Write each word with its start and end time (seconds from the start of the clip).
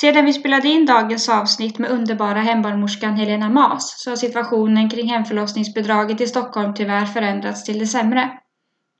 Sedan 0.00 0.24
vi 0.24 0.32
spelade 0.32 0.68
in 0.68 0.86
dagens 0.86 1.28
avsnitt 1.28 1.78
med 1.78 1.90
underbara 1.90 2.40
hembarnmorskan 2.40 3.16
Helena 3.16 3.48
Mas 3.48 3.94
så 3.96 4.10
har 4.10 4.16
situationen 4.16 4.90
kring 4.90 5.08
hemförlossningsbidraget 5.08 6.20
i 6.20 6.26
Stockholm 6.26 6.74
tyvärr 6.74 7.06
förändrats 7.06 7.64
till 7.64 7.78
det 7.78 7.86
sämre. 7.86 8.30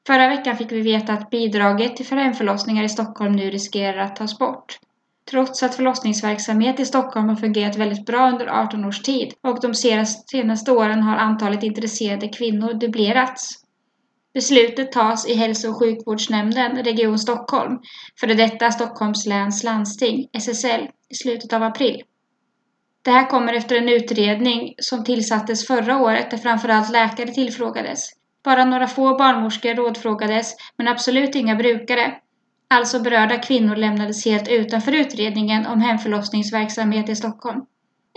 Förra 0.07 0.29
veckan 0.29 0.57
fick 0.57 0.73
vi 0.73 0.81
veta 0.81 1.13
att 1.13 1.31
bidraget 1.31 1.97
till 1.97 2.07
hemförlossningar 2.19 2.85
i 2.85 2.89
Stockholm 2.89 3.33
nu 3.33 3.51
riskerar 3.51 3.99
att 3.99 4.17
tas 4.17 4.39
bort. 4.39 4.79
Trots 5.31 5.63
att 5.63 5.75
förlossningsverksamhet 5.75 6.81
i 6.81 6.85
Stockholm 6.85 7.29
har 7.29 7.37
fungerat 7.37 7.77
väldigt 7.77 8.07
bra 8.07 8.29
under 8.29 8.47
18 8.47 8.85
års 8.85 9.03
tid 9.03 9.33
och 9.43 9.61
de 9.61 9.75
senaste 9.75 10.73
åren 10.73 11.03
har 11.03 11.17
antalet 11.17 11.63
intresserade 11.63 12.29
kvinnor 12.29 12.73
dubblerats. 12.73 13.60
Beslutet 14.35 14.93
tas 14.93 15.29
i 15.29 15.35
Hälso 15.35 15.69
och 15.69 15.79
sjukvårdsnämnden, 15.79 16.85
Region 16.85 17.19
Stockholm, 17.19 17.79
före 18.21 18.35
detta 18.35 18.71
Stockholms 18.71 19.27
läns 19.27 19.65
landsting, 19.65 20.29
SSL, 20.33 20.89
i 21.09 21.15
slutet 21.15 21.53
av 21.53 21.63
april. 21.63 22.03
Det 23.03 23.11
här 23.11 23.27
kommer 23.27 23.53
efter 23.53 23.77
en 23.77 23.89
utredning 23.89 24.75
som 24.79 25.05
tillsattes 25.05 25.67
förra 25.67 25.97
året 25.97 26.31
där 26.31 26.39
framförallt 26.39 26.91
läkare 26.91 27.29
tillfrågades. 27.29 28.11
Bara 28.45 28.65
några 28.65 28.87
få 28.87 29.17
barnmorskor 29.19 29.75
rådfrågades, 29.75 30.55
men 30.77 30.89
absolut 30.89 31.35
inga 31.35 31.55
brukare. 31.55 32.15
Alltså 32.69 33.01
berörda 33.01 33.39
kvinnor 33.39 33.77
lämnades 33.77 34.25
helt 34.25 34.49
utanför 34.49 34.93
utredningen 34.93 35.67
om 35.67 35.81
hemförlossningsverksamhet 35.81 37.09
i 37.09 37.17
Stockholm. 37.17 37.61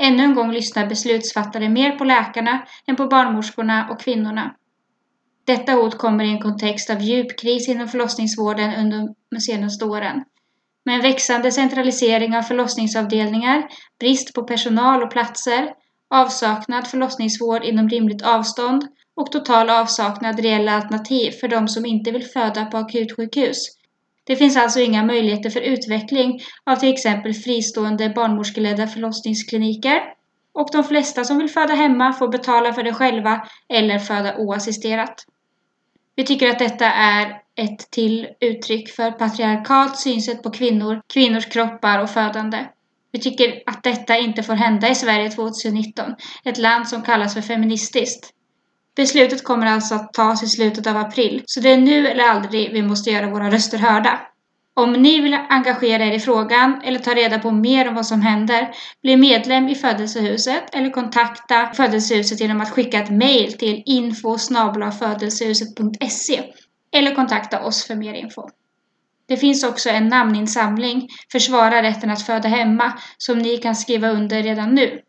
Ännu 0.02 0.24
en 0.24 0.36
gång 0.36 0.52
lyssnar 0.52 0.88
beslutsfattare 0.88 1.70
mer 1.70 1.92
på 1.92 2.04
läkarna 2.04 2.66
än 2.88 2.96
på 2.96 3.08
barnmorskorna 3.08 3.88
och 3.92 4.02
kvinnorna. 4.02 4.56
Detta 5.46 5.72
hot 5.72 5.98
kommer 5.98 6.24
i 6.24 6.30
en 6.30 6.42
kontext 6.42 6.90
av 6.90 7.02
djup 7.02 7.40
kris 7.40 7.70
inom 7.70 7.88
förlossningsvården 7.88 8.74
under 8.76 9.10
de 9.32 9.40
senaste 9.40 9.86
åren. 9.86 10.24
Med 10.86 10.96
en 10.96 11.02
växande 11.02 11.52
centralisering 11.52 12.36
av 12.38 12.42
förlossningsavdelningar, 12.42 13.68
brist 14.00 14.34
på 14.34 14.44
personal 14.44 15.04
och 15.04 15.12
platser, 15.12 15.74
avsaknad 16.10 16.88
förlossningsvård 16.88 17.64
inom 17.64 17.90
rimligt 17.90 18.22
avstånd 18.22 18.88
och 19.16 19.32
total 19.32 19.70
avsaknad 19.70 20.40
reella 20.40 20.72
alternativ 20.72 21.32
för 21.32 21.48
de 21.48 21.68
som 21.68 21.86
inte 21.86 22.12
vill 22.12 22.26
föda 22.26 22.66
på 22.66 22.78
akutsjukhus. 22.78 23.58
Det 24.24 24.36
finns 24.36 24.58
alltså 24.58 24.80
inga 24.80 25.04
möjligheter 25.04 25.50
för 25.50 25.62
utveckling 25.62 26.40
av 26.64 26.76
till 26.76 26.94
exempel 26.94 27.34
fristående 27.34 28.10
barnmorskeledda 28.10 28.88
förlossningskliniker 28.88 30.02
och 30.54 30.70
de 30.72 30.84
flesta 30.84 31.24
som 31.24 31.38
vill 31.38 31.50
föda 31.50 31.74
hemma 31.74 32.14
får 32.14 32.28
betala 32.28 32.74
för 32.74 32.84
det 32.84 32.94
själva 32.94 33.48
eller 33.70 34.00
föda 34.00 34.38
oassisterat. 34.38 35.26
Vi 36.16 36.24
tycker 36.24 36.50
att 36.50 36.60
detta 36.60 36.86
är 36.86 37.42
ett 37.56 37.92
till 37.92 38.28
uttryck 38.40 38.90
för 38.90 39.12
patriarkalt 39.12 39.98
synsätt 39.98 40.44
på 40.44 40.52
kvinnor, 40.52 41.02
kvinnors 41.14 41.46
kroppar 41.46 42.00
och 42.00 42.10
födande. 42.10 42.66
Vi 43.12 43.20
tycker 43.20 43.64
att 43.66 43.84
detta 43.84 44.18
inte 44.18 44.44
får 44.44 44.54
hända 44.54 44.90
i 44.90 44.96
Sverige 44.96 45.30
2019, 45.30 46.16
ett 46.46 46.58
land 46.58 46.88
som 46.88 47.02
kallas 47.02 47.34
för 47.34 47.42
feministiskt. 47.42 48.30
Beslutet 48.96 49.44
kommer 49.44 49.68
alltså 49.68 49.96
att 49.96 50.14
tas 50.14 50.44
i 50.44 50.48
slutet 50.48 50.88
av 50.88 50.98
april, 50.98 51.44
så 51.46 51.60
det 51.60 51.72
är 51.72 51.78
nu 51.78 52.08
eller 52.08 52.24
aldrig 52.24 52.74
vi 52.74 52.82
måste 52.82 53.12
göra 53.12 53.30
våra 53.30 53.52
röster 53.52 53.78
hörda. 53.78 54.20
Om 54.76 54.94
ni 54.94 55.22
vill 55.22 55.34
engagera 55.50 56.06
er 56.06 56.12
i 56.12 56.20
frågan 56.20 56.82
eller 56.84 57.00
ta 57.00 57.14
reda 57.14 57.40
på 57.40 57.52
mer 57.52 57.88
om 57.88 57.96
vad 57.96 58.06
som 58.06 58.22
händer, 58.22 58.76
bli 59.02 59.18
medlem 59.18 59.68
i 59.68 59.76
Födelsehuset 59.76 60.76
eller 60.76 60.90
kontakta 60.90 61.74
Födelsehuset 61.74 62.40
genom 62.40 62.62
att 62.62 62.72
skicka 62.72 63.00
ett 63.00 63.10
mejl 63.10 63.54
till 63.54 63.84
info 63.86 64.38
eller 66.92 67.16
kontakta 67.16 67.64
oss 67.64 67.88
för 67.88 67.96
mer 67.96 68.14
info. 68.14 68.50
Det 69.28 69.38
finns 69.38 69.64
också 69.64 69.90
en 69.90 70.08
namninsamling 70.08 71.08
Försvara 71.32 71.84
rätten 71.84 72.10
att 72.10 72.22
föda 72.22 72.50
hemma 72.50 72.94
som 73.18 73.40
ni 73.40 73.58
kan 73.58 73.76
skriva 73.76 74.10
under 74.10 74.44
redan 74.44 74.76
nu. 74.76 75.02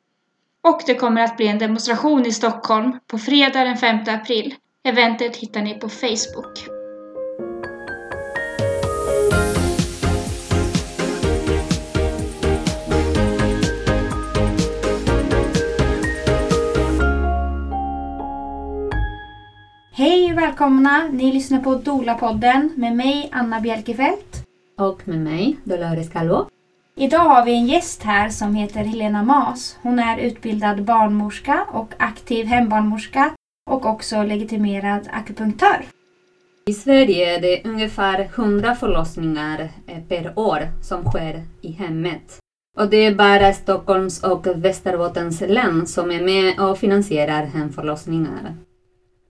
Och 0.63 0.81
det 0.87 0.95
kommer 0.95 1.21
att 1.21 1.37
bli 1.37 1.49
en 1.49 1.59
demonstration 1.59 2.27
i 2.27 2.33
Stockholm 2.33 2.99
på 3.07 3.19
fredag 3.19 3.65
den 3.65 3.77
5 3.77 3.99
april. 4.07 4.55
Eventet 4.85 5.37
hittar 5.37 5.63
ni 5.63 5.75
på 5.75 5.89
Facebook. 5.89 6.74
Välkomna! 20.55 21.09
Ni 21.13 21.33
lyssnar 21.33 21.61
på 21.61 21.75
Dola-podden 21.75 22.71
med 22.77 22.97
mig, 22.97 23.29
Anna 23.33 23.61
Bjelkefelt. 23.61 24.45
Och 24.79 25.09
med 25.09 25.19
mig, 25.19 25.57
Dolores 25.65 26.11
Calvo. 26.11 26.47
Idag 26.97 27.19
har 27.19 27.45
vi 27.45 27.53
en 27.53 27.67
gäst 27.67 28.03
här 28.03 28.29
som 28.29 28.55
heter 28.55 28.85
Helena 28.85 29.23
Mas. 29.23 29.79
Hon 29.83 29.99
är 29.99 30.19
utbildad 30.19 30.85
barnmorska 30.85 31.67
och 31.73 31.95
aktiv 31.99 32.47
hembarnmorska 32.47 33.35
och 33.71 33.87
också 33.87 34.23
legitimerad 34.23 35.09
akupunktör. 35.13 35.85
I 36.67 36.73
Sverige 36.73 37.37
är 37.37 37.41
det 37.41 37.65
ungefär 37.65 38.21
100 38.35 38.75
förlossningar 38.75 39.69
eh, 39.87 40.03
per 40.09 40.39
år 40.39 40.61
som 40.83 41.05
sker 41.05 41.43
i 41.61 41.73
hemmet. 41.73 42.39
Och 42.79 42.91
det 42.91 42.97
är 43.07 43.15
bara 43.15 43.53
Stockholms 43.53 44.25
och 44.25 44.47
Västerbottens 44.47 45.41
län 45.41 45.87
som 45.87 46.11
är 46.11 46.23
med 46.23 46.61
och 46.61 46.79
finansierar 46.79 47.45
hemförlossningar. 47.45 48.55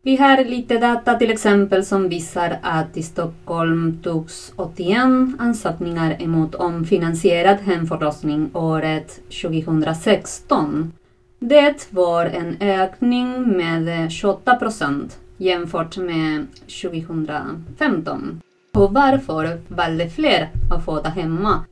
Vi 0.06 0.16
har 0.16 0.44
lite 0.44 0.78
data 0.78 1.14
till 1.14 1.30
exempel 1.30 1.84
som 1.84 2.08
visar 2.08 2.58
att 2.62 2.96
i 2.96 3.02
Stockholm 3.02 3.98
togs 4.02 4.52
81 4.56 4.98
ansökningar 5.38 6.22
emot 6.22 6.54
om 6.54 6.84
finansierad 6.84 7.56
hemförlossning 7.56 8.50
året 8.52 9.20
2016. 9.42 10.92
Det 11.38 11.88
var 11.90 12.26
en 12.26 12.56
ökning 12.60 13.56
med 13.56 14.12
28 14.12 14.56
procent 14.56 15.18
jämfört 15.36 15.96
med 15.96 16.46
2015. 16.82 18.40
Och 18.74 18.94
varför 18.94 19.60
valde 19.68 20.08
fler 20.08 20.50
att 20.70 20.84
föda 20.84 21.08
hemma? 21.08 21.64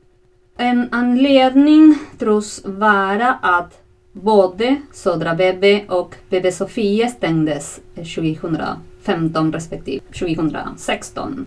En 0.57 0.87
anledning 0.91 1.97
tros 2.19 2.61
vara 2.65 3.33
att 3.41 3.82
Både 4.13 4.81
Södra 4.91 5.35
BB 5.35 5.85
och 5.89 6.15
BB 6.29 6.51
Sofia 6.51 7.07
stängdes 7.07 7.81
2015 7.95 9.53
respektive 9.53 10.05
2016. 10.19 11.45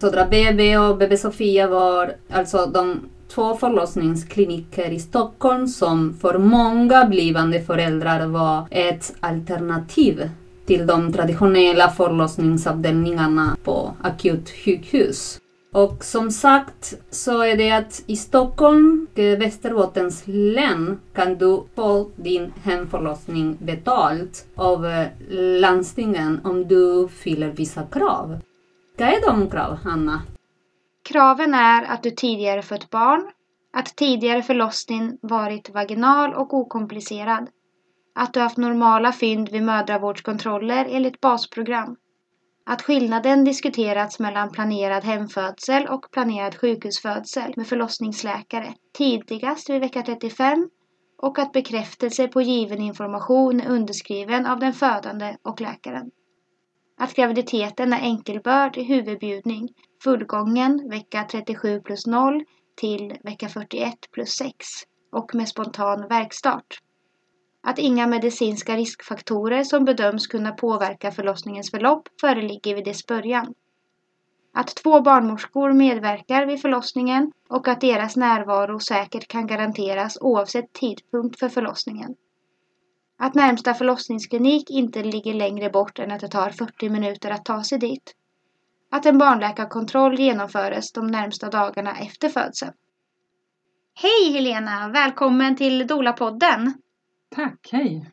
Södra 0.00 0.26
BB 0.26 0.78
och 0.78 0.98
BB 0.98 1.16
Sofia 1.16 1.66
var 1.66 2.12
alltså 2.30 2.66
de 2.66 3.00
två 3.28 3.54
förlossningskliniker 3.56 4.90
i 4.90 5.00
Stockholm 5.00 5.66
som 5.66 6.14
för 6.14 6.38
många 6.38 7.04
blivande 7.04 7.60
föräldrar 7.60 8.26
var 8.26 8.66
ett 8.70 9.14
alternativ 9.20 10.30
till 10.66 10.86
de 10.86 11.12
traditionella 11.12 11.90
förlossningsavdelningarna 11.90 13.56
på 13.64 13.94
akutsjukhus. 14.02 15.38
Och 15.72 16.04
som 16.04 16.30
sagt 16.30 16.94
så 17.10 17.42
är 17.42 17.56
det 17.56 17.70
att 17.70 18.04
i 18.06 18.16
Stockholm 18.16 19.06
och 19.12 19.18
Västerbottens 19.18 20.22
län 20.26 21.00
kan 21.14 21.38
du 21.38 21.64
få 21.74 22.10
din 22.16 22.52
hemförlossning 22.62 23.56
betalt 23.60 24.46
av 24.56 24.86
eh, 24.86 25.08
landstingen 25.60 26.40
om 26.44 26.68
du 26.68 27.08
fyller 27.08 27.50
vissa 27.50 27.82
krav. 27.82 28.38
Vad 28.98 29.08
är 29.08 29.26
de 29.26 29.50
krav, 29.50 29.74
Hanna? 29.74 30.22
Kraven 31.08 31.54
är 31.54 31.84
att 31.84 32.02
du 32.02 32.10
tidigare 32.10 32.62
fött 32.62 32.90
barn, 32.90 33.30
att 33.72 33.96
tidigare 33.96 34.42
förlossning 34.42 35.18
varit 35.22 35.70
vaginal 35.70 36.34
och 36.34 36.54
okomplicerad, 36.54 37.48
att 38.14 38.34
du 38.34 38.40
haft 38.40 38.56
normala 38.56 39.12
fynd 39.12 39.48
vid 39.48 39.62
mödravårdskontroller 39.62 40.86
enligt 40.90 41.20
basprogram, 41.20 41.96
att 42.66 42.82
skillnaden 42.82 43.44
diskuterats 43.44 44.18
mellan 44.18 44.50
planerad 44.50 45.04
hemfödsel 45.04 45.86
och 45.88 46.10
planerad 46.10 46.54
sjukhusfödsel 46.56 47.52
med 47.56 47.66
förlossningsläkare. 47.66 48.74
Tidigast 48.98 49.70
vid 49.70 49.80
vecka 49.80 50.02
35 50.02 50.68
och 51.22 51.38
att 51.38 51.52
bekräftelse 51.52 52.28
på 52.28 52.42
given 52.42 52.80
information 52.80 53.60
är 53.60 53.70
underskriven 53.70 54.46
av 54.46 54.58
den 54.58 54.72
födande 54.72 55.36
och 55.42 55.60
läkaren. 55.60 56.10
Att 56.98 57.14
graviditeten 57.14 57.92
är 57.92 58.00
enkelbörd 58.00 58.76
i 58.76 58.82
huvudbjudning. 58.82 59.68
Fullgången 60.04 60.88
vecka 60.90 61.26
37 61.30 61.80
plus 61.80 62.06
0 62.06 62.44
till 62.76 63.16
vecka 63.24 63.48
41 63.48 63.94
plus 64.12 64.30
6 64.30 64.66
och 65.12 65.34
med 65.34 65.48
spontan 65.48 66.08
verkstart 66.08 66.80
att 67.66 67.78
inga 67.78 68.06
medicinska 68.06 68.76
riskfaktorer 68.76 69.64
som 69.64 69.84
bedöms 69.84 70.26
kunna 70.26 70.52
påverka 70.52 71.12
förlossningens 71.12 71.70
förlopp 71.70 72.08
föreligger 72.20 72.74
vid 72.74 72.84
dess 72.84 73.06
början. 73.06 73.54
Att 74.54 74.76
två 74.76 75.00
barnmorskor 75.00 75.72
medverkar 75.72 76.46
vid 76.46 76.60
förlossningen 76.60 77.32
och 77.48 77.68
att 77.68 77.80
deras 77.80 78.16
närvaro 78.16 78.80
säkert 78.80 79.28
kan 79.28 79.46
garanteras 79.46 80.18
oavsett 80.20 80.72
tidpunkt 80.72 81.38
för 81.38 81.48
förlossningen. 81.48 82.14
Att 83.18 83.34
närmsta 83.34 83.74
förlossningsklinik 83.74 84.70
inte 84.70 85.02
ligger 85.02 85.34
längre 85.34 85.70
bort 85.70 85.98
än 85.98 86.12
att 86.12 86.20
det 86.20 86.28
tar 86.28 86.50
40 86.50 86.88
minuter 86.88 87.30
att 87.30 87.44
ta 87.44 87.62
sig 87.64 87.78
dit. 87.78 88.14
Att 88.90 89.06
en 89.06 89.18
barnläkarkontroll 89.18 90.20
genomföres 90.20 90.92
de 90.92 91.06
närmsta 91.06 91.50
dagarna 91.50 91.96
efter 91.98 92.28
födseln. 92.28 92.72
Hej 93.94 94.32
Helena! 94.32 94.88
Välkommen 94.88 95.56
till 95.56 95.86
Dola-podden. 95.86 96.72
Tack, 97.36 97.68
hej! 97.72 98.10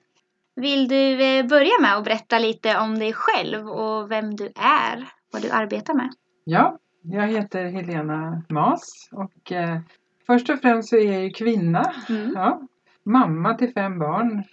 Vill 0.56 0.88
du 0.88 1.24
eh, 1.24 1.48
börja 1.48 1.82
med 1.82 1.98
att 1.98 2.04
berätta 2.04 2.40
lite 2.40 2.80
om 2.80 3.00
dig 3.00 3.14
själv 3.14 3.68
och 3.68 4.12
vem 4.12 4.36
du 4.36 4.46
är, 4.56 5.10
vad 5.34 5.42
du 5.42 5.52
arbetar 5.52 5.94
med? 5.94 6.10
Ja, 6.44 6.78
jag 7.02 7.28
heter 7.28 7.66
Helena 7.66 8.44
Mas 8.50 9.10
och 9.12 9.52
eh, 9.52 9.80
först 10.28 10.50
och 10.50 10.60
främst 10.60 10.90
så 10.90 10.96
är 10.96 11.12
jag 11.12 11.24
ju 11.24 11.30
kvinna. 11.30 11.94
Mm. 12.10 12.32
Ja, 12.36 12.62
mamma 13.04 13.54
till 13.54 13.74
fem 13.74 14.00
barn. 14.00 14.44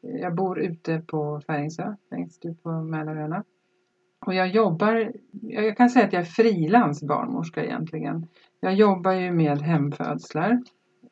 Jag 0.00 0.34
bor 0.34 0.60
ute 0.60 1.02
på 1.06 1.40
Färingsö, 1.46 1.94
längst 2.10 2.44
ut 2.44 2.62
på 2.62 2.70
Mälaröarna. 2.70 3.44
Och 4.26 4.34
jag 4.34 4.48
jobbar, 4.48 5.12
jag 5.42 5.76
kan 5.76 5.90
säga 5.90 6.06
att 6.06 6.12
jag 6.12 6.22
är 6.22 6.26
frilans 6.26 7.02
barnmorska 7.02 7.64
egentligen. 7.64 8.26
Jag 8.60 8.74
jobbar 8.74 9.12
ju 9.12 9.32
med 9.32 9.58
hemfödslar 9.58 10.62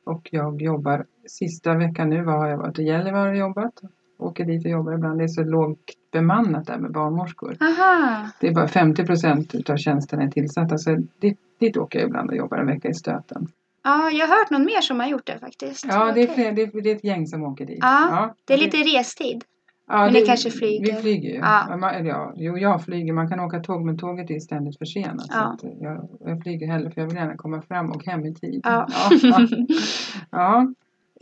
och 0.05 0.29
jag 0.33 0.63
jobbar 0.63 1.07
sista 1.29 1.75
veckan 1.75 2.09
nu, 2.11 2.25
har 2.25 2.49
jag 2.49 2.59
varit 2.59 2.79
i 2.79 2.83
Gällivare 2.83 3.31
och 3.31 3.37
jobbat. 3.37 3.73
Åker 4.19 4.45
dit 4.45 4.65
och 4.65 4.71
jobbar 4.71 4.93
ibland. 4.93 5.19
Det 5.19 5.25
är 5.25 5.29
så 5.29 5.43
lågt 5.45 5.79
bemannat 6.13 6.67
där 6.67 6.79
med 6.79 6.93
barnmorskor. 6.93 7.57
Aha! 7.61 8.29
Det 8.41 8.49
är 8.49 8.55
bara 8.55 8.69
50 8.69 9.07
procent 9.07 9.55
utav 9.55 9.77
tjänsterna 9.77 10.23
är 10.23 10.29
tillsatta 10.29 10.79
så 10.79 10.97
dit, 11.21 11.39
dit 11.61 11.77
åker 11.77 11.99
jag 11.99 12.09
ibland 12.09 12.31
och 12.31 12.37
jobbar 12.37 12.59
en 12.59 12.67
vecka 12.67 12.89
i 12.89 12.95
stöten. 12.95 13.47
Ja, 13.85 14.11
jag 14.11 14.27
har 14.27 14.37
hört 14.39 14.51
någon 14.51 14.65
mer 14.65 14.81
som 14.81 15.01
har 15.01 15.07
gjort 15.07 15.27
det 15.27 15.39
faktiskt. 15.39 15.85
Ja, 15.89 16.13
det 16.15 16.23
är, 16.23 16.27
fler, 16.35 16.53
det, 16.53 16.63
är, 16.63 16.83
det 16.83 16.91
är 16.91 16.97
ett 16.97 17.05
gäng 17.05 17.27
som 17.27 17.43
åker 17.43 17.67
dit. 17.67 17.79
Ja, 17.81 18.35
Det 18.45 18.55
är 18.55 18.59
lite 18.59 18.77
restid. 18.77 19.45
ja, 19.89 20.05
men 20.05 20.13
ni 20.13 20.21
kanske 20.21 20.51
flyger. 20.51 20.95
Vi 20.97 21.01
flyger 21.03 21.29
ju. 21.31 21.37
Ja. 21.37 21.67
Ja. 21.71 21.77
man- 21.77 21.95
eller 21.95 22.09
Ja, 22.11 22.33
jo, 22.37 22.59
jag 22.59 22.85
flyger. 22.85 23.13
Man 23.13 23.29
kan 23.29 23.41
åka 23.41 23.61
tåg 23.61 23.85
men 23.85 23.99
tåget 23.99 24.31
är 24.31 24.41
ständigt 24.41 24.79
försenat. 24.79 25.27
Ja. 25.29 25.57
Så 25.61 25.67
att 25.67 25.75
jag, 25.81 26.09
jag 26.21 26.43
flyger 26.43 26.67
hellre 26.67 26.91
för 26.91 27.01
jag 27.01 27.09
vill 27.09 27.17
gärna 27.17 27.37
komma 27.37 27.63
fram 27.63 27.91
och 27.91 28.05
hem 28.07 28.27
i 28.27 28.35
tid. 28.35 28.61
Ja. 28.65 28.87
Ja, 29.11 29.19
ja. 29.23 29.47
ja. 30.31 30.67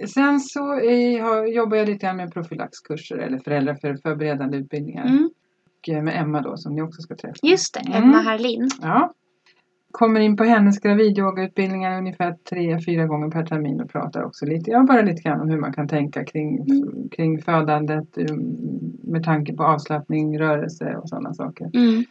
Sen 0.08 0.40
så 0.40 0.72
är, 0.74 1.22
har, 1.22 1.46
jobbar 1.46 1.76
jag 1.76 1.88
lite 1.88 2.06
grann 2.06 2.16
med 2.16 2.32
profylaxkurser 2.32 3.16
eller 3.16 3.38
föräldrar 3.38 3.74
för 3.74 3.94
förberedande 3.94 4.56
utbildningar. 4.58 5.06
Mm. 5.06 5.30
Och 5.80 5.88
eh, 5.88 6.02
med 6.02 6.20
Emma 6.20 6.40
då 6.40 6.56
som 6.56 6.74
ni 6.74 6.82
också 6.82 7.02
ska 7.02 7.16
träffa. 7.16 7.36
Just 7.42 7.74
det, 7.74 7.80
Mm. 7.90 8.02
Emma 8.02 8.16
Harlin. 8.20 8.68
Ja. 8.82 9.12
Kommer 9.90 10.20
in 10.20 10.36
på 10.36 10.44
hennes 10.44 10.78
gravidyogautbildningar 10.80 11.98
ungefär 11.98 12.36
tre, 12.50 12.78
fyra 12.86 13.06
gånger 13.06 13.30
per 13.30 13.46
termin 13.46 13.80
och 13.80 13.90
pratar 13.90 14.22
också 14.24 14.46
lite, 14.46 14.70
ja 14.70 14.82
bara 14.82 15.02
lite 15.02 15.22
grann 15.22 15.40
om 15.40 15.50
hur 15.50 15.60
man 15.60 15.72
kan 15.72 15.88
tänka 15.88 16.24
kring, 16.24 16.56
Mm. 16.60 17.08
kring 17.08 17.42
födandet 17.42 18.18
um, 18.18 18.56
med 19.02 19.24
tanke 19.24 19.54
på 19.54 19.62
avslappning, 19.64 20.38
rörelse 20.38 20.96
och 20.96 21.08
sådana 21.08 21.34
saker. 21.34 21.70
Mm. 21.74 22.04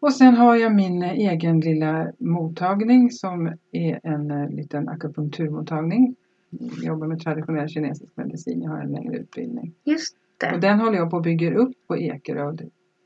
Och 0.00 0.12
sen 0.12 0.34
har 0.34 0.56
jag 0.56 0.74
min 0.74 1.02
eh, 1.02 1.10
egen 1.12 1.60
lilla 1.60 2.06
mottagning 2.18 3.10
som 3.10 3.52
är 3.72 4.00
en 4.02 4.30
eh, 4.30 4.48
liten 4.50 4.88
akupunkturmottagning. 4.88 6.16
Jag 6.50 6.84
jobbar 6.84 7.06
med 7.06 7.20
traditionell 7.20 7.68
kinesisk 7.68 8.16
medicin, 8.16 8.62
jag 8.62 8.70
har 8.70 8.78
en 8.80 8.92
längre 8.92 9.16
utbildning. 9.16 9.74
Just 9.84 10.16
det. 10.40 10.52
Och 10.54 10.60
den 10.60 10.80
håller 10.80 10.96
jag 10.98 11.10
på 11.10 11.16
att 11.16 11.22
bygga 11.22 11.54
upp 11.54 11.72
på 11.88 11.96
Ekerö. 11.98 12.44
och 12.48 12.58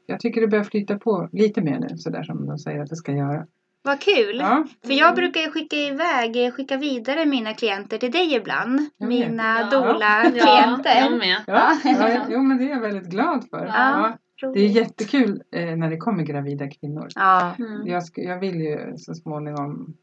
Jag 0.06 0.20
tycker 0.20 0.41
det 0.41 0.49
börjar 0.49 0.64
flyta 0.64 0.99
på 0.99 1.29
lite 1.32 1.61
mer 1.62 1.79
nu, 1.79 1.96
sådär 1.96 2.23
som 2.23 2.46
de 2.46 2.58
säger 2.58 2.81
att 2.82 2.91
det 2.91 2.96
ska 2.96 3.12
göra. 3.12 3.46
Vad 3.87 4.00
kul! 4.00 4.37
Ja. 4.38 4.64
För 4.87 4.93
jag 4.93 5.14
brukar 5.14 5.41
ju 5.41 5.50
skicka 5.50 5.76
iväg, 5.76 6.52
skicka 6.55 6.76
vidare 6.76 7.26
mina 7.26 7.52
klienter 7.55 7.99
till 7.99 8.11
dig 8.12 8.35
ibland. 8.35 8.79
Vet. 8.99 9.08
Mina 9.08 9.43
Ja. 9.61 9.69
Ja, 9.73 9.81
doula-klienter. 9.93 11.00
jag 11.00 11.19
med. 11.19 11.37
Ja, 11.46 11.73
Ja. 11.85 12.08
ja, 12.11 12.26
jo 12.31 12.43
men 12.43 12.58
det 12.58 12.64
är 12.64 12.70
jag 12.70 12.81
väldigt 12.81 13.11
glad 13.11 13.44
för. 13.50 13.67
Ja. 13.67 14.17
Ja, 14.41 14.49
det 14.55 14.61
är 14.61 14.69
jättekul 14.69 15.43
eh, 15.52 15.76
när 15.76 15.91
det 15.91 15.96
kommer 15.96 16.23
gravida 16.23 16.69
kvinnor. 16.70 17.06
Ja. 17.14 17.55
Mm. 17.58 17.87
Jag, 17.87 18.00
sk- 18.02 18.20
jag 18.29 18.41
vill 18.41 18.61
ju 18.61 18.96
så 18.96 19.14
småningom 19.14 19.94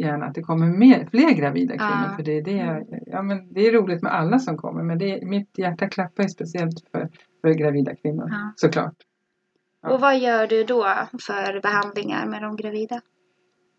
gärna 0.00 0.26
att 0.26 0.34
det 0.34 0.42
kommer 0.42 0.66
mer, 0.66 1.08
fler 1.10 1.30
gravida 1.30 1.72
kvinnor. 1.72 2.06
Ja. 2.10 2.16
För 2.16 2.22
det 2.22 2.38
är, 2.38 2.42
det, 2.42 2.84
ja, 3.06 3.22
men 3.22 3.52
det 3.52 3.66
är 3.66 3.72
roligt 3.72 4.02
med 4.02 4.14
alla 4.14 4.38
som 4.38 4.56
kommer. 4.56 4.82
Men 4.82 4.98
det, 4.98 5.10
är- 5.10 5.26
mitt 5.26 5.58
hjärta 5.58 5.88
klappar 5.88 6.22
ju 6.22 6.28
speciellt 6.28 6.88
för, 6.92 7.08
för 7.40 7.50
gravida 7.50 7.94
kvinnor. 7.94 8.28
Ja. 8.30 8.52
Såklart. 8.56 8.94
Ja. 9.82 9.90
Och 9.94 10.00
vad 10.00 10.18
gör 10.18 10.46
du 10.46 10.64
då 10.64 10.86
för 11.26 11.60
behandlingar 11.62 12.26
med 12.26 12.42
de 12.42 12.56
gravida? 12.56 13.00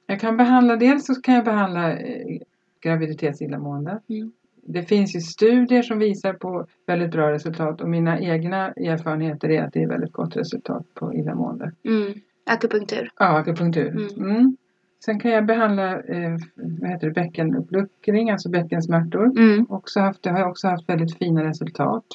Jag 0.05 0.19
kan 0.19 0.37
behandla, 0.37 0.75
dels 0.75 1.05
så 1.05 1.15
kan 1.15 1.35
jag 1.35 1.45
behandla 1.45 1.97
eh, 1.97 2.37
graviditetsillamående. 2.83 3.99
Mm. 4.09 4.31
Det 4.67 4.83
finns 4.83 5.15
ju 5.15 5.19
studier 5.19 5.81
som 5.81 5.99
visar 5.99 6.33
på 6.33 6.65
väldigt 6.87 7.11
bra 7.11 7.31
resultat 7.31 7.81
och 7.81 7.89
mina 7.89 8.19
egna 8.19 8.67
erfarenheter 8.71 9.49
är 9.49 9.63
att 9.63 9.73
det 9.73 9.83
är 9.83 9.87
väldigt 9.87 10.11
gott 10.11 10.35
resultat 10.35 10.93
på 10.93 11.13
illamående. 11.13 11.71
Mm. 11.85 12.13
Akupunktur. 12.45 13.11
Ja, 13.19 13.25
akupunktur. 13.39 14.17
Mm. 14.17 14.57
Sen 15.05 15.19
kan 15.19 15.31
jag 15.31 15.45
behandla 15.45 15.99
eh, 15.99 16.37
vad 16.55 16.89
heter 16.89 17.07
det, 17.07 17.13
bäckenuppluckring, 17.13 18.29
alltså 18.29 18.49
bäckensmärtor. 18.49 19.25
Mm. 19.25 19.65
Också 19.69 19.99
haft, 19.99 20.23
det 20.23 20.29
har 20.29 20.39
jag 20.39 20.49
också 20.49 20.67
haft 20.67 20.89
väldigt 20.89 21.17
fina 21.17 21.43
resultat. 21.43 22.05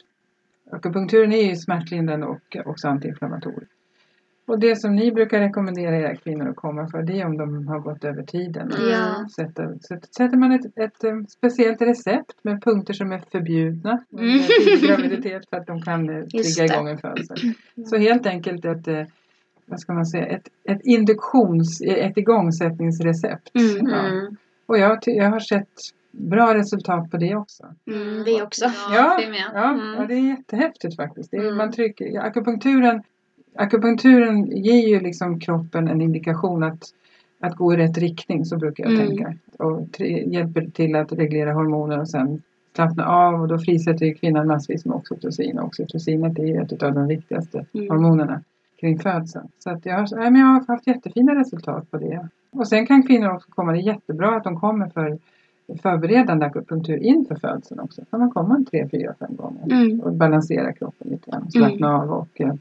Akupunkturen 0.71 1.33
är 1.33 1.43
ju 1.43 1.56
smärtlindrande 1.56 2.27
och 2.27 2.56
också 2.65 2.88
antiinflammatorisk. 2.88 3.71
Och 4.47 4.59
det 4.61 4.77
som 4.77 4.94
ni 4.97 5.12
brukar 5.12 5.41
rekommendera 5.41 5.97
era 5.97 6.17
kvinnor 6.17 6.49
att 6.49 6.56
komma 6.56 6.88
för 6.88 7.03
det 7.03 7.21
är 7.21 7.27
om 7.27 7.37
de 7.37 7.69
har 7.69 7.79
gått 7.79 8.05
över 8.05 8.23
tiden. 8.23 8.73
Ja. 8.91 9.29
Sätter, 9.37 9.79
sätter, 9.89 10.09
sätter 10.17 10.37
man 10.37 10.53
ett, 10.53 10.79
ett, 10.79 11.05
eh, 11.05 11.21
speciellt 11.29 11.82
recept 11.82 12.35
med 12.43 12.62
punkter 12.62 12.94
som 12.94 13.12
är 13.12 13.23
förbjudna 13.32 14.05
Mm. 14.12 14.39
graviditet 14.87 15.50
för 15.50 15.56
att 15.56 15.67
de 15.67 15.82
kan 15.82 16.11
eh, 16.11 16.25
trigga 16.25 16.75
igång 16.75 16.89
en 16.89 16.99
födsel. 16.99 17.37
Så 17.91 17.97
helt 17.97 18.27
enkelt 18.27 18.65
ett, 18.65 18.89
eh, 18.89 19.05
vad 19.67 19.81
ska 19.81 19.93
man 19.93 20.07
säga, 20.07 20.27
ett, 20.27 20.49
ett 20.65 20.81
induktions, 20.85 21.81
ett 21.87 22.17
igångsättningsrecept. 22.19 23.51
Mm. 23.55 23.91
Ja. 23.91 24.07
Mm. 24.09 24.37
Och 24.67 24.79
jag, 24.79 24.99
jag 25.05 25.31
har 25.31 25.41
sett 25.41 25.69
bra 26.11 26.55
resultat 26.55 27.11
på 27.11 27.17
det 27.17 27.37
också. 27.37 27.67
Mm, 27.91 28.25
vi 28.25 28.43
också. 28.43 28.65
Ja. 28.65 29.21
Ja, 29.55 29.71
Mm. 29.73 29.95
ja, 29.99 30.07
det 30.09 30.15
är 30.15 30.29
jättehäftigt 30.29 30.97
faktiskt. 30.97 31.31
Det 31.31 31.37
är, 31.37 31.43
Mm. 31.45 31.57
man 31.57 31.73
trycker, 31.73 32.05
ja, 32.07 32.23
akupunkturen, 32.23 33.03
akupunkturen 33.57 34.47
ger 34.57 34.89
ju 34.89 35.01
liksom 35.01 35.41
kroppen 35.41 35.89
en 35.89 36.01
indikation 36.01 36.63
att, 36.63 36.83
att 37.41 37.57
gå 37.57 37.75
i 37.75 37.77
rätt 37.77 37.99
riktning, 37.99 38.45
så 38.45 38.57
brukar 38.57 38.85
jag 38.85 38.93
Mm. 38.93 39.07
tänka. 39.07 39.35
Och 39.59 40.01
hjälper 40.27 40.67
till 40.71 40.97
att 40.97 41.13
reglera 41.13 41.53
hormoner 41.53 42.01
och 42.01 42.09
sen 42.09 42.43
slappna 42.75 43.07
av 43.07 43.41
och 43.41 43.49
då 43.49 43.59
frisätter 43.59 44.07
ju 44.07 44.15
kvinnan 44.15 44.47
massvis 44.47 44.85
med 44.87 44.95
oxytocin. 44.97 45.59
Och 45.59 45.65
oxytocinet 45.67 46.39
är 46.39 46.45
ju 46.47 46.57
ett 46.63 46.83
av 46.83 46.95
de 46.95 47.07
viktigaste 47.07 47.67
Mm. 47.75 47.89
hormonerna 47.91 48.43
kring 48.76 48.99
födseln. 48.99 49.49
Så 49.58 49.70
att 49.70 49.87
jag, 49.87 49.94
har, 49.94 50.17
nej, 50.17 50.31
men 50.31 50.40
jag 50.40 50.49
har 50.49 50.67
haft 50.69 50.87
jättefina 50.87 51.34
resultat 51.34 51.90
på 51.90 51.96
det. 51.99 52.28
Och 52.50 52.69
sen 52.69 52.87
kan 52.87 53.02
kvinnor 53.02 53.31
också 53.31 53.50
komma, 53.50 53.73
det 53.73 53.78
är 53.78 53.82
jättebra 53.82 54.37
att 54.37 54.44
de 54.44 54.61
kommer 54.61 54.88
för 54.88 55.19
förberedande 55.82 56.46
akupunktur 56.46 56.96
inför 56.96 57.34
födseln 57.34 57.81
också. 57.81 58.05
kan 58.11 58.20
man 58.20 58.31
komma 58.31 58.55
en 58.55 58.65
tre, 58.65 58.89
fyra, 58.91 59.15
fem 59.19 59.36
gånger 59.36 59.72
Mm. 59.72 60.01
och 60.01 60.12
balansera 60.12 60.72
kroppen 60.72 61.10
lite 61.10 61.31
grann, 61.31 61.51
slappna 61.51 61.96
av 61.96 62.10
och 62.12 62.41
eh, 62.41 62.55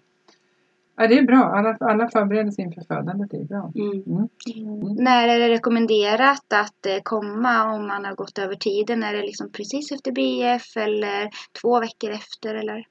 ja, 0.96 1.08
det 1.08 1.18
är 1.18 1.24
bra. 1.24 1.44
Alla, 1.44 1.78
alla 1.80 2.10
förberedelser 2.10 2.64
inför 2.64 2.82
födandet 2.82 3.34
är 3.34 3.44
bra. 3.44 3.72
Mm. 3.76 4.04
Mm. 4.08 4.96
När 4.96 5.28
är 5.28 5.40
det 5.40 5.50
rekommenderat 5.50 6.54
att 6.54 6.86
eh, 6.86 7.02
komma 7.04 7.74
om 7.76 7.88
man 7.88 8.06
har 8.06 8.16
gått 8.16 8.38
över 8.38 8.56
tiden? 8.56 9.04
Är 9.04 9.14
det 9.14 9.22
liksom 9.22 9.50
precis 9.52 9.92
efter 9.92 10.12
BF 10.12 10.78
eller 10.78 11.30
två 11.62 11.80
veckor 11.80 12.10
efter 12.12 12.56
eller 12.56 12.86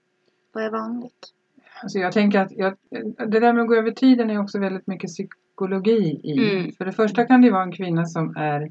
vad 0.52 0.64
är 0.64 0.70
vanligt? 0.70 1.33
Alltså 1.84 1.98
jag 1.98 2.12
tänker 2.12 2.40
att 2.40 2.52
jag, 2.52 2.74
det 3.30 3.40
där 3.40 3.52
med 3.52 3.62
att 3.62 3.68
gå 3.68 3.74
över 3.74 3.90
tiden 3.90 4.30
är 4.30 4.40
också 4.40 4.60
väldigt 4.60 4.86
mycket 4.86 5.10
psykologi 5.10 6.20
i. 6.24 6.56
Mm. 6.56 6.72
För 6.78 6.84
det 6.84 6.92
första 6.92 7.24
kan 7.24 7.42
det 7.42 7.50
vara 7.50 7.62
en 7.62 7.72
kvinna 7.72 8.04
som 8.04 8.36
är 8.36 8.70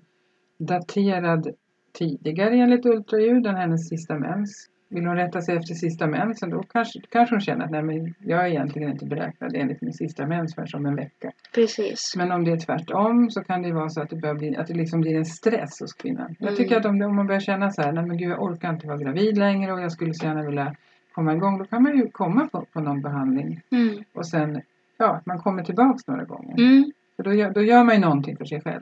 daterad 0.59 1.47
tidigare 1.93 2.55
enligt 2.55 2.85
ultraljud 2.85 3.47
än 3.47 3.55
hennes 3.55 3.89
sista 3.89 4.19
mens. 4.19 4.69
Vill 4.89 5.05
hon 5.05 5.15
rätta 5.15 5.41
sig 5.41 5.55
efter 5.55 5.73
sista 5.73 6.07
mensen 6.07 6.49
då 6.49 6.63
kanske, 6.63 6.99
kanske 7.09 7.35
hon 7.35 7.41
känner 7.41 7.65
att 7.65 7.71
nej, 7.71 7.83
men 7.83 8.13
jag 8.19 8.45
är 8.45 8.49
egentligen 8.49 8.91
inte 8.91 9.05
beräknad 9.05 9.55
enligt 9.55 9.81
min 9.81 9.93
sista 9.93 10.27
mens 10.27 10.55
förrän 10.55 10.67
om 10.73 10.85
en 10.85 10.95
vecka. 10.95 11.31
Precis. 11.55 12.13
Men 12.17 12.31
om 12.31 12.43
det 12.45 12.51
är 12.51 12.57
tvärtom 12.57 13.29
så 13.29 13.43
kan 13.43 13.61
det 13.61 13.73
vara 13.73 13.89
så 13.89 14.01
att 14.01 14.09
det, 14.09 14.15
börjar 14.15 14.35
bli, 14.35 14.55
att 14.55 14.67
det 14.67 14.73
liksom 14.73 15.01
blir 15.01 15.15
en 15.15 15.25
stress 15.25 15.79
hos 15.81 15.93
kvinnan. 15.93 16.35
Jag 16.39 16.55
tycker 16.55 16.75
Mm. 16.75 16.79
att 16.79 16.85
om, 16.85 17.01
om 17.09 17.15
man 17.15 17.27
börjar 17.27 17.41
känna 17.41 17.71
så 17.71 17.81
här, 17.81 17.91
nej 17.91 18.05
men 18.05 18.17
gud 18.17 18.29
jag 18.29 18.41
orkar 18.43 18.69
inte 18.69 18.87
vara 18.87 18.97
gravid 18.97 19.37
längre 19.37 19.73
och 19.73 19.81
jag 19.81 19.91
skulle 19.91 20.13
så 20.13 20.25
gärna 20.25 20.43
vilja 20.45 20.75
komma 21.13 21.33
igång. 21.33 21.57
Då 21.57 21.65
kan 21.65 21.83
man 21.83 21.97
ju 21.97 22.07
komma 22.11 22.47
på, 22.51 22.65
på 22.73 22.79
någon 22.81 23.01
behandling 23.01 23.61
Mm. 23.71 24.03
och 24.13 24.27
sen, 24.27 24.61
ja, 24.97 25.21
man 25.25 25.39
kommer 25.39 25.63
tillbaks 25.63 26.07
några 26.07 26.23
gånger. 26.23 26.59
Mm. 26.59 26.91
För 27.15 27.23
då 27.23 27.33
gör, 27.33 27.51
då 27.51 27.61
gör 27.61 27.83
man 27.83 27.95
ju 27.95 28.01
någonting 28.01 28.37
för 28.37 28.45
sig 28.45 28.61
själv. 28.61 28.81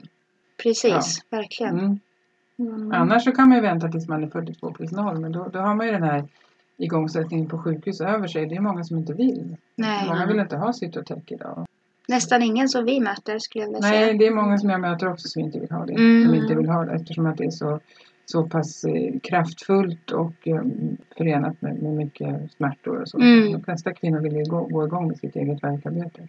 Precis, 0.64 1.26
verkligen. 1.30 1.80
Mm. 1.80 2.00
Mm. 2.60 2.92
Annars 2.92 3.24
så 3.24 3.32
kan 3.32 3.50
man 3.50 3.56
ju 3.58 3.62
vänta 3.62 3.88
tills 3.90 4.08
man 4.08 4.24
är 4.24 4.28
42 4.28 4.72
plus 4.72 4.92
0 4.92 5.20
men 5.20 5.32
då, 5.32 5.48
då 5.54 5.60
har 5.60 5.76
man 5.76 5.86
ju 5.86 5.92
den 5.92 6.04
här 6.04 6.24
igångsättningen 6.78 7.48
på 7.48 7.58
sjukhus 7.58 8.02
över 8.02 8.28
sig. 8.28 8.46
Det 8.46 8.56
är 8.56 8.62
många 8.62 8.84
som 8.84 8.98
inte 8.98 9.14
vill. 9.14 9.58
Nej, 9.76 10.08
Många 10.08 10.26
vill 10.26 10.40
inte 10.40 10.58
ha 10.58 10.74
cytotec 10.74 11.24
idag. 11.28 11.66
nästan 12.08 12.42
ingen 12.44 12.70
som 12.70 12.86
vi 12.86 13.00
möter 13.00 13.40
skulle 13.40 13.64
jag 13.64 13.70
vilja 13.72 13.90
Nej, 13.90 14.06
säga. 14.06 14.18
det 14.18 14.28
är 14.28 14.32
många 14.36 14.58
som 14.58 14.70
jag 14.70 14.82
möter 14.82 15.08
också 15.12 15.28
som 15.28 15.42
inte 15.42 15.60
vill 15.60 15.72
ha 15.72 15.86
det. 15.86 15.94
Mm. 15.94 16.26
Som 16.26 16.36
inte 16.36 16.56
vill 16.56 16.70
ha 16.70 16.86
det 16.86 16.92
eftersom 16.94 17.26
att 17.26 17.38
det 17.38 17.44
är 17.46 17.50
så, 17.52 17.80
så 18.32 18.44
pass 18.44 18.84
eh, 18.84 19.20
kraftfullt 19.24 20.12
och 20.12 20.48
eh, 20.48 20.62
förenat 21.18 21.62
med, 21.62 21.82
med 21.84 21.94
mycket 21.94 22.52
smärtor 22.52 23.02
och 23.02 23.10
så. 23.10 23.20
Mm. 23.20 23.52
De 23.52 23.64
flesta 23.64 23.94
kvinnor 23.94 24.20
vill 24.20 24.36
ju 24.36 24.44
gå, 24.44 24.64
gå 24.64 24.86
igång 24.86 25.08
med 25.08 25.18
sitt 25.18 25.36
eget 25.36 25.64
verkarbete. 25.64 26.28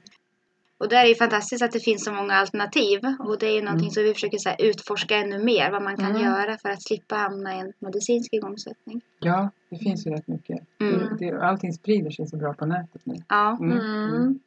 Och 0.79 0.89
där 0.89 1.05
är 1.05 1.09
det 1.09 1.15
fantastiskt 1.15 1.63
att 1.63 1.73
det 1.73 1.81
finns 1.81 2.05
så 2.05 2.13
många 2.13 2.35
alternativ. 2.35 3.01
Och 3.19 3.39
det 3.39 3.47
är 3.47 3.55
ju 3.55 3.63
någonting 3.63 3.87
Mm. 3.87 3.91
som 3.91 4.03
vi 4.03 4.15
försöker 4.15 4.39
så 4.39 4.49
här, 4.49 4.57
utforska 4.61 5.17
ännu 5.17 5.39
mer. 5.45 5.71
Vad 5.71 5.83
man 5.83 5.97
kan 5.97 6.11
Mm. 6.11 6.23
göra 6.23 6.59
för 6.63 6.69
att 6.69 6.83
slippa 6.83 7.15
hamna 7.15 7.57
i 7.57 7.59
en 7.61 7.73
medicinsk 7.79 8.33
igångsättning. 8.35 9.01
Ja, 9.21 9.51
det 9.71 9.77
finns 9.77 10.07
ju 10.07 10.11
rätt 10.11 10.29
mycket. 10.29 10.61
Mm. 10.81 10.99
Det, 10.99 11.31
det, 11.31 11.43
allting 11.43 11.73
sprider 11.73 12.11
sig 12.11 12.27
så 12.27 12.37
bra 12.37 12.55
på 12.55 12.67
nätet 12.67 13.03
nu. 13.05 13.15
Ja. 13.29 13.59
Mm. 13.61 13.79
Mm. 13.79 14.39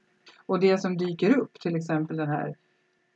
Och 0.45 0.59
det 0.59 0.77
som 0.77 0.97
dyker 0.97 1.37
upp, 1.37 1.59
till 1.59 1.75
exempel 1.75 2.17
den 2.17 2.27
här 2.29 2.55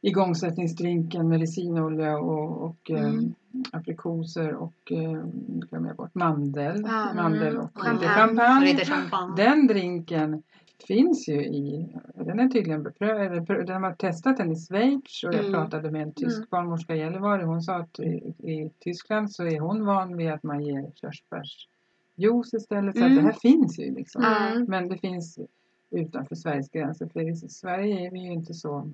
igångsättningsdrinken 0.02 1.28
med 1.30 1.40
resinolja 1.40 2.18
och, 2.18 2.62
och 2.66 2.90
Mm. 2.90 3.18
eh, 3.18 3.60
aprikoser 3.72 4.54
och 4.56 4.92
eh, 4.92 5.24
jag 5.70 5.96
bort, 5.96 6.16
mandel. 6.16 6.84
Ja. 6.88 7.14
mandel 7.16 7.58
och 7.58 7.70
Champagne. 7.74 7.94
lite 8.00 8.08
champagne. 8.14 8.66
Lite 8.66 8.86
champagne. 8.86 9.34
Den 9.46 9.68
drinken 9.68 10.44
finns 10.88 11.28
ju 11.30 11.46
i, 11.46 11.88
den 12.16 12.40
är 12.40 12.48
tydligen 12.50 12.84
beprövad, 12.84 13.68
de 13.68 13.84
har 13.84 13.94
testat 13.94 14.38
den 14.38 14.52
i 14.52 14.56
Schweiz 14.56 15.24
och 15.24 15.34
jag 15.34 15.40
Mm. 15.40 15.52
pratade 15.54 15.92
med 15.92 16.02
en 16.02 16.12
tysk 16.14 16.38
Mm. 16.38 16.48
barnmorska 16.50 16.96
i 16.96 17.00
Gällivare. 17.00 17.44
Hon 17.44 17.62
sa 17.62 17.76
att 17.76 18.00
i, 18.00 18.34
i 18.38 18.72
Tyskland 18.80 19.32
så 19.32 19.44
är 19.44 19.60
hon 19.60 19.86
van 19.86 20.18
vid 20.18 20.32
att 20.32 20.44
man 20.44 20.64
ger 20.64 20.92
körsbärsjuice 20.96 22.54
istället. 22.54 22.98
Så 22.98 23.04
att 23.04 23.12
Mm. 23.12 23.16
det 23.26 23.32
här 23.32 23.40
finns 23.40 23.80
ju 23.80 23.96
liksom. 23.96 24.24
Mm. 24.24 24.66
Men 24.66 24.88
det 24.90 24.98
finns 24.98 25.40
utanför 25.92 26.36
Sveriges 26.36 26.70
gränser. 26.70 27.08
För 27.14 27.22
i 27.30 27.36
Sverige 27.36 28.08
är 28.08 28.12
vi 28.12 28.20
ju 28.20 28.32
inte 28.32 28.54
så, 28.54 28.90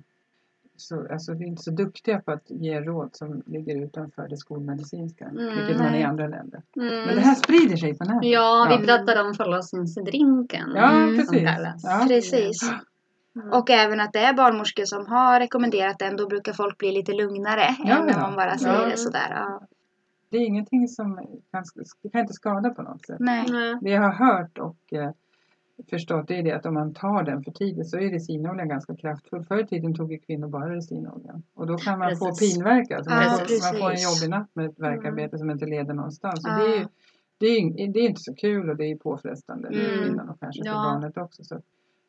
så, 0.76 1.06
alltså 1.12 1.32
vi 1.34 1.44
är 1.44 1.48
inte 1.48 1.62
så 1.62 1.70
duktiga 1.70 2.20
på 2.20 2.30
att 2.32 2.50
ge 2.50 2.80
råd 2.80 3.10
som 3.12 3.42
ligger 3.46 3.84
utanför 3.84 4.28
det 4.28 4.36
skolmedicinska. 4.36 5.24
Mm, 5.24 5.56
vilket 5.56 5.78
man 5.78 5.94
är 5.94 5.98
i 5.98 6.02
andra 6.02 6.26
länder. 6.28 6.62
Mm. 6.76 7.06
Men 7.06 7.14
det 7.14 7.20
här 7.20 7.34
sprider 7.34 7.76
sig 7.76 7.98
på 7.98 8.04
nätet. 8.04 8.30
Ja, 8.30 8.68
Ja. 8.70 8.76
vi 8.80 8.86
pratade 8.86 9.20
om 9.22 9.34
förlossningsdrinken. 9.34 10.72
Ja, 10.74 10.90
Mm. 10.90 11.16
precis. 11.16 11.42
Ja. 11.82 12.04
Precis. 12.08 12.62
Mm. 13.36 13.52
Och 13.52 13.70
även 13.70 14.00
att 14.00 14.12
det 14.12 14.18
är 14.18 14.34
barnmorskor 14.34 14.84
som 14.84 15.06
har 15.06 15.40
rekommenderat 15.40 15.98
den. 15.98 16.16
Då 16.16 16.26
brukar 16.28 16.52
folk 16.52 16.78
bli 16.78 16.92
lite 16.92 17.12
lugnare 17.12 17.76
Ja, 17.78 17.98
än 17.98 18.06
när 18.06 18.12
ja. 18.12 18.20
man 18.20 18.34
bara 18.36 18.58
säger 18.58 18.82
Ja. 18.82 18.86
det 18.88 18.96
sådär. 18.96 19.28
Ja. 19.30 19.60
Det 20.30 20.36
är 20.36 20.46
ingenting 20.46 20.88
som 20.88 21.16
kan, 21.52 21.64
kan 22.12 22.20
inte 22.20 22.32
skada 22.32 22.70
på 22.70 22.82
något 22.82 23.06
sätt. 23.06 23.16
Nej. 23.20 23.46
Jag 23.80 24.02
har 24.02 24.12
hört 24.12 24.58
och 24.58 24.92
eh, 24.92 25.10
förstått 25.90 26.28
det 26.28 26.38
är 26.38 26.42
det 26.42 26.52
att 26.52 26.66
om 26.66 26.74
man 26.74 26.94
tar 26.94 27.22
den 27.22 27.42
för 27.44 27.50
tidigt 27.50 27.90
så 27.90 27.96
är 27.96 28.10
resinoljan 28.10 28.68
ganska 28.68 28.96
kraftfull. 28.96 29.44
Förr 29.44 29.60
i 29.62 29.66
tiden 29.66 29.94
tog 29.94 30.12
ju 30.12 30.18
kvinnor 30.18 30.48
bara 30.48 30.74
resinolja. 30.74 31.42
Och 31.54 31.66
då 31.66 31.76
kan 31.76 31.98
man 31.98 32.16
få 32.16 32.26
Precis. 32.26 32.54
pinvärk. 32.54 32.90
Alltså 32.90 33.10
man, 33.10 33.22
Ja, 33.22 33.30
får, 33.30 33.72
man 33.72 33.80
får 33.80 33.86
en 33.86 33.90
precis. 33.96 34.22
jobbig 34.22 34.30
natt 34.30 34.50
med 34.54 34.66
ett 34.66 34.78
värkarbete 34.78 35.38
som 35.38 35.50
inte 35.50 35.66
leder 35.66 35.94
någonstans. 35.94 36.42
Så 36.42 36.48
Ja. 36.48 36.58
det, 36.58 36.64
är 36.76 36.78
ju, 36.78 36.86
det, 37.38 37.46
är, 37.46 37.88
det 37.92 38.00
är 38.00 38.08
inte 38.08 38.20
så 38.20 38.34
kul 38.34 38.70
och 38.70 38.76
det 38.76 38.84
är 38.84 38.96
påfrestande 38.96 39.68
för 39.68 39.74
Mm. 39.94 40.04
kvinnan 40.04 40.28
och 40.28 40.40
kanske 40.40 40.62
för 40.62 40.70
Ja. 40.70 40.74
barnet 40.74 41.16
också. 41.18 41.44
Så 41.44 41.60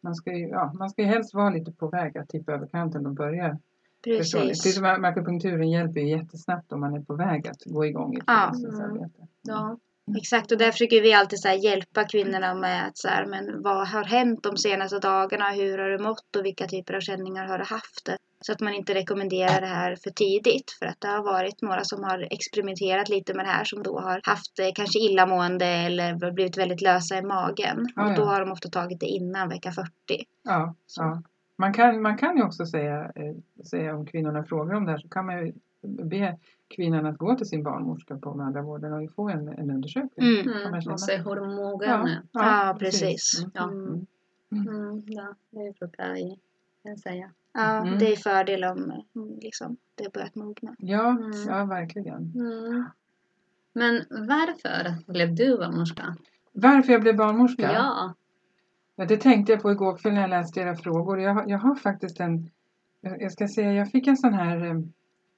man, 0.01 0.15
ska 0.15 0.33
ju, 0.37 0.47
ja, 0.47 0.73
man 0.79 0.89
ska 0.89 1.01
ju 1.01 1.07
helst 1.07 1.33
vara 1.33 1.49
lite 1.49 1.71
på 1.71 1.87
väg 1.87 2.17
att 2.17 2.29
tippa 2.29 2.51
över 2.53 2.67
kanten 2.67 3.05
och 3.05 3.13
börja. 3.13 3.57
Precis. 4.03 4.79
Med 4.81 5.05
akupunkturen 5.05 5.69
hjälper 5.69 5.99
ju 6.01 6.09
jättesnabbt 6.09 6.71
om 6.71 6.79
man 6.79 6.93
är 6.95 6.99
på 7.01 7.13
väg 7.15 7.47
att 7.47 7.63
gå 7.65 7.85
igång 7.85 8.13
i 8.13 8.17
ett 8.17 8.25
förlossningsarbete. 8.25 9.27
Ja. 9.41 9.77
Exakt 10.15 10.51
och 10.51 10.57
där 10.57 10.71
försöker 10.71 11.01
vi 11.01 11.13
alltid 11.13 11.39
så 11.39 11.49
hjälpa 11.49 12.03
kvinnorna 12.03 12.53
med 12.53 12.87
att 12.87 12.97
så 12.97 13.07
här, 13.07 13.25
men 13.25 13.61
vad 13.61 13.87
har 13.87 14.03
hänt 14.03 14.43
de 14.43 14.57
senaste 14.57 14.99
dagarna? 14.99 15.49
Hur 15.49 15.77
har 15.77 15.89
du 15.89 15.97
mått 15.97 16.35
och 16.35 16.45
vilka 16.45 16.67
typer 16.67 16.93
av 16.93 16.99
känningar 16.99 17.45
har 17.45 17.57
du 17.57 17.63
haft? 17.63 18.09
Så 18.41 18.51
att 18.51 18.61
man 18.61 18.73
inte 18.73 18.93
rekommenderar 18.93 19.61
det 19.61 19.67
här 19.67 19.95
för 19.95 20.09
tidigt 20.09 20.71
för 20.79 20.85
att 20.85 21.01
det 21.01 21.07
har 21.07 21.23
varit 21.23 21.61
några 21.61 21.83
som 21.83 22.03
har 22.03 22.27
experimenterat 22.31 23.09
lite 23.09 23.33
med 23.33 23.45
det 23.45 23.49
här 23.49 23.63
som 23.63 23.83
då 23.83 23.99
har 23.99 24.21
haft 24.23 24.59
kanske 24.75 24.99
illamående 24.99 25.65
eller 25.65 26.31
blivit 26.31 26.57
väldigt 26.57 26.81
lösa 26.81 27.17
i 27.17 27.21
magen. 27.21 27.85
Ja, 27.95 28.09
och 28.09 28.15
då 28.15 28.21
ja. 28.21 28.25
har 28.25 28.39
de 28.39 28.51
ofta 28.51 28.69
tagit 28.69 28.99
det 28.99 29.05
innan 29.05 29.49
vecka 29.49 29.71
40. 29.71 29.89
Ja, 30.43 30.75
ja. 30.97 31.21
Man, 31.57 31.73
kan, 31.73 32.01
man 32.01 32.17
kan 32.17 32.37
ju 32.37 32.43
också 32.43 32.65
säga, 32.65 33.11
eh, 33.15 33.63
säga 33.65 33.95
om 33.95 34.05
kvinnorna 34.05 34.43
frågar 34.43 34.75
om 34.75 34.85
det 34.85 34.91
här 34.91 34.99
så 34.99 35.09
kan 35.09 35.25
man 35.25 35.45
ju 35.45 35.53
be 35.81 36.37
kvinnan 36.67 37.05
att 37.05 37.17
gå 37.17 37.35
till 37.35 37.45
sin 37.45 37.63
barnmorska 37.63 38.17
på 38.17 38.33
mödravården 38.35 38.93
och 38.93 39.11
få 39.15 39.29
en, 39.29 39.47
en 39.47 39.71
undersökning. 39.71 40.39
Mm. 40.39 40.63
Mm. 40.73 40.91
Och 40.93 40.99
se 40.99 41.17
hur 41.17 41.55
mogen 41.55 42.09
Ja. 42.31 42.41
Ja, 42.67 42.75
precis. 42.79 43.39
Mm. 43.39 43.51
Ja. 43.53 43.63
Mm. 43.63 44.05
Mm. 44.51 45.03
Ja, 45.07 45.35
det 45.49 45.79
brukar 45.79 46.17
jag 46.83 46.99
säga. 46.99 47.31
Ja, 47.53 47.81
Mm. 47.81 47.99
det 47.99 48.11
är 48.11 48.15
fördel 48.15 48.63
om 48.63 49.03
liksom, 49.41 49.77
det 49.95 50.13
börjat 50.13 50.35
mogna. 50.35 50.75
Ja, 50.77 51.09
Mm. 51.09 51.31
ja, 51.47 51.65
verkligen. 51.65 52.31
Mm. 52.35 52.85
Men 53.73 54.03
varför 54.09 55.11
blev 55.13 55.35
du 55.35 55.57
barnmorska? 55.57 56.15
Varför 56.51 56.93
jag 56.93 57.01
blev 57.01 57.17
barnmorska? 57.17 57.71
Ja. 57.73 58.13
Ja, 58.95 59.05
det 59.05 59.17
tänkte 59.17 59.51
jag 59.51 59.61
på 59.61 59.71
igår 59.71 59.97
kväll 59.97 60.13
när 60.13 60.21
jag 60.21 60.29
läste 60.29 60.59
era 60.59 60.75
frågor. 60.75 61.19
Jag, 61.21 61.33
har- 61.33 61.45
jag 61.47 61.57
har 61.59 61.75
faktiskt 61.75 62.19
en, 62.19 62.49
jag 63.01 63.31
ska 63.31 63.47
säga, 63.47 63.73
jag 63.73 63.91
fick 63.91 64.07
en 64.07 64.17
sån 64.17 64.33
här, 64.33 64.65
eh, 64.65 64.75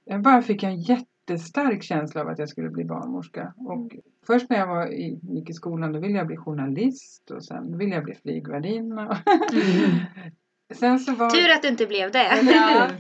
jag 0.06 0.22
bara 0.22 0.42
fick 0.42 0.64
en 0.64 0.82
jättestark 1.30 1.84
känsla 1.84 2.22
av 2.22 2.28
att 2.28 2.40
jag 2.40 2.50
skulle 2.50 2.70
bli 2.70 2.86
barnmorska. 2.86 3.54
Och 3.58 3.96
först 4.28 4.50
när 4.50 4.58
jag 4.58 4.68
var 4.68 4.88
i, 4.88 5.20
gick 5.22 5.50
i 5.50 5.54
skolan 5.54 5.92
då 5.92 6.00
ville 6.00 6.18
jag 6.18 6.28
bli 6.28 6.38
journalist 6.38 7.32
och 7.32 7.44
sen 7.44 7.78
ville 7.78 7.96
jag 7.96 8.04
bli 8.04 8.16
flygvärdinna. 8.16 9.18
sen 10.74 11.00
så 11.00 11.16
var... 11.16 11.30
Tur 11.30 11.50
att 11.50 11.62
du 11.62 11.68
inte 11.68 11.86
blev 11.86 12.12
det. 12.12 12.42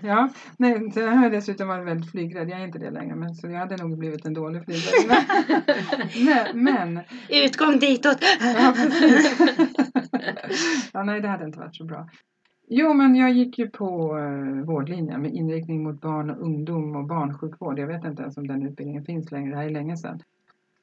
Ja. 0.04 0.30
Nej, 0.58 0.92
sen 0.94 1.18
har 1.18 1.24
jag 1.24 1.32
dessutom 1.32 1.68
varit 1.68 1.88
väldigt 1.88 2.12
flygrädd. 2.12 2.50
Jag 2.50 2.60
är 2.60 2.66
inte 2.66 2.80
det 2.80 2.92
längre. 2.92 3.16
Men, 3.16 3.36
så 3.36 3.48
jag 3.48 3.60
hade 3.60 3.78
nog 3.78 3.98
blivit 3.98 4.26
en 4.26 4.34
dålig 4.34 4.66
flygvärdinna. 4.66 5.16
men, 6.54 6.64
men 6.64 7.04
Utgång 7.30 7.80
ditåt. 7.80 8.18
Ja, 8.40 8.74
precis. 8.76 9.40
ja, 10.94 11.04
nej, 11.04 11.22
det 11.22 11.28
hade 11.28 11.46
inte 11.46 11.60
varit 11.60 11.76
så 11.76 11.86
bra. 11.86 12.10
Jo, 12.72 12.94
men 12.94 13.16
jag 13.16 13.32
gick 13.32 13.60
ju 13.60 13.70
på 13.70 14.18
eh, 14.18 14.66
vårdlinjen 14.66 15.22
med 15.22 15.34
inriktning 15.34 15.84
mot 15.84 16.02
barn 16.02 16.30
och 16.30 16.42
ungdom 16.42 16.96
och 16.96 17.04
barnsjukvård. 17.04 17.80
Jag 17.80 17.88
vet 17.88 18.06
inte 18.06 18.22
ens 18.22 18.38
om 18.38 18.48
den 18.48 18.64
utbildningen 18.64 19.06
finns 19.06 19.32
längre. 19.32 19.50
Det 19.52 19.58
här 19.58 19.66
är 19.66 19.70
länge 19.70 19.98
sedan. 19.98 20.24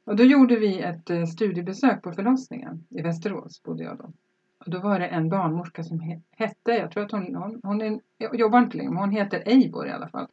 Och 0.05 0.17
då 0.17 0.25
gjorde 0.25 0.57
vi 0.57 0.81
ett 0.81 1.11
eh, 1.11 1.25
studiebesök 1.25 2.03
på 2.03 2.13
förlossningen 2.13 2.85
i 2.89 3.03
Västerås, 3.03 3.63
bodde 3.63 3.85
jag 3.85 3.97
då. 3.99 4.13
Och 4.59 4.71
då 4.71 4.79
var 4.81 4.99
det 4.99 5.07
en 5.07 5.29
barnmorska 5.29 5.83
som 5.83 6.01
he- 6.01 6.23
hette, 6.31 6.71
jag 6.73 6.91
tror 6.91 7.05
att 7.05 7.13
hon, 7.13 7.35
hon, 7.35 7.61
hon 7.63 7.83
är, 7.83 8.01
jobbar 8.33 8.59
inte 8.59 8.77
längre, 8.77 8.91
men 8.91 9.01
hon 9.01 9.11
heter 9.11 9.43
Eivor 9.47 9.87
i 9.87 9.91
alla 9.91 10.09
fall. 10.09 10.27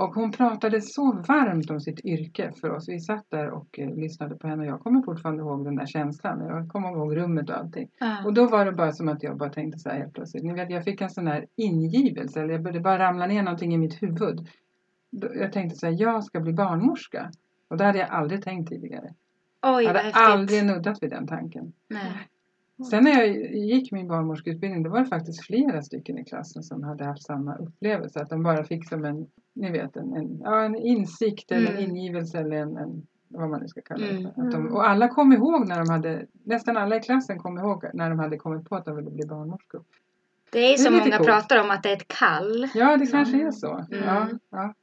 Och 0.00 0.14
hon 0.14 0.32
pratade 0.32 0.80
så 0.80 1.12
varmt 1.12 1.70
om 1.70 1.80
sitt 1.80 2.04
yrke 2.04 2.52
för 2.60 2.70
oss. 2.70 2.88
Vi 2.88 3.00
satt 3.00 3.30
där 3.30 3.50
och 3.50 3.78
eh, 3.78 3.94
lyssnade 3.94 4.36
på 4.36 4.48
henne 4.48 4.62
och 4.62 4.68
jag 4.68 4.80
kommer 4.80 5.02
fortfarande 5.02 5.42
ihåg 5.42 5.64
den 5.64 5.76
där 5.76 5.86
känslan. 5.86 6.40
Jag 6.40 6.68
kommer 6.68 6.90
ihåg 6.90 7.16
rummet 7.16 7.50
och 7.50 7.56
allting. 7.56 7.88
Och 8.24 8.34
då 8.34 8.46
var 8.46 8.64
det 8.64 8.72
bara 8.72 8.92
som 8.92 9.08
att 9.08 9.22
jag 9.22 9.36
bara 9.36 9.50
tänkte 9.50 9.78
så 9.78 9.88
här 9.88 9.98
helt 9.98 10.12
plötsligt. 10.14 10.44
Ni 10.44 10.52
vet, 10.52 10.70
jag 10.70 10.84
fick 10.84 11.00
en 11.00 11.10
sån 11.10 11.26
här 11.26 11.46
ingivelse. 11.56 12.40
Eller 12.40 12.52
jag 12.52 12.62
började 12.62 12.80
bara 12.80 12.98
ramla 12.98 13.26
ner 13.26 13.42
någonting 13.42 13.74
i 13.74 13.78
mitt 13.78 14.02
huvud. 14.02 14.48
Jag 15.34 15.52
tänkte 15.52 15.78
så 15.78 15.86
här, 15.86 15.96
jag 15.98 16.24
ska 16.24 16.40
bli 16.40 16.52
barnmorska. 16.52 17.30
Och 17.68 17.76
det 17.76 17.84
hade 17.84 17.98
jag 17.98 18.08
aldrig 18.08 18.42
tänkt 18.42 18.68
tidigare. 18.68 19.14
Oj, 19.62 19.84
Jag 19.84 19.94
hade 19.94 20.12
aldrig 20.12 20.64
nuddat 20.64 21.02
vid 21.02 21.10
den 21.10 21.26
tanken. 21.26 21.72
Nej. 21.88 22.28
Sen 22.84 23.04
när 23.04 23.10
jag 23.10 23.28
gick 23.54 23.92
min 23.92 24.08
barnmorskeutbildning 24.08 24.82
då 24.82 24.90
var 24.90 25.00
det 25.00 25.06
faktiskt 25.06 25.44
flera 25.46 25.82
stycken 25.82 26.18
i 26.18 26.24
klassen 26.24 26.62
som 26.62 26.82
hade 26.82 27.04
haft 27.04 27.22
samma 27.22 27.56
upplevelse. 27.56 28.20
Att 28.20 28.30
de 28.30 28.42
bara 28.42 28.64
fick 28.64 28.88
som 28.88 29.04
en, 29.04 29.26
ni 29.54 29.70
vet, 29.70 29.96
en, 29.96 30.12
en, 30.16 30.40
ja, 30.44 30.64
en 30.64 30.76
insikt 30.76 31.52
eller 31.52 31.68
en 31.70 31.76
Mm. 31.76 31.90
ingivelse 31.90 32.38
eller 32.38 32.56
en, 32.56 32.76
en 32.76 33.06
vad 33.28 33.50
man 33.50 33.60
nu 33.60 33.68
ska 33.68 33.80
kalla 33.80 34.06
det 34.06 34.10
Mm. 34.12 34.32
för. 34.34 34.42
Att 34.42 34.50
de, 34.52 34.72
och 34.72 34.88
alla 34.88 35.08
kom 35.08 35.32
ihåg 35.32 35.68
när 35.68 35.78
de 35.78 35.88
hade, 35.90 36.26
nästan 36.44 36.76
alla 36.76 36.96
i 36.96 37.00
klassen 37.00 37.38
kom 37.38 37.58
ihåg 37.58 37.84
när 37.94 38.10
de 38.10 38.18
hade 38.18 38.36
kommit 38.36 38.68
på 38.68 38.76
att 38.76 38.84
de 38.84 38.96
ville 38.96 39.10
bli 39.10 39.26
barnmorskor. 39.26 39.84
Det 40.52 40.58
är 40.58 40.72
är 40.72 40.76
som 40.76 40.92
många 40.94 41.16
coolt. 41.16 41.28
pratar 41.28 41.60
om 41.64 41.70
att 41.70 41.82
det 41.82 41.88
är 41.90 41.96
ett 41.96 42.08
kall. 42.08 42.68
Ja, 42.74 42.96
det 42.96 43.06
kanske 43.06 43.46
är 43.46 43.50
så. 43.50 43.72
Mm. 43.72 44.04
Ja, 44.04 44.28
ja. 44.50 44.74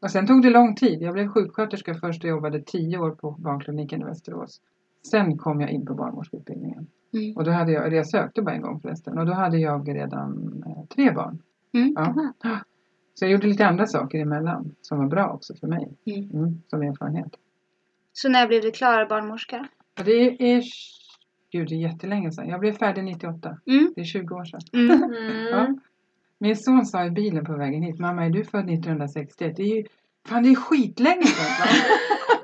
Och 0.00 0.10
sen 0.10 0.26
tog 0.26 0.42
det 0.42 0.50
lång 0.50 0.74
tid. 0.74 1.02
Jag 1.02 1.14
blev 1.14 1.28
sjuksköterska 1.28 1.94
först 1.94 2.24
och 2.24 2.30
jobbade 2.30 2.62
tio 2.62 2.98
år 2.98 3.10
på 3.10 3.30
barnkliniken 3.30 4.00
i 4.00 4.04
Västerås. 4.04 4.60
Sen 5.02 5.38
kom 5.38 5.60
jag 5.60 5.70
in 5.70 5.86
på 5.86 5.94
barnmorskeutbildningen. 5.94 6.86
Mm. 7.12 7.36
Och 7.36 7.44
då 7.44 7.50
hade 7.50 7.72
jag, 7.72 7.86
eller 7.86 7.96
jag 7.96 8.08
sökte 8.08 8.42
bara 8.42 8.54
en 8.54 8.62
gång 8.62 8.80
förresten. 8.80 9.18
Och 9.18 9.26
då 9.26 9.32
hade 9.32 9.58
jag 9.58 9.88
redan 9.88 10.62
eh, 10.66 10.84
tre 10.94 11.12
barn. 11.12 11.42
Mm. 11.72 11.92
Ja. 11.96 12.58
Så 13.14 13.24
jag 13.24 13.32
gjorde 13.32 13.46
lite 13.46 13.66
andra 13.66 13.86
saker 13.86 14.18
emellan 14.18 14.74
som 14.80 14.98
var 14.98 15.06
bra 15.06 15.28
också 15.28 15.54
för 15.54 15.66
mig. 15.66 15.88
Mm. 16.06 16.30
Mm, 16.30 16.62
som 16.66 16.82
erfarenhet. 16.82 17.36
Så 18.12 18.28
när 18.28 18.46
blev 18.46 18.62
du 18.62 18.70
klar 18.70 19.06
barnmorska? 19.08 19.68
Och 19.98 20.04
det 20.04 20.52
är, 20.54 20.62
gud 21.52 21.68
det 21.68 21.74
är 21.74 21.78
jättelänge 21.78 22.32
sedan. 22.32 22.48
Jag 22.48 22.60
blev 22.60 22.72
färdig 22.72 23.04
98. 23.04 23.58
Mm. 23.66 23.92
Det 23.96 24.00
är 24.00 24.04
20 24.04 24.34
år 24.34 24.44
sedan. 24.44 24.60
Mm. 24.72 25.12
Ja. 25.50 25.74
Min 26.38 26.56
son 26.56 26.86
sa 26.86 27.04
i 27.04 27.10
bilen 27.10 27.44
på 27.44 27.56
vägen 27.56 27.82
hit, 27.82 27.98
mamma 27.98 28.24
är 28.24 28.30
du 28.30 28.44
född 28.44 28.70
1961? 28.70 29.56
Det 29.56 29.62
är 29.62 29.76
ju, 29.76 29.84
fan 30.28 30.42
det 30.42 30.48
är 30.48 30.54
skitlänge 30.54 31.24
sedan. 31.24 31.68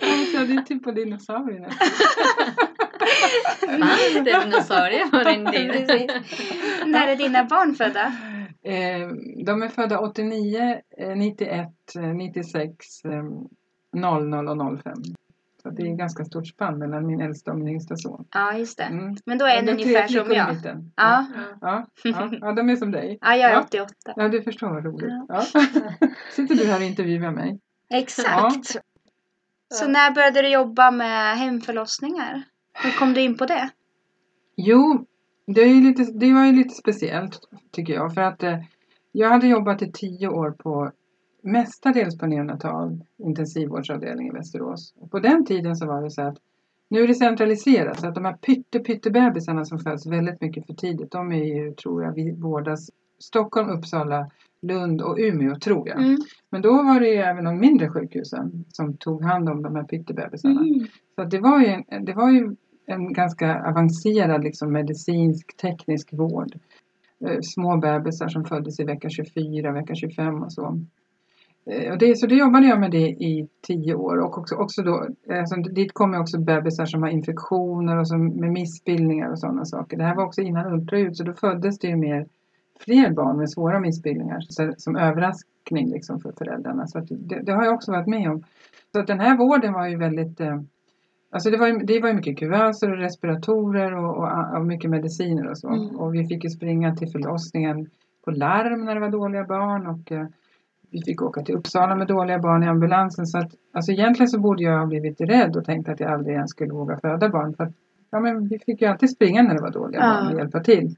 Jag 0.00 0.26
sa, 0.28 0.38
det 0.44 0.52
är 0.52 0.62
typ 0.62 0.82
på 0.84 0.90
dinosaurierna. 0.90 1.68
Fan, 3.60 4.24
det 4.24 4.40
dinosaurier 4.44 5.06
på 5.06 5.30
din 5.30 5.46
tid. 5.86 6.10
När 6.86 7.08
är 7.08 7.16
dina 7.16 7.44
barn 7.44 7.74
födda? 7.74 8.12
Eh, 8.62 9.08
de 9.46 9.62
är 9.62 9.68
födda 9.68 9.98
89, 9.98 10.80
eh, 10.98 11.16
91, 11.16 11.68
eh, 11.96 12.02
96, 12.02 13.04
eh, 13.04 13.24
00 13.92 14.48
och 14.48 14.56
05. 14.82 14.94
Så 15.62 15.70
det 15.70 15.82
är 15.82 15.96
ganska 15.96 16.24
stort 16.24 16.46
spann 16.46 16.78
mellan 16.78 17.06
min 17.06 17.20
äldsta 17.20 17.50
och 17.50 17.58
min 17.58 17.68
yngsta 17.68 17.96
son. 17.96 18.24
Ja, 18.34 18.54
just 18.58 18.78
det. 18.78 18.84
Mm. 18.84 19.16
Men 19.26 19.38
då 19.38 19.44
är 19.44 19.58
en 19.58 19.68
ungefär 19.68 20.08
som 20.08 20.32
jag. 20.32 20.54
mitten. 20.54 20.92
Ja. 20.96 21.26
Ja, 21.60 21.86
ja, 22.04 22.30
ja, 22.40 22.52
de 22.52 22.68
är 22.70 22.76
som 22.76 22.90
dig. 22.90 23.18
Ja, 23.20 23.36
jag 23.36 23.50
är 23.50 23.54
Ja. 23.54 23.62
88. 23.66 23.94
Ja, 24.16 24.28
du 24.28 24.42
förstår 24.42 24.68
vad 24.68 24.84
roligt. 24.84 25.12
Ja. 25.28 25.42
Sitter 26.32 26.54
du 26.54 26.64
här 26.66 26.76
och 26.76 26.86
intervjuar 26.86 27.30
mig? 27.30 27.60
Exakt. 27.90 28.76
Så 29.74 29.88
när 29.88 30.14
började 30.14 30.42
du 30.42 30.48
jobba 30.48 30.90
med 30.90 31.36
hemförlossningar? 31.36 32.42
Hur 32.72 32.98
kom 32.98 33.14
du 33.14 33.20
in 33.20 33.36
på 33.36 33.46
det? 33.46 33.70
Jo, 34.56 35.06
det, 35.46 35.60
är 35.60 35.74
lite, 35.74 36.02
det 36.02 36.32
var 36.32 36.44
ju 36.44 36.52
lite 36.52 36.74
speciellt 36.74 37.40
tycker 37.70 37.92
jag. 37.92 38.14
För 38.14 38.20
att 38.20 38.42
eh, 38.42 38.58
jag 39.12 39.28
hade 39.28 39.46
jobbat 39.46 39.82
i 39.82 39.92
tio 39.92 40.28
år 40.28 40.50
på 40.50 40.92
mestadels 41.42 42.18
på 42.18 42.26
neonatal 42.26 43.04
intensivvårdsavdelning 43.18 44.28
i 44.28 44.30
Västerås. 44.30 44.94
Och 45.00 45.10
på 45.10 45.18
den 45.18 45.46
tiden 45.46 45.76
så 45.76 45.86
var 45.86 46.02
det 46.02 46.10
så 46.10 46.22
att 46.22 46.36
nu 46.88 47.02
är 47.02 47.08
det 47.08 47.14
centraliserat 47.14 48.00
så 48.00 48.08
att 48.08 48.14
de 48.14 48.24
här 48.24 48.32
pytte 48.32 48.78
pyttebebisarna 48.78 49.64
som 49.64 49.78
föds 49.78 50.06
väldigt 50.06 50.40
mycket 50.40 50.66
för 50.66 50.74
tidigt 50.74 51.10
de 51.10 51.32
är 51.32 51.44
ju 51.44 51.74
tror 51.74 52.04
jag 52.04 52.12
vi 52.12 52.32
vårdas 52.32 52.90
Stockholm, 53.18 53.70
Uppsala, 53.70 54.30
Lund 54.62 55.00
och 55.00 55.16
Umeå 55.18 55.54
tror 55.54 55.88
jag. 55.88 56.02
Mm. 56.02 56.18
Men 56.50 56.62
då 56.62 56.82
var 56.82 57.00
det 57.00 57.08
ju 57.08 57.16
även 57.16 57.44
de 57.44 57.58
mindre 57.58 57.88
sjukhusen 57.88 58.64
som 58.68 58.96
tog 58.96 59.24
hand 59.24 59.48
om 59.48 59.62
de 59.62 59.76
här 59.76 59.84
pyttebebisarna. 59.84 60.60
Mm. 60.60 60.86
Så 61.14 61.24
det, 61.24 61.38
var 61.38 61.60
ju 61.60 61.66
en, 61.66 62.04
det 62.04 62.12
var 62.12 62.30
ju 62.30 62.56
en 62.86 63.12
ganska 63.12 63.68
avancerad 63.68 64.44
liksom, 64.44 64.72
medicinsk 64.72 65.56
teknisk 65.56 66.12
vård. 66.12 66.52
Eh, 67.26 67.38
små 67.42 67.76
bebisar 67.76 68.28
som 68.28 68.44
föddes 68.44 68.80
i 68.80 68.84
vecka 68.84 69.08
24, 69.08 69.72
vecka 69.72 69.94
25 69.94 70.42
och 70.42 70.52
så. 70.52 70.80
Eh, 71.70 71.92
och 71.92 71.98
det, 71.98 72.16
så 72.16 72.26
då 72.26 72.34
jobbade 72.34 72.66
jag 72.66 72.80
med 72.80 72.90
det 72.90 73.08
i 73.08 73.48
tio 73.66 73.94
år 73.94 74.20
och 74.20 74.38
också, 74.38 74.54
också 74.54 74.82
då, 74.82 75.08
alltså, 75.30 75.56
dit 75.56 75.92
kom 75.92 76.14
också 76.14 76.38
bebisar 76.38 76.84
som 76.84 77.02
har 77.02 77.10
infektioner 77.10 77.96
och 77.98 78.08
som, 78.08 78.26
med 78.26 78.52
missbildningar 78.52 79.30
och 79.30 79.38
sådana 79.38 79.64
saker. 79.64 79.96
Det 79.96 80.04
här 80.04 80.16
var 80.16 80.24
också 80.24 80.40
innan 80.40 80.72
ultraljud 80.72 81.16
så 81.16 81.24
då 81.24 81.32
föddes 81.32 81.78
det 81.78 81.88
ju 81.88 81.96
mer 81.96 82.26
fler 82.84 83.10
barn 83.10 83.36
med 83.36 83.50
svåra 83.50 83.80
missbildningar 83.80 84.40
så, 84.48 84.72
som 84.76 84.96
överraskning 84.96 85.90
liksom 85.90 86.20
för 86.20 86.32
föräldrarna. 86.38 86.86
Så 86.86 86.98
att 86.98 87.06
det, 87.08 87.40
det 87.42 87.52
har 87.52 87.64
jag 87.64 87.74
också 87.74 87.92
varit 87.92 88.06
med 88.06 88.30
om. 88.30 88.44
Så 88.92 89.00
att 89.00 89.06
den 89.06 89.20
här 89.20 89.36
vården 89.36 89.72
var 89.72 89.88
ju 89.88 89.96
väldigt 89.96 90.40
eh, 90.40 90.60
Alltså 91.32 91.50
det 91.50 91.56
var 91.56 91.66
ju, 91.66 91.78
det 91.78 92.00
var 92.00 92.08
ju 92.08 92.14
mycket 92.14 92.38
kuvöser 92.38 92.90
och 92.92 92.98
respiratorer 92.98 93.94
och, 93.96 94.16
och, 94.16 94.56
och 94.56 94.66
mycket 94.66 94.90
mediciner 94.90 95.50
och 95.50 95.58
så. 95.58 95.68
Mm. 95.68 95.96
Och 95.96 96.14
vi 96.14 96.26
fick 96.26 96.44
ju 96.44 96.50
springa 96.50 96.96
till 96.96 97.08
förlossningen 97.08 97.90
på 98.24 98.30
larm 98.30 98.84
när 98.84 98.94
det 98.94 99.00
var 99.00 99.08
dåliga 99.08 99.44
barn 99.44 99.86
och 99.86 100.12
eh, 100.12 100.26
vi 100.90 101.02
fick 101.02 101.22
åka 101.22 101.42
till 101.42 101.54
Uppsala 101.54 101.96
med 101.96 102.06
dåliga 102.06 102.38
barn 102.38 102.62
i 102.62 102.66
ambulansen. 102.66 103.26
Så 103.26 103.38
att, 103.38 103.52
alltså 103.72 103.92
egentligen 103.92 104.28
så 104.28 104.38
borde 104.40 104.62
jag 104.62 104.78
ha 104.78 104.86
blivit 104.86 105.20
rädd 105.20 105.56
och 105.56 105.64
tänkt 105.64 105.88
att 105.88 106.00
jag 106.00 106.10
aldrig 106.10 106.34
ens 106.34 106.50
skulle 106.50 106.72
våga 106.72 106.96
föda 106.96 107.28
barn. 107.28 107.54
För 107.54 107.64
att, 107.64 107.72
ja, 108.10 108.20
men 108.20 108.48
vi 108.48 108.58
fick 108.58 108.82
ju 108.82 108.88
alltid 108.88 109.10
springa 109.10 109.42
när 109.42 109.54
det 109.54 109.62
var 109.62 109.70
dåliga 109.70 110.00
Ja. 110.00 110.06
barn 110.06 110.32
och 110.32 110.38
hjälpa 110.38 110.60
till. 110.60 110.96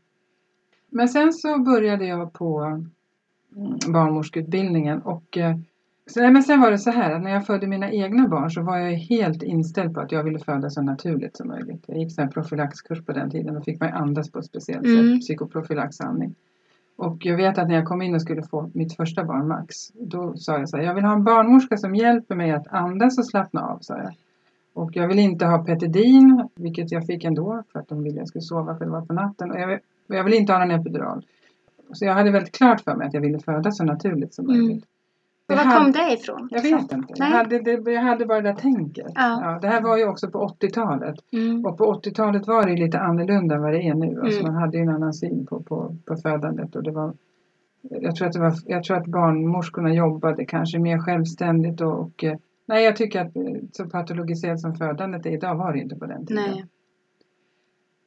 Men 0.94 1.08
sen 1.08 1.32
så 1.32 1.58
började 1.58 2.06
jag 2.06 2.32
på 2.32 2.60
mm, 3.56 3.78
barnmorskeutbildningen 3.92 5.02
och 5.02 5.38
eh, 5.38 5.56
nej, 6.16 6.30
men 6.30 6.42
sen 6.42 6.60
var 6.60 6.70
det 6.70 6.78
så 6.78 6.90
här 6.90 7.10
att 7.14 7.22
när 7.22 7.30
jag 7.30 7.46
födde 7.46 7.66
mina 7.66 7.90
egna 7.90 8.28
barn 8.28 8.50
så 8.50 8.62
var 8.62 8.78
jag 8.78 8.92
helt 8.92 9.42
inställd 9.42 9.94
på 9.94 10.00
att 10.00 10.12
jag 10.12 10.24
ville 10.24 10.38
föda 10.38 10.70
så 10.70 10.82
naturligt 10.82 11.36
som 11.36 11.48
möjligt. 11.48 11.84
Jag 11.86 11.98
gick 11.98 12.18
här 12.18 12.26
profylaxkurs 12.26 13.04
på 13.04 13.12
den 13.12 13.30
tiden 13.30 13.56
och 13.56 13.64
fick 13.64 13.82
ju 13.82 13.88
andas 13.88 14.30
på 14.30 14.38
ett 14.38 14.44
speciellt 14.44 14.86
Mm. 14.86 15.14
sätt, 15.14 15.20
psykoprofylaxandning. 15.20 16.34
Och 16.96 17.26
jag 17.26 17.36
vet 17.36 17.58
att 17.58 17.68
när 17.68 17.74
jag 17.74 17.84
kom 17.84 18.02
in 18.02 18.14
och 18.14 18.22
skulle 18.22 18.42
få 18.42 18.70
mitt 18.74 18.96
första 18.96 19.24
barn 19.24 19.48
Max, 19.48 19.74
då 19.94 20.36
sa 20.36 20.58
jag 20.58 20.68
så 20.68 20.76
här, 20.76 20.84
jag 20.84 20.94
vill 20.94 21.04
ha 21.04 21.12
en 21.12 21.24
barnmorska 21.24 21.76
som 21.76 21.94
hjälper 21.94 22.34
mig 22.34 22.50
att 22.50 22.68
andas 22.68 23.18
och 23.18 23.26
slappna 23.26 23.60
av, 23.60 23.78
sa 23.80 23.98
jag. 23.98 24.14
Och 24.74 24.96
jag 24.96 25.08
vill 25.08 25.18
inte 25.18 25.46
ha 25.46 25.64
petidin, 25.64 26.48
vilket 26.54 26.92
jag 26.92 27.06
fick 27.06 27.24
ändå 27.24 27.62
för 27.72 27.78
att 27.78 27.88
de 27.88 28.02
ville 28.02 28.14
att 28.14 28.18
jag 28.18 28.28
skulle 28.28 28.42
sova 28.42 28.76
för 28.76 28.84
det 28.84 28.90
var 28.90 29.06
på 29.06 29.12
natten. 29.12 29.50
Och 29.50 29.60
jag 29.60 29.66
och 30.08 30.14
jag 30.14 30.24
vill 30.24 30.34
inte 30.34 30.52
ha 30.52 30.58
någon 30.64 30.70
epidural. 30.80 31.26
Så 31.92 32.04
jag 32.04 32.14
hade 32.14 32.30
väldigt 32.30 32.54
klart 32.56 32.80
för 32.80 32.94
mig 32.96 33.06
att 33.06 33.14
jag 33.14 33.20
ville 33.20 33.38
föda 33.38 33.70
så 33.70 33.84
naturligt 33.84 34.34
som 34.34 34.44
Mm. 34.50 34.58
möjligt. 34.66 34.84
Och 35.48 35.54
Jag 35.54 35.56
var 35.56 35.62
kom 35.62 35.72
hade- 35.72 35.92
det 36.08 36.12
ifrån? 36.14 36.48
jag 36.50 36.62
vet 36.62 36.92
inte. 36.92 36.96
Jag 37.08 37.18
Nej. 37.18 37.30
hade, 37.30 37.58
det, 37.58 37.90
jag 37.92 38.02
hade 38.02 38.26
bara 38.26 38.40
det 38.40 38.48
där 38.48 38.56
tänket. 38.56 39.12
Ja. 39.14 39.58
det 39.62 39.68
här 39.68 39.80
var 39.82 39.96
ju 39.98 40.08
också 40.08 40.30
på 40.30 40.38
80-talet. 40.60 41.14
Mm. 41.32 41.64
Och 41.66 41.78
på 41.78 41.84
80-talet 41.84 42.46
var 42.46 42.66
det 42.66 42.76
lite 42.76 42.98
annorlunda 43.00 43.54
än 43.54 43.62
vad 43.62 43.72
det 43.72 43.82
är 43.82 43.94
nu. 43.94 44.20
Alltså 44.20 44.40
Mm. 44.40 44.52
Man 44.52 44.62
hade 44.62 44.76
ju 44.76 44.82
en 44.82 44.88
annan 44.88 45.12
syn 45.14 45.46
på, 45.46 45.62
på, 45.62 45.96
på 46.06 46.16
födandet. 46.16 46.76
Och 46.76 46.82
det 46.82 46.90
var, 46.90 47.12
jag, 47.82 48.16
tror 48.16 48.26
att 48.28 48.32
det 48.32 48.40
var, 48.40 48.54
jag 48.66 48.84
tror 48.84 48.96
att 48.96 49.06
barnmorskorna 49.06 49.94
jobbade 49.94 50.44
kanske 50.44 50.78
mer 50.78 50.98
självständigt. 50.98 51.80
Och, 51.80 52.00
och, 52.00 52.24
eh, 52.24 52.36
nej, 52.66 52.84
jag 52.84 52.96
tycker 52.96 53.20
att 53.20 53.36
eh, 53.36 53.42
så 53.72 53.84
patologiserat 53.84 54.60
som 54.60 54.74
födandet 54.74 55.26
är 55.26 55.30
idag 55.30 55.54
var 55.54 55.72
det 55.72 55.78
inte 55.78 55.96
på 55.96 56.06
den 56.06 56.26
tiden. 56.26 56.42
Nej. 56.50 56.64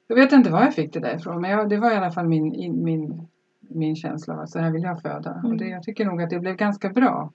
Jag 0.08 0.16
vet 0.16 0.32
inte 0.32 0.50
var 0.50 0.62
jag 0.62 0.76
fick 0.76 0.94
det 0.94 1.00
där 1.00 1.16
ifrån. 1.16 1.42
Men 1.42 1.52
jag, 1.52 1.70
det 1.70 1.78
var 1.78 1.92
i 1.92 1.96
alla 1.96 2.12
fall 2.12 2.28
min, 2.28 2.54
in- 2.54 2.84
min, 2.84 3.28
min 3.60 3.96
känsla 3.96 4.34
av 4.34 4.40
att 4.40 4.50
så 4.50 4.60
här 4.60 4.72
vill 4.72 4.84
jag 4.84 5.02
föda. 5.02 5.34
Mm. 5.34 5.52
Och 5.52 5.58
det, 5.58 5.68
jag 5.68 5.84
tycker 5.84 6.06
nog 6.06 6.22
att 6.22 6.30
det 6.30 6.40
blev 6.40 6.56
ganska 6.56 6.90
bra. 6.90 7.32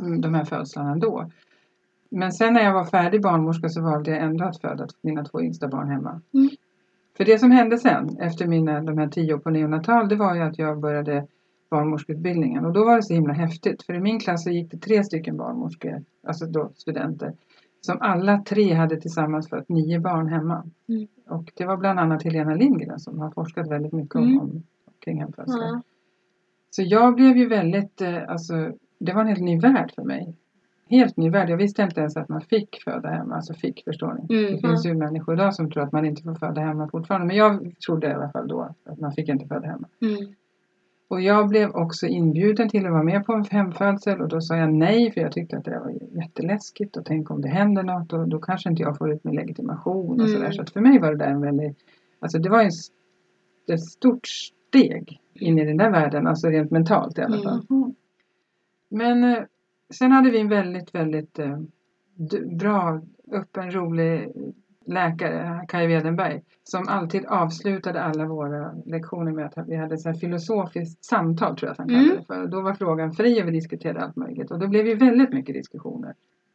mm, 0.00 0.20
De 0.20 0.34
här 0.34 0.44
födslarna 0.44 0.92
ändå. 0.92 1.30
Men 2.08 2.32
sen 2.32 2.52
när 2.54 2.64
jag 2.64 2.72
var 2.72 2.84
färdig 2.84 3.22
barnmorska 3.22 3.68
så 3.68 3.82
valde 3.82 4.10
jag 4.10 4.22
ändå 4.22 4.44
att 4.44 4.60
föda 4.60 4.86
mina 5.02 5.24
två 5.24 5.42
yngsta 5.42 5.68
barn 5.68 5.88
hemma. 5.88 6.20
Mm. 6.34 6.50
För 7.16 7.24
det 7.24 7.38
som 7.38 7.50
hände 7.50 7.78
sen 7.78 8.18
efter 8.20 8.46
mina, 8.46 8.80
de 8.80 8.98
här 8.98 9.08
tio 9.08 9.34
år 9.34 9.38
på 9.38 9.50
neonatal 9.50 10.08
det 10.08 10.16
var 10.16 10.34
ju 10.34 10.40
att 10.42 10.58
jag 10.58 10.80
började 10.80 11.26
barnmorskeutbildningen 11.70 12.64
och 12.64 12.72
då 12.72 12.84
var 12.84 12.96
det 12.96 13.02
så 13.02 13.14
himla 13.14 13.32
häftigt 13.32 13.82
för 13.82 13.94
i 13.94 14.00
min 14.00 14.20
klass 14.20 14.44
så 14.44 14.50
gick 14.50 14.70
det 14.70 14.78
tre 14.78 15.04
stycken 15.04 15.36
barnmorskor, 15.36 16.04
alltså 16.26 16.46
då 16.46 16.70
studenter, 16.76 17.32
som 17.84 17.96
alla 18.00 18.38
tre 18.38 18.72
hade 18.74 18.96
tillsammans 19.00 19.48
fött 19.48 19.68
nio 19.68 19.98
barn 20.00 20.28
hemma. 20.28 20.64
Mm. 20.88 21.06
Och 21.28 21.52
det 21.54 21.64
var 21.64 21.76
bland 21.76 21.98
annat 22.00 22.22
Helena 22.22 22.54
Lindgren 22.54 22.98
som 23.00 23.18
har 23.18 23.30
forskat 23.30 23.70
väldigt 23.70 23.92
mycket 23.92 24.14
om, 24.14 24.22
Mm. 24.24 24.40
om 24.40 24.62
kring 24.98 25.20
hemfödslar. 25.20 25.64
Ja. 25.66 25.82
Så 26.70 26.82
jag 26.82 27.14
blev 27.14 27.36
ju 27.36 27.48
väldigt, 27.48 28.00
eh, 28.00 28.28
alltså 28.28 28.72
det 28.98 29.12
var 29.12 29.20
en 29.20 29.28
helt 29.28 29.40
ny 29.42 29.58
värld 29.58 29.92
för 29.94 30.02
mig. 30.02 30.34
Helt 30.88 31.16
ny 31.16 31.30
värld. 31.30 31.50
Jag 31.50 31.56
visste 31.56 31.82
inte 31.82 32.00
ens 32.00 32.16
att 32.16 32.28
man 32.28 32.40
fick 32.40 32.82
föda 32.84 33.08
hemma. 33.08 33.34
Alltså 33.34 33.54
fick, 33.54 33.84
förstår 33.84 34.14
ni? 34.14 34.38
Mm. 34.38 34.52
Det 34.52 34.68
finns 34.68 34.86
ju 34.86 34.94
människor 34.94 35.34
idag 35.34 35.54
som 35.54 35.70
tror 35.70 35.82
att 35.82 35.92
man 35.92 36.04
inte 36.04 36.22
får 36.22 36.34
föda 36.34 36.60
hemma 36.60 36.88
fortfarande. 36.88 37.26
Men 37.26 37.36
jag 37.36 37.74
trodde 37.86 38.06
i 38.06 38.12
alla 38.12 38.28
fall 38.30 38.48
då 38.48 38.68
att 38.84 39.00
man 39.00 39.12
fick 39.12 39.28
inte 39.28 39.46
föda 39.46 39.66
hemma. 39.66 39.88
Mm. 40.02 40.34
Och 41.08 41.20
jag 41.20 41.48
blev 41.48 41.70
också 41.70 42.06
inbjuden 42.06 42.68
till 42.68 42.86
att 42.86 42.92
vara 42.92 43.02
med 43.02 43.26
på 43.26 43.32
en 43.32 43.44
hemfödsel 43.44 44.20
och 44.20 44.28
då 44.28 44.40
sa 44.40 44.56
jag 44.56 44.72
nej 44.74 45.12
för 45.12 45.20
jag 45.20 45.32
tyckte 45.32 45.56
att 45.56 45.64
det 45.64 45.78
var 45.78 45.92
jätteläskigt 46.22 46.96
och 46.96 47.04
tänk 47.04 47.30
om 47.30 47.40
det 47.42 47.48
händer 47.48 47.82
något 47.82 48.12
och 48.12 48.28
då 48.28 48.38
kanske 48.38 48.70
inte 48.70 48.82
jag 48.82 48.98
får 48.98 49.12
ut 49.12 49.24
min 49.24 49.34
legitimation 49.34 50.20
och 50.20 50.26
Mm. 50.26 50.32
sådär. 50.32 50.52
Så 50.52 50.62
att 50.62 50.70
för 50.70 50.80
mig 50.80 50.98
var 50.98 51.10
det 51.10 51.18
där 51.18 51.30
en 51.30 51.40
väldigt, 51.40 51.78
alltså 52.20 52.38
det 52.38 52.48
var 52.50 52.62
en, 52.62 52.70
ett 53.72 53.84
stort 53.84 54.26
steg 54.26 55.20
in 55.34 55.58
i 55.58 55.64
den 55.64 55.76
där 55.76 55.90
världen, 55.90 56.26
alltså 56.26 56.48
rent 56.48 56.70
mentalt 56.70 57.18
i 57.18 57.22
alla 57.22 57.42
fall. 57.42 57.66
Mm. 57.70 57.94
Men 58.88 59.24
eh, 59.24 59.42
sen 59.94 60.12
hade 60.12 60.30
vi 60.30 60.40
en 60.40 60.48
väldigt, 60.48 60.94
väldigt 60.94 61.38
eh, 61.38 61.58
bra, 62.58 63.02
öppen, 63.32 63.70
rolig 63.70 64.32
läkare, 64.86 65.64
Kaj 65.68 65.86
Wedenberg, 65.86 66.42
som 66.64 66.88
alltid 66.88 67.26
avslutade 67.26 68.02
alla 68.02 68.24
våra 68.26 68.72
lektioner 68.86 69.32
med 69.32 69.44
att 69.46 69.68
vi 69.68 69.76
hade 69.76 69.96
här 70.04 70.14
filosofiskt 70.14 71.04
samtal, 71.04 71.56
tror 71.56 71.66
jag 71.68 71.72
att 71.72 71.78
han 71.78 71.88
kallade 71.88 72.04
Mm. 72.06 72.16
det 72.18 72.24
för. 72.24 72.46
Då 72.46 72.60
var 72.60 72.74
frågan 72.74 73.12
fri 73.12 73.42
och 73.42 73.46
vi 73.46 73.50
diskuterade 73.50 74.00
allt 74.00 74.16
möjligt. 74.16 74.50
Och 74.50 74.58
då 74.58 74.66
blev 74.68 74.84
det 74.84 74.94
väldigt 74.94 75.32
mycket 75.32 75.54
diskussioner. 75.54 76.14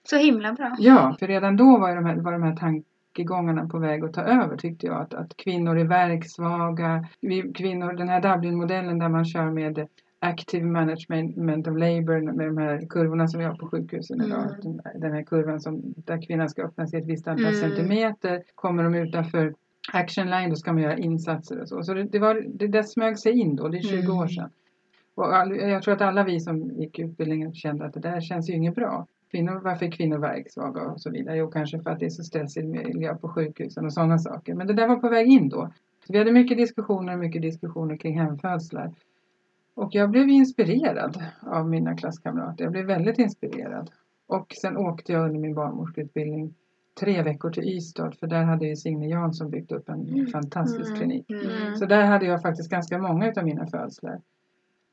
Så 0.10 0.18
himla 0.18 0.54
bra. 0.54 0.76
Ja, 0.80 1.16
för 1.20 1.28
redan 1.28 1.58
då 1.58 1.78
var, 1.78 1.96
de 1.96 2.06
här, 2.06 2.16
var 2.16 2.32
de 2.32 2.44
här 2.44 2.56
tankegångarna 2.56 3.68
på 3.68 3.78
väg 3.80 4.04
att 4.04 4.14
ta 4.14 4.22
över 4.22 4.58
tyckte 4.58 4.86
jag. 4.88 5.02
Att, 5.02 5.14
att 5.14 5.38
kvinnor 5.38 5.78
är 5.78 5.86
verksvaga. 5.86 7.06
Vi, 7.22 7.54
kvinnor, 7.54 7.94
den 7.94 8.10
här 8.10 8.22
Dublin-modellen 8.22 9.00
där 9.00 9.10
man 9.10 9.26
kör 9.26 9.52
med 9.52 9.88
active 10.20 10.66
management 10.66 11.68
of 11.68 11.78
labour 11.78 12.34
med 12.34 12.48
de 12.48 12.58
här 12.58 12.86
kurvorna 12.90 13.28
som 13.28 13.40
vi 13.40 13.46
har 13.46 13.56
på 13.56 13.68
sjukhusen 13.68 14.22
idag. 14.22 14.66
Mm. 14.66 14.80
Den, 14.96 15.12
här 15.12 15.24
kurvan 15.24 15.60
som, 15.60 15.82
där 15.98 16.22
kvinnan 16.22 16.50
ska 16.50 16.64
öppna 16.64 16.88
sig 16.88 17.00
ett 17.00 17.06
visst 17.08 17.28
antal 17.28 17.46
Mm. 17.46 17.60
centimeter. 17.60 18.44
Kommer 18.56 18.84
de 18.84 18.96
utanför 18.96 19.54
action 19.94 20.30
line 20.30 20.50
då 20.50 20.56
ska 20.56 20.74
man 20.74 20.84
göra 20.84 20.98
insatser 20.98 21.62
och 21.62 21.70
så. 21.70 21.84
Så 21.84 21.94
det, 21.94 22.04
det, 22.04 22.20
var, 22.20 22.46
det 22.50 22.68
där 22.68 22.84
smög 22.84 23.20
sig 23.20 23.40
in 23.40 23.56
då, 23.56 23.68
det 23.68 23.78
är 23.78 23.82
20 23.82 24.12
år 24.12 24.16
Mm. 24.18 24.30
sedan. 24.30 24.50
Och 25.16 25.36
all, 25.36 25.56
jag 25.56 25.84
tror 25.84 25.94
att 25.94 26.02
alla 26.02 26.24
vi 26.24 26.40
som 26.40 26.72
gick 26.72 27.00
utbildningen 27.00 27.54
kände 27.54 27.86
att 27.86 27.94
det 27.94 28.00
där 28.00 28.22
känns 28.22 28.50
ju 28.50 28.54
inget 28.54 28.76
bra. 28.76 29.08
Kvinnor, 29.32 29.62
varför 29.64 29.86
är 29.86 29.92
kvinnor 29.92 30.18
verksvaga 30.18 30.82
och 30.82 31.02
så 31.02 31.10
vidare? 31.12 31.38
Jo, 31.38 31.48
kanske 31.52 31.80
för 31.80 31.90
att 31.90 32.00
det 32.00 32.06
är 32.06 32.10
så 32.10 32.24
stressig 32.24 32.66
miljö 32.66 33.16
på 33.16 33.30
sjukhusen 33.30 33.86
och 33.86 33.94
sådana 33.94 34.20
saker. 34.20 34.54
Men 34.54 34.68
det 34.68 34.74
där 34.74 34.88
var 34.88 34.96
på 34.96 35.10
väg 35.10 35.28
in 35.28 35.50
då. 35.50 35.70
Så 36.08 36.14
vi 36.14 36.20
hade 36.20 36.32
mycket 36.32 36.58
diskussioner 36.58 37.14
och 37.14 37.20
mycket 37.20 37.42
diskussioner 37.42 37.98
kring 37.98 38.20
hemfödslar. 38.20 38.92
Och 39.80 39.96
jag 39.96 40.10
blev 40.12 40.30
inspirerad 40.30 41.24
av 41.42 41.70
mina 41.70 41.96
klasskamrater. 41.98 42.64
Jag 42.64 42.72
blev 42.72 42.86
väldigt 42.86 43.20
inspirerad. 43.20 43.92
Och 44.28 44.56
sen 44.62 44.78
åkte 44.78 45.12
jag 45.14 45.26
under 45.26 45.40
min 45.40 45.54
barnmorskeutbildning 45.56 46.54
tre 47.00 47.22
veckor 47.24 47.50
till 47.52 47.64
Ystad 47.64 48.12
för 48.20 48.28
där 48.28 48.44
hade 48.44 48.68
ju 48.68 48.76
Signe 48.76 49.08
Jansson 49.08 49.50
byggt 49.50 49.72
upp 49.72 49.90
en 49.90 50.10
Mm. 50.10 50.28
fantastisk 50.28 50.88
Mm. 50.90 51.00
klinik. 51.00 51.30
Mm. 51.30 51.76
Så 51.76 51.86
där 51.86 52.06
hade 52.06 52.26
jag 52.26 52.42
faktiskt 52.42 52.70
ganska 52.70 52.98
många 52.98 53.34
av 53.38 53.44
mina 53.46 53.68
födslar. 53.68 54.22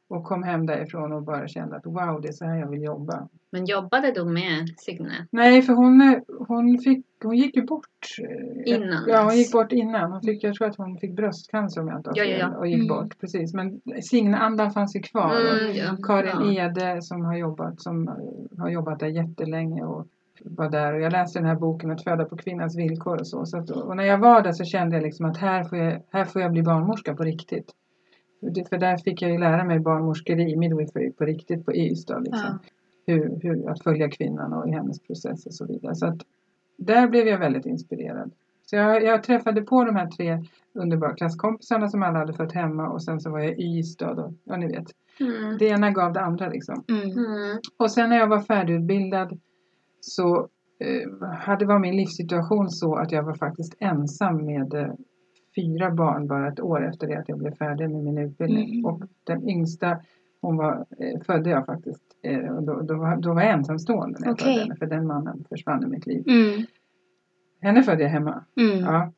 Och 0.09 0.25
kom 0.25 0.43
hem 0.43 0.67
därifrån 0.67 1.13
och 1.13 1.23
bara 1.23 1.49
kände 1.49 1.77
att 1.77 1.87
wow, 1.87 2.21
det 2.23 2.29
är 2.29 2.33
så 2.33 2.45
här 2.45 2.57
jag 2.57 2.69
vill 2.69 2.83
jobba. 2.83 3.29
Men 3.53 3.65
jobbade 3.67 4.13
du 4.13 4.25
med 4.25 4.69
Signe? 4.79 5.27
Nej, 5.31 5.63
för 5.63 5.73
hon, 5.73 6.21
hon, 6.49 6.79
fick, 6.79 7.07
hon 7.23 7.37
gick 7.37 7.57
ju 7.57 7.63
bort. 7.63 7.87
eh, 8.23 8.75
Innan 8.75 9.05
Ja, 9.09 9.23
hon 9.23 9.37
gick 9.37 9.53
bort 9.53 9.73
innan. 9.73 10.13
Hon 10.13 10.23
fick, 10.23 10.45
jag 10.45 10.55
tror 10.55 10.69
att 10.69 10.77
hon 10.77 10.99
fick 10.99 11.17
bröstcancer 11.17 11.81
om 11.81 11.89
jag 11.89 11.99
inte 11.99 12.11
har 12.11 12.17
Ja, 12.17 12.25
ja, 12.25 12.31
fel. 12.31 12.49
ja. 12.53 12.59
Och 12.59 12.67
gick 12.67 12.77
Mm. 12.77 12.89
bort, 12.89 13.21
precis. 13.21 13.55
Men 13.55 13.81
Signe-andan 14.03 14.71
fanns 14.71 14.97
ju 14.97 15.01
kvar. 15.01 15.35
Mm, 15.61 15.77
ja. 15.77 15.97
Karin 16.03 16.53
ja. 16.53 16.65
Ede 16.65 17.03
som 17.03 17.25
har 17.25 17.37
jobbat, 17.37 17.81
som 17.83 18.09
eh, 18.09 18.59
har 18.59 18.69
jobbat 18.69 19.01
där 19.01 19.07
jättelänge 19.09 19.83
och 19.85 20.07
var 20.45 20.71
där. 20.71 20.93
Och 20.95 21.01
jag 21.01 21.13
läste 21.13 21.39
den 21.39 21.49
här 21.49 21.57
boken 21.57 21.91
Att 21.91 22.05
föda 22.05 22.25
på 22.25 22.37
kvinnans 22.37 22.77
villkor 22.79 23.21
och 23.21 23.27
så. 23.27 23.47
så 23.47 23.59
att, 23.59 23.71
och 23.71 23.97
när 23.97 24.05
jag 24.05 24.19
var 24.19 24.43
där 24.43 24.53
så 24.53 24.65
kände 24.65 24.97
jag 24.97 25.03
liksom 25.03 25.27
att 25.27 25.37
här 25.37 25.65
får 25.65 25.79
jag, 25.79 26.03
här 26.13 26.25
får 26.25 26.43
jag 26.43 26.53
bli 26.53 26.63
barnmorska 26.63 27.15
på 27.15 27.23
riktigt. 27.23 27.71
För 28.69 28.79
där 28.79 28.97
fick 28.97 29.23
jag 29.23 29.31
ju 29.31 29.39
lära 29.39 29.65
mig 29.65 29.81
barnmorskeri, 29.81 30.57
midwifery 30.57 31.13
på 31.13 31.25
riktigt 31.25 31.65
på 31.65 31.75
Ystad. 31.75 32.21
Liksom. 32.21 32.59
Hur, 33.07 33.41
hur, 33.43 33.71
att 33.71 33.83
följa 33.83 34.11
kvinnan 34.11 34.53
och 34.53 34.69
i 34.69 34.71
hennes 34.71 35.01
process 35.01 35.47
och 35.47 35.55
så 35.55 35.67
vidare. 35.67 35.95
Så 35.95 36.07
att 36.07 36.19
där 36.77 37.09
blev 37.09 37.27
jag 37.27 37.39
väldigt 37.39 37.67
inspirerad. 37.67 38.31
Så 38.67 38.77
jag, 38.77 39.03
jag 39.03 39.23
träffade 39.23 39.63
på 39.63 39.85
de 39.85 39.97
här 39.97 40.07
tre 40.07 40.45
underbara 40.73 41.15
klasskompisarna 41.15 41.89
som 41.89 42.03
alla 42.03 42.19
hade 42.19 42.33
fött 42.33 42.53
hemma 42.53 42.89
och 42.89 43.03
sen 43.03 43.21
så 43.21 43.31
var 43.31 43.39
jag 43.39 43.59
i 43.59 43.79
Ystad 43.79 44.25
och 44.25 44.33
ja 44.45 44.57
ni 44.57 44.67
vet. 44.67 44.87
Mm. 45.21 45.59
Det 45.59 45.67
ena 45.67 45.91
gav 45.91 46.13
det 46.13 46.21
andra 46.21 46.49
liksom. 46.49 46.85
Mm. 46.89 47.03
Mm. 47.03 47.59
Och 47.77 47.91
sen 47.91 48.11
när 48.11 48.17
jag 48.17 48.29
var 48.29 48.41
färdigutbildad 48.41 49.41
så 50.01 50.49
eh, 50.81 51.29
hade 51.29 51.67
var 51.67 51.79
min 51.79 51.97
livssituation 51.97 52.71
så 52.71 52.95
att 52.95 53.13
jag 53.13 53.23
var 53.23 53.35
faktiskt 53.35 53.75
ensam 53.79 54.47
med 54.47 54.75
eh, 54.75 54.93
fyra 55.57 55.91
barn 55.91 56.27
bara 56.27 56.49
ett 56.49 56.61
år 56.61 56.89
efter 56.89 57.07
det 57.07 57.15
att 57.19 57.29
jag 57.29 57.39
blev 57.39 57.55
färdig 57.55 57.91
med 57.91 58.05
min 58.05 58.19
utbildning. 58.19 58.71
Mm. 58.71 58.85
Och 58.85 59.03
den 59.25 59.49
yngsta 59.49 59.99
hon 60.41 60.57
var, 60.57 60.87
eh, 60.99 61.21
födde 61.27 61.51
jag 61.51 61.67
faktiskt. 61.67 62.03
Eh, 62.23 62.57
och 62.57 62.63
då, 62.63 62.81
då, 62.81 62.97
var, 62.97 63.17
då 63.17 63.35
var 63.35 63.43
jag 63.43 63.53
ensamstående 63.53 64.19
när 64.21 64.27
jag 64.27 64.35
Okej. 64.35 64.47
födde 64.47 64.61
henne 64.61 64.77
för 64.77 64.87
den 64.87 65.07
mannen 65.07 65.45
försvann 65.49 65.85
i 65.85 65.87
mitt 65.87 66.07
liv. 66.07 66.25
Mm. 66.29 66.67
Henne 67.61 67.83
födde 67.83 68.03
jag 68.03 68.11
hemma. 68.11 68.45
Mm. 68.61 68.79
Ja. 68.79 69.13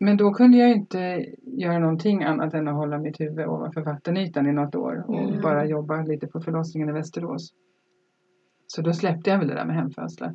Men 0.00 0.16
då 0.16 0.32
kunde 0.34 0.58
jag 0.58 0.70
inte 0.70 1.26
göra 1.42 1.78
någonting 1.78 2.22
annat 2.22 2.54
än 2.54 2.68
att 2.68 2.74
hålla 2.74 2.98
mitt 2.98 3.20
huvud 3.20 3.46
ovanför 3.46 3.80
vattenytan 3.80 4.46
i 4.46 4.52
något 4.52 4.74
år 4.74 5.04
och 5.08 5.22
Mm. 5.28 5.40
bara 5.42 5.64
jobba 5.66 6.02
lite 6.02 6.26
på 6.26 6.40
förlossningen 6.40 6.88
i 6.88 6.92
Västerås. 6.92 7.52
Så 8.66 8.82
då 8.82 8.92
släppte 8.92 9.30
jag 9.30 9.38
väl 9.38 9.48
det 9.48 9.54
där 9.54 9.64
med 9.64 9.76
hemfödslar. 9.76 10.34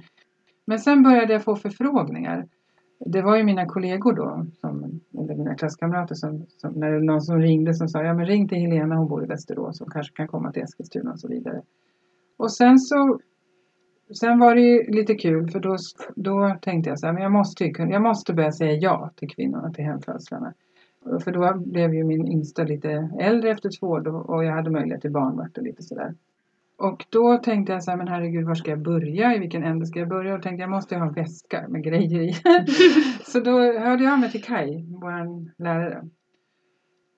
Men 0.65 0.80
sen 0.80 1.04
började 1.04 1.34
jag 1.34 1.43
få 1.43 1.56
förfrågningar. 1.56 2.45
Det 3.00 3.22
var 3.22 3.38
ju 3.38 3.44
mina 3.44 3.66
kollegor 3.66 4.14
då, 4.14 4.46
som, 4.62 5.02
eller 5.20 5.36
mina 5.36 5.56
klasskamrater, 5.56 6.16
som, 6.16 6.46
som, 6.48 6.74
när 6.74 6.92
det 6.92 6.98
var 6.98 7.06
någon 7.06 7.22
som 7.22 7.40
ringde 7.40 7.74
som 7.74 7.88
sa 7.88 8.04
ja 8.04 8.14
men 8.14 8.26
ring 8.26 8.48
till 8.48 8.58
Helena, 8.58 8.96
hon 8.96 9.08
bor 9.08 9.24
i 9.24 9.28
Västerås, 9.28 9.80
hon 9.80 9.90
kanske 9.90 10.16
kan 10.16 10.28
komma 10.28 10.52
till 10.52 10.64
Eskilstuna 10.64 11.12
och 11.12 11.20
så 11.20 11.28
vidare. 11.28 11.62
Och 12.38 12.52
sen 12.52 12.80
så 12.80 13.20
Sen 14.14 14.40
var 14.40 14.56
det 14.56 14.62
ju 14.62 14.92
lite 14.92 15.16
kul 15.16 15.52
för 15.52 15.60
då, 15.60 15.78
då 16.16 16.58
tänkte 16.62 16.90
jag 16.90 17.00
så 17.00 17.06
här, 17.06 17.14
men 17.14 17.24
jag 17.24 17.32
måste, 17.32 17.64
ju 17.64 17.72
jag 17.78 18.02
måste 18.02 18.34
börja 18.34 18.52
säga 18.52 18.74
ja 18.74 19.12
till 19.16 19.30
kvinnorna 19.30 19.74
till 19.74 19.84
hemfödslarna. 19.84 20.54
För 21.24 21.32
då 21.32 21.58
blev 21.58 21.94
ju 21.94 22.04
min 22.04 22.28
yngsta 22.28 22.64
lite 22.64 23.10
äldre 23.20 23.52
efter 23.52 23.70
två 23.80 23.88
år 23.88 24.32
och 24.32 24.46
jag 24.46 24.54
hade 24.54 24.70
möjlighet 24.70 25.02
till 25.02 25.12
barnvakt 25.12 25.58
och 25.58 25.64
lite 25.64 25.84
sådär. 25.84 26.16
Och 26.80 27.06
då 27.10 27.38
tänkte 27.38 27.74
jag 27.74 27.84
så 27.84 27.92
här, 27.92 27.98
men 27.98 28.08
herregud 28.08 28.46
var 28.46 28.56
ska 28.56 28.70
jag 28.72 28.82
börja? 28.82 29.36
I 29.36 29.40
vilken 29.40 29.63
ände 29.63 29.86
ska 29.86 30.00
jag 30.00 30.10
börja? 30.10 30.36
Och 30.36 30.42
tänkte 30.42 30.62
jag 30.62 30.70
måste 30.70 30.96
ha 30.98 31.08
en 31.08 31.13
väska 31.13 31.68
med 31.70 31.84
grejer 31.84 32.22
i. 32.22 32.34
så 33.26 33.40
då 33.40 33.52
hörde 33.60 34.04
jag 34.04 34.13
av 34.13 34.20
mig 34.20 34.32
till 34.32 34.44
Kai, 34.44 34.86
vår 35.02 35.62
lärare. 35.63 36.04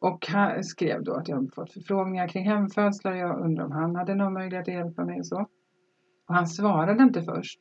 Och 0.02 0.28
han 0.28 0.64
skrev 0.64 1.04
då 1.04 1.14
att 1.14 1.28
jag 1.28 1.54
fått 1.56 1.74
förfrågningar 1.74 2.28
kring 2.28 2.46
hemfödslar. 2.50 3.14
Jag 3.14 3.46
undrade 3.46 3.66
om 3.68 3.72
han 3.72 3.96
hade 3.96 4.16
någon 4.16 4.34
möjlighet 4.34 4.68
att 4.68 4.74
hjälpa 4.74 5.06
mig 5.06 5.20
och 5.20 5.26
så. 5.28 5.40
Och 6.28 6.36
han 6.36 6.48
svarade 6.48 7.04
inte 7.04 7.22
först. 7.22 7.60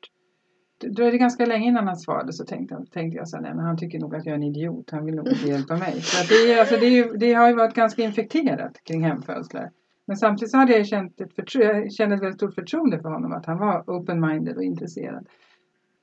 Det 0.80 0.88
dröjde 0.88 1.18
ganska 1.18 1.46
länge 1.46 1.66
innan 1.66 1.86
han 1.86 1.96
svarade 1.96 2.32
så 2.32 2.44
tänkte, 2.44 2.74
jag- 2.74 2.90
tänkte 2.90 3.16
jag 3.18 3.28
så 3.28 3.36
här, 3.36 3.42
nej 3.42 3.54
men 3.54 3.64
han 3.64 3.76
tycker 3.76 3.98
nog 3.98 4.14
att 4.14 4.26
jag 4.26 4.32
är 4.32 4.36
en 4.36 4.42
idiot. 4.42 4.90
Han 4.90 5.04
vill 5.04 5.14
nog 5.14 5.28
inte 5.28 5.48
hjälpa 5.48 5.76
mig. 5.76 5.94
Att 6.22 6.28
det, 6.28 6.60
alltså 6.60 6.76
det, 6.76 7.18
det 7.18 7.32
har 7.34 7.48
ju 7.48 7.54
varit 7.54 7.74
ganska 7.74 8.02
infekterat 8.02 8.72
kring 8.84 9.02
hemfödslar. 9.04 9.70
Men 10.08 10.16
samtidigt 10.16 10.50
så 10.50 10.56
hade 10.56 10.76
jag 10.76 10.86
känt 10.86 11.20
ett, 11.20 11.54
jag 11.54 11.92
kände 11.92 12.14
ett 12.14 12.22
väldigt 12.22 12.38
stort 12.38 12.54
förtroende 12.54 12.98
för 13.00 13.08
honom. 13.08 13.32
Att 13.32 13.46
han 13.46 13.58
var 13.58 13.82
open-minded 13.86 14.56
och 14.56 14.62
intresserad. 14.62 15.26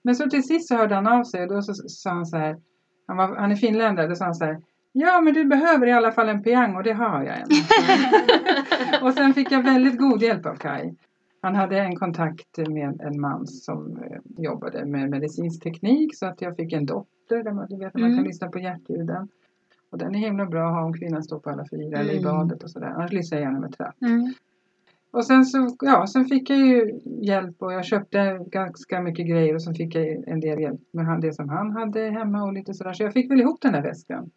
Men 0.03 0.15
så 0.15 0.29
till 0.29 0.43
sist 0.43 0.67
så 0.67 0.75
hörde 0.75 0.95
han 0.95 1.07
av 1.07 1.23
sig 1.23 1.43
och 1.43 1.49
då 1.49 1.61
så 1.61 1.73
sa 1.73 2.09
han 2.09 2.25
så 2.25 2.37
här. 2.37 2.57
Han, 3.07 3.17
var, 3.17 3.35
han 3.35 3.51
är 3.51 3.55
finländare. 3.55 4.07
Då 4.07 4.15
sa 4.15 4.25
han 4.25 4.35
så 4.35 4.45
här. 4.45 4.61
Ja 4.91 5.21
men 5.21 5.33
du 5.33 5.45
behöver 5.45 5.87
i 5.87 5.91
alla 5.91 6.11
fall 6.11 6.29
en 6.29 6.43
piang 6.43 6.75
och 6.75 6.83
det 6.83 6.93
har 6.93 7.23
jag 7.23 7.37
en. 7.37 7.47
och 9.03 9.13
sen 9.13 9.33
fick 9.33 9.51
jag 9.51 9.63
väldigt 9.63 9.97
god 9.99 10.21
hjälp 10.21 10.45
av 10.45 10.55
Kai. 10.55 10.93
Han 11.41 11.55
hade 11.55 11.79
en 11.79 11.95
kontakt 11.95 12.57
med 12.57 13.01
en 13.01 13.21
man 13.21 13.47
som 13.47 13.97
eh, 13.97 14.43
jobbade 14.43 14.85
med 14.85 15.09
medicinsk 15.09 15.63
teknik 15.63 16.17
så 16.17 16.25
att 16.25 16.41
jag 16.41 16.55
fick 16.55 16.73
en 16.73 16.85
dotter. 16.85 17.43
Där 17.43 17.51
man, 17.51 17.67
du 17.69 17.77
vet, 17.77 17.93
man 17.93 18.03
Mm. 18.03 18.15
kan 18.15 18.23
lyssna 18.23 18.47
på 18.47 18.59
hjärtljuden. 18.59 19.27
Och 19.95 19.99
den 19.99 20.15
är 20.15 20.19
himla 20.19 20.45
bra 20.45 20.67
att 20.67 20.73
ha 20.73 20.83
om 20.83 20.93
kvinnan 20.93 21.23
står 21.23 21.39
på 21.39 21.49
alla 21.49 21.65
fyra 21.71 21.97
eller 21.99 22.13
i 22.13 22.17
Mm. 22.17 22.23
badet 22.31 22.63
och 22.63 22.71
sådär. 22.71 22.87
Annars 22.87 23.11
lyssnar 23.13 23.37
jag 23.37 23.45
gärna 23.45 23.59
med 23.59 23.71
trapp. 23.77 23.95
Mm. 24.01 24.33
Och 25.11 25.25
sen 25.25 25.45
så, 25.45 25.75
ja, 25.81 26.07
sen 26.07 26.25
fick 26.25 26.49
jag 26.49 26.57
ju 26.59 26.99
hjälp 27.21 27.55
och 27.61 27.73
jag 27.73 27.85
köpte 27.85 28.39
ganska 28.47 29.01
mycket 29.01 29.27
grejer 29.27 29.55
och 29.55 29.63
sen 29.63 29.75
fick 29.75 29.95
jag 29.95 30.05
en 30.27 30.39
del 30.39 30.59
hjälp 30.59 30.81
med 30.91 31.21
det 31.21 31.33
som 31.33 31.49
han 31.49 31.71
hade 31.71 32.09
hemma 32.09 32.43
och 32.43 32.53
lite 32.53 32.73
sådär. 32.73 32.93
Så 32.93 33.03
jag 33.03 33.13
fick 33.13 33.31
väl 33.31 33.39
ihop 33.41 33.61
den 33.61 33.73
där 33.73 33.81
väskan. 33.81 34.29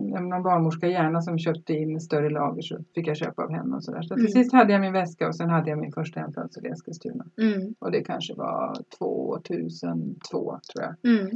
Någon 0.00 0.42
barnmorska 0.42 0.86
gärna 0.86 1.22
som 1.22 1.38
köpte 1.38 1.72
in 1.72 2.00
större 2.00 2.30
lager 2.30 2.62
så 2.62 2.78
fick 2.94 3.08
jag 3.08 3.16
köpa 3.16 3.42
av 3.42 3.50
henne 3.52 3.76
och 3.76 3.84
sådär. 3.84 4.02
Så 4.02 4.14
till 4.14 4.20
Mm. 4.26 4.32
sist 4.32 4.52
hade 4.52 4.72
jag 4.72 4.80
min 4.80 4.92
väska 4.92 5.28
och 5.28 5.36
sen 5.36 5.50
hade 5.50 5.70
jag 5.70 5.78
min 5.78 5.92
första 5.92 6.20
hemfödsel 6.20 6.66
i 6.66 6.68
Eskilstuna. 6.68 7.24
Mm. 7.38 7.74
Och 7.78 7.90
det 7.90 8.04
kanske 8.04 8.34
var 8.34 8.76
2002 8.98 10.58
tror 10.72 10.84
jag. 10.84 11.18
Mm. 11.18 11.30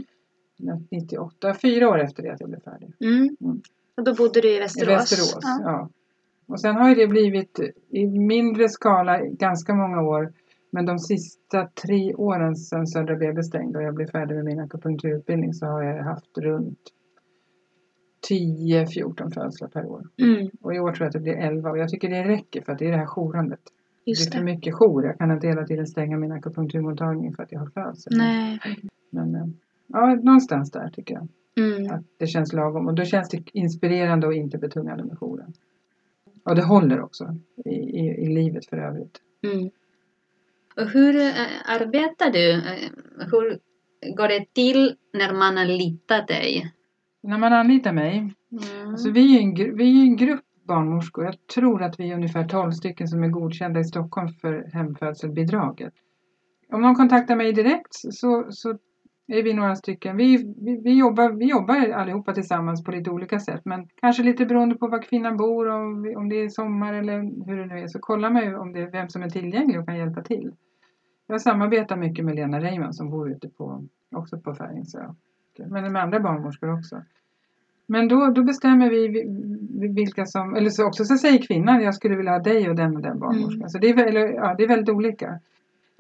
98, 0.90 1.54
fyra 1.62 1.88
år 1.88 1.98
efter 2.00 2.22
det 2.22 2.30
att 2.32 2.40
jag 2.40 2.50
blev 2.50 2.60
färdig. 2.60 2.92
Mm. 3.00 3.36
Mm. 3.40 3.60
Och 3.96 4.04
då 4.04 4.14
bodde 4.14 4.40
du 4.40 4.48
i 4.50 4.56
I 4.56 4.60
Västerås? 4.60 4.88
Västerås, 5.00 5.38
Ja. 5.42 5.60
ja. 5.64 5.88
Och 6.46 6.60
sen 6.60 6.74
har 6.76 6.88
ju 6.88 6.94
det 6.94 7.06
blivit 7.06 7.60
i 7.90 8.06
mindre 8.06 8.68
skala 8.68 9.20
ganska 9.26 9.74
många 9.74 10.02
år. 10.02 10.32
Men 10.70 10.86
de 10.86 10.98
sista 10.98 11.66
tre 11.66 12.14
åren 12.14 12.56
sedan 12.56 12.86
Södra 12.86 13.16
BB 13.16 13.42
stängde 13.42 13.78
och 13.78 13.84
jag 13.84 13.94
blev 13.94 14.06
färdig 14.10 14.34
med 14.34 14.44
min 14.44 14.60
akupunkturutbildning 14.60 15.54
så 15.54 15.66
har 15.66 15.82
jag 15.82 16.04
haft 16.04 16.38
runt 16.38 16.78
10-14 18.30 19.34
födslar 19.34 19.68
per 19.68 19.86
år. 19.86 20.02
Mm. 20.22 20.50
Och 20.60 20.74
i 20.74 20.78
år 20.78 20.92
tror 20.92 21.04
jag 21.04 21.06
att 21.06 21.12
det 21.12 21.20
blir 21.20 21.36
11 21.36 21.70
och 21.70 21.78
jag 21.78 21.88
tycker 21.88 22.08
det 22.10 22.24
räcker 22.24 22.62
för 22.62 22.72
att 22.72 22.78
det 22.78 22.86
är 22.86 22.90
det 22.90 22.96
här 22.96 23.06
jourandet. 23.06 23.60
det 24.04 24.10
Just 24.10 24.26
är 24.26 24.30
för 24.30 24.38
det. 24.38 24.44
mycket 24.44 24.74
jour. 24.74 25.04
Jag 25.06 25.18
kan 25.18 25.30
inte 25.30 25.46
hela 25.46 25.64
tiden 25.66 25.86
stänga 25.86 26.16
min 26.18 26.32
akupunkturmottagning 26.32 27.34
för 27.34 27.42
att 27.42 27.52
jag 27.52 27.60
har 27.60 27.66
födsel. 27.66 28.12
Nej. 28.18 28.58
Men 29.10 29.34
eh, 29.34 29.46
ja, 29.92 30.14
någonstans 30.14 30.70
där 30.70 30.88
tycker 30.90 31.14
jag 31.14 31.28
Mm. 31.56 31.90
att 31.94 32.04
det 32.18 32.26
känns 32.26 32.52
lagom. 32.52 32.86
Och 32.86 32.94
då 32.94 33.04
känns 33.04 33.28
det 33.28 33.42
inspirerande 33.52 34.26
och 34.26 34.34
inte 34.34 34.58
betungande 34.58 35.04
med 35.04 35.16
jouren. 35.20 35.52
Och 36.44 36.54
det 36.54 36.62
håller 36.62 37.00
också 37.00 37.36
i, 37.64 37.70
i, 37.70 38.06
i 38.22 38.26
livet 38.34 38.66
för 38.66 38.76
övrigt. 38.76 39.18
Mm. 39.42 39.70
Och 40.76 40.86
hur 40.90 41.16
eh, 41.16 41.32
arbetar 41.66 42.30
du? 42.30 42.52
Eh, 42.52 42.90
Hur 43.30 43.58
går 44.16 44.28
det 44.28 44.54
till 44.54 44.96
när 45.12 45.32
man 45.32 45.58
anlitar 45.58 46.26
dig? 46.26 46.72
När 47.22 47.38
man 47.38 47.52
anlitar 47.52 47.92
mig, 47.92 48.32
Mm. 48.52 48.88
alltså 48.90 49.10
vi 49.10 49.36
är 49.38 49.42
en, 49.42 49.76
vi 49.76 50.00
är 50.00 50.04
en 50.06 50.16
grupp 50.16 50.44
barnmorskor. 50.68 51.24
Jag 51.24 51.46
tror 51.54 51.82
att 51.82 52.00
vi 52.00 52.10
är 52.10 52.14
ungefär 52.14 52.44
12 52.48 52.70
stycken 52.72 53.08
som 53.08 53.22
är 53.24 53.28
godkända 53.28 53.80
i 53.80 53.84
Stockholm 53.84 54.28
för 54.28 54.70
hemfödselbidraget. 54.72 55.94
Om 56.72 56.82
någon 56.82 56.94
kontaktar 56.94 57.36
mig 57.36 57.52
direkt 57.52 57.88
så, 57.90 58.46
så 58.50 58.78
är 59.38 59.42
vi 59.42 59.54
några 59.54 59.76
stycken. 59.76 60.16
Vi, 60.16 60.54
vi, 60.60 60.80
vi, 60.84 60.98
jobbar, 60.98 61.30
vi 61.32 61.44
jobbar 61.50 61.90
allihopa 61.90 62.32
tillsammans 62.32 62.84
på 62.84 62.90
lite 62.90 63.10
olika 63.10 63.38
sätt. 63.40 63.60
Men 63.64 63.88
kanske 64.00 64.22
lite 64.22 64.46
beroende 64.46 64.74
på 64.74 64.86
var 64.88 65.02
kvinnan 65.02 65.36
bor 65.36 65.66
och 65.68 66.16
om, 66.16 66.28
det 66.28 66.36
är 66.36 66.48
sommar 66.48 66.92
eller 66.92 67.46
hur 67.46 67.56
det 67.56 67.66
nu 67.66 67.78
är. 67.80 67.86
Så 67.88 67.98
kollar 67.98 68.30
man 68.30 68.42
ju 68.44 68.56
om 68.56 68.72
det 68.72 68.80
är 68.80 68.90
vem 68.90 69.08
som 69.08 69.22
är 69.22 69.30
tillgänglig 69.30 69.80
och 69.80 69.86
kan 69.86 69.98
hjälpa 69.98 70.22
till. 70.22 70.50
Jag 71.26 71.40
samarbetar 71.42 71.96
mycket 71.96 72.24
med 72.24 72.34
Lena 72.34 72.60
Reimann 72.60 72.92
som 72.94 73.10
bor 73.10 73.30
ute 73.30 73.48
på, 73.48 73.84
också 74.14 74.40
på 74.40 74.54
Färingsö. 74.54 74.98
Men 75.66 75.92
med 75.92 76.02
andra 76.02 76.20
barnmorskor 76.20 76.78
också. 76.78 77.02
Men 77.86 78.08
då, 78.08 78.26
då 78.26 78.42
bestämmer 78.42 78.90
vi 78.90 79.08
vi- 79.08 79.24
vi- 79.80 79.88
vilka 79.94 80.26
som, 80.26 80.54
eller 80.54 80.70
så 80.70 80.86
också 80.86 81.04
så 81.04 81.16
säger 81.16 81.42
kvinnan 81.42 81.82
jag 81.82 81.94
skulle 81.94 82.16
vilja 82.16 82.32
ha 82.32 82.38
dig 82.38 82.68
och 82.70 82.76
den 82.76 82.96
och 82.96 83.02
den 83.02 83.18
barnmorskan. 83.18 83.70
Så 83.70 83.78
det 83.78 83.88
är, 83.90 84.06
eller, 84.06 84.32
ja, 84.32 84.54
det 84.58 84.64
är 84.64 84.68
väldigt 84.68 84.94
olika. 84.94 85.38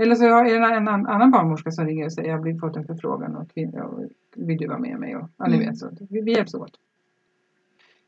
Eller 0.02 0.14
så 0.14 0.24
är 0.24 0.44
det 0.44 0.76
en, 0.76 0.88
en, 0.88 1.06
annan 1.06 1.30
barnmorska 1.30 1.70
som 1.70 1.86
ringer 1.86 2.04
och 2.04 2.12
säger 2.12 2.28
jag 2.28 2.36
har 2.36 2.42
blivit- 2.42 2.60
fått 2.60 2.76
en 2.76 2.84
förfrågan 2.86 3.36
och, 3.36 3.50
kvinna, 3.54 3.84
och 3.84 4.02
vill 4.36 4.58
du 4.58 4.66
vara 4.66 4.78
med 4.78 4.98
mig? 5.00 5.16
Och, 5.16 5.28
ja, 5.36 5.46
ni 5.46 5.54
Mm. 5.54 5.66
vet 5.68 5.78
så. 5.78 5.88
Vi, 6.10 6.20
vi 6.20 6.32
hjälps 6.32 6.54
åt. 6.54 6.72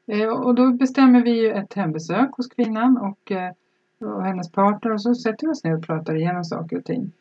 Eh, 0.07 0.29
och 0.29 0.55
då 0.55 0.73
bestämmer 0.73 1.23
vi 1.23 1.41
ju 1.43 1.53
ett 1.53 1.75
hembesök 1.75 2.31
hos 2.37 2.49
kvinnan 2.49 2.97
och, 2.99 3.33
eh, 3.33 3.53
och 4.01 4.23
hennes 4.25 4.53
partner 4.53 4.93
och 4.93 5.03
så 5.03 5.15
sätter 5.15 5.47
vi 5.47 5.53
oss 5.53 5.65
ner 5.65 5.77
och 5.77 5.83
pratar 5.87 6.15
igenom 6.17 6.45
saker 6.45 6.79
och 6.79 6.85
ting. 6.85 7.13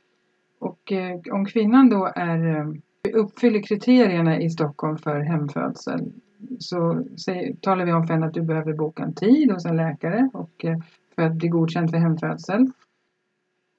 Och 0.60 0.92
eh, 0.92 1.20
om 1.32 1.46
kvinnan 1.46 1.90
då 1.90 2.12
är, 2.16 2.58
eh, 2.58 2.68
uppfyller 3.14 3.62
kriterierna 3.62 4.40
i 4.42 4.50
Stockholm 4.50 4.98
för 4.98 5.20
hemfödsel 5.20 6.12
så 6.60 7.04
säger, 7.26 7.54
talar 7.56 7.86
vi 7.86 7.92
om 7.94 8.08
för 8.08 8.14
henne 8.14 8.26
att 8.26 8.34
du 8.34 8.42
behöver 8.42 8.74
boka 8.74 9.04
en 9.04 9.14
tid 9.14 9.52
hos 9.52 9.66
en 9.66 9.76
läkare 9.78 10.30
och 10.34 10.66
eh, 10.66 10.78
för 11.16 11.22
att 11.22 11.34
bli 11.36 11.48
godkänd 11.48 11.90
för 11.92 11.98
hemfödsel. 11.98 12.68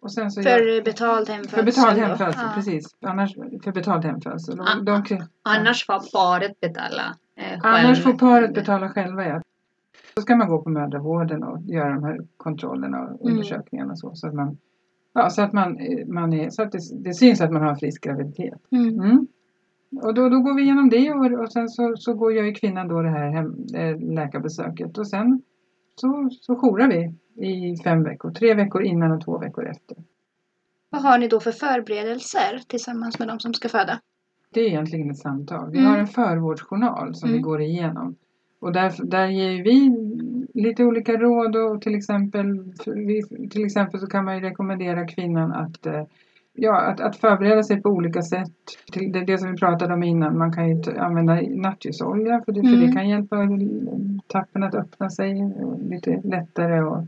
Och 0.03 0.13
sen 0.13 0.31
så 0.31 0.43
För 0.43 0.85
betald 0.85 1.29
hemfödsel. 1.29 1.59
för 1.59 1.63
betald 1.65 1.99
hemfödsel, 1.99 2.45
Ja. 2.47 2.53
precis. 2.55 2.87
Annars, 3.01 3.35
för 3.65 3.73
betald 3.73 4.05
hemfödsel. 4.05 4.61
Och 4.61 4.67
Ah, 4.69 4.81
de, 4.83 5.03
Annars 5.43 5.87
får 5.87 6.13
paret 6.13 6.61
betala 6.61 7.17
eh, 7.37 7.59
Annars 7.63 8.03
själv. 8.03 8.13
får 8.13 8.19
paret 8.19 8.55
betala 8.55 8.89
själva 8.89 9.27
ja. 9.27 9.43
Då 10.15 10.23
ska 10.23 10.37
man 10.37 10.49
gå 10.49 10.63
på 10.63 10.71
mödravården 10.71 11.43
och 11.45 11.63
göra 11.63 11.95
de 11.95 12.05
här 12.05 12.21
kontrollerna 12.37 13.01
och 13.01 13.31
undersökningarna 13.31 13.97
så, 13.97 14.15
så 14.15 14.29
att 14.29 14.35
man 14.35 14.59
Ja, 15.15 15.31
så 15.31 15.43
att 15.43 15.53
man, 15.53 15.79
eh, 15.79 16.07
man 16.07 16.33
är, 16.33 16.51
så 16.51 16.63
att 16.63 16.73
det, 16.73 16.79
det 17.05 17.15
syns 17.15 17.41
att 17.41 17.53
man 17.53 17.63
har 17.63 17.71
en 17.71 17.77
frisk 17.77 18.05
graviditet. 18.05 18.61
Mm. 18.71 19.01
Mm. 19.01 19.27
Och 20.03 20.15
då, 20.15 20.29
då 20.29 20.39
går 20.41 20.55
vi 20.55 20.63
igenom 20.63 20.91
det 20.91 21.11
och, 21.13 21.33
och 21.43 21.53
sen 21.53 21.69
så, 21.69 21.97
så 21.97 22.15
går 22.15 22.33
jag 22.33 22.47
ju 22.47 22.55
kvinnan 22.55 22.89
då 22.89 23.03
det 23.03 23.11
här 23.11 23.31
hem, 23.31 23.67
eh, 23.75 24.13
läkarbesöket 24.15 24.99
och 24.99 25.09
sen 25.09 25.43
så, 25.95 26.31
så 26.41 26.55
jourar 26.55 26.89
vi 26.89 27.15
i 27.47 27.77
fem 27.85 28.03
veckor. 28.03 28.31
Tre 28.31 28.55
veckor 28.55 28.83
innan 28.83 29.13
och 29.13 29.25
två 29.25 29.39
veckor 29.39 29.67
efter. 29.67 29.97
Vad 30.91 31.03
har 31.03 31.19
ni 31.19 31.29
då 31.29 31.41
för 31.41 31.53
förberedelser 31.53 32.61
tillsammans 32.69 33.19
med 33.19 33.29
de 33.29 33.41
som 33.41 33.55
ska 33.55 33.69
föda? 33.69 34.01
Det 34.51 34.61
är 34.61 34.67
egentligen 34.69 35.11
ett 35.11 35.19
samtal. 35.19 35.71
Vi 35.71 35.79
Mm. 35.79 35.91
har 35.91 35.99
en 35.99 36.07
förvårdsjournal 36.07 37.15
som 37.15 37.29
vi 37.29 37.35
Mm. 37.35 37.43
går 37.43 37.61
igenom. 37.61 38.17
Och 38.61 38.73
där, 38.73 38.93
där 39.05 39.27
ger 39.27 39.65
vi 39.65 39.91
lite 40.63 40.85
olika 40.85 41.13
råd 41.17 41.57
och 41.57 41.83
till 41.83 41.95
exempel, 41.95 42.75
vi, 42.87 43.23
till 43.51 43.65
exempel 43.65 44.01
så 44.01 44.07
kan 44.07 44.25
man 44.25 44.35
ju 44.35 44.41
rekommendera 44.41 45.07
kvinnan 45.07 45.53
att, 45.53 45.87
eh, 45.87 46.03
ja, 46.55 46.81
att, 46.81 47.01
att 47.01 47.17
förbereda 47.17 47.63
sig 47.63 47.83
på 47.83 47.89
olika 47.89 48.23
sätt. 48.23 48.53
Till 48.93 49.13
det, 49.13 49.25
det 49.25 49.39
som 49.39 49.53
vi 49.53 49.59
pratade 49.59 49.95
om 49.95 50.03
innan, 50.03 50.39
man 50.39 50.53
kan 50.53 50.69
ju 50.69 50.99
använda 50.99 51.41
nattljusolja 51.51 52.43
för 52.45 52.53
det, 52.53 52.61
för 52.61 52.77
det 52.77 52.85
Mm. 52.85 52.93
kan 52.93 53.09
hjälpa 53.09 53.37
tappen 54.27 54.63
att 54.63 54.75
öppna 54.75 55.11
sig 55.11 55.45
och 55.45 55.79
lite 55.83 56.21
lättare. 56.25 56.81
Och 56.83 57.05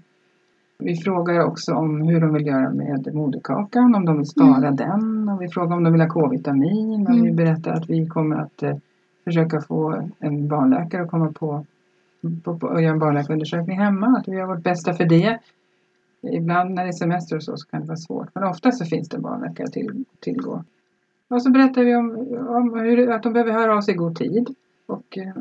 vi 0.78 0.96
frågar 0.96 1.44
också 1.44 1.74
om 1.74 2.00
hur 2.08 2.20
de 2.20 2.32
vill 2.34 2.46
göra 2.46 2.70
med 2.70 3.14
moderkakan, 3.14 3.94
om 3.94 4.04
de 4.04 4.16
vill 4.16 4.26
spara 4.26 4.70
den. 4.70 5.28
Och 5.28 5.42
vi 5.42 5.48
frågar 5.48 5.76
om 5.76 5.84
de 5.84 5.92
vill 5.92 6.02
ha 6.02 6.08
K-vitamin. 6.08 7.06
Och 7.06 7.14
vi 7.14 7.20
Mm. 7.20 7.36
berättar 7.36 7.72
att 7.72 7.90
vi 7.90 8.06
kommer 8.06 8.36
att 8.36 8.62
eh, 8.62 8.76
försöka 9.24 9.60
få 9.60 10.08
en 10.18 10.48
barnläkare 10.48 11.02
att 11.02 11.10
komma 11.10 11.32
på, 11.32 11.64
på, 12.44 12.58
på 12.58 12.66
och 12.66 12.82
göra 12.82 12.92
en 12.92 12.98
barnläkarundersökning 12.98 13.78
hemma. 13.78 14.06
Att 14.18 14.28
vi 14.28 14.32
gör 14.36 14.46
vårt 14.46 14.62
bästa 14.62 14.92
för 14.92 15.04
det. 15.04 15.38
Ibland 16.32 16.70
när 16.74 16.82
det 16.82 16.90
är 16.90 16.92
semester 16.92 17.36
och 17.36 17.42
så, 17.42 17.56
så 17.56 17.66
kan 17.66 17.80
det 17.80 17.86
vara 17.86 17.96
svårt. 17.96 18.28
Men 18.34 18.44
ofta 18.44 18.72
så 18.72 18.84
finns 18.84 19.08
det 19.08 19.18
barnläkare 19.18 19.68
till, 19.68 20.04
tillgå. 20.20 20.64
Och 21.28 21.42
så 21.42 21.50
berättar 21.50 21.84
vi 21.84 21.94
om, 21.96 22.10
om 22.48 22.78
hur, 22.80 23.10
att 23.10 23.22
de 23.22 23.32
behöver 23.32 23.52
höra 23.52 23.76
av 23.76 23.80
sig 23.80 23.94
i 23.94 23.96
god 23.96 24.16
tid. 24.16 24.54
Och 24.86 25.18
eh, 25.18 25.32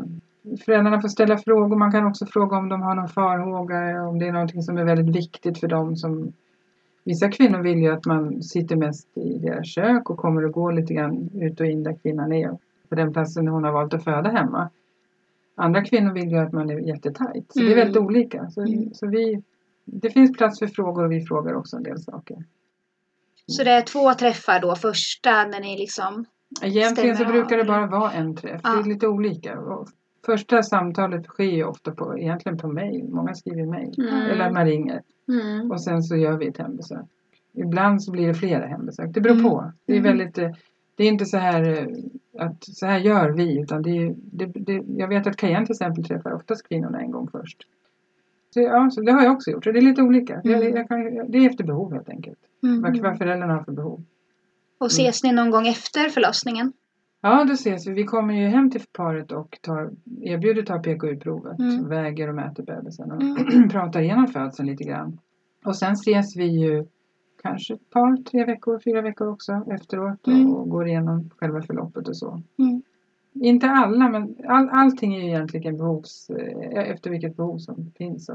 föräldrarna 0.65 1.01
får 1.01 1.07
ställa 1.09 1.37
frågor. 1.37 1.75
Man 1.75 1.91
kan 1.91 2.05
också 2.05 2.25
fråga 2.25 2.57
om 2.57 2.69
de 2.69 2.81
har 2.81 2.95
någon 2.95 3.07
farhåga. 3.07 4.03
Om 4.07 4.19
det 4.19 4.27
är 4.27 4.31
någonting 4.31 4.61
som 4.63 4.77
är 4.77 4.83
väldigt 4.83 5.15
viktigt 5.15 5.57
för 5.59 5.67
dem. 5.67 5.95
Som, 5.95 6.33
vissa 7.03 7.29
kvinnor 7.31 7.59
vill 7.59 7.77
ju 7.79 7.91
att 7.91 8.05
man 8.05 8.43
sitter 8.43 8.75
mest 8.75 9.17
i 9.17 9.37
deras 9.37 9.67
kök 9.67 10.09
och 10.09 10.17
kommer 10.17 10.45
och 10.45 10.51
går 10.51 10.71
lite 10.73 10.93
grann 10.93 11.29
ut 11.33 11.59
och 11.59 11.65
in 11.65 11.83
där 11.83 11.93
kvinnan 11.93 12.31
är. 12.33 12.57
På 12.89 12.95
den 12.95 13.13
platsen 13.13 13.47
hon 13.47 13.63
har 13.63 13.71
valt 13.71 13.93
att 13.93 14.03
föda 14.03 14.29
hemma. 14.29 14.69
Andra 15.55 15.83
kvinnor 15.83 16.13
vill 16.13 16.31
ju 16.31 16.37
att 16.37 16.51
man 16.51 16.69
är 16.69 16.79
jättetajt. 16.79 17.45
Så 17.53 17.59
det 17.59 17.65
är 17.65 17.71
Mm. 17.71 17.77
väldigt 17.77 18.01
olika. 18.01 18.49
Så, 18.49 18.61
Mm. 18.61 18.93
så 18.93 19.07
vi, 19.07 19.41
det 19.85 20.09
finns 20.09 20.37
plats 20.37 20.59
för 20.59 20.67
frågor 20.67 21.05
och 21.05 21.11
vi 21.11 21.25
frågar 21.25 21.53
också 21.53 21.77
en 21.77 21.83
del 21.83 21.99
saker. 21.99 22.37
Så 23.47 23.63
det 23.63 23.71
är 23.71 23.81
två 23.81 24.13
träffar 24.13 24.59
då. 24.59 24.75
Första 24.75 25.45
när 25.45 25.59
ni 25.59 25.77
liksom... 25.77 26.25
Egentligen 26.61 27.17
så 27.17 27.25
brukar 27.25 27.57
det 27.57 27.63
bara 27.63 27.87
vara 27.87 28.11
en 28.11 28.35
träff. 28.35 28.61
Det 28.61 28.69
Ja. 28.69 28.79
är 28.79 28.83
lite 28.83 29.07
olika. 29.07 29.59
Första 30.25 30.63
samtalet 30.63 31.25
sker 31.25 31.43
ju 31.43 31.63
ofta 31.63 31.91
på, 31.91 32.17
egentligen 32.19 32.57
på 32.57 32.67
mejl. 32.67 33.09
Många 33.09 33.33
skriver 33.33 33.65
mejl. 33.65 33.93
Mm. 33.97 34.13
Eller 34.31 34.51
man 34.51 34.65
ringer. 34.65 35.01
Mm. 35.27 35.71
Och 35.71 35.83
sen 35.83 36.03
så 36.03 36.15
gör 36.15 36.37
vi 36.37 36.47
ett 36.47 36.57
hembesök. 36.57 37.05
Ibland 37.53 38.03
så 38.03 38.11
blir 38.11 38.27
det 38.27 38.33
flera 38.33 38.65
hembesök. 38.67 39.13
Det 39.13 39.21
beror 39.21 39.35
Mm. 39.35 39.49
på. 39.49 39.71
Det 39.85 39.93
är 39.93 39.97
Mm. 39.99 40.17
väldigt... 40.17 40.37
eh, 40.37 40.51
Det 40.95 41.03
är 41.03 41.07
inte 41.07 41.25
så 41.25 41.37
här 41.37 41.63
eh, 41.71 41.87
att 42.47 42.63
så 42.63 42.85
här 42.85 42.99
gör 42.99 43.29
vi. 43.29 43.59
Utan 43.61 43.81
det 43.81 43.89
är, 43.89 44.15
det, 44.17 44.45
det, 44.45 44.83
jag 44.87 45.07
vet 45.07 45.27
att 45.27 45.37
Cayenne 45.37 45.65
till 45.65 45.73
exempel 45.73 46.03
träffar 46.05 46.33
oftast 46.33 46.67
kvinnorna 46.67 46.99
en 47.01 47.11
gång 47.11 47.27
först. 47.31 47.57
Så, 48.53 48.61
ja, 48.61 48.89
det 49.05 49.11
har 49.11 49.23
jag 49.23 49.33
också 49.33 49.51
gjort. 49.51 49.63
Så 49.63 49.71
det 49.71 49.79
är 49.79 49.81
lite 49.81 50.01
olika. 50.01 50.41
Jag, 50.43 50.61
Mm. 50.63 50.75
jag 50.77 50.87
kan, 50.87 51.31
det 51.31 51.37
är 51.37 51.49
efter 51.49 51.63
behov 51.63 51.93
helt 51.93 52.09
enkelt. 52.09 52.39
Mm. 52.63 52.81
Vad, 52.81 52.97
vad 52.97 53.17
föräldrarna 53.17 53.53
har 53.53 53.63
för 53.63 53.71
behov. 53.71 54.03
Och 54.77 54.87
ses 54.87 55.23
ni 55.23 55.31
någon 55.31 55.51
gång 55.51 55.67
efter 55.67 56.09
förlossningen? 56.09 56.73
Ja, 57.21 57.43
då 57.43 57.53
ses 57.53 57.87
vi. 57.87 57.91
Vi 57.93 58.03
kommer 58.03 58.33
ju 58.33 58.47
hem 58.47 58.71
till 58.71 58.81
paret 58.97 59.31
och 59.31 59.57
tar, 59.61 59.91
erbjuder 60.21 60.61
ta 60.63 60.79
PKU-provet. 60.79 61.59
Mm. 61.59 61.87
Väger 61.89 62.27
och 62.29 62.35
mäter 62.35 62.63
bebisen 62.63 63.11
och 63.11 63.21
Mm. 63.21 63.69
pratar 63.69 64.01
igenom 64.01 64.27
födseln 64.27 64.69
lite 64.69 64.83
grann. 64.83 65.19
Och 65.65 65.75
sen 65.75 65.93
ses 65.93 66.35
vi 66.35 66.45
ju 66.45 66.85
kanske 67.43 67.73
ett 67.73 67.89
par, 67.89 68.23
tre 68.23 68.45
veckor, 68.45 68.79
fyra 68.79 69.01
veckor 69.01 69.27
också 69.27 69.63
efteråt 69.71 70.27
Mm. 70.27 70.53
och 70.53 70.69
går 70.69 70.87
igenom 70.87 71.29
själva 71.37 71.61
förloppet 71.61 72.07
och 72.07 72.17
så. 72.17 72.41
Mm. 72.59 72.81
Inte 73.33 73.67
alla, 73.69 74.09
men 74.09 74.35
all, 74.47 74.69
allting 74.71 75.15
är 75.15 75.19
ju 75.19 75.27
egentligen 75.27 75.77
behovs, 75.77 76.29
eh, 76.29 76.91
efter 76.91 77.09
vilket 77.09 77.37
behov 77.37 77.57
som 77.57 77.91
finns. 77.97 78.29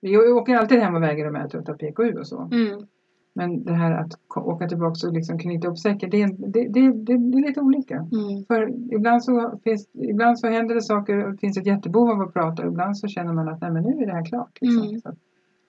Vi 0.00 0.16
åker 0.16 0.56
alltid 0.56 0.78
hem 0.78 0.94
och 0.94 1.02
väger 1.02 1.26
och 1.26 1.32
mäter 1.32 1.58
och 1.58 1.66
tar 1.66 1.74
PKU 1.74 2.18
och 2.18 2.26
så. 2.26 2.40
Mm. 2.52 2.86
Men 3.34 3.64
det 3.64 3.72
här 3.72 3.92
att 3.92 4.12
åka 4.36 4.68
tillbaka 4.68 5.06
och 5.06 5.12
liksom 5.12 5.38
knyta 5.38 5.68
upp 5.68 5.78
säcken, 5.78 6.10
det, 6.10 6.26
det, 6.26 6.68
det, 6.68 6.92
det, 6.92 7.16
det 7.18 7.38
är 7.38 7.46
lite 7.46 7.60
olika. 7.60 7.94
Mm. 7.94 8.44
För 8.46 8.68
ibland 8.94 9.24
så, 9.24 9.60
finns, 9.64 9.88
ibland 9.94 10.38
så 10.38 10.46
händer 10.48 10.74
det 10.74 10.82
saker 10.82 11.24
och 11.24 11.32
det 11.32 11.38
finns 11.38 11.58
ett 11.58 11.66
jättebehov 11.66 12.10
av 12.10 12.20
att 12.20 12.34
prata. 12.34 12.66
Ibland 12.66 12.98
så 12.98 13.08
känner 13.08 13.32
man 13.32 13.48
att 13.48 13.60
nej, 13.60 13.70
men 13.70 13.82
nu 13.82 14.02
är 14.02 14.06
det 14.06 14.12
här 14.12 14.24
klart. 14.24 14.58
Liksom. 14.60 14.82
Mm. 14.82 15.00
Så 15.00 15.08
att 15.08 15.18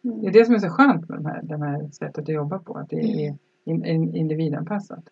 det 0.02 0.28
är 0.28 0.32
det 0.32 0.46
som 0.46 0.56
är 0.56 0.60
så 0.60 0.70
skönt 0.70 1.10
med 1.10 1.18
de 1.18 1.26
här, 1.26 1.42
det 1.44 1.58
här 1.58 1.90
sättet 1.92 2.18
att 2.18 2.30
jobba 2.30 2.60
på. 2.60 2.74
Att 2.74 2.90
det 2.90 3.00
Mm. 3.00 3.20
är 3.20 3.38
in, 3.66 3.86
in, 3.86 4.16
individanpassat. 4.16 5.04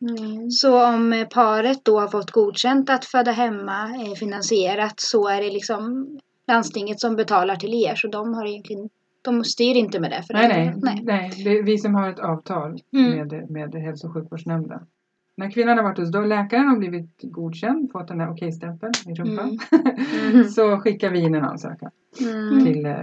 Mm. 0.00 0.50
Så 0.50 0.86
om 0.86 1.12
eh, 1.12 1.28
paret 1.28 1.84
då 1.84 2.00
har 2.00 2.08
fått 2.08 2.30
godkänt 2.30 2.90
att 2.90 3.04
föda 3.04 3.30
hemma 3.30 3.84
eh, 3.84 4.12
finansierat 4.12 5.00
så 5.00 5.28
är 5.28 5.42
det 5.42 5.50
liksom 5.50 6.08
landstinget 6.48 7.00
som 7.00 7.16
betalar 7.16 7.56
till 7.56 7.74
er 7.74 7.94
så 7.94 8.08
de 8.08 8.34
har 8.34 8.46
egentligen 8.46 8.88
de 9.22 9.44
styr 9.44 9.74
inte 9.76 10.00
med 10.00 10.10
det 10.10 10.22
för 10.22 10.34
Nej, 10.34 10.48
nej, 10.48 10.74
nej. 10.76 11.02
nej. 11.04 11.44
Det 11.44 11.58
är 11.58 11.62
vi 11.62 11.78
som 11.78 11.94
har 11.94 12.10
ett 12.10 12.18
avtal 12.18 12.80
Mm. 12.92 13.28
med, 13.28 13.50
med 13.50 13.74
hälso 13.74 14.06
och 14.06 14.14
sjukvårdsnämnden. 14.14 14.80
När 15.38 15.50
kvinnan 15.50 15.76
har 15.76 15.84
varit 15.84 15.98
hos 15.98 16.10
då 16.10 16.20
läkaren 16.20 16.68
och 16.70 16.78
blivit 16.78 17.10
godkänd, 17.22 17.92
fått 17.92 18.08
den 18.08 18.20
här 18.20 18.30
okej-stämpeln 18.30 18.92
i 19.06 19.14
rumpan, 19.14 19.58
Mm. 20.32 20.44
så 20.44 20.78
skickar 20.78 21.10
vi 21.10 21.18
in 21.20 21.34
en 21.34 21.44
ansökan 21.44 21.90
Mm. 22.20 22.64
till 22.64 22.86
eh, 22.86 22.96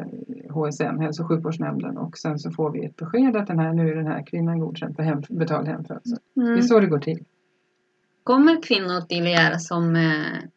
HSN, 0.50 1.00
hälso 1.00 1.24
och 1.24 1.30
sjukvårdsnämnden 1.30 1.98
och 1.98 2.18
sen 2.18 2.40
så 2.40 2.52
får 2.52 2.72
vi 2.72 2.86
ett 2.86 2.96
besked 2.96 3.36
att 3.36 3.48
den 3.48 3.60
här, 3.60 3.74
nu 3.74 3.90
är 3.92 3.96
den 3.96 4.08
här 4.08 4.26
kvinnan 4.26 4.60
godkänd 4.60 4.96
för 4.96 5.04
hem, 5.04 5.22
betald 5.30 5.68
hemfödsel. 5.68 6.18
Det 6.36 6.42
är 6.42 6.46
Mm. 6.48 6.62
så 6.64 6.80
det 6.80 6.88
går 6.88 7.00
till. 7.00 7.24
Kommer 8.24 8.62
kvinnor 8.64 9.02
till 9.02 9.28
er 9.28 9.58
som 9.58 9.96
eh, 9.96 10.12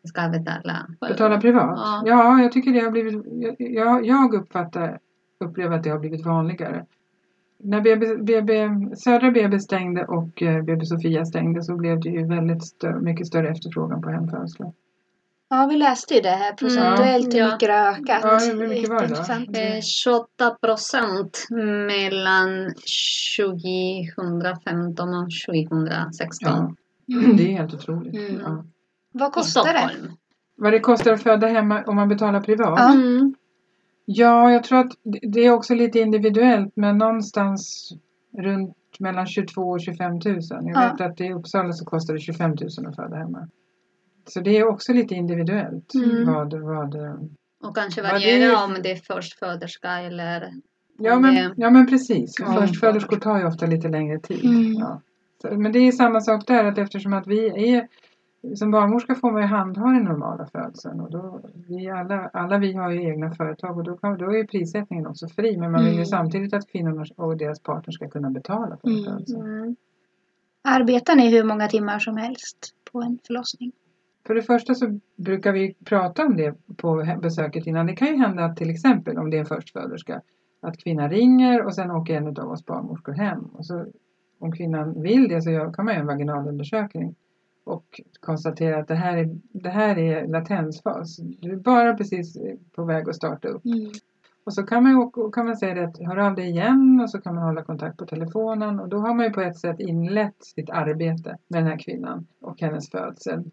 ska 0.08 0.28
betala? 0.28 0.86
Betala 1.00 1.40
privat? 1.40 1.72
Ja. 1.76 2.02
Ja, 2.06 2.40
jag 2.42 2.52
tycker 2.52 2.72
det 2.72 2.80
har 2.80 2.90
blivit, 2.90 3.24
jag, 3.26 3.56
jag, 3.58 4.06
jag 4.06 4.34
uppfattar, 4.34 4.98
upplever 5.44 5.76
att 5.76 5.82
det 5.82 5.90
har 5.90 5.98
blivit 5.98 6.26
vanligare. 6.26 6.84
När 7.58 7.80
BB, 7.80 8.16
BB, 8.16 8.68
södra 8.96 9.30
BB 9.30 9.60
stängde 9.60 10.04
och 10.04 10.42
eh, 10.42 10.62
BB 10.62 10.84
Sofia 10.86 11.24
stängde 11.24 11.62
så 11.62 11.76
blev 11.76 12.00
det 12.00 12.08
ju 12.08 12.26
väldigt 12.26 12.64
stö, 12.66 13.00
mycket 13.00 13.26
större 13.26 13.48
efterfrågan 13.48 14.02
på 14.02 14.10
hemfödslar. 14.10 14.72
Ja, 15.48 15.66
vi 15.70 15.76
läste 15.76 16.14
ju 16.14 16.20
det 16.20 16.28
här 16.30 16.52
procentuellt 16.52 17.34
hur 17.34 17.38
Ja. 17.38 17.46
mycket 17.52 17.68
det 17.68 17.72
har 17.72 17.90
ökat. 17.92 18.20
Ja, 18.22 18.38
hur 18.52 18.68
mycket 18.68 18.88
var 18.90 19.00
det 19.00 19.06
då? 19.06 19.14
Jätteintressant. 19.14 19.56
Eh, 19.56 19.80
28 19.80 20.50
procent 20.60 21.46
mellan 21.86 22.74
2015 23.36 25.08
och 25.14 25.28
2016. 25.46 26.76
Ja, 27.06 27.18
Mm. 27.18 27.36
det 27.36 27.42
är 27.52 27.56
helt 27.58 27.74
otroligt. 27.74 28.14
Mm. 28.14 28.40
Ja. 28.44 28.64
Vad 29.12 29.32
kostar 29.32 29.72
det? 29.72 29.90
Vad 30.56 30.72
det 30.72 30.80
kostar 30.80 31.12
att 31.12 31.22
föda 31.22 31.46
hemma 31.46 31.82
om 31.86 31.96
man 31.96 32.08
betalar 32.08 32.40
privat? 32.40 32.94
Mm. 32.94 33.34
Ja, 34.08 34.52
jag 34.52 34.64
tror 34.64 34.78
att 34.78 34.92
det- 35.22 35.46
är 35.46 35.50
också 35.50 35.74
lite 35.74 35.98
individuellt 36.00 36.72
men 36.76 36.98
någonstans 36.98 37.90
runt 38.38 38.76
mellan 38.98 39.26
22 39.26 39.62
och 39.62 39.80
25 39.80 40.12
000. 40.12 40.20
Jag 40.24 40.40
Ja. 40.74 40.92
vet 40.92 41.00
att 41.00 41.20
i 41.20 41.32
Uppsala 41.32 41.72
så 41.72 41.84
kostar 41.84 42.14
det 42.14 42.20
25 42.20 42.50
000 42.50 42.86
att 42.86 42.96
föda 42.96 43.16
hemma. 43.16 43.48
Så 44.28 44.40
det 44.40 44.58
är 44.58 44.68
också 44.68 44.92
lite 44.92 45.14
individuellt. 45.14 45.94
Mm. 45.94 46.26
Vad, 46.34 46.54
vad, 46.54 46.94
Och 47.64 47.76
kanske 47.76 48.02
Vad 48.02 48.12
variera 48.12 48.38
det 48.38 48.44
är- 48.44 48.64
om 48.64 48.76
det 48.82 48.90
är 48.92 48.96
förstföderska 48.96 49.88
eller... 50.00 50.52
ja, 50.98 51.18
men, 51.18 51.34
det- 51.34 51.54
ja 51.56 51.70
men 51.70 51.86
precis. 51.86 52.34
Ja. 52.40 52.60
Förstföderskor 52.60 53.16
tar 53.16 53.38
ju 53.38 53.46
ofta 53.46 53.66
lite 53.66 53.88
längre 53.88 54.18
tid. 54.20 54.44
Mm. 54.44 54.72
Ja. 54.74 55.00
Så, 55.42 55.48
men 55.58 55.72
det 55.72 55.78
är 55.78 55.92
samma 55.92 56.20
sak 56.20 56.46
där 56.46 56.64
att 56.64 56.78
eftersom 56.78 57.12
att 57.12 57.26
vi 57.26 57.74
är 57.74 57.88
som 58.54 58.70
barnmorska 58.70 59.14
får 59.14 59.32
man 59.32 59.42
ju 59.42 59.48
handha 59.48 59.84
den 59.84 60.04
normala 60.04 60.46
födseln 60.46 61.00
och 61.00 61.10
då, 61.10 61.40
vi 61.68 61.88
alla, 61.90 62.30
alla 62.32 62.58
vi 62.58 62.72
har 62.72 62.90
ju 62.90 63.02
egna 63.08 63.34
företag 63.34 63.78
och 63.78 63.84
då, 63.84 63.96
kan, 63.96 64.18
då 64.18 64.30
är 64.30 64.36
ju 64.36 64.46
prissättningen 64.46 65.06
också 65.06 65.28
fri 65.28 65.56
men 65.56 65.72
man 65.72 65.80
vill 65.84 65.92
ju 65.92 65.96
Mm. 65.98 66.06
samtidigt 66.06 66.54
att 66.54 66.68
kvinnorna 66.68 67.04
och 67.16 67.36
deras 67.36 67.60
partner 67.60 67.92
ska 67.92 68.08
kunna 68.08 68.30
betala 68.30 68.76
för 68.76 68.88
Mm. 68.88 69.04
födsel. 69.04 69.40
Mm. 69.40 69.76
Arbetar 70.64 71.16
ni 71.16 71.30
hur 71.30 71.44
många 71.44 71.68
timmar 71.68 71.98
som 71.98 72.16
helst 72.16 72.74
på 72.92 73.02
en 73.02 73.18
förlossning? 73.26 73.72
För 74.26 74.34
det 74.34 74.42
första 74.42 74.74
så 74.74 75.00
brukar 75.16 75.52
vi 75.52 75.74
prata 75.84 76.26
om 76.26 76.36
det 76.36 76.54
på 76.76 77.06
besöket 77.22 77.66
innan. 77.66 77.86
Det 77.86 77.96
kan 77.96 78.08
ju 78.08 78.16
hända 78.16 78.44
att 78.44 78.56
till 78.56 78.70
exempel 78.70 79.18
om 79.18 79.30
det 79.30 79.36
är 79.36 79.40
en 79.40 79.46
förstföderska 79.46 80.20
att 80.60 80.78
kvinnan 80.78 81.10
ringer 81.10 81.64
och 81.64 81.74
sen 81.74 81.90
åker 81.90 82.14
en 82.16 82.26
av 82.28 82.50
oss 82.50 82.66
barnmorskor 82.66 83.12
hem. 83.12 83.40
Och 83.44 83.66
så, 83.66 83.86
om 84.38 84.52
kvinnan 84.52 85.02
vill 85.02 85.28
det 85.28 85.42
så 85.42 85.50
kan 85.76 85.84
man 85.84 85.94
göra 85.94 86.00
en 86.00 86.06
vaginalundersökning 86.06 87.14
och 87.66 88.00
konstatera 88.20 88.78
att 88.78 88.88
det 88.88 88.94
här 88.94 89.16
är, 89.16 89.38
det 89.42 89.68
här 89.68 89.98
är 89.98 90.26
latensfas. 90.26 91.16
Du 91.16 91.52
är 91.52 91.56
bara 91.56 91.94
precis 91.94 92.38
på 92.76 92.84
väg 92.84 93.08
att 93.08 93.16
starta 93.16 93.48
upp. 93.48 93.64
Mm. 93.64 93.90
Och 94.44 94.54
så 94.54 94.62
kan 94.62 94.82
man, 94.82 95.12
kan 95.32 95.46
man 95.46 95.56
säga 95.56 95.74
det 95.74 95.84
att 95.84 95.98
hör 95.98 96.16
av 96.16 96.34
dig 96.34 96.48
igen 96.48 97.00
och 97.02 97.10
så 97.10 97.20
kan 97.20 97.34
man 97.34 97.44
hålla 97.44 97.62
kontakt 97.62 97.98
på 97.98 98.06
telefonen 98.06 98.80
och 98.80 98.88
då 98.88 98.98
har 98.98 99.14
man 99.14 99.26
ju 99.26 99.32
på 99.32 99.40
ett 99.40 99.58
sätt 99.58 99.80
inlett 99.80 100.44
sitt 100.44 100.70
arbete 100.70 101.38
med 101.48 101.62
den 101.62 101.66
här 101.66 101.78
kvinnan 101.78 102.26
och 102.40 102.60
hennes 102.60 102.90
födsel. 102.90 103.50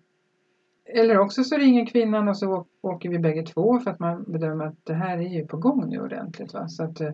Eller 0.85 1.19
också 1.19 1.43
så 1.43 1.57
ringer 1.57 1.85
kvinnan 1.85 2.27
och 2.27 2.37
så 2.37 2.65
åker 2.81 3.09
vi 3.09 3.19
bägge 3.19 3.43
två 3.43 3.79
för 3.79 3.91
att 3.91 3.99
man 3.99 4.23
bedömer 4.27 4.65
att 4.65 4.77
det 4.83 4.93
här 4.93 5.17
är 5.17 5.29
ju 5.29 5.47
på 5.47 5.57
gång 5.57 5.89
nu 5.89 6.01
ordentligt. 6.01 6.53
Va? 6.53 6.67
Så 6.67 6.83
att, 6.83 7.01
eh, 7.01 7.11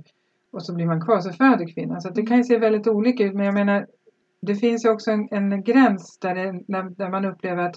och 0.51 0.65
så 0.65 0.75
blir 0.75 0.85
man 0.85 1.01
kvar 1.01 1.19
så 1.19 1.31
föder 1.31 1.73
kvinnan. 1.73 2.01
Så 2.01 2.09
det 2.09 2.25
kan 2.25 2.37
ju 2.37 2.43
se 2.43 2.57
väldigt 2.57 2.87
olika 2.87 3.23
ut 3.23 3.33
men 3.33 3.45
jag 3.45 3.53
menar 3.53 3.87
det 4.41 4.55
finns 4.55 4.85
ju 4.85 4.89
också 4.89 5.11
en, 5.11 5.27
en 5.31 5.63
gräns 5.63 6.17
där, 6.21 6.35
det, 6.35 6.63
där, 6.97 7.09
man 7.09 7.25
upplever 7.25 7.63
att 7.63 7.75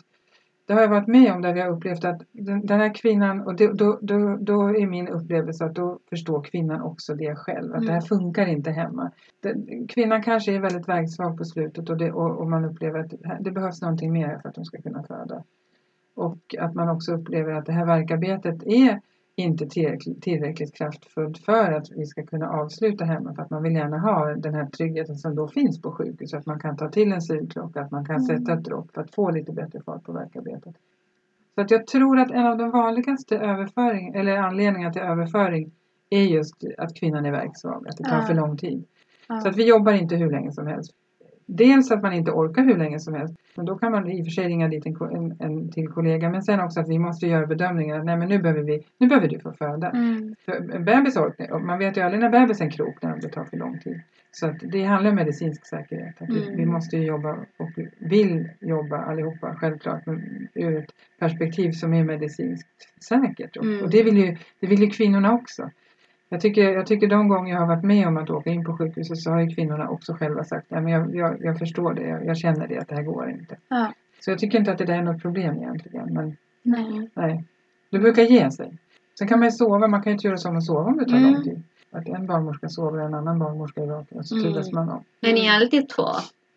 det 0.66 0.72
har 0.72 0.80
jag 0.80 0.88
varit 0.88 1.08
med 1.08 1.32
om 1.32 1.42
där 1.42 1.52
vi 1.52 1.60
har 1.60 1.70
upplevt 1.70 2.04
att 2.04 2.22
den, 2.32 2.66
den 2.66 2.80
här 2.80 2.94
kvinnan 2.94 3.40
och 3.40 3.54
det, 3.54 3.72
då, 3.72 3.98
då, 4.02 4.36
då 4.40 4.68
är 4.68 4.86
min 4.86 5.08
upplevelse 5.08 5.64
att 5.64 5.74
då 5.74 5.98
förstår 6.10 6.42
kvinnan 6.42 6.82
också 6.82 7.14
det 7.14 7.36
själv. 7.36 7.74
Att 7.74 7.86
det 7.86 7.92
här 7.92 8.00
funkar 8.00 8.46
inte 8.46 8.70
hemma. 8.70 9.10
Det, 9.40 9.54
kvinnan 9.88 10.22
kanske 10.22 10.54
är 10.54 10.60
väldigt 10.60 10.88
vägsvag 10.88 11.38
på 11.38 11.44
slutet 11.44 11.90
och, 11.90 11.96
det, 11.96 12.12
och, 12.12 12.40
och 12.40 12.50
man 12.50 12.64
upplever 12.64 13.00
att 13.00 13.12
det, 13.40 13.50
behövs 13.50 13.82
någonting 13.82 14.12
mer 14.12 14.38
för 14.42 14.48
att 14.48 14.56
hon 14.56 14.64
ska 14.64 14.82
kunna 14.82 15.02
föda. 15.02 15.44
Och 16.14 16.54
att 16.58 16.74
man 16.74 16.88
också 16.88 17.12
upplever 17.12 17.52
att 17.52 17.66
det 17.66 17.72
här 17.72 17.86
verkarbetet 17.86 18.62
är 18.66 19.00
inte 19.36 19.66
tillräckligt, 19.66 20.22
tillräckligt 20.22 20.74
kraftfullt 20.74 21.38
för 21.38 21.72
att 21.72 21.90
vi 21.90 22.06
ska 22.06 22.26
kunna 22.26 22.48
avsluta 22.50 23.04
hemma. 23.04 23.34
För 23.34 23.42
att 23.42 23.50
man 23.50 23.62
vill 23.62 23.72
gärna 23.72 23.98
ha 23.98 24.34
den 24.34 24.54
här 24.54 24.66
tryggheten 24.66 25.16
som 25.16 25.34
då 25.34 25.48
finns 25.48 25.82
på 25.82 25.92
sjukhus. 25.92 26.30
Så 26.30 26.36
att 26.36 26.46
man 26.46 26.60
kan 26.60 26.76
ta 26.76 26.88
till 26.88 27.12
en 27.12 27.22
sugklocka, 27.22 27.80
att 27.80 27.90
man 27.90 28.04
kan 28.04 28.22
sätta 28.22 28.52
ett 28.52 28.64
dropp 28.64 28.92
för 28.94 29.00
att 29.00 29.14
få 29.14 29.30
lite 29.30 29.52
bättre 29.52 29.80
fart 29.82 30.04
på 30.04 30.12
verkarbetet. 30.12 30.74
Så 31.54 31.60
att 31.60 31.70
jag 31.70 31.86
tror 31.86 32.18
att 32.18 32.30
en 32.30 32.46
av 32.46 32.58
de 32.58 32.70
vanligaste 32.70 33.38
överföring, 33.38 34.14
eller 34.14 34.36
anledningarna 34.36 34.92
till 34.92 35.02
överföring 35.02 35.72
är 36.10 36.22
just 36.22 36.64
att 36.78 36.94
kvinnan 36.94 37.26
är 37.26 37.30
verksvag, 37.30 37.88
att 37.88 37.96
det 37.96 38.04
tar 38.04 38.16
Ja. 38.16 38.26
för 38.26 38.34
lång 38.34 38.56
tid. 38.56 38.84
Ja. 39.28 39.40
Så 39.40 39.48
att 39.48 39.56
vi 39.56 39.68
jobbar 39.68 39.92
inte 39.92 40.16
hur 40.16 40.30
länge 40.30 40.52
som 40.52 40.66
helst. 40.66 40.92
Dels 41.46 41.90
att 41.90 42.02
man 42.02 42.12
inte 42.12 42.30
orkar 42.30 42.62
hur 42.62 42.76
länge 42.76 43.00
som 43.00 43.14
helst. 43.14 43.34
Men 43.54 43.66
då 43.66 43.78
kan 43.78 43.92
man 43.92 44.10
i 44.10 44.22
och 44.22 44.26
för 44.26 44.30
sig 44.30 44.48
ringa 44.48 44.68
dit 44.68 44.86
en, 44.86 44.96
en, 45.00 45.36
en 45.38 45.70
till 45.70 45.88
kollega. 45.88 46.30
Men 46.30 46.42
sen 46.42 46.60
också 46.60 46.80
att 46.80 46.88
vi 46.88 46.98
måste 46.98 47.26
göra 47.26 47.46
bedömningar. 47.46 47.98
att, 47.98 48.04
Nej 48.04 48.16
men 48.16 48.28
nu 48.28 48.38
behöver, 48.38 48.62
vi, 48.62 48.86
nu 48.98 49.06
behöver 49.06 49.28
du 49.28 49.40
få 49.40 49.52
föda. 49.52 49.90
Mm. 49.90 50.34
För 50.44 50.74
en 50.74 50.84
bebis 50.84 51.16
orkar, 51.16 51.58
man 51.58 51.78
vet 51.78 51.96
ju 51.96 52.00
aldrig 52.00 52.20
när 52.20 52.30
bebisen 52.30 52.70
kroknar 52.70 53.12
om 53.12 53.20
det 53.20 53.28
tar 53.28 53.44
för 53.44 53.56
lång 53.56 53.78
tid. 53.78 54.00
Så 54.34 54.46
att 54.46 54.56
det 54.60 54.84
handlar 54.84 55.10
om 55.10 55.16
medicinsk 55.16 55.66
säkerhet. 55.66 56.22
Att 56.22 56.28
vi, 56.28 56.42
Mm. 56.42 56.56
vi 56.56 56.66
måste 56.66 56.96
ju 56.96 57.04
jobba 57.04 57.32
och 57.56 57.70
vi 57.76 57.88
vill 57.98 58.48
jobba 58.60 58.96
allihopa 58.96 59.54
självklart. 59.54 60.06
Men 60.06 60.48
ur 60.54 60.76
ett 60.78 60.90
perspektiv 61.18 61.70
som 61.72 61.94
är 61.94 62.04
medicinskt 62.04 62.68
säkert. 63.08 63.56
Mm. 63.56 63.82
och 63.84 63.90
det, 63.90 64.02
vill 64.02 64.16
ju, 64.16 64.36
det 64.60 64.66
vill 64.66 64.80
ju 64.80 64.90
kvinnorna 64.90 65.32
också. 65.32 65.70
Jag 66.32 66.40
tycker, 66.40 66.72
jag 66.72 66.86
tycker 66.86 67.06
de 67.08 67.28
gånger 67.28 67.52
jag 67.52 67.60
har 67.60 67.66
varit 67.66 67.84
med 67.84 68.06
om 68.08 68.16
att 68.16 68.30
åka 68.30 68.50
in 68.50 68.64
på 68.64 68.76
sjukhuset 68.76 69.18
så 69.18 69.30
har 69.30 69.40
ju 69.40 69.54
kvinnorna 69.54 69.88
också 69.88 70.14
själva 70.14 70.44
sagt 70.44 70.70
men 70.70 70.88
jag, 70.88 71.16
jag, 71.16 71.36
jag 71.44 71.58
förstår 71.58 71.94
det, 71.94 72.02
jag, 72.02 72.26
jag 72.26 72.36
känner 72.36 72.66
det 72.68 72.78
att 72.78 72.88
det 72.88 72.94
här 72.94 73.02
går 73.02 73.30
inte. 73.30 73.56
Ja. 73.68 73.92
Så 74.20 74.30
jag 74.30 74.38
tycker 74.38 74.58
inte 74.58 74.72
att 74.72 74.78
det 74.78 74.84
där 74.84 74.94
är 74.98 75.02
något 75.02 75.22
problem 75.22 75.56
egentligen. 75.56 76.14
Men 76.14 76.36
Nej. 76.62 77.10
nej, 77.14 77.44
det 77.90 77.98
brukar 77.98 78.22
ge 78.22 78.50
sig. 78.50 78.78
Sen 79.18 79.28
kan 79.28 79.38
man 79.38 79.48
ju 79.48 79.52
sova, 79.52 79.88
man 79.88 80.02
kan 80.02 80.10
ju 80.10 80.14
inte 80.14 80.26
göra 80.26 80.36
som 80.36 80.56
att 80.56 80.64
sova 80.64 80.84
om 80.84 80.96
det 80.96 81.04
tar 81.04 81.16
Mm. 81.16 81.32
lång 81.32 81.42
tid. 81.44 81.62
Att 81.90 82.08
en 82.08 82.26
barnmorska 82.26 82.68
sover 82.68 83.00
och 83.00 83.06
en 83.06 83.14
annan 83.14 83.38
barnmorska 83.38 83.82
är 83.82 83.86
vaken 83.86 84.18
och 84.18 84.26
så 84.26 84.36
Mm. 84.36 84.52
turas 84.52 84.72
man 84.72 84.88
om. 84.90 85.04
Är 85.20 85.32
ni 85.32 85.48
alltid 85.48 85.88
två? 85.88 86.06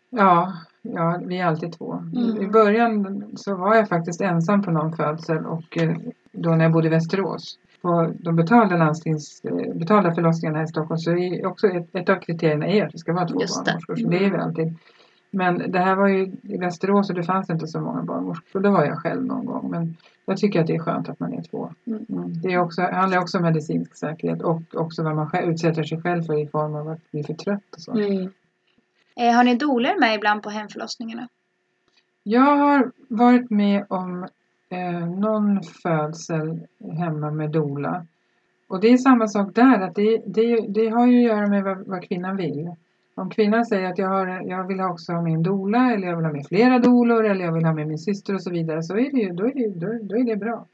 Ja, 0.09 0.53
ja, 0.81 1.21
vi 1.25 1.39
är 1.39 1.45
alltid 1.45 1.71
två. 1.77 1.93
Mm. 1.93 2.41
I 2.41 2.47
början 2.47 3.23
så 3.35 3.55
var 3.55 3.75
jag 3.75 3.89
faktiskt 3.89 4.21
ensam 4.21 4.63
på 4.63 4.71
någon 4.71 4.93
födsel 4.95 5.45
och 5.45 5.77
eh, 5.77 5.95
då 6.31 6.49
när 6.49 6.65
jag 6.65 6.71
bodde 6.73 6.87
i 6.87 6.89
Västerås. 6.89 7.59
På 7.85 8.13
de 8.19 8.35
betalda, 8.35 8.77
landstings, 8.77 9.45
eh, 9.45 9.73
betalda 9.75 10.13
förlossningarna 10.15 10.57
här 10.57 10.65
i 10.65 10.67
Stockholm 10.67 10.97
så 10.97 11.11
är 11.11 11.45
också 11.45 11.67
ett, 11.67 11.95
ett 11.95 12.09
av 12.09 12.15
kriterierna 12.15 12.67
är 12.67 12.85
att 12.85 12.91
det 12.91 12.97
ska 12.97 13.13
vara 13.13 13.27
två 13.27 13.41
Just 13.41 13.65
det. 13.65 13.71
barnmorskor. 13.71 13.95
Så 13.95 14.07
det 14.09 14.15
är 14.17 14.19
vi 14.19 14.25
Mm. 14.25 14.39
alltid. 14.41 14.73
Men 15.31 15.71
det 15.71 15.79
här 15.79 15.95
var 15.95 16.07
ju 16.07 16.31
i 16.41 16.57
Västerås 16.57 17.09
och 17.09 17.15
det 17.15 17.23
fanns 17.23 17.49
inte 17.49 17.67
så 17.67 17.79
många 17.79 18.03
barnmorskor. 18.03 18.59
Då 18.59 18.71
var 18.71 18.85
jag 18.85 18.97
själv 18.97 19.25
någon 19.25 19.45
gång. 19.45 19.71
Men 19.71 19.95
jag 20.25 20.37
tycker 20.37 20.61
att 20.61 20.67
det 20.67 20.75
är 20.75 20.79
skönt 20.79 21.09
att 21.09 21.19
man 21.19 21.33
är 21.33 21.41
två. 21.43 21.69
Mm. 21.87 22.05
Mm. 22.09 22.41
Det 22.41 22.53
är 22.53 22.57
också, 22.59 22.81
handlar 22.81 23.19
också 23.19 23.37
om 23.37 23.43
medicinsk 23.43 23.95
säkerhet 23.95 24.41
och 24.41 24.61
också 24.73 25.03
vad 25.03 25.15
man 25.15 25.29
utsätter 25.43 25.83
sig 25.83 26.01
själv 26.01 26.23
för 26.23 26.41
i 26.41 26.47
form 26.47 26.75
av 26.75 26.89
att 26.89 27.11
bli 27.11 27.23
för 27.23 27.33
trött 27.33 27.73
och 27.75 27.81
så. 27.81 27.91
Mm. 27.91 28.31
Eh, 29.15 29.31
har 29.35 29.43
ni 29.43 29.55
doler 29.55 29.99
med 29.99 30.15
ibland 30.15 30.43
på 30.43 30.49
hemförlossningarna? 30.49 31.27
Jag 32.23 32.55
har 32.57 32.91
varit 33.07 33.49
med 33.49 33.85
om 33.89 34.27
eh, 34.69 35.07
någon 35.09 35.63
födsel 35.63 36.59
hemma 36.97 37.31
med 37.31 37.51
dola. 37.51 38.05
Och 38.67 38.79
det 38.81 38.87
är 38.93 38.97
samma 38.97 39.27
sak 39.27 39.55
där, 39.55 39.79
att 39.81 39.95
det, 39.95 40.21
det, 40.25 40.65
det 40.67 40.89
har 40.89 41.07
ju 41.07 41.17
att 41.17 41.35
göra 41.35 41.47
med 41.47 41.63
vad, 41.63 41.87
vad 41.87 42.03
kvinnan 42.03 42.37
vill. 42.37 42.71
Om 43.15 43.29
kvinnan 43.29 43.65
säger 43.65 43.89
att 43.89 43.97
jag, 43.97 44.07
har, 44.09 44.27
jag 44.49 44.67
vill 44.67 44.81
också 44.81 45.11
ha 45.13 45.21
min 45.21 45.43
dola 45.43 45.93
eller 45.93 46.07
jag 46.07 46.15
vill 46.15 46.25
ha 46.25 46.31
med 46.33 46.47
flera 46.47 46.79
dolor 46.79 47.25
eller 47.25 47.45
jag 47.45 47.51
vill 47.53 47.65
ha 47.65 47.73
med 47.73 47.87
min 47.87 47.97
syster 47.99 48.33
och 48.33 48.43
så 48.43 48.49
vidare 48.51 48.83
så 48.83 48.97
är 48.97 49.11
det 49.11 49.17
ju, 49.21 49.29
då 49.33 49.45
är 49.45 49.53
det, 49.53 49.79
då, 49.79 49.87
då 50.01 50.17
är 50.17 50.23
det 50.23 50.35
bra. 50.35 50.65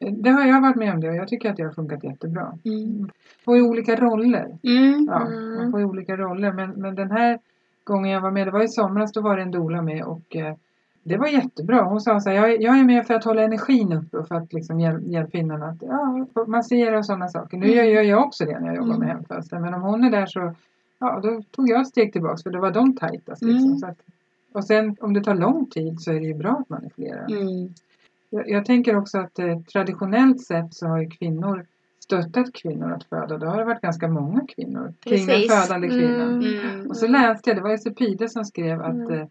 Eh, 0.00 0.12
Det 0.12 0.30
har 0.30 0.46
jag 0.46 0.60
varit 0.60 0.76
med 0.76 0.94
om 0.94 1.00
det 1.00 1.08
och 1.08 1.16
jag 1.16 1.28
tycker 1.28 1.50
att 1.50 1.56
det 1.56 1.62
har 1.62 1.70
funkat 1.72 2.04
jättebra. 2.04 2.58
Mm. 2.64 3.08
Får 3.44 3.56
ju 3.56 3.62
olika 3.62 3.96
roller. 3.96 4.58
Mm. 4.62 5.04
Ja, 5.10 5.26
Mm. 5.26 5.54
man 5.56 5.70
får 5.70 5.80
ju 5.80 5.86
olika 5.86 6.16
roller. 6.16 6.52
Men, 6.52 6.70
men 6.70 6.94
den 6.94 7.10
här 7.10 7.38
gången 7.84 8.10
jag 8.10 8.20
var 8.20 8.30
med, 8.30 8.46
det 8.46 8.50
var 8.50 8.62
i 8.62 8.68
somras, 8.68 9.12
då 9.12 9.20
var 9.20 9.36
det 9.36 9.42
en 9.42 9.50
doula 9.50 9.82
med 9.82 10.04
och 10.04 10.36
eh, 10.36 10.54
det 11.04 11.16
var 11.16 11.26
jättebra. 11.26 11.82
Hon 11.82 12.00
sa 12.00 12.20
så 12.20 12.30
här, 12.30 12.36
jag, 12.36 12.62
jag 12.62 12.78
är 12.78 12.84
med 12.84 13.06
för 13.06 13.14
att 13.14 13.24
hålla 13.24 13.42
energin 13.42 13.92
uppe 13.92 14.16
och 14.18 14.28
för 14.28 14.34
att 14.34 14.52
liksom 14.52 14.80
hjäl, 14.80 15.12
hjälpa 15.12 15.38
innan 15.38 15.62
att 15.62 15.76
ja, 15.80 16.26
massera 16.46 16.98
och 16.98 17.06
sådana 17.06 17.28
saker. 17.28 17.56
Nu 17.56 17.66
gör, 17.66 17.84
gör 17.84 18.02
jag 18.02 18.22
också 18.24 18.44
det 18.44 18.60
när 18.60 18.66
jag 18.66 18.76
jobbar 18.76 18.88
med 18.98 19.10
Mm. 19.10 19.16
hemfödslar. 19.16 19.60
Men 19.60 19.74
om 19.74 19.82
hon 19.82 20.04
är 20.04 20.10
där 20.10 20.26
så, 20.26 20.54
ja 20.98 21.20
då 21.22 21.42
tog 21.50 21.68
jag 21.68 21.86
steg 21.86 22.12
tillbaks 22.12 22.42
för 22.42 22.50
då 22.50 22.60
var 22.60 22.70
de 22.70 22.96
tajtast. 22.96 23.42
Liksom. 23.42 23.66
Mm. 23.66 23.78
Så 23.78 23.86
att, 23.86 23.98
och 24.52 24.64
sen 24.64 24.96
om 25.00 25.14
det 25.14 25.24
tar 25.24 25.34
lång 25.34 25.66
tid 25.66 26.00
så 26.00 26.10
är 26.12 26.20
det 26.20 26.26
ju 26.26 26.34
bra 26.34 26.50
att 26.50 26.68
man 26.68 26.84
är 26.84 26.90
flera. 26.94 27.20
Mm. 27.24 27.74
Jag, 28.30 28.48
jag 28.48 28.64
tänker 28.64 28.96
också 28.96 29.18
att 29.18 29.38
eh, 29.38 29.60
traditionellt 29.60 30.40
sett 30.40 30.74
så 30.74 30.86
har 30.86 30.98
ju 30.98 31.10
kvinnor 31.10 31.66
stöttat 32.00 32.52
kvinnor 32.52 32.92
att 32.92 33.04
föda. 33.04 33.38
Då 33.38 33.46
har 33.46 33.58
det 33.58 33.64
varit 33.64 33.80
ganska 33.80 34.08
många 34.08 34.40
kvinnor 34.56 34.92
kring 35.00 35.26
den 35.26 35.36
Precis. 35.36 35.52
födande 35.52 35.88
kvinnan. 35.88 36.42
Mm. 36.42 36.86
Och 36.90 36.96
så 36.96 37.06
läste 37.06 37.50
jag, 37.50 37.56
det 37.56 37.62
var 37.62 37.70
Esepide 37.70 38.28
som 38.28 38.44
skrev 38.44 38.82
att 38.82 38.94
Mm. 38.94 39.12
eh, 39.12 39.26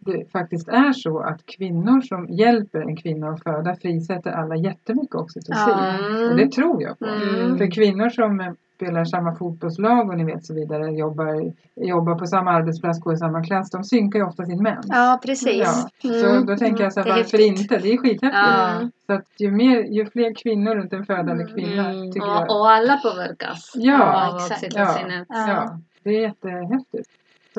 det 0.00 0.30
faktiskt 0.32 0.68
är 0.68 0.92
så 0.92 1.18
att 1.18 1.46
kvinnor 1.46 2.00
som 2.00 2.26
hjälper 2.28 2.80
en 2.80 2.96
kvinna 2.96 3.28
att 3.28 3.42
föda 3.42 3.76
frisätter 3.76 4.30
alla 4.30 4.56
jättemycket 4.56 5.14
oxytocin. 5.14 5.54
Ja. 5.66 6.30
Och 6.30 6.36
det 6.36 6.52
tror 6.52 6.82
jag 6.82 6.98
på. 6.98 7.04
Mm. 7.06 7.58
För 7.58 7.70
kvinnor 7.70 8.08
som 8.08 8.40
eh, 8.40 8.52
spelar 8.76 9.04
samma 9.04 9.34
fotbollslag 9.34 10.08
och 10.10 10.16
ni 10.16 10.24
vet 10.24 10.44
så 10.46 10.54
vidare, 10.54 10.90
jobbar, 10.90 11.52
jobbar 11.76 12.14
på 12.14 12.26
samma 12.26 12.50
arbetsplats, 12.50 13.00
går 13.00 13.14
i 13.14 13.16
samma 13.16 13.44
klass, 13.44 13.70
de 13.70 13.84
synkar 13.84 14.18
ju 14.18 14.24
ofta 14.24 14.44
sin 14.44 14.62
mens. 14.62 14.86
Ja, 14.88 15.20
precis. 15.24 15.88
Ja, 16.02 16.10
så 16.20 16.26
Mm. 16.30 16.46
då 16.46 16.56
tänker 16.56 16.84
jag 16.84 16.92
så 16.92 17.00
här, 17.00 17.06
är 17.06 17.10
varför 17.10 17.38
häftigt. 17.38 17.60
inte? 17.60 17.78
Det 17.78 17.92
är 17.92 17.96
skithäftigt. 17.98 18.32
Ja. 18.34 18.88
Så 19.06 19.12
att 19.12 19.26
ju, 19.38 19.50
mer, 19.50 19.82
ju 19.82 20.06
fler 20.06 20.34
kvinnor 20.34 20.74
runt 20.74 20.92
en 20.92 21.06
födande 21.06 21.42
Mm. 21.44 21.46
kvinna 21.54 21.90
Mm. 21.90 22.12
tycker 22.12 22.26
jag. 22.26 22.42
Och, 22.50 22.60
och 22.60 22.70
alla 22.70 22.96
påverkas 22.96 23.72
Ja, 23.74 24.28
av 24.28 24.36
exakt. 24.36 24.52
oxytocinet. 24.64 25.26
Ja. 25.28 25.48
Ja, 25.48 25.78
det 26.02 26.10
är 26.16 26.20
jättehäftigt. 26.20 27.10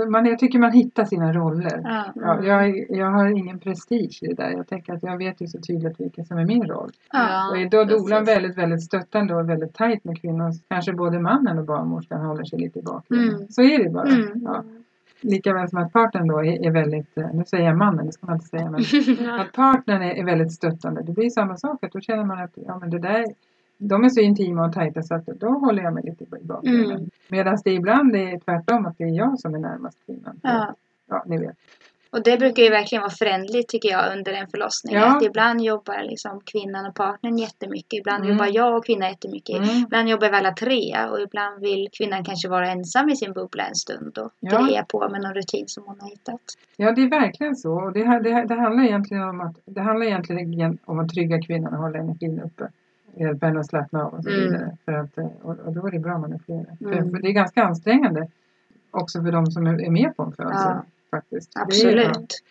Man, 0.09 0.25
jag 0.25 0.39
tycker 0.39 0.59
man 0.59 0.71
hittar 0.71 1.05
sina 1.05 1.33
roller. 1.33 1.81
Ja. 1.83 2.05
Ja, 2.15 2.43
jag, 2.43 2.85
jag 2.89 3.11
har 3.11 3.27
ingen 3.27 3.59
prestige 3.59 4.19
i 4.21 4.27
det 4.27 4.33
där. 4.33 4.51
Jag 4.51 4.67
tänker 4.67 4.93
att 4.93 5.03
jag 5.03 5.17
vet 5.17 5.41
ju 5.41 5.47
så 5.47 5.59
tydligt 5.59 5.99
vilken 5.99 6.25
som 6.25 6.37
är 6.37 6.45
min 6.45 6.67
roll. 6.67 6.91
Ja. 7.11 7.49
och 7.49 7.57
är 7.57 7.69
då 7.69 7.83
dolan 7.83 8.25
väldigt, 8.25 8.57
väldigt 8.57 8.83
stöttande 8.83 9.35
och 9.35 9.49
väldigt 9.49 9.73
tajt 9.73 10.03
med 10.03 10.21
kvinnor. 10.21 10.51
Kanske 10.67 10.93
både 10.93 11.19
mannen 11.19 11.57
och 11.57 11.65
barnmorskan 11.65 12.25
håller 12.25 12.43
sig 12.43 12.59
lite 12.59 12.79
i 12.79 12.81
bakgrunden. 12.81 13.35
Mm. 13.35 13.47
Så 13.49 13.61
är 13.61 13.83
det 13.83 13.89
bara. 13.89 14.07
Mm. 14.07 14.41
Ja. 14.45 14.63
Likaväl 15.21 15.69
som 15.69 15.79
att 15.79 15.93
partnern 15.93 16.27
då 16.27 16.45
är, 16.45 16.65
är 16.65 16.71
väldigt, 16.71 17.17
eh, 17.17 17.33
nu 17.33 17.43
säger 17.45 17.65
jag 17.65 17.77
mannen, 17.77 18.05
det 18.05 18.11
ska 18.11 18.25
man 18.25 18.35
inte 18.35 18.47
säga, 18.47 18.69
men 18.69 18.81
att 19.39 19.51
partnern 19.51 20.01
är, 20.01 20.13
är 20.13 20.25
väldigt 20.25 20.51
stöttande. 20.51 21.03
Det 21.03 21.11
blir 21.11 21.29
samma 21.29 21.57
sak, 21.57 21.83
att 21.83 21.91
då 21.91 21.99
känner 21.99 22.25
man 22.25 22.39
att 22.39 22.51
ja, 22.67 22.79
men 22.79 22.89
det 22.89 22.99
där, 22.99 23.25
de 23.89 24.03
är 24.03 24.09
så 24.09 24.19
intima 24.19 24.65
och 24.65 24.73
tajta 24.73 25.01
så 25.03 25.15
att 25.15 25.25
då 25.25 25.47
håller 25.49 25.83
jag 25.83 25.93
mig 25.93 26.03
lite 26.03 26.23
i 26.23 26.27
bakgrunden. 26.41 26.91
Mm. 26.97 27.09
Medan 27.27 27.57
det 27.63 27.71
ibland 27.71 28.15
är 28.15 28.39
tvärtom, 28.39 28.85
att 28.85 28.97
det 28.97 29.03
är 29.03 29.07
jag 29.17 29.39
som 29.39 29.55
är 29.55 29.59
närmast 29.59 29.97
kvinnan. 30.05 30.39
Ja. 30.43 30.75
ja 31.09 31.23
ni 31.27 31.37
vet. 31.37 31.55
Och 32.13 32.23
det 32.23 32.37
brukar 32.39 32.63
ju 32.63 32.69
verkligen 32.69 33.01
vara 33.01 33.11
förändligt 33.11 33.67
tycker 33.69 33.89
jag 33.89 34.17
under 34.17 34.31
en 34.33 34.47
förlossning. 34.47 34.95
Ja. 34.95 35.17
Att 35.17 35.23
ibland 35.23 35.61
jobbar 35.61 36.03
liksom 36.03 36.41
kvinnan 36.45 36.85
och 36.85 36.95
partnern 36.95 37.37
jättemycket. 37.37 37.99
Ibland 37.99 38.23
Mm. 38.23 38.31
jobbar 38.37 38.49
jag 38.53 38.77
och 38.77 38.85
kvinnan 38.85 39.09
jättemycket. 39.09 39.55
Mm. 39.57 39.69
Ibland 39.85 40.09
jobbar 40.09 40.29
vi 40.29 40.35
alla 40.37 40.51
tre 40.51 40.95
och 41.11 41.19
ibland 41.21 41.61
vill 41.61 41.87
kvinnan 41.97 42.23
kanske 42.23 42.49
vara 42.49 42.67
ensam 42.71 43.09
i 43.09 43.15
sin 43.15 43.33
bubbla 43.33 43.63
en 43.63 43.75
stund 43.75 44.17
och 44.17 44.31
Ja. 44.39 44.49
greja 44.65 44.85
på 44.89 45.09
med 45.09 45.21
någon 45.21 45.33
rutin 45.33 45.63
som 45.67 45.83
hon 45.87 45.97
har 45.99 46.09
hittat. 46.09 46.41
Ja, 46.77 46.91
det 46.91 47.01
är 47.01 47.09
verkligen 47.09 47.55
så. 47.55 47.73
Och 47.73 47.93
det, 47.93 48.03
här- 48.03 48.21
det, 48.21 48.33
här- 48.33 48.45
det 48.45 48.55
handlar 48.55 48.83
egentligen 48.83 49.23
om 49.23 49.41
att 49.41 49.55
det 49.65 49.81
handlar 49.81 50.05
egentligen 50.05 50.77
om 50.85 50.99
att 50.99 51.09
trygga 51.09 51.41
kvinnan 51.41 51.73
och 51.73 51.79
hålla 51.79 51.99
energin 51.99 52.41
uppe. 52.45 52.67
Hjälpa 53.19 53.45
henne 53.45 53.59
att 53.59 53.67
slappna 53.67 54.03
av 54.05 54.13
och 54.13 54.23
så 54.23 54.29
Mm. 54.29 54.41
vidare. 54.43 54.77
För 54.85 54.91
att, 54.91 55.17
eh, 55.17 55.25
och, 55.41 55.59
och 55.59 55.73
då 55.73 55.87
är 55.87 55.91
det 55.91 55.99
bra 55.99 56.15
om 56.15 56.21
man 56.21 56.33
är 56.33 56.39
flera. 56.39 56.59
Mm. 56.59 56.71
För, 56.77 57.11
för 57.11 57.21
det 57.21 57.27
är 57.27 57.31
ganska 57.31 57.63
ansträngande 57.63 58.27
också 58.91 59.21
för 59.23 59.31
de 59.31 59.45
som 59.51 59.67
är 59.67 59.81
är 59.85 59.89
med 59.91 60.15
på 60.17 60.23
en 60.23 60.31
födelse. 60.31 60.63
Ja. 60.65 60.85
Faktiskt. 61.11 61.51
Absolut. 61.55 62.41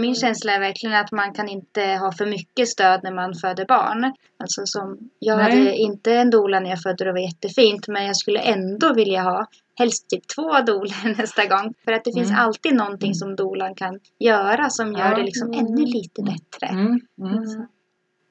Min 0.00 0.14
känsla 0.14 0.52
är 0.52 0.60
verkligen 0.60 0.96
att 0.96 1.12
man 1.12 1.32
kan 1.32 1.48
inte 1.48 1.82
ha 1.82 2.12
för 2.12 2.26
mycket 2.26 2.68
stöd 2.68 3.00
när 3.02 3.12
man 3.14 3.34
föder 3.34 3.66
barn. 3.66 4.12
Alltså 4.36 4.62
som, 4.66 4.98
jag 5.18 5.36
Nej. 5.38 5.44
hade 5.44 5.76
inte 5.76 6.14
en 6.14 6.30
doula 6.30 6.60
när 6.60 6.70
jag 6.70 6.82
födde 6.82 7.04
och 7.04 7.06
det 7.06 7.12
var 7.12 7.26
jättefint 7.28 7.88
men 7.88 8.06
jag 8.06 8.16
skulle 8.16 8.38
ändå 8.38 8.94
vilja 8.94 9.22
ha 9.22 9.46
helst 9.78 10.08
typ 10.10 10.28
två 10.36 10.60
doulor 10.66 11.16
nästa 11.18 11.46
gång. 11.46 11.74
För 11.84 11.92
att 11.92 12.04
det 12.04 12.12
finns 12.12 12.30
Mm. 12.30 12.40
alltid 12.40 12.74
någonting 12.74 13.14
som 13.14 13.36
doulan 13.36 13.74
kan 13.74 14.00
göra 14.18 14.70
som 14.70 14.92
gör 14.92 15.10
Ja. 15.10 15.16
det 15.16 15.22
liksom 15.22 15.52
ännu 15.52 15.84
lite 15.86 16.22
bättre. 16.22 16.66
Mm, 16.66 17.00
mm. 17.20 17.66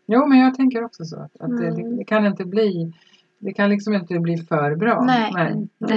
Jo, 0.05 0.25
men 0.27 0.39
jag 0.39 0.55
tänker 0.55 0.83
också 0.83 1.05
så. 1.05 1.19
Att, 1.19 1.41
att 1.41 1.57
det, 1.57 1.67
Mm. 1.67 1.97
det 1.97 2.03
kan 2.03 2.25
inte 2.25 2.45
bli 2.45 2.93
det 3.39 3.53
kan 3.53 3.69
liksom 3.69 3.93
inte 3.93 4.19
bli 4.19 4.37
för 4.37 4.75
bra. 4.75 5.03
Nej. 5.05 5.31
Nej. 5.33 5.67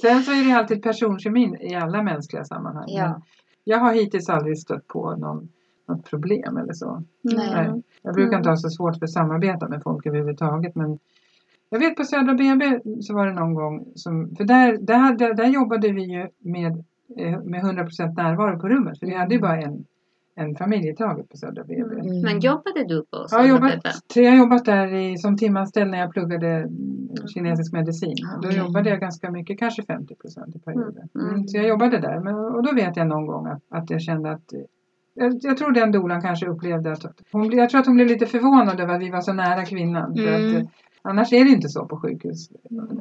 Sen 0.00 0.22
så 0.22 0.32
är 0.32 0.48
det 0.48 0.58
alltid 0.58 0.82
personkemin 0.82 1.56
i 1.60 1.74
alla 1.74 2.02
mänskliga 2.02 2.44
sammanhang. 2.44 2.88
Ja. 2.88 3.22
Jag 3.64 3.78
har 3.78 3.94
hittills 3.94 4.28
aldrig 4.28 4.58
stött 4.58 4.86
på 4.86 5.16
någon, 5.16 5.48
något 5.88 6.10
problem 6.10 6.56
eller 6.56 6.72
så. 6.72 7.02
Nej. 7.22 7.50
Nej. 7.54 7.82
Jag 8.02 8.14
brukar 8.14 8.36
inte 8.36 8.48
ha 8.48 8.56
så 8.56 8.70
svårt 8.70 8.98
för 8.98 9.04
att 9.04 9.10
samarbeta 9.12 9.68
med 9.68 9.82
folk 9.82 10.06
överhuvudtaget. 10.06 10.74
Men 10.74 10.98
jag 11.70 11.78
vet 11.78 11.96
på 11.96 12.04
Södra 12.04 12.34
BB 12.34 12.80
så 13.00 13.14
var 13.14 13.26
det 13.26 13.32
någon 13.32 13.54
gång 13.54 13.84
som, 13.94 14.36
för 14.36 14.44
där, 14.44 14.76
där, 14.76 15.14
där, 15.14 15.34
där 15.34 15.46
jobbade 15.46 15.92
vi 15.92 16.02
ju 16.02 16.28
med, 16.38 16.84
eh, 17.18 17.40
med 17.42 17.62
100% 17.64 18.14
närvaro 18.16 18.60
på 18.60 18.68
rummet. 18.68 18.98
För 18.98 19.06
vi 19.06 19.14
hade 19.14 19.34
ju 19.34 19.40
bara 19.40 19.62
en, 19.62 19.84
en 20.40 20.56
familj 20.56 20.88
i 20.88 20.94
taget 20.96 21.28
på 21.28 21.36
Södra 21.36 21.64
BB. 21.64 21.94
Mm. 21.94 22.20
Men 22.22 22.40
jobbade 22.40 22.84
du 22.84 23.00
på 23.02 23.06
Jag 23.12 23.18
har, 23.20 23.28
Södra 23.28 23.46
jobbat, 23.46 23.82
BB? 24.14 24.20
jag 24.24 24.30
har 24.30 24.38
jobbat 24.38 24.64
där 24.64 24.94
i, 24.94 25.18
som 25.18 25.36
timanställd 25.36 25.90
när 25.90 25.98
jag 25.98 26.12
pluggade 26.12 26.48
mm, 26.48 27.08
kinesisk 27.34 27.72
medicin. 27.72 28.16
Och 28.36 28.42
Då 28.42 28.50
jobbade 28.50 28.90
jag 28.90 29.00
ganska 29.00 29.30
mycket, 29.30 29.58
kanske 29.58 29.82
50 29.82 30.14
procent 30.14 30.56
i 30.56 30.58
perioder. 30.58 31.08
Mm. 31.14 31.28
Mm. 31.28 31.48
Så 31.48 31.56
jag 31.56 31.68
jobbade 31.68 31.98
där. 31.98 32.20
Men, 32.20 32.34
och 32.34 32.62
då 32.62 32.74
vet 32.74 32.96
jag 32.96 33.06
någon 33.06 33.26
gång 33.26 33.46
att, 33.46 33.62
att 33.68 33.90
jag 33.90 34.02
kände 34.02 34.30
att 34.30 34.52
jag, 35.14 35.38
jag 35.40 35.56
tror 35.56 35.72
den 35.72 35.92
dolan 35.92 36.20
kanske 36.22 36.46
upplevde 36.46 36.92
att 36.92 37.04
hon, 37.32 37.50
jag 37.56 37.70
tror 37.70 37.80
att 37.80 37.86
hon 37.86 37.94
blev 37.96 38.06
lite 38.06 38.26
förvånad 38.26 38.80
över 38.80 38.94
att 38.94 39.00
vi 39.02 39.10
var 39.10 39.20
så 39.20 39.32
nära 39.32 39.64
kvinnan. 39.64 40.14
För 40.16 40.22
Mm. 40.22 40.56
att, 40.56 40.62
eh, 40.62 40.68
annars 41.02 41.32
är 41.32 41.44
det 41.44 41.50
inte 41.50 41.68
så 41.68 41.86
på 41.86 41.96
sjukhus. 41.96 42.50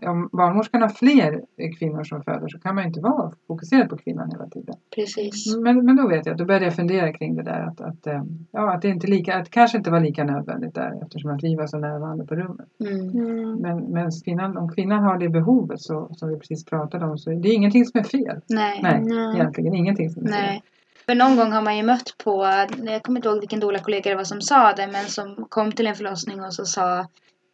Om 0.01 0.29
barnmorskan 0.31 0.81
har 0.81 0.89
fler 0.89 1.41
kvinnor 1.79 2.03
som 2.03 2.23
föder 2.23 2.47
så 2.47 2.59
kan 2.59 2.75
man 2.75 2.83
ju 2.83 2.87
inte 2.87 2.99
vara 2.99 3.31
fokuserad 3.47 3.89
på 3.89 3.97
kvinnan 3.97 4.31
hela 4.31 4.47
tiden. 4.49 4.75
Precis. 4.95 5.55
Men, 5.55 5.85
men 5.85 5.95
då 5.95 6.07
vet 6.07 6.25
jag, 6.25 6.37
då 6.37 6.45
började 6.45 6.65
jag 6.65 6.75
fundera 6.75 7.13
kring 7.13 7.35
det 7.35 7.43
där 7.43 7.61
att, 7.67 7.81
att, 7.81 8.07
eh, 8.07 8.23
ja, 8.51 8.73
att 8.73 8.81
det 8.81 8.87
inte 8.87 9.07
lika, 9.07 9.35
att 9.35 9.45
det 9.45 9.51
kanske 9.51 9.77
inte 9.77 9.91
var 9.91 9.99
lika 9.99 10.23
nödvändigt 10.23 10.75
där 10.75 11.03
eftersom 11.03 11.31
att 11.31 11.43
vi 11.43 11.55
var 11.55 11.67
så 11.67 11.77
närvarande 11.77 12.25
på 12.25 12.35
rummet. 12.35 12.67
Mm. 12.79 13.55
Men, 13.55 13.77
men 13.77 14.11
kvinnan, 14.25 14.57
om 14.57 14.69
kvinnan 14.69 15.03
har 15.03 15.17
det 15.17 15.29
behovet 15.29 15.81
så, 15.81 16.09
som 16.11 16.29
vi 16.29 16.39
precis 16.39 16.65
pratade 16.65 17.05
om 17.05 17.17
så 17.17 17.31
är 17.31 17.35
det 17.35 17.49
ingenting 17.49 17.85
som 17.85 17.99
är 17.99 18.03
fel. 18.03 18.41
Nej. 18.47 18.79
Nej, 18.83 19.01
Nej. 19.01 19.35
egentligen 19.35 19.73
ingenting 19.73 20.09
som 20.09 20.23
är 20.23 20.27
fel. 20.27 20.41
Nej. 20.41 20.63
För 21.05 21.15
någon 21.15 21.35
gång 21.35 21.51
har 21.51 21.61
man 21.61 21.77
ju 21.77 21.83
mött 21.83 22.15
på, 22.23 22.45
jag 22.85 23.03
kommer 23.03 23.19
inte 23.19 23.29
ihåg 23.29 23.39
vilken 23.39 23.59
doula-kollega 23.59 24.09
det 24.09 24.15
var 24.15 24.23
som 24.23 24.41
sa 24.41 24.73
det, 24.73 24.87
men 24.87 25.05
som 25.05 25.45
kom 25.49 25.71
till 25.71 25.87
en 25.87 25.95
förlossning 25.95 26.43
och 26.43 26.53
så 26.53 26.65
sa 26.65 27.05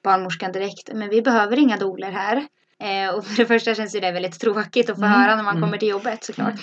barnmorskan 0.06 0.52
direkt, 0.52 0.94
men 0.94 1.10
vi 1.10 1.22
behöver 1.22 1.60
inga 1.60 1.78
doulor 1.78 2.12
här. 2.12 2.38
Eh, 2.80 3.16
och 3.16 3.26
för 3.26 3.38
det 3.38 3.46
första 3.46 3.76
känns 3.76 3.96
ju 3.96 4.00
det 4.00 4.12
väldigt 4.12 4.40
tråkigt 4.40 4.90
att 4.90 4.96
få 5.00 5.06
Mm, 5.06 5.20
höra 5.20 5.36
när 5.36 5.44
man 5.44 5.56
mm. 5.58 5.62
kommer 5.64 5.78
till 5.78 5.88
jobbet 5.90 6.24
såklart. 6.24 6.54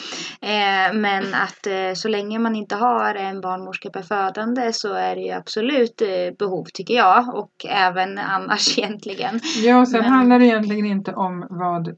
Eh, 0.43 0.95
men 0.95 1.25
att 1.35 1.67
eh, 1.67 1.95
så 1.95 2.09
länge 2.09 2.39
man 2.39 2.55
inte 2.57 2.75
har 2.77 3.15
en 3.15 3.41
barnmorska 3.41 3.91
per 3.91 4.03
födande 4.03 4.73
så 4.73 4.93
är 4.95 5.15
det 5.17 5.21
ju 5.23 5.31
absolut 5.31 6.03
eh, 6.03 6.09
behov 6.39 6.65
tycker 6.75 6.95
jag. 6.95 7.35
Och 7.35 7.53
även 7.69 8.19
annars 8.19 8.79
egentligen. 8.79 9.41
Ja, 9.65 9.81
och 9.81 9.89
sen 9.89 10.01
Men- 10.01 10.11
handlar 10.11 10.39
det 10.39 10.45
egentligen 10.47 10.87
inte 10.87 11.13
om 11.13 11.47
vad 11.51 11.89
eh, 11.89 11.95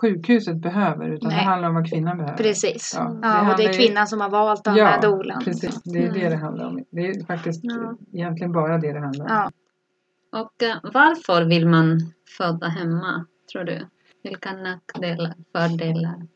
sjukhuset 0.00 0.56
behöver 0.56 1.08
utan 1.14 1.28
Nej. 1.28 1.38
det 1.38 1.44
handlar 1.44 1.68
om 1.68 1.74
vad 1.74 1.90
kvinnan 1.90 2.16
behöver. 2.18 2.36
Precis. 2.38 2.92
Ja, 2.96 3.18
Ja, 3.22 3.28
det 3.44 3.50
och 3.50 3.56
det 3.56 3.64
är 3.64 3.72
kvinnan 3.72 4.06
som 4.06 4.20
har 4.20 4.28
valt 4.30 4.66
att 4.66 4.72
ha 4.72 4.78
Ja, 4.78 4.84
med 4.90 5.00
doulan. 5.02 5.42
precis. 5.44 5.82
Det 5.82 5.98
är 5.98 6.12
det 6.12 6.20
Mm. 6.20 6.30
det 6.30 6.36
handlar 6.36 6.66
om. 6.66 6.84
Det 6.92 7.00
är 7.08 7.26
faktiskt 7.26 7.60
Ja. 7.64 7.94
egentligen 8.12 8.52
bara 8.52 8.78
det 8.78 8.92
det 8.92 9.00
handlar 9.00 9.24
om. 9.44 9.50
Och 10.32 10.62
eh, 10.62 10.76
varför 10.82 11.44
vill 11.44 11.68
man 11.68 12.00
föda 12.38 12.68
hemma, 12.68 13.26
tror 13.52 13.64
du? 13.64 13.86
Vilka 14.22 14.52
nackdelar, 14.52 15.34
fördelar? 15.52 16.26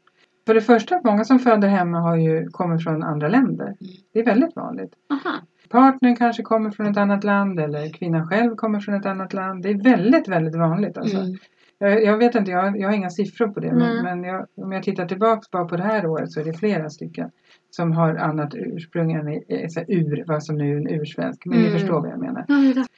För 0.47 0.55
det 0.55 0.61
första, 0.61 1.01
många 1.05 1.25
som 1.25 1.39
föder 1.39 1.69
hemma 1.69 2.01
har 2.01 2.17
ju 2.17 2.49
kommit 2.49 2.85
från 2.85 3.03
andra 3.03 3.29
länder. 3.29 3.65
Mm. 3.65 3.77
Det 4.13 4.21
är 4.21 4.25
väldigt 4.25 4.57
vanligt. 4.57 4.95
Aha. 5.11 5.41
Partnern 5.69 6.17
kanske 6.17 6.43
kommer 6.43 6.71
från 6.71 6.87
ett 6.87 6.97
annat 6.97 7.25
land 7.25 7.61
eller 7.61 7.93
kvinnan 7.93 8.29
själv 8.29 8.57
kommer 8.57 8.81
från 8.81 8.95
ett 8.95 9.07
annat 9.07 9.33
land. 9.33 9.63
Det 9.63 9.71
är 9.71 9.83
väldigt, 9.83 10.29
väldigt 10.29 10.57
vanligt. 10.57 10.99
Alltså. 10.99 11.17
Mm. 11.17 11.37
Jag, 11.79 12.05
jag 12.05 12.19
vet 12.19 12.35
inte, 12.35 12.51
jag, 12.51 12.81
jag 12.81 12.89
har 12.89 12.97
inga 12.97 13.11
siffror 13.11 13.49
på 13.49 13.61
det. 13.61 13.73
Men, 13.73 13.79
Nej. 13.79 14.03
men 14.03 14.25
jag, 14.25 14.47
om 14.55 14.73
jag 14.73 14.83
tittar 14.83 15.07
tillbaks 15.07 15.51
bara 15.51 15.65
på 15.65 15.77
det 15.77 15.83
här 15.83 16.07
året 16.07 16.33
så 16.33 16.41
är 16.41 16.45
det 16.45 16.53
flera 16.53 16.91
stycken 16.91 17.31
som 17.77 17.93
har 17.93 18.15
annat 18.15 18.55
ursprung 18.55 19.13
än 19.13 19.27
här, 19.27 19.85
ur, 19.89 20.25
vad 20.27 20.45
som 20.45 20.57
nu 20.57 20.73
är 20.73 20.77
en 20.77 20.89
ursvensk. 21.01 21.47
Men 21.47 21.59
Mm. 21.59 21.73
ni 21.73 21.79
förstår 21.79 22.01
vad 22.01 22.11
jag 22.11 22.21
menar. 22.21 22.45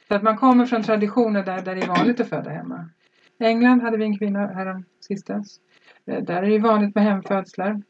Så 0.07 0.15
att 0.15 0.23
man 0.23 0.37
kommer 0.37 0.65
från 0.65 0.83
traditioner 0.83 1.43
där, 1.43 1.61
där 1.61 1.75
det 1.75 1.81
är 1.81 1.87
vanligt 1.87 2.19
att 2.19 2.29
föda 2.29 2.49
hemma. 2.49 2.89
I 3.39 3.43
England 3.45 3.81
hade 3.81 3.97
vi 3.97 4.03
en 4.03 4.17
kvinna 4.17 4.47
härom 4.47 4.85
sistens. 4.99 5.59
Eh, 6.05 6.23
Där 6.23 6.43
är 6.43 6.49
det 6.49 6.59
vanligt 6.59 6.95
med 6.95 7.03
hemfödslar. 7.03 7.81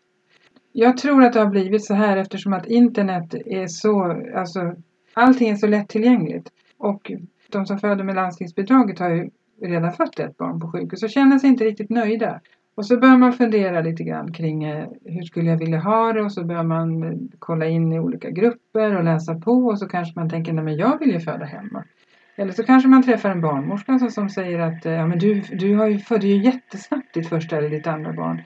Jag 0.71 0.97
tror 0.97 1.23
att 1.23 1.33
det 1.33 1.39
har 1.39 1.49
blivit 1.49 1.85
så 1.85 1.93
här 1.93 2.17
eftersom 2.17 2.53
att 2.53 2.65
internet 2.65 3.33
är 3.45 3.67
så, 3.67 4.23
alltså 4.35 4.75
allting 5.13 5.49
är 5.49 5.55
så 5.55 5.67
lättillgängligt. 5.67 6.49
Och 6.77 7.11
de 7.51 7.65
som 7.65 7.79
föder 7.79 8.03
med 8.03 8.15
landstingsbidraget 8.15 8.99
har 8.99 9.09
ju 9.09 9.29
redan 9.61 9.91
fött 9.93 10.19
ett 10.19 10.37
barn 10.37 10.59
på 10.59 10.71
sjukhus 10.71 11.03
och 11.03 11.09
känner 11.09 11.39
sig 11.39 11.49
inte 11.49 11.63
riktigt 11.63 11.89
nöjda. 11.89 12.39
Och 12.75 12.85
så 12.85 12.97
börjar 12.97 13.17
man 13.17 13.33
fundera 13.33 13.81
lite 13.81 14.03
grann 14.03 14.33
kring 14.33 14.63
eh, 14.63 14.87
hur 15.05 15.23
skulle 15.23 15.49
jag 15.49 15.57
vilja 15.57 15.79
ha 15.79 16.13
det 16.13 16.21
och 16.21 16.31
så 16.31 16.43
börjar 16.43 16.63
man 16.63 17.03
eh, 17.03 17.17
kolla 17.39 17.65
in 17.65 17.93
i 17.93 17.99
olika 17.99 18.29
grupper 18.29 18.97
och 18.97 19.03
läsa 19.03 19.35
på 19.35 19.51
och 19.51 19.79
så 19.79 19.87
kanske 19.87 20.19
man 20.19 20.29
tänker 20.29 20.53
nej 20.53 20.63
men 20.63 20.77
jag 20.77 20.99
vill 20.99 21.11
ju 21.11 21.19
föda 21.19 21.45
hemma. 21.45 21.83
Eller 22.35 22.51
så 22.51 22.63
kanske 22.63 22.89
man 22.89 23.03
träffar 23.03 23.29
en 23.29 23.41
barnmorska 23.41 23.99
som, 23.99 24.11
som 24.11 24.29
säger 24.29 24.59
att 24.59 24.85
eh, 24.85 24.93
ja, 24.93 25.07
men 25.07 25.19
du, 25.19 25.41
du 25.41 25.75
har 25.75 25.87
ju, 25.87 25.99
födde 25.99 26.27
ju 26.27 26.43
jättesnabbt 26.43 27.13
ditt 27.13 27.29
första 27.29 27.57
eller 27.57 27.69
ditt 27.69 27.87
andra 27.87 28.13
barn. 28.13 28.41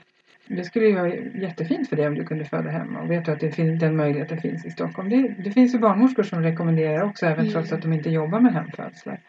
Det 0.48 0.64
skulle 0.64 0.86
ju 0.86 0.94
vara 0.94 1.14
jättefint 1.14 1.88
för 1.88 1.96
dig 1.96 2.08
om 2.08 2.14
du 2.14 2.24
kunde 2.24 2.44
föda 2.44 2.70
hemma 2.70 3.00
och 3.00 3.10
vet 3.10 3.24
du 3.24 3.32
att 3.32 3.40
det 3.40 3.50
finns, 3.50 3.80
den 3.80 3.96
möjligheten 3.96 4.40
finns 4.40 4.66
i 4.66 4.70
Stockholm. 4.70 5.08
Det, 5.08 5.34
det 5.44 5.50
finns 5.50 5.74
ju 5.74 5.78
barnmorskor 5.78 6.22
som 6.22 6.42
rekommenderar 6.42 7.02
också 7.02 7.26
även 7.26 7.40
Mm. 7.40 7.52
trots 7.52 7.72
att 7.72 7.82
de 7.82 7.92
inte 7.92 8.10
jobbar 8.10 8.40
med 8.40 8.52
hemfödslar. 8.52 9.20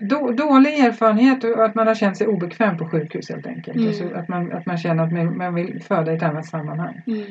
Då, 0.00 0.30
dålig 0.30 0.78
erfarenhet 0.78 1.44
och 1.44 1.64
att 1.64 1.74
man 1.74 1.86
har 1.86 1.94
känt 1.94 2.16
sig 2.16 2.26
obekväm 2.26 2.76
på 2.78 2.88
sjukhus 2.88 3.30
helt 3.30 3.46
enkelt. 3.46 3.76
Mm. 3.76 3.88
Alltså 3.88 4.14
att, 4.14 4.28
man, 4.28 4.52
att 4.52 4.66
man 4.66 4.76
känner 4.76 5.04
att 5.04 5.12
man, 5.12 5.36
man 5.36 5.54
vill 5.54 5.82
föda 5.82 6.12
i 6.12 6.16
ett 6.16 6.22
annat 6.22 6.46
sammanhang. 6.46 7.02
Mm. 7.06 7.26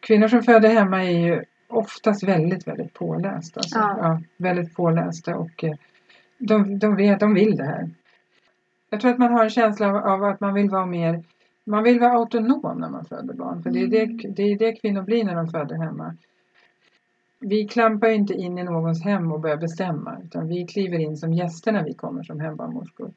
Kvinnor 0.00 0.28
som 0.28 0.42
föder 0.42 0.68
hemma 0.68 1.04
är 1.04 1.26
ju 1.26 1.42
oftast 1.68 2.22
väldigt, 2.28 2.68
väldigt 2.68 2.94
pålästa. 2.94 3.60
Alltså. 3.60 3.78
Ja. 3.78 3.98
Ja, 4.02 4.20
väldigt 4.36 4.74
pålästa 4.74 5.36
och 5.36 5.64
eh, 5.64 5.74
de, 6.38 6.78
de 6.78 6.96
vet, 6.96 7.20
de 7.20 7.34
vill 7.34 7.56
det 7.56 7.64
här. 7.64 7.90
Jag 8.90 9.00
tror 9.00 9.10
att 9.10 9.18
man 9.18 9.32
har 9.32 9.44
en 9.44 9.50
känsla 9.50 9.88
av, 9.88 9.96
av 9.96 10.24
att 10.24 10.40
man 10.40 10.54
vill 10.54 10.70
vara 10.70 10.86
mer, 10.86 11.24
man 11.64 11.82
vill 11.82 12.00
vara 12.00 12.12
autonom 12.12 12.78
när 12.80 12.90
man 12.90 13.04
föder 13.04 13.34
barn. 13.34 13.62
För 13.62 13.70
det 13.70 13.82
är 13.82 13.86
det, 13.86 14.06
det, 14.36 14.42
är 14.42 14.58
det 14.58 14.72
kvinnor 14.72 15.02
blir 15.02 15.24
när 15.24 15.34
de 15.34 15.48
föder 15.48 15.76
hemma. 15.76 16.16
Vi 17.40 17.68
klampar 17.68 18.08
ju 18.08 18.14
inte 18.14 18.34
in 18.34 18.58
i 18.58 18.64
någons 18.64 19.04
hem 19.04 19.32
och 19.32 19.40
börjar 19.40 19.56
bestämma 19.56 20.18
utan 20.24 20.48
vi 20.48 20.66
kliver 20.66 20.98
in 20.98 21.16
som 21.16 21.32
gäster 21.32 21.72
när 21.72 21.84
vi 21.84 21.94
kommer 21.94 22.22
som 22.22 22.40
hembarnmorskor. 22.40 23.10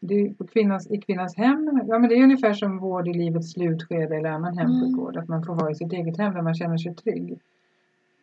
Det 0.00 0.34
kvinnans, 0.52 0.90
I 0.90 1.00
kvinnans 1.00 1.36
hem, 1.36 1.80
ja 1.88 1.98
men 1.98 2.08
det 2.08 2.14
är 2.14 2.22
ungefär 2.22 2.52
som 2.52 2.78
vård 2.78 3.08
i 3.08 3.12
livets 3.12 3.52
slutskede 3.52 4.16
eller 4.16 4.30
annan 4.30 4.58
hemsjukvård. 4.58 5.16
Att 5.16 5.28
man 5.28 5.44
får 5.44 5.54
vara 5.54 5.70
i 5.70 5.74
sitt 5.74 5.92
eget 5.92 6.18
hem 6.18 6.34
där 6.34 6.42
man 6.42 6.54
känner 6.54 6.78
sig 6.78 6.94
trygg. 6.94 7.38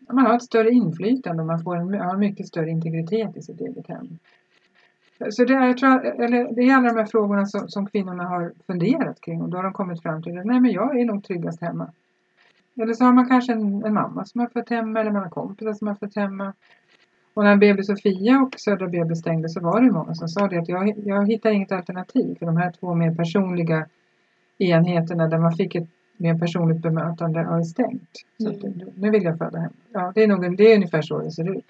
Man 0.09 0.25
har 0.25 0.35
ett 0.35 0.43
större 0.43 0.69
inflytande 0.69 1.41
och 1.41 1.47
man 1.47 1.63
får 1.63 1.75
en, 1.75 1.93
har 1.93 2.17
mycket 2.17 2.47
större 2.47 2.69
integritet 2.69 3.37
i 3.37 3.41
sitt 3.41 3.61
eget 3.61 3.87
hem. 3.87 4.19
Så 5.29 5.45
det 5.45 5.53
är, 5.53 5.67
jag 5.67 5.77
tror, 5.77 6.05
eller 6.05 6.55
det 6.55 6.61
är 6.61 6.75
alla 6.75 6.89
de 6.89 6.99
här 6.99 7.05
frågorna 7.05 7.45
som, 7.45 7.69
som 7.69 7.85
kvinnorna 7.85 8.23
har 8.23 8.53
funderat 8.67 9.21
kring 9.21 9.41
och 9.41 9.49
då 9.49 9.57
har 9.57 9.63
de 9.63 9.73
kommit 9.73 10.01
fram 10.01 10.23
till 10.23 10.37
att 10.37 10.45
nej 10.45 10.59
men 10.59 10.71
jag 10.71 10.99
är 10.99 11.05
nog 11.05 11.23
tryggast 11.23 11.61
hemma. 11.61 11.91
Eller 12.81 12.93
så 12.93 13.03
har 13.03 13.13
man 13.13 13.29
kanske 13.29 13.53
en, 13.53 13.85
en 13.85 13.93
mamma 13.93 14.25
som 14.25 14.41
har 14.41 14.47
fött 14.47 14.69
hemma 14.69 14.99
eller 14.99 15.11
man 15.11 15.23
har 15.23 15.29
kompisar 15.29 15.73
som 15.73 15.87
har 15.87 15.95
fött 15.95 16.15
hemma. 16.15 16.53
Och 17.33 17.43
när 17.43 17.55
BB 17.55 17.83
Sofia 17.83 18.39
och 18.39 18.59
Södra 18.59 18.87
BB 18.87 19.15
stängde 19.15 19.49
så 19.49 19.59
var 19.59 19.81
det 19.81 19.91
många 19.91 20.15
som 20.15 20.27
sa 20.27 20.47
det 20.47 20.57
att 20.57 20.69
jag, 20.69 20.93
jag 20.97 21.27
hittar 21.27 21.51
inget 21.51 21.71
alternativ 21.71 22.35
för 22.39 22.45
de 22.45 22.57
här 22.57 22.71
två 22.71 22.93
mer 22.93 23.15
personliga 23.15 23.87
enheterna 24.57 25.27
där 25.27 25.37
man 25.37 25.55
fick 25.55 25.75
ett 25.75 25.89
mer 26.17 26.39
personligt 26.39 26.81
bemötande 26.81 27.39
har 27.39 27.63
stängt. 27.63 28.09
Så 28.37 28.49
att, 28.49 28.63
nu 28.95 29.09
vill 29.09 29.23
jag 29.23 29.37
föda 29.37 29.59
hem. 29.59 29.73
Ja, 29.93 30.11
det 30.15 30.23
är, 30.23 30.27
nog, 30.27 30.57
det 30.57 30.71
är 30.71 30.75
ungefär 30.75 31.01
så 31.01 31.19
det 31.19 31.31
ser 31.31 31.57
ut. 31.57 31.65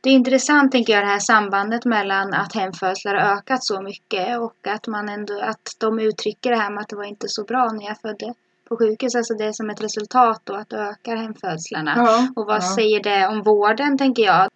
Det 0.00 0.10
är 0.10 0.14
intressant 0.14 0.72
tänker 0.72 0.92
jag 0.92 1.02
det 1.02 1.08
här 1.08 1.18
sambandet 1.18 1.84
mellan 1.84 2.34
att 2.34 2.54
hemfödslar 2.54 3.14
har 3.14 3.36
ökat 3.36 3.64
så 3.64 3.82
mycket 3.82 4.38
och 4.38 4.66
att 4.66 4.86
man 4.86 5.08
ändå 5.08 5.40
att 5.40 5.76
de 5.80 5.98
uttrycker 5.98 6.50
det 6.50 6.56
här 6.56 6.70
med 6.70 6.80
att 6.80 6.88
det 6.88 6.96
var 6.96 7.04
inte 7.04 7.28
så 7.28 7.44
bra 7.44 7.72
när 7.72 7.86
jag 7.86 8.00
födde 8.00 8.34
på 8.68 8.76
sjukhus. 8.76 9.14
Alltså 9.14 9.34
det 9.34 9.44
är 9.44 9.52
som 9.52 9.70
ett 9.70 9.82
resultat 9.82 10.40
då 10.44 10.54
att 10.54 10.72
ökar 10.72 11.16
hemfödslarna. 11.16 11.92
Ja, 11.96 12.28
Och 12.36 12.46
vad 12.46 12.56
ja. 12.56 12.74
säger 12.76 13.02
det 13.02 13.28
om 13.28 13.42
vården 13.42 13.98
tänker 13.98 14.22
jag? 14.22 14.48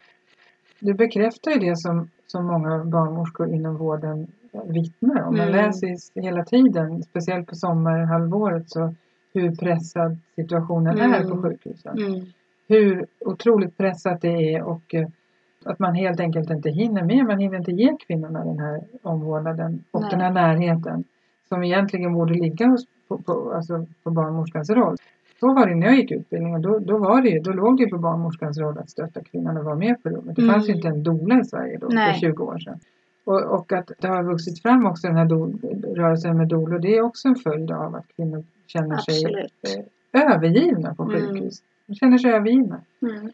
det 0.81 0.95
bekräftar 0.95 1.51
ju 1.51 1.59
det 1.59 1.77
som, 1.77 2.09
som 2.27 2.47
många 2.47 2.85
barnmorskor 2.85 3.55
inom 3.55 3.77
vården 3.77 4.27
vittnar 4.69 5.23
om. 5.23 5.37
Man 5.37 5.49
Mm. 5.49 5.53
läser 5.65 6.21
hela 6.23 6.45
tiden, 6.45 7.03
speciellt 7.03 7.47
på 7.47 7.55
sommarhalvåret, 7.55 8.71
så 8.71 8.95
hur 9.35 9.57
pressad 9.57 10.19
situationen 10.37 10.99
är 10.99 11.21
Mm. 11.21 11.31
på 11.31 11.43
sjukhusen. 11.43 11.99
Mm. 11.99 12.27
Hur 12.69 13.07
otroligt 13.21 13.77
pressat 13.77 14.21
det 14.21 14.55
är 14.55 14.63
och 14.63 14.95
eh, 14.95 15.09
att 15.65 15.79
man 15.79 15.95
helt 15.95 16.21
enkelt 16.21 16.51
inte 16.51 16.71
hinner 16.71 17.03
med. 17.05 17.25
Man 17.27 17.39
hinner 17.39 17.59
inte 17.59 17.73
ge 17.73 17.97
kvinnorna 18.07 18.45
den 18.45 18.59
här 18.59 18.81
omvårdnaden 19.03 19.85
och 19.91 20.01
Nej. 20.01 20.11
den 20.11 20.21
här 20.21 20.31
närheten 20.33 21.05
som 21.49 21.65
egentligen 21.65 22.15
borde 22.15 22.35
ligga 22.35 22.67
hos, 22.67 22.85
på, 23.09 23.19
på, 23.19 23.53
alltså 23.53 23.87
på 24.03 24.11
barnmorskans 24.11 24.71
roll. 24.71 24.97
Så 25.41 25.55
var 25.55 25.67
det 25.67 25.75
när 25.75 25.87
jag 25.87 25.97
gick 25.97 26.11
utbildningen. 26.11 26.63
Då, 26.63 26.79
då, 26.79 26.99
var 26.99 27.23
det 27.23 27.41
då 27.41 27.51
låg 27.53 27.79
det 27.79 27.87
på 27.89 27.99
barnmorskans 27.99 28.59
roll 28.59 28.79
att 28.79 28.91
stötta 28.91 29.21
kvinnan 29.25 29.57
och 29.57 29.65
vara 29.65 29.77
med 29.77 30.03
på 30.03 30.09
rummet. 30.09 30.37
Det 30.37 30.43
Mm. 30.43 30.55
fanns 30.55 30.69
ju 30.69 30.73
inte 30.75 30.89
en 30.89 31.03
doula 31.03 31.41
i 31.41 31.45
Sverige 31.45 31.79
då 31.79 31.87
Nej. 31.91 32.13
för 32.13 32.21
20 32.21 32.45
år 32.45 32.59
sedan. 32.59 32.79
Och, 33.25 33.43
och 33.43 33.73
att 33.73 33.91
det 34.01 34.09
har 34.09 34.23
vuxit 34.23 34.63
fram 34.63 34.87
också 34.87 35.07
den 35.07 35.17
här 35.17 35.25
do, 35.25 35.53
rörelsen 35.97 36.37
med 36.37 36.49
doulor. 36.49 36.79
Det 36.79 36.97
är 36.97 37.03
också 37.03 37.29
en 37.29 37.37
följd 37.37 37.71
av 37.71 37.95
att 37.95 38.07
kvinnor 38.17 38.45
känner 38.67 38.97
sig 38.97 39.15
Absolut. 39.25 39.53
eh, 40.15 40.35
övergivna 40.35 40.95
på 40.95 41.03
Mm. 41.03 41.15
sjukhus. 41.21 41.63
De 41.87 41.95
känner 41.95 42.19
sig 42.19 42.33
övergivna. 42.33 42.81
Mm. 43.03 43.31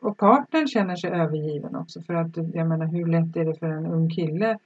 Och 0.00 0.16
partnern 0.16 0.66
känner 0.66 0.96
sig 0.96 1.10
övergiven 1.10 1.76
också 1.76 2.00
för 2.02 2.14
att 2.14 2.36
jag 2.36 2.66
menar 2.68 2.86
hur 2.86 3.06
lätt 3.06 3.36
är 3.36 3.44
det 3.44 3.54
för 3.58 3.66
en 3.66 3.86
ung 3.86 4.10
kille 4.10 4.58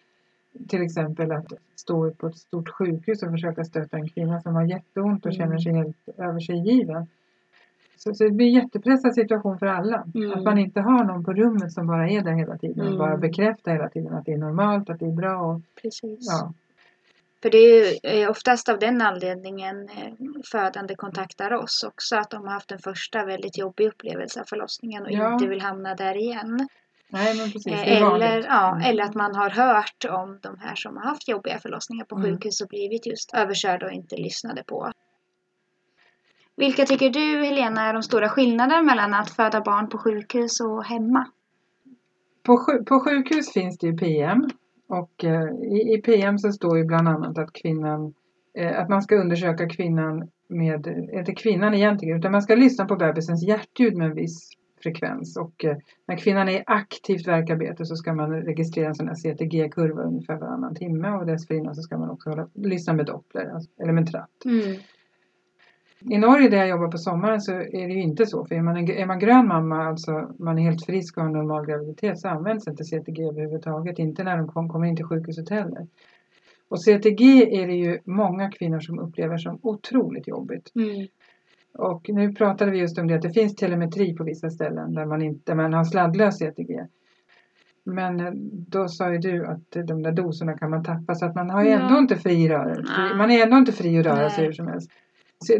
till 0.68 0.82
exempel 0.82 1.32
att 1.32 1.52
stå 1.76 2.10
på 2.10 2.26
ett 2.26 2.36
stort 2.36 2.68
sjukhus 2.68 3.22
och 3.22 3.30
försöka 3.30 3.64
stötta 3.64 3.96
en 3.96 4.08
kvinna 4.08 4.40
som 4.40 4.54
har 4.54 4.64
jätteont 4.64 5.26
och 5.26 5.32
Mm. 5.32 5.38
känner 5.38 5.58
sig 5.58 5.72
helt 5.72 6.08
över 6.18 6.40
sig 6.40 6.56
given. 6.58 7.06
Så, 7.96 8.14
så 8.14 8.24
det 8.24 8.30
blir 8.30 8.46
en 8.46 8.52
jättepressad 8.52 9.14
situation 9.14 9.58
för 9.58 9.66
alla. 9.66 10.04
Mm. 10.14 10.32
Att 10.32 10.42
man 10.44 10.58
inte 10.58 10.80
har 10.80 11.04
någon 11.04 11.24
på 11.24 11.32
rummet 11.32 11.72
som 11.72 11.86
bara 11.86 12.08
är 12.10 12.20
där 12.22 12.32
hela 12.32 12.58
tiden 12.58 12.80
och 12.80 12.86
Mm. 12.86 12.98
bara 12.98 13.16
bekräftar 13.16 13.72
hela 13.72 13.88
tiden 13.88 14.14
att 14.14 14.24
det 14.24 14.32
är 14.32 14.38
normalt, 14.38 14.90
att 14.90 14.98
det 14.98 15.06
är 15.06 15.12
bra. 15.16 15.36
Och, 15.42 15.60
Precis. 15.82 16.18
ja. 16.20 16.52
För 17.42 17.50
det 17.50 17.58
är 17.58 18.22
eh, 18.22 18.30
oftast 18.30 18.68
av 18.68 18.78
den 18.78 19.02
anledningen 19.02 19.88
eh, 19.88 20.12
födande 20.52 20.94
kontaktar 20.96 21.52
oss 21.54 21.84
också. 21.88 22.16
Att 22.16 22.30
de 22.30 22.44
har 22.44 22.52
haft 22.52 22.72
en 22.72 22.78
första 22.78 23.24
väldigt 23.24 23.58
jobbig 23.58 23.86
upplevelse 23.86 24.40
av 24.40 24.44
förlossningen 24.44 25.02
och 25.02 25.12
Ja. 25.12 25.32
inte 25.32 25.46
vill 25.46 25.60
hamna 25.60 25.94
där 25.94 26.16
igen. 26.16 26.68
Nej 27.10 27.36
men 27.36 27.50
precis, 27.52 27.72
Eh. 27.72 28.02
Eller, 28.02 28.44
ja, 28.48 28.68
Mm. 28.76 28.90
eller 28.90 29.04
att 29.04 29.14
man 29.14 29.34
har 29.34 29.50
hört 29.50 30.04
om 30.10 30.38
de 30.42 30.58
här 30.58 30.74
som 30.74 30.96
har 30.96 31.04
haft 31.04 31.28
jobbiga 31.28 31.58
förlossningar 31.58 32.04
på 32.04 32.16
Mm. 32.16 32.30
sjukhus 32.30 32.60
och 32.60 32.68
blivit 32.68 33.06
just 33.06 33.34
överkörda 33.34 33.86
och 33.86 33.92
inte 33.92 34.16
lyssnade 34.16 34.62
på. 34.66 34.92
Vilka 36.56 36.86
tycker 36.86 37.10
du 37.10 37.44
Helena 37.44 37.82
är 37.88 37.92
de 37.92 38.02
stora 38.02 38.28
skillnaderna 38.28 38.82
mellan 38.82 39.14
att 39.14 39.30
föda 39.30 39.60
barn 39.60 39.88
på 39.88 39.98
sjukhus 39.98 40.60
och 40.60 40.84
hemma? 40.84 41.26
På, 42.42 42.56
på 42.86 43.00
sjukhus 43.00 43.52
finns 43.52 43.78
det 43.78 43.86
ju 43.86 43.96
PM 43.96 44.48
och 44.88 45.24
eh, 45.24 45.48
i, 45.50 45.94
i 45.94 46.02
PM 46.04 46.38
så 46.38 46.52
står 46.52 46.78
ju 46.78 46.84
bland 46.84 47.08
annat 47.08 47.38
att 47.38 47.52
kvinnan 47.52 48.14
eh, 48.54 48.80
att 48.80 48.88
man 48.88 49.02
ska 49.02 49.14
undersöka 49.16 49.68
kvinnan 49.68 50.28
med, 50.48 50.86
inte 51.12 51.34
kvinnan 51.34 51.74
egentligen, 51.74 52.18
utan 52.18 52.32
man 52.32 52.42
ska 52.42 52.54
lyssna 52.54 52.84
på 52.84 52.96
bebisens 52.96 53.42
hjärtljud 53.48 53.96
med 53.96 54.06
en 54.06 54.14
viss 54.14 54.50
frekvens 54.82 55.36
och 55.36 55.64
eh, 55.64 55.76
när 56.06 56.16
kvinnan 56.16 56.48
är 56.48 56.52
i 56.52 56.62
aktivt 56.66 57.28
värkarbete 57.28 57.84
så 57.84 57.96
ska 57.96 58.14
man 58.14 58.32
registrera 58.32 58.88
en 58.88 58.94
sån 58.94 59.08
här 59.08 59.14
CTG-kurva 59.14 60.02
ungefär 60.02 60.36
varannan 60.36 60.74
timme 60.74 61.10
och 61.10 61.26
dessförinnan 61.26 61.74
så 61.74 61.82
ska 61.82 61.98
man 61.98 62.10
också 62.10 62.30
hålla, 62.30 62.48
lyssna 62.54 62.92
med 62.92 63.06
Doppler, 63.06 63.50
alltså, 63.54 63.70
eller 63.82 63.92
med 63.92 64.10
tratt. 64.10 64.30
I 66.00 66.18
Norge 66.18 66.48
där 66.48 66.56
jag 66.56 66.68
jobbar 66.68 66.88
på 66.88 66.98
sommaren 66.98 67.40
så 67.40 67.52
är 67.52 67.88
det 67.88 67.94
ju 67.94 68.02
inte 68.02 68.26
så. 68.26 68.44
För 68.44 68.54
är 68.54 68.62
man, 68.62 68.76
en, 68.76 68.90
är 68.90 69.06
man 69.06 69.18
grön 69.18 69.48
mamma, 69.48 69.84
alltså 69.84 70.34
man 70.38 70.58
är 70.58 70.62
helt 70.62 70.86
frisk 70.86 71.16
och 71.16 71.22
har 71.22 71.28
en 71.28 71.36
normal 71.36 71.66
graviditet 71.66 72.18
så 72.18 72.28
används 72.28 72.68
inte 72.68 72.84
CTG 72.84 73.22
överhuvudtaget. 73.22 73.98
Inte 73.98 74.24
när 74.24 74.36
de 74.36 74.48
kom, 74.48 74.68
kommer 74.68 74.86
in 74.86 74.96
till 74.96 75.04
sjukhuset 75.04 75.48
heller. 75.48 75.86
Och 76.68 76.82
CTG 76.82 77.22
är 77.62 77.66
det 77.66 77.74
ju 77.74 77.98
många 78.04 78.50
kvinnor 78.50 78.80
som 78.80 78.98
upplever 78.98 79.38
som 79.38 79.58
otroligt 79.62 80.28
jobbigt. 80.28 80.72
Mm. 80.74 81.06
Och 81.74 82.08
nu 82.08 82.32
pratade 82.32 82.70
vi 82.70 82.78
just 82.78 82.98
om 82.98 83.06
det 83.06 83.14
att 83.14 83.22
det 83.22 83.32
finns 83.32 83.54
telemetri 83.56 84.14
på 84.14 84.24
vissa 84.24 84.50
ställen 84.50 84.94
där 84.94 85.06
man, 85.06 85.22
inte, 85.22 85.40
där 85.44 85.54
man 85.54 85.72
har 85.72 85.84
sladdlös 85.84 86.38
CTG. 86.38 86.86
Men 87.84 88.20
eh, 88.20 88.32
då 88.68 88.88
sa 88.88 89.12
ju 89.12 89.18
du 89.18 89.46
att 89.46 89.70
de 89.86 90.02
där 90.02 90.12
doserna 90.12 90.58
kan 90.58 90.70
man 90.70 90.84
tappa 90.84 91.14
så 91.14 91.26
att 91.26 91.34
man 91.34 91.50
har 91.50 91.64
ju 91.64 91.70
Ja. 91.70 91.80
ändå 91.80 91.98
inte 91.98 92.16
fri 92.16 92.48
rörelse. 92.48 92.92
Man 93.16 93.30
är 93.30 93.42
ändå 93.44 93.56
inte 93.56 93.72
fri 93.72 93.98
att 93.98 94.06
röra 94.06 94.30
sig 94.30 94.44
hur 94.44 94.52
som 94.52 94.66
helst. 94.66 94.90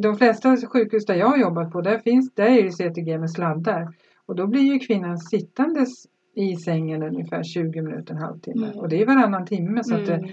De 0.00 0.16
flesta 0.16 0.56
sjukhus 0.56 1.06
där 1.06 1.14
jag 1.14 1.26
har 1.26 1.36
jobbat 1.38 1.72
på, 1.72 1.80
där, 1.80 1.98
finns, 1.98 2.34
där 2.34 2.46
är 2.58 2.62
det 2.62 2.70
CTG 2.72 3.18
med 3.18 3.30
sladdar. 3.30 3.88
Och 4.26 4.36
då 4.36 4.46
blir 4.46 4.62
ju 4.72 4.78
kvinnan 4.78 5.18
sittandes 5.18 6.06
i 6.34 6.56
sängen 6.56 7.02
ungefär 7.02 7.42
20 7.42 7.82
minuter, 7.82 8.14
en 8.14 8.20
halvtimme. 8.20 8.66
Mm. 8.66 8.78
Och 8.78 8.88
det 8.88 9.02
är 9.02 9.06
varannan 9.06 9.46
timme. 9.46 9.84
Så 9.84 9.94
att 9.94 10.06
det, 10.06 10.14
Mm. 10.14 10.30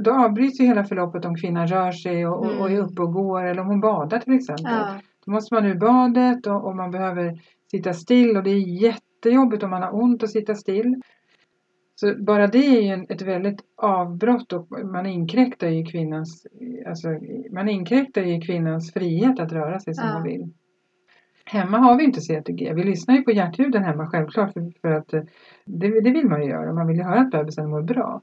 Då- 0.00 0.14
avbryts 0.24 0.60
ju 0.60 0.64
hela 0.64 0.84
förloppet 0.84 1.24
om 1.24 1.36
kvinnan 1.36 1.66
rör 1.66 1.92
sig 1.92 2.26
och, 2.26 2.38
och, 2.38 2.60
och 2.60 2.66
är 2.70 2.74
Mm. 2.74 2.84
uppe 2.84 3.02
och 3.02 3.12
går 3.12 3.44
eller 3.44 3.62
om 3.62 3.68
hon 3.68 3.80
badar 3.80 4.18
till 4.18 4.32
exempel. 4.34 4.64
Ja. 4.66 4.94
Då 5.26 5.30
måste 5.32 5.54
man 5.54 5.66
ur 5.66 5.74
badet 5.74 6.46
och, 6.46 6.64
och 6.64 6.76
man 6.76 6.90
behöver 6.90 7.40
sitta 7.70 7.92
still 7.92 8.36
och 8.36 8.42
det 8.42 8.50
är 8.50 8.82
jättejobbigt 8.82 9.62
om 9.62 9.70
man 9.70 9.82
har 9.82 10.02
ont 10.02 10.22
att 10.22 10.30
sitta 10.30 10.54
still. 10.54 11.02
Så 11.94 12.14
bara 12.18 12.46
det 12.46 12.66
är 12.66 12.80
ju 12.82 12.88
en, 12.88 13.06
ett 13.08 13.22
väldigt 13.22 13.60
avbrott 13.76 14.52
och 14.52 14.66
man 14.84 15.06
inkräktar 15.06 15.68
ju 15.68 15.84
kvinnans, 15.84 16.46
alltså, 16.86 17.08
man 17.52 17.68
inkräktar 17.68 18.22
ju 18.22 18.40
kvinnans 18.40 18.92
frihet 18.92 19.40
att 19.40 19.52
röra 19.52 19.80
sig 19.80 19.94
som 19.94 20.08
Ja. 20.08 20.14
hon 20.14 20.22
vill. 20.22 20.48
Hemma 21.44 21.78
har 21.78 21.96
vi 21.98 22.04
inte 22.04 22.20
CTG. 22.20 22.72
Vi 22.74 22.84
lyssnar 22.84 23.14
ju 23.14 23.22
på 23.22 23.30
hjärtljuden 23.30 23.84
hemma 23.84 24.06
självklart 24.06 24.52
för, 24.52 24.72
för 24.80 24.88
att 24.92 25.12
eh, 25.12 25.22
det, 25.64 26.00
det 26.00 26.10
vill 26.10 26.28
man 26.28 26.42
ju 26.42 26.48
göra. 26.48 26.72
Man 26.72 26.86
vill 26.86 26.96
ju 26.96 27.02
höra 27.02 27.20
att 27.20 27.30
bebisen 27.30 27.70
mår 27.70 27.82
bra. 27.82 28.20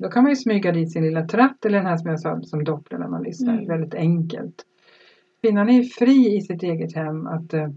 Då 0.00 0.08
kan 0.08 0.22
man 0.22 0.32
ju 0.32 0.36
smyga 0.36 0.72
dit 0.72 0.92
sin 0.92 1.02
lilla 1.02 1.26
tratt 1.26 1.64
eller 1.64 1.78
den 1.78 1.86
här 1.86 1.96
som 1.96 2.10
jag 2.10 2.20
sa 2.20 2.42
som 2.42 2.64
doppler 2.64 2.98
när 2.98 3.08
man 3.08 3.22
lyssnar. 3.22 3.52
Mm. 3.52 3.66
Väldigt 3.66 3.94
enkelt. 3.94 4.64
Kvinnan 5.42 5.68
är 5.68 5.82
fri 5.82 6.36
i 6.36 6.40
sitt 6.40 6.62
eget 6.62 6.94
hem 6.94 7.26
att 7.26 7.54
eh, 7.54 7.68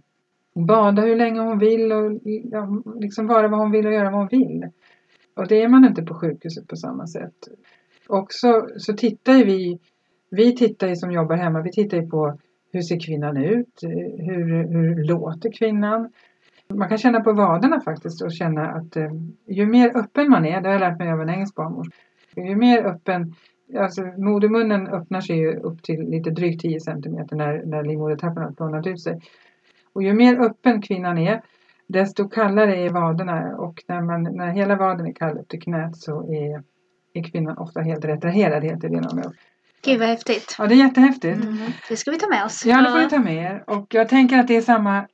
bada 0.56 1.02
hur 1.02 1.16
länge 1.16 1.40
hon 1.40 1.60
vill 1.60 1.92
och 1.92 2.20
ja, 2.24 2.84
liksom 3.00 3.28
vara 3.28 3.48
vad 3.48 3.60
hon 3.60 3.72
vill 3.72 3.86
och 3.86 3.94
göra 3.94 4.12
vad 4.12 4.20
hon 4.20 4.28
vill. 4.28 4.70
Och 5.36 5.48
det 5.48 5.62
är 5.62 5.68
man 5.68 5.86
inte 5.86 6.04
på 6.04 6.14
sjukhuset 6.14 6.68
på 6.68 6.76
samma 6.76 7.08
sätt. 7.08 7.48
Också 8.08 8.68
så 8.78 8.94
tittar 8.94 9.34
ju 9.34 9.44
vi, 9.44 9.80
vi 10.30 10.56
tittar 10.56 10.88
ju 10.88 10.96
som 10.96 11.12
jobbar 11.12 11.36
hemma, 11.36 11.62
vi 11.62 11.72
tittar 11.72 11.98
ju 11.98 12.10
på 12.10 12.38
hur 12.72 12.82
ser 12.82 13.00
kvinnan 13.00 13.38
ut? 13.38 13.80
Hur, 14.18 14.68
hur 14.68 15.04
låter 15.04 15.52
kvinnan? 15.52 16.10
Man 16.74 16.90
kan 16.90 16.98
känna 16.98 17.20
på 17.22 17.34
vaderna 17.34 17.82
faktiskt 17.82 18.22
och 18.22 18.32
känna 18.32 18.68
att 18.68 18.96
eh, 18.96 19.12
ju 19.48 19.66
mer 19.66 19.98
öppen 19.98 20.30
man 20.30 20.46
är, 20.46 20.62
det 20.62 20.68
har 20.68 20.74
jag 20.74 20.80
lärt 20.80 21.00
mig 21.00 21.12
av 21.12 21.22
en 21.22 21.30
engelsk 21.30 21.56
barnmorska, 21.56 21.96
ju 22.42 22.56
mer 22.56 22.86
öppen, 22.86 23.36
alltså 23.80 24.02
modermunnen 24.02 24.88
öppnar 24.88 25.22
sig 25.22 25.38
ju 25.38 25.56
upp 25.56 25.84
till 25.84 26.10
lite 26.10 26.30
drygt 26.30 26.62
10 26.62 26.80
centimeter 26.80 27.36
när, 27.36 27.66
när 27.66 27.84
livmodertappen 27.84 28.44
har 28.44 28.52
plånat 28.52 28.88
ut 28.88 29.02
sig. 29.02 29.22
Och 29.94 30.04
ju 30.04 30.14
mer 30.14 30.42
öppen 30.42 30.82
kvinnan 30.82 31.18
är, 31.18 31.42
desto 31.88 32.30
kallare 32.30 32.76
är 32.76 32.90
vaderna 32.90 33.56
och 33.58 33.84
när, 33.88 34.02
man, 34.02 34.24
när 34.24 34.52
hela 34.52 34.76
vaden 34.76 35.08
är 35.08 35.14
kall 35.14 35.38
upp 35.38 35.48
till 35.48 35.62
knät 35.62 35.98
så 35.98 36.34
är, 36.34 36.64
är 37.14 37.24
kvinnan 37.24 37.58
ofta 37.58 37.82
helt 37.82 38.06
retraherad, 38.06 38.64
heter 38.64 38.90
det 38.90 38.96
inom. 38.96 39.34
Gud 39.86 40.00
vad 40.00 40.08
häftigt. 40.08 40.56
Ja, 40.58 40.68
det 40.68 40.74
är 40.74 40.78
jättehäftigt. 40.78 41.44
Mm. 41.44 41.58
Det 41.90 41.98
ska 41.98 42.12
vi 42.12 42.18
ta 42.18 42.28
med 42.28 42.46
oss. 42.46 42.66
Ja, 42.66 42.82
det 42.82 42.90
får 42.90 43.00
ni 43.00 43.10
ta 43.10 43.20
med 43.20 43.36
er. 43.36 43.64
Och 43.68 43.94
jag 43.94 44.10
tänker 44.10 44.40
att 44.40 44.48
det 44.48 44.56
är 44.56 44.62
samma, 44.62 45.08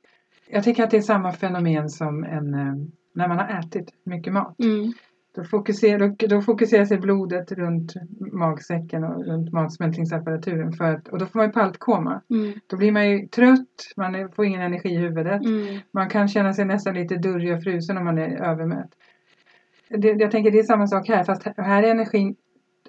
jag 0.50 0.64
tycker 0.64 0.84
att 0.84 0.90
det 0.90 0.96
är 0.96 1.02
samma 1.02 1.32
fenomen 1.32 1.90
som 1.90 2.24
en, 2.24 2.54
eh, 2.54 2.74
när 3.14 3.28
man 3.28 3.38
har 3.38 3.58
ätit 3.58 3.88
mycket 4.04 4.32
mat. 4.32 4.60
Mm. 4.60 4.92
Då 5.34 5.44
fokuserar, 5.44 6.28
då, 6.28 6.42
fokuserar 6.42 6.84
sig 6.84 6.98
blodet 6.98 7.52
runt 7.52 7.94
magsäcken 8.32 9.04
och 9.04 9.26
runt 9.26 9.52
matsmältningsapparaturen. 9.52 10.72
För 10.72 10.84
att, 10.84 11.08
och 11.08 11.18
då 11.18 11.26
får 11.26 11.38
man 11.38 11.46
ju 11.46 11.52
paltkoma. 11.52 12.22
Mm. 12.30 12.52
Då 12.66 12.76
blir 12.76 12.92
man 12.92 13.10
ju 13.10 13.26
trött, 13.26 13.92
man 13.96 14.32
får 14.32 14.44
ingen 14.44 14.60
energi 14.60 14.88
i 14.88 14.98
huvudet. 14.98 15.44
Mm. 15.44 15.80
Man 15.90 16.08
kan 16.08 16.28
känna 16.28 16.52
sig 16.52 16.64
nästan 16.64 16.94
lite 16.94 17.16
durrig 17.16 17.56
och 17.56 17.62
frusen 17.62 17.96
om 17.96 18.04
man 18.04 18.18
är 18.18 18.42
övermätt. 18.42 18.90
Det, 19.88 20.08
jag 20.08 20.30
tänker 20.30 20.50
det 20.50 20.58
är 20.58 20.62
samma 20.62 20.86
sak 20.86 21.08
här 21.08 21.24
fast 21.24 21.42
här 21.56 21.82
är 21.82 21.90
energin 21.90 22.36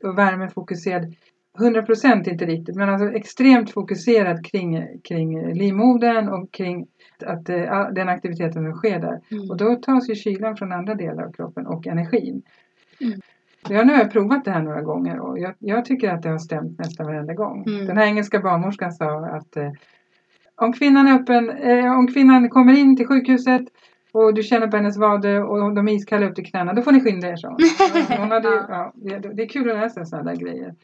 och 0.04 0.18
värmen 0.18 0.50
fokuserad 0.50 1.16
100% 1.60 2.30
inte 2.30 2.46
riktigt 2.46 2.76
men 2.76 2.90
alltså 2.90 3.12
extremt 3.12 3.72
fokuserad 3.72 4.46
kring, 4.46 4.88
kring 5.04 5.54
livmodern 5.54 6.30
och 6.30 6.52
kring 6.52 6.88
att, 7.26 7.50
eh, 7.50 7.90
den 7.92 8.10
aktiviteten 8.10 8.64
som 8.64 8.74
sker 8.74 9.00
där. 9.00 9.22
Mm. 9.32 9.50
Och 9.50 9.58
då 9.58 9.76
tas 9.76 10.10
ju 10.10 10.16
kylan 10.16 10.58
från 10.58 10.72
andra 10.72 10.96
delar 10.96 11.24
av 11.24 11.32
kroppen 11.32 11.68
och 11.68 11.88
energin. 11.88 12.42
Mm. 13.02 13.20
Så 13.68 13.74
jag, 13.74 13.88
nu 13.88 13.94
har 13.94 14.00
jag 14.00 14.12
provat 14.12 14.46
det 14.46 14.52
här 14.52 14.62
några 14.62 14.82
gånger 14.82 15.20
och 15.20 15.40
jag, 15.40 15.54
jag 15.60 15.86
tycker 15.86 16.10
att 16.10 16.24
det 16.24 16.30
har 16.30 16.38
stämt 16.38 16.80
nästan 16.80 17.06
varenda 17.06 17.34
gång. 17.34 17.64
Mm. 17.68 17.86
Den 17.86 17.98
här 17.98 18.06
engelska 18.06 18.40
barnmorskan 18.40 18.92
sa 18.92 19.26
att 19.26 19.58
eh, 19.58 19.72
om 20.56 20.74
kvinnan 20.74 21.08
är 21.08 21.20
öppen, 21.20 21.50
eh, 21.50 21.98
om 21.98 22.08
kvinnan 22.08 22.50
kommer 22.50 22.80
in 22.80 22.98
till 22.98 23.08
sjukhuset 23.08 23.62
och 24.12 24.34
du 24.34 24.44
känner 24.44 24.68
på 24.68 24.78
hennes 24.78 24.98
vader 24.98 25.44
och 25.44 25.76
de 25.76 25.88
är 25.88 25.94
iskalla 25.94 26.26
upp 26.26 26.36
till 26.36 26.46
knäna, 26.46 26.74
då 26.74 26.82
får 26.82 26.92
ni 26.92 27.02
skynda 27.02 27.28
er, 27.28 27.36
sa 27.36 27.48
hon. 27.48 27.60
Hade, 28.32 28.48
ja, 28.48 28.94
det, 28.96 29.20
det 29.20 29.44
är 29.44 29.50
kul 29.50 29.70
att 29.72 29.78
läsa 29.78 30.06
sådana 30.06 30.32
där 30.32 30.40
grejer. 30.40 30.76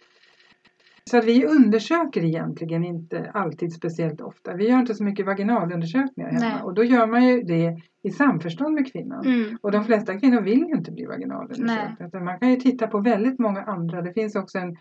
Så 1.07 1.21
vi 1.21 1.45
undersöker 1.45 2.23
egentligen 2.23 2.83
inte 2.85 3.31
alltid 3.33 3.73
speciellt 3.73 4.21
ofta. 4.21 4.53
Vi 4.53 4.69
gör 4.69 4.79
inte 4.79 4.95
så 4.95 5.03
mycket 5.03 5.25
vaginalundersökningar 5.25 6.29
hemma 6.31 6.45
Nej. 6.45 6.61
och 6.63 6.73
då 6.73 6.83
gör 6.83 7.07
man 7.07 7.23
ju 7.27 7.41
det 7.41 7.77
i 8.03 8.11
samförstånd 8.11 8.73
med 8.75 8.91
kvinnan. 8.91 9.25
Mm. 9.25 9.57
Och 9.61 9.71
de 9.71 9.83
flesta 9.85 10.19
kvinnor 10.19 10.41
vill 10.41 10.59
ju 10.59 10.75
inte 10.75 10.91
bli 10.91 11.05
vaginalundersökta. 11.05 12.19
Man 12.19 12.39
kan 12.39 12.49
ju 12.49 12.55
titta 12.55 12.87
på 12.87 12.99
väldigt 12.99 13.39
många 13.39 13.63
andra. 13.63 14.01
Det 14.01 14.13
finns 14.13 14.35
också 14.35 14.57
en, 14.57 14.75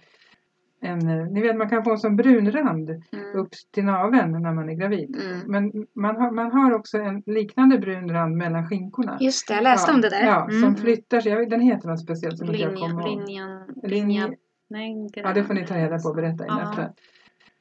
en 0.80 1.08
eh, 1.08 1.26
ni 1.26 1.40
vet 1.42 1.56
man 1.56 1.68
kan 1.68 1.84
få 1.84 1.90
en 1.90 1.98
sån 1.98 2.16
brun 2.16 2.52
rand 2.52 2.90
Mm. 2.90 3.36
upp 3.40 3.48
till 3.74 3.84
naveln 3.84 4.32
när 4.42 4.52
man 4.54 4.68
är 4.68 4.74
gravid. 4.74 5.16
Mm. 5.24 5.40
Men 5.46 5.86
man 5.94 6.16
har, 6.16 6.30
man 6.30 6.52
har 6.52 6.72
också 6.74 6.98
en 6.98 7.22
liknande 7.26 7.78
brun 7.78 8.08
rand 8.10 8.36
mellan 8.36 8.66
skinkorna. 8.68 9.16
Just 9.20 9.48
det, 9.48 9.54
jag 9.54 9.62
läste 9.62 9.90
ja, 9.90 9.94
om 9.94 10.00
det 10.00 10.08
där. 10.08 10.26
Ja, 10.26 10.48
Mm. 10.50 10.62
som 10.62 10.76
flyttar 10.76 11.20
sig. 11.20 11.32
Jag 11.32 11.38
vet, 11.38 11.50
Den 11.50 11.60
heter 11.60 11.88
något 11.88 12.00
speciellt 12.00 12.38
som 12.38 12.46
inte 12.46 12.60
jag 12.60 12.72
Linjen, 12.72 12.90
kommer 12.90 13.08
ihåg. 13.08 13.18
linjen, 13.18 13.48
Linje- 13.82 13.88
linjen, 13.88 14.34
nej, 14.70 15.08
Ja, 15.14 15.32
det 15.32 15.44
får 15.44 15.54
ni 15.54 15.66
ta 15.66 15.74
reda 15.76 15.98
på 15.98 16.08
och 16.08 16.14
berätta 16.16 16.44
i 16.44 16.46
Ja. 16.48 16.56
nästa. 16.68 16.88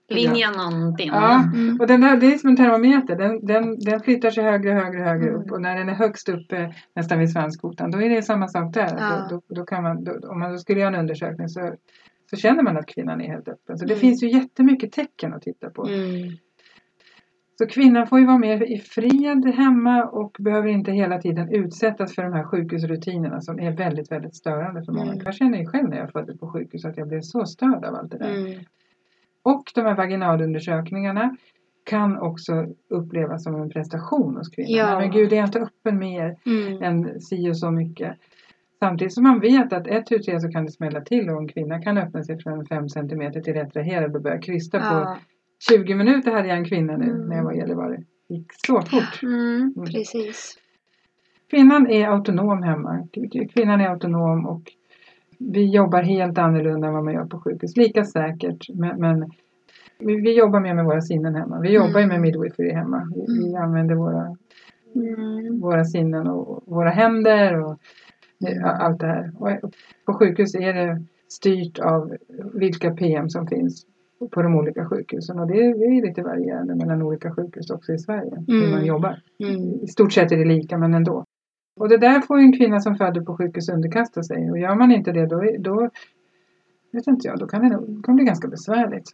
Linjen 0.10 0.54
någonting. 0.54 1.08
Ja, 1.08 1.44
Mm. 1.54 1.78
och 1.80 1.88
den 1.88 2.02
där, 2.02 2.18
det 2.18 2.34
är 2.34 2.38
som 2.38 2.50
en 2.50 2.56
termometer. 2.58 3.16
Den, 3.16 3.46
den, 3.46 3.80
den 3.80 4.00
flyttar 4.00 4.30
sig 4.30 4.44
högre, 4.44 4.72
högre, 4.72 5.00
högre 5.04 5.30
Mm. 5.30 5.42
upp. 5.42 5.52
Och 5.52 5.62
när 5.62 5.78
den 5.78 5.90
är 5.90 5.94
högst 5.94 6.30
uppe, 6.30 6.74
nästan 6.96 7.20
vid 7.20 7.32
svanskotan, 7.32 7.92
då 7.92 8.02
är 8.02 8.10
det 8.10 8.22
samma 8.22 8.48
sak 8.48 8.74
där. 8.74 8.96
Ja. 9.00 9.28
Då, 9.30 9.36
då, 9.36 9.56
då 9.56 9.66
kan 9.66 9.84
man, 9.84 10.04
då, 10.04 10.12
om 10.30 10.40
man 10.40 10.52
då 10.52 10.58
skulle 10.58 10.80
göra 10.80 10.94
en 10.94 11.00
undersökning 11.00 11.50
så, 11.50 11.74
så 12.30 12.36
känner 12.38 12.64
man 12.64 12.78
att 12.78 12.86
kvinnan 12.86 13.22
är 13.22 13.28
helt 13.28 13.48
öppen. 13.48 13.78
Så 13.78 13.86
det 13.86 13.94
Mm. 13.94 14.02
finns 14.02 14.24
ju 14.24 14.30
jättemycket 14.32 14.92
tecken 14.92 15.34
att 15.34 15.42
titta 15.42 15.70
på. 15.70 15.88
Mm. 15.88 16.30
Så 17.58 17.68
kvinnan 17.68 18.08
får 18.08 18.20
ju 18.20 18.26
vara 18.26 18.38
mer 18.38 18.64
i 18.64 18.78
fred 18.78 19.46
hemma 19.56 20.04
och 20.04 20.36
behöver 20.40 20.68
inte 20.68 20.92
hela 20.92 21.22
tiden 21.22 21.50
utsättas 21.50 22.16
för 22.16 22.24
de 22.24 22.34
här 22.34 22.44
sjukhusrutinerna 22.44 23.42
som 23.42 23.60
är 23.60 23.72
väldigt, 23.72 24.12
väldigt 24.12 24.36
störande 24.36 24.84
för 24.84 24.92
många. 24.92 25.12
Mm. 25.12 25.26
Jag 25.26 25.36
känner 25.36 25.58
ju 25.58 25.66
själv 25.66 25.90
när 25.90 25.98
jag 25.98 26.12
födde 26.12 26.38
på 26.38 26.52
sjukhus 26.52 26.86
att 26.86 26.98
jag 26.98 27.08
blev 27.08 27.22
så 27.22 27.46
störd 27.46 27.86
av 27.86 27.96
allt 27.96 28.12
det 28.12 28.18
där. 28.18 28.36
Mm. 28.36 28.60
Och 29.44 29.72
de 29.76 29.82
här 29.82 29.96
vaginalundersökningarna 29.96 31.36
kan 31.84 32.18
också 32.18 32.66
upplevas 32.90 33.44
som 33.44 33.56
en 33.56 33.70
prestation 33.70 34.38
hos 34.38 34.50
kvinnan. 34.50 34.72
Ja. 34.72 35.00
Men 35.00 35.12
gud, 35.12 35.34
är 35.34 35.38
jag 35.38 35.48
inte 35.48 35.60
öppen 35.60 35.98
mer 35.98 36.36
Mm. 36.46 36.84
än 36.84 37.22
si 37.22 37.50
och 37.52 37.58
så 37.58 37.72
mycket? 37.72 38.18
Samtidigt 38.80 39.14
som 39.14 39.24
man 39.24 39.40
vet 39.40 39.74
att 39.74 39.88
ett 39.88 40.06
tu 40.06 40.20
tre 40.20 40.40
så 40.40 40.52
kan 40.52 40.66
det 40.66 40.72
smälla 40.72 41.02
till 41.02 41.30
och 41.30 41.42
en 41.42 41.48
kvinna 41.48 41.82
kan 41.82 41.98
öppna 41.98 42.24
sig 42.24 42.40
från 42.40 42.66
5 42.66 42.90
cm 42.90 43.32
till 43.32 43.54
retraherad 43.54 44.16
och 44.16 44.22
börja 44.22 44.42
krysta 44.42 44.80
på 44.80 44.86
Ja, 44.86 45.18
20 45.70 45.96
minuter 45.96 46.32
hade 46.32 46.48
jag 46.48 46.58
en 46.58 46.66
kvinna 46.66 46.98
nu 46.98 47.06
Mm. 47.12 47.28
när 47.30 47.36
jag 47.36 47.44
var 47.44 47.54
i 47.54 47.58
Gällivare. 47.58 48.04
Det 48.30 48.36
gick 48.36 48.48
så 48.66 48.82
fort. 48.82 49.24
Mm. 49.24 49.62
Mm. 49.62 49.74
precis. 49.86 50.58
Kvinnan 51.50 51.88
är 51.88 52.08
autonom 52.08 52.64
hemma. 52.64 53.08
Kvinnan 53.54 53.82
är 53.82 53.90
autonom 53.90 54.46
och 54.46 54.62
vi 55.40 55.66
jobbar 55.72 56.02
helt 56.04 56.38
annorlunda 56.38 56.88
än 56.88 56.94
vad 56.94 57.04
man 57.04 57.14
gör 57.14 57.26
på 57.26 57.40
sjukhus. 57.42 57.78
Lika 57.78 58.04
säkert 58.06 58.70
men, 58.74 59.00
men 59.00 59.30
vi, 60.00 60.38
jobbar 60.38 60.60
mer 60.60 60.74
med 60.74 60.86
våra 60.86 61.02
sinnen 61.02 61.36
hemma. 61.36 61.60
Vi 61.60 61.74
jobbar 61.74 62.00
ju 62.00 62.06
med 62.08 62.18
Mm. 62.18 62.22
midwifery 62.22 62.72
hemma. 62.72 63.12
Vi, 63.16 63.26
vi 63.44 63.50
Mm. 63.50 63.62
använder 63.64 63.96
våra, 63.96 64.38
Mm. 64.96 65.60
våra 65.60 65.84
sinnen 65.86 66.28
och 66.28 66.64
våra 66.68 66.90
händer 66.90 67.64
och 67.64 67.80
Mm. 68.48 68.64
allt 68.64 69.00
det 69.00 69.08
här. 69.08 69.32
Och 69.40 69.50
på 70.06 70.14
sjukhus 70.14 70.56
är 70.56 70.74
det 70.74 71.04
styrt 71.28 71.80
av 71.80 72.16
vilka 72.54 72.92
PM 72.96 73.30
som 73.30 73.48
finns 73.48 73.86
på 74.32 74.42
de 74.42 74.56
olika 74.56 74.86
sjukhusen 74.90 75.40
och 75.40 75.48
det 75.48 75.54
är, 75.66 75.74
det 75.80 75.86
är 75.98 76.08
lite 76.08 76.22
varierande 76.22 76.76
mellan 76.76 77.02
olika 77.02 77.32
sjukhus 77.36 77.70
också 77.70 77.94
i 77.94 77.98
Sverige 78.00 78.44
hur 78.48 78.58
Mm. 78.58 78.72
man 78.72 78.86
jobbar. 78.86 79.22
Mm. 79.44 79.84
I 79.84 79.88
stort 79.88 80.14
sett 80.14 80.32
är 80.32 80.38
det 80.38 80.46
lika 80.46 80.78
men 80.78 80.94
ändå. 80.94 81.26
Och 81.80 81.90
det 81.90 81.98
där 81.98 82.22
får 82.22 82.40
ju 82.40 82.46
en 82.46 82.58
kvinna 82.58 82.80
som 82.80 82.96
föder 82.96 83.22
på 83.22 83.38
sjukhus 83.38 83.70
underkasta 83.70 84.24
sig 84.24 84.52
och 84.52 84.60
gör 84.60 84.76
man 84.76 84.92
inte 84.92 85.12
det 85.12 85.26
då, 85.26 85.42
då 85.60 85.90
vet 86.92 87.08
inte 87.08 87.28
jag, 87.28 87.40
då 87.40 87.48
kan 87.48 87.62
det, 87.62 87.70
nog- 87.70 88.06
kan 88.06 88.16
det 88.16 88.20
bli 88.20 88.26
ganska 88.26 88.48
besvärligt. 88.48 89.10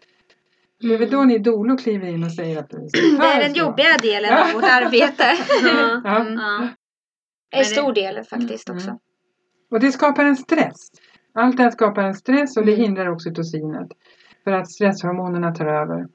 Det 0.80 0.94
är 0.94 0.98
väl 1.00 1.10
då 1.10 1.24
ni 1.24 1.38
dolor 1.40 1.78
kliver 1.78 2.08
in 2.08 2.24
och 2.24 2.32
säger 2.32 2.60
att 2.60 2.70
det 2.70 2.78
är 2.78 2.88
så 2.88 3.08
Mm. 3.08 3.20
Det 3.20 3.26
är 3.26 3.44
den 3.48 3.54
jobbiga 3.54 3.98
delen 4.02 4.34
av 4.34 4.54
vårt 4.54 4.64
arbete. 4.64 5.24
Ja. 5.64 6.02
Ja. 6.04 6.22
Mm. 6.22 6.34
Ja. 6.34 6.68
En 7.60 7.66
stor 7.66 7.94
del 7.94 8.24
faktiskt 8.24 8.70
Mm. 8.70 8.78
också. 8.78 8.98
Och 9.72 9.80
det 9.80 9.92
skapar 9.92 10.26
en 10.26 10.36
stress. 10.36 10.78
Allt 11.34 11.58
det 11.58 11.64
här 11.64 11.72
skapar 11.72 12.04
en 12.04 12.14
stress 12.14 12.58
och 12.58 12.66
det 12.66 12.74
Mm. 12.74 12.86
hindrar 12.86 13.10
oxytocinet. 13.10 13.88
För 14.44 14.52
att 14.52 14.72
stresshormonerna 14.72 15.52
tar 15.56 15.66
över. 15.66 16.08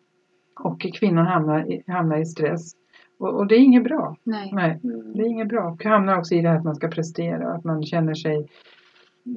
Och 0.61 0.81
kvinnan 0.81 1.27
hamnar 1.27 1.71
i, 1.73 1.83
hamnar 1.87 2.19
i 2.19 2.25
stress. 2.27 2.73
Och, 3.19 3.35
och 3.35 3.47
det 3.47 3.55
är 3.55 3.59
inget 3.61 3.85
bra. 3.85 4.17
Nej. 4.25 4.51
Nej, 4.53 4.81
Mm. 4.85 5.13
det 5.13 5.21
är 5.23 5.27
inget 5.27 5.49
bra. 5.49 5.71
Och 5.71 5.85
hamnar 5.85 6.19
också 6.19 6.35
i 6.35 6.41
det 6.43 6.49
här 6.49 6.57
att 6.57 6.65
man 6.65 6.75
ska 6.75 6.89
prestera. 6.89 7.53
Att 7.55 7.65
man 7.65 7.83
känner 7.83 8.15
sig... 8.15 8.49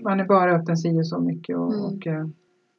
Man 0.03 0.19
är 0.19 0.25
bara 0.25 0.55
öppen 0.55 0.77
si 0.77 0.99
och 0.99 1.07
så 1.07 1.19
mycket. 1.19 1.57
Och, 1.57 1.73
Mm. 1.73 1.85
och, 1.85 2.07
eh, 2.07 2.27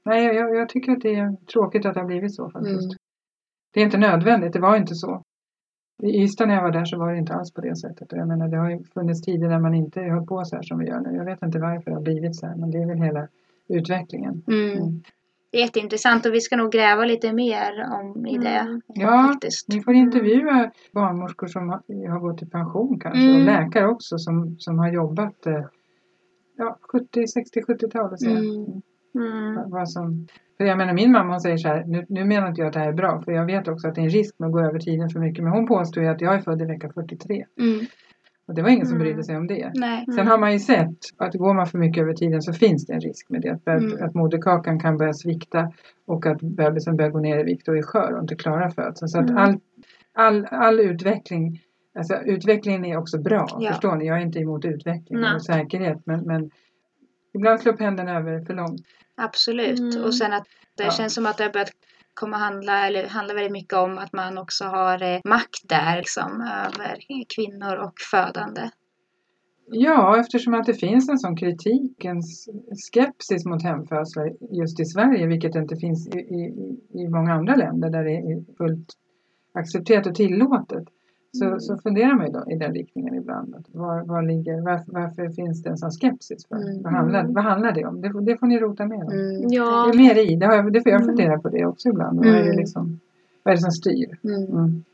nej, 0.05 0.25
jag, 0.25 0.55
jag 0.57 0.69
tycker 0.69 0.93
att 0.93 1.01
det 1.01 1.15
är 1.15 1.37
tråkigt 1.53 1.87
att 1.87 1.95
det 1.95 2.01
har 2.01 2.07
blivit 2.07 2.35
så 2.35 2.51
faktiskt. 2.51 2.83
Mm. 2.93 2.97
Det 3.75 3.81
är 3.81 3.85
inte 3.85 3.99
nödvändigt. 3.99 4.53
Det 4.53 4.61
var 4.61 4.77
inte 4.77 4.95
så. 4.95 5.23
I 6.03 6.23
Ystad 6.23 6.47
när 6.47 6.55
jag 6.55 6.63
var 6.63 6.73
där 6.73 6.85
så 6.85 6.99
var 6.99 7.13
det 7.13 7.19
inte 7.19 7.35
alls 7.35 7.53
på 7.53 7.61
det 7.61 7.77
sättet. 7.77 8.13
Och 8.13 8.19
jag 8.19 8.29
menar, 8.29 8.49
det 8.49 8.57
har 8.57 8.71
ju 8.71 8.85
funnits 8.85 9.23
tider 9.23 9.49
när 9.49 9.59
man 9.59 9.75
inte 9.75 10.01
höll 10.01 10.27
på 10.27 10.45
så 10.45 10.57
här 10.57 10.63
som 10.63 10.79
vi 10.79 10.87
gör 10.87 11.01
nu. 11.01 11.17
Jag 11.17 11.25
vet 11.25 11.43
inte 11.43 11.59
varför 11.59 11.91
det 11.91 11.97
har 11.97 12.03
blivit 12.03 12.37
så 12.37 12.47
här. 12.47 12.57
Men 12.57 12.71
det 12.71 12.79
är 12.79 12.87
väl 12.87 13.03
hela 13.03 13.29
utvecklingen. 13.69 14.43
Mm. 14.49 15.03
Mm. 15.53 15.59
Det 15.59 15.59
är 15.59 15.63
jätteintressant 15.63 16.27
och 16.27 16.35
vi 16.35 16.41
ska 16.41 16.57
nog 16.57 16.73
gräva 16.73 17.05
lite 17.05 17.33
mer 17.33 17.87
om 18.01 18.27
i 18.27 18.39
det. 18.39 18.49
Mm. 18.49 18.83
Ja, 18.87 19.29
Faktiskt. 19.33 19.69
Ni 19.69 19.83
får 19.83 19.95
intervjua 19.95 20.71
barnmorskor 20.93 21.47
som 21.47 21.69
har, 21.69 22.09
har 22.09 22.21
gått 22.21 22.43
i 22.43 22.47
pension 22.47 23.01
kanske. 23.01 23.21
Mm. 23.21 23.37
Och 23.37 23.45
läkare 23.45 23.89
också 23.89 24.19
som, 24.19 24.57
som 24.59 24.79
har 24.79 24.93
jobbat 24.93 25.47
eh, 25.47 25.65
ja, 26.57 26.79
70, 26.93 27.27
60, 27.27 27.61
70-talet. 27.61 28.21
så. 28.21 28.31
Mm. 28.31 28.83
Mm. 29.15 29.71
Vad 29.71 29.91
som, 29.91 30.27
för 30.59 30.65
jag 30.65 30.79
menar 30.79 30.93
min 30.95 31.13
mamma 31.13 31.33
hon 31.33 31.41
säger 31.41 31.57
så 31.57 31.69
här, 31.69 31.85
nu, 31.85 32.07
nu 32.09 32.25
menar 32.25 32.49
inte 32.49 32.61
jag 32.61 32.69
att 32.69 32.73
det 32.73 32.81
här 32.81 32.89
är 32.89 32.93
bra 32.93 33.23
för 33.23 33.33
jag 33.33 33.47
vet 33.47 33.69
också 33.69 33.89
att 33.89 33.95
det 33.95 34.01
är 34.01 34.05
en 34.05 34.11
risk 34.11 34.39
med 34.39 34.47
att 34.47 34.53
gå 34.53 34.61
över 34.61 34.79
tiden 34.79 35.09
för 35.09 35.21
mycket. 35.21 35.45
Men 35.45 35.53
hon 35.53 35.67
påstår 35.67 36.03
ju 36.03 36.09
att 36.09 36.21
jag 36.21 36.35
är 36.35 36.41
född 36.41 36.63
i 36.63 36.65
vecka 36.65 36.91
43. 36.95 37.45
Mm. 37.61 37.87
Och 38.51 38.57
det 38.57 38.63
var 38.63 38.69
ingen 38.71 38.87
som 38.87 38.97
Mm. 38.97 39.05
brydde 39.07 39.25
sig 39.25 39.37
om 39.37 39.47
det. 39.47 39.71
Nej. 39.75 40.07
Sen 40.15 40.27
har 40.27 40.39
man 40.39 40.53
ju 40.53 40.59
sett 40.59 40.97
att 41.17 41.35
går 41.35 41.55
man 41.55 41.67
för 41.67 41.79
mycket 41.79 42.03
över 42.03 42.13
tiden 42.15 42.43
så 42.43 42.53
finns 42.53 42.87
det 42.87 42.93
en 42.93 43.01
risk 43.01 43.31
med 43.31 43.43
det. 43.43 43.51
Att, 43.51 43.67
Mm. 43.83 44.05
att 44.05 44.15
moderkakan 44.15 44.81
kan 44.81 44.97
börja 44.97 45.13
svikta 45.15 45.73
och 46.07 46.27
att 46.27 46.41
bebisen 46.43 46.97
börjar 46.97 47.11
gå 47.11 47.21
ner 47.21 47.39
i 47.39 47.43
vikt 47.43 47.69
och 47.69 47.77
är 47.77 47.83
skör 47.83 48.13
och 48.13 48.21
inte 48.21 48.35
klarar 48.37 48.71
födseln. 48.71 49.09
Så 49.09 49.19
att 49.19 49.31
Mm. 49.31 49.37
all, 49.43 49.59
all, 50.13 50.47
all 50.51 50.81
utveckling, 50.81 51.61
alltså 51.99 52.15
utvecklingen 52.25 52.85
är 52.85 52.97
också 52.97 53.19
bra. 53.19 53.47
Ja. 53.61 53.71
Förstår 53.71 53.97
ni? 53.97 54.07
Jag 54.07 54.17
är 54.19 54.23
inte 54.23 54.39
emot 54.39 54.65
utveckling 54.65 55.21
Nej. 55.21 55.35
och 55.35 55.43
säkerhet 55.45 55.99
men, 56.07 56.21
men 56.21 56.51
ibland 57.35 57.61
slår 57.61 57.73
pendeln 57.73 58.09
över 58.09 58.41
för 58.45 58.55
långt. 58.55 58.81
Absolut. 59.17 59.79
Mm. 59.81 60.05
Och 60.05 60.15
sen 60.15 60.33
att 60.33 60.47
det 60.77 60.85
Ja. 60.85 60.91
känns 60.91 61.15
som 61.15 61.27
att 61.27 61.39
det 61.39 61.45
har 61.45 61.51
börjat 61.53 61.71
kommer 62.15 62.37
handla, 62.37 62.87
eller 62.87 63.09
handlar 63.09 63.35
väldigt 63.35 63.53
mycket 63.53 63.79
om 63.79 63.99
att 63.99 64.13
man 64.13 64.39
också 64.39 64.65
har 64.65 65.03
eh, 65.03 65.21
makt 65.25 65.69
där 65.69 65.97
liksom 65.97 66.41
över 66.41 66.99
kvinnor 67.37 67.77
och 67.77 67.95
födande. 68.11 68.71
Ja, 69.73 70.21
eftersom 70.21 70.55
att 70.55 70.67
det 70.67 70.75
finns 70.75 71.09
en 71.09 71.19
sån 71.19 71.37
kritik, 71.37 72.05
en 72.05 72.23
skepsis 72.93 73.45
mot 73.45 73.63
hemfödslar 73.63 74.33
just 74.51 74.81
i 74.81 74.85
Sverige, 74.85 75.27
vilket 75.27 75.55
inte 75.55 75.77
finns 75.77 76.09
i, 76.09 76.19
i, 76.19 76.79
i 77.01 77.09
många 77.09 77.33
andra 77.33 77.57
länder 77.57 77.91
där 77.91 78.05
det 78.05 78.17
är 78.17 78.57
fullt 78.57 78.89
accepterat 79.55 80.07
och 80.07 80.15
tillåtet. 80.15 80.85
Så, 81.33 81.45
Mm. 81.45 81.61
så 81.61 81.77
funderar 81.79 82.15
man 82.15 82.27
ju 82.27 82.33
då 82.33 82.45
i 82.51 82.57
den 82.57 82.75
riktningen 82.75 83.15
ibland. 83.15 83.55
Att 83.55 83.65
var, 83.75 84.03
var 84.05 84.23
ligger, 84.23 84.61
varför, 84.61 84.93
varför 84.93 85.29
finns 85.29 85.63
det 85.63 85.71
en 85.71 85.79
sån 85.79 85.91
skepsis? 85.91 86.47
För? 86.47 86.57
Mm. 86.57 86.83
Vad, 86.83 86.93
handlar, 86.93 87.25
vad 87.25 87.45
handlar 87.45 87.73
det 87.73 87.85
om? 87.85 88.01
Det, 88.01 88.11
får- 88.13 88.21
det 88.21 88.37
får 88.37 88.47
ni 88.47 88.59
rota 88.59 88.83
om. 88.85 88.93
Mm. 88.93 89.49
Ja. 89.49 89.87
Det 89.87 89.99
är 89.99 89.99
mer 89.99 90.33
i, 90.33 90.37
det, 90.37 90.47
har 90.47 90.55
jag, 90.55 90.73
det 90.73 90.83
får 90.83 90.93
jag 90.93 91.01
Mm. 91.03 91.17
fundera 91.17 91.39
på 91.39 91.49
det 91.49 91.67
också 91.67 91.89
ibland. 91.89 92.19
Vad, 92.19 92.27
är 92.27 92.33
det 92.33 92.41
Mm. 92.45 92.57
liksom, 92.57 93.01
vad 93.43 93.53
är 93.53 93.57
det 93.57 93.63
som 93.63 93.71
styr? 93.71 94.19
Mm. 94.25 94.43
Mm. 94.45 94.85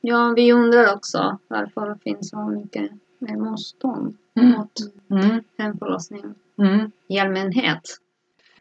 ja, 0.00 0.32
vi 0.36 0.52
undrar 0.52 0.94
också 0.94 1.38
varför 1.48 1.88
det 1.88 1.98
finns 2.04 2.30
så 2.30 2.46
mycket 2.48 2.90
motstånd 3.20 4.16
Mm. 4.34 4.50
mot 4.50 4.72
Mm. 5.10 5.40
hemförlossning 5.58 6.24
Mm. 6.58 6.90
i 7.08 7.18
allmänhet. 7.18 7.80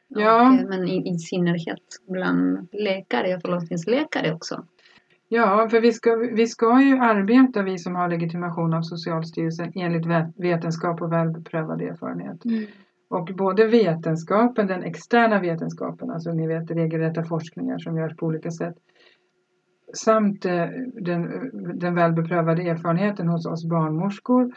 Ja. 0.08 0.41
Och, 0.49 0.60
eh, 0.60 0.68
men 0.70 0.88
i, 0.88 1.10
i 1.14 1.18
synnerhet 1.20 1.82
bland 2.08 2.68
läkare 2.72 3.36
och 3.36 3.41
förlossningsläkare 3.41 4.34
också. 4.34 4.64
Ja, 5.30 5.68
för 5.72 5.82
vi 5.82 5.94
ska, 5.94 6.16
vi 6.16 6.48
ska 6.48 6.82
ju 6.82 6.98
arbeta, 6.98 7.62
vi 7.62 7.78
som 7.78 7.96
har 7.96 8.10
legitimation 8.10 8.74
av 8.74 8.82
Socialstyrelsen, 8.82 9.72
enligt 9.76 10.06
vet- 10.06 10.34
vetenskap 10.38 11.02
och 11.02 11.12
väl 11.12 11.30
beprövad 11.30 11.82
erfarenhet. 11.82 12.46
Mm. 12.46 12.66
Och 13.10 13.30
både 13.38 13.68
vetenskapen, 13.68 14.68
den 14.68 14.84
externa 14.84 15.40
vetenskapen, 15.40 16.12
alltså 16.12 16.32
ni 16.32 16.48
vet 16.48 16.72
regelrätta 16.72 17.24
forskningar 17.24 17.78
som 17.78 17.98
görs 17.98 18.16
på 18.16 18.26
olika 18.26 18.52
sätt, 18.52 18.76
samt 19.94 20.46
eh, 20.46 20.66
den, 20.94 21.52
den 21.80 21.96
väl 21.96 22.14
beprövade 22.14 22.62
erfarenheten 22.62 23.28
hos 23.28 23.46
oss 23.46 23.66
barnmorskor 23.66 24.54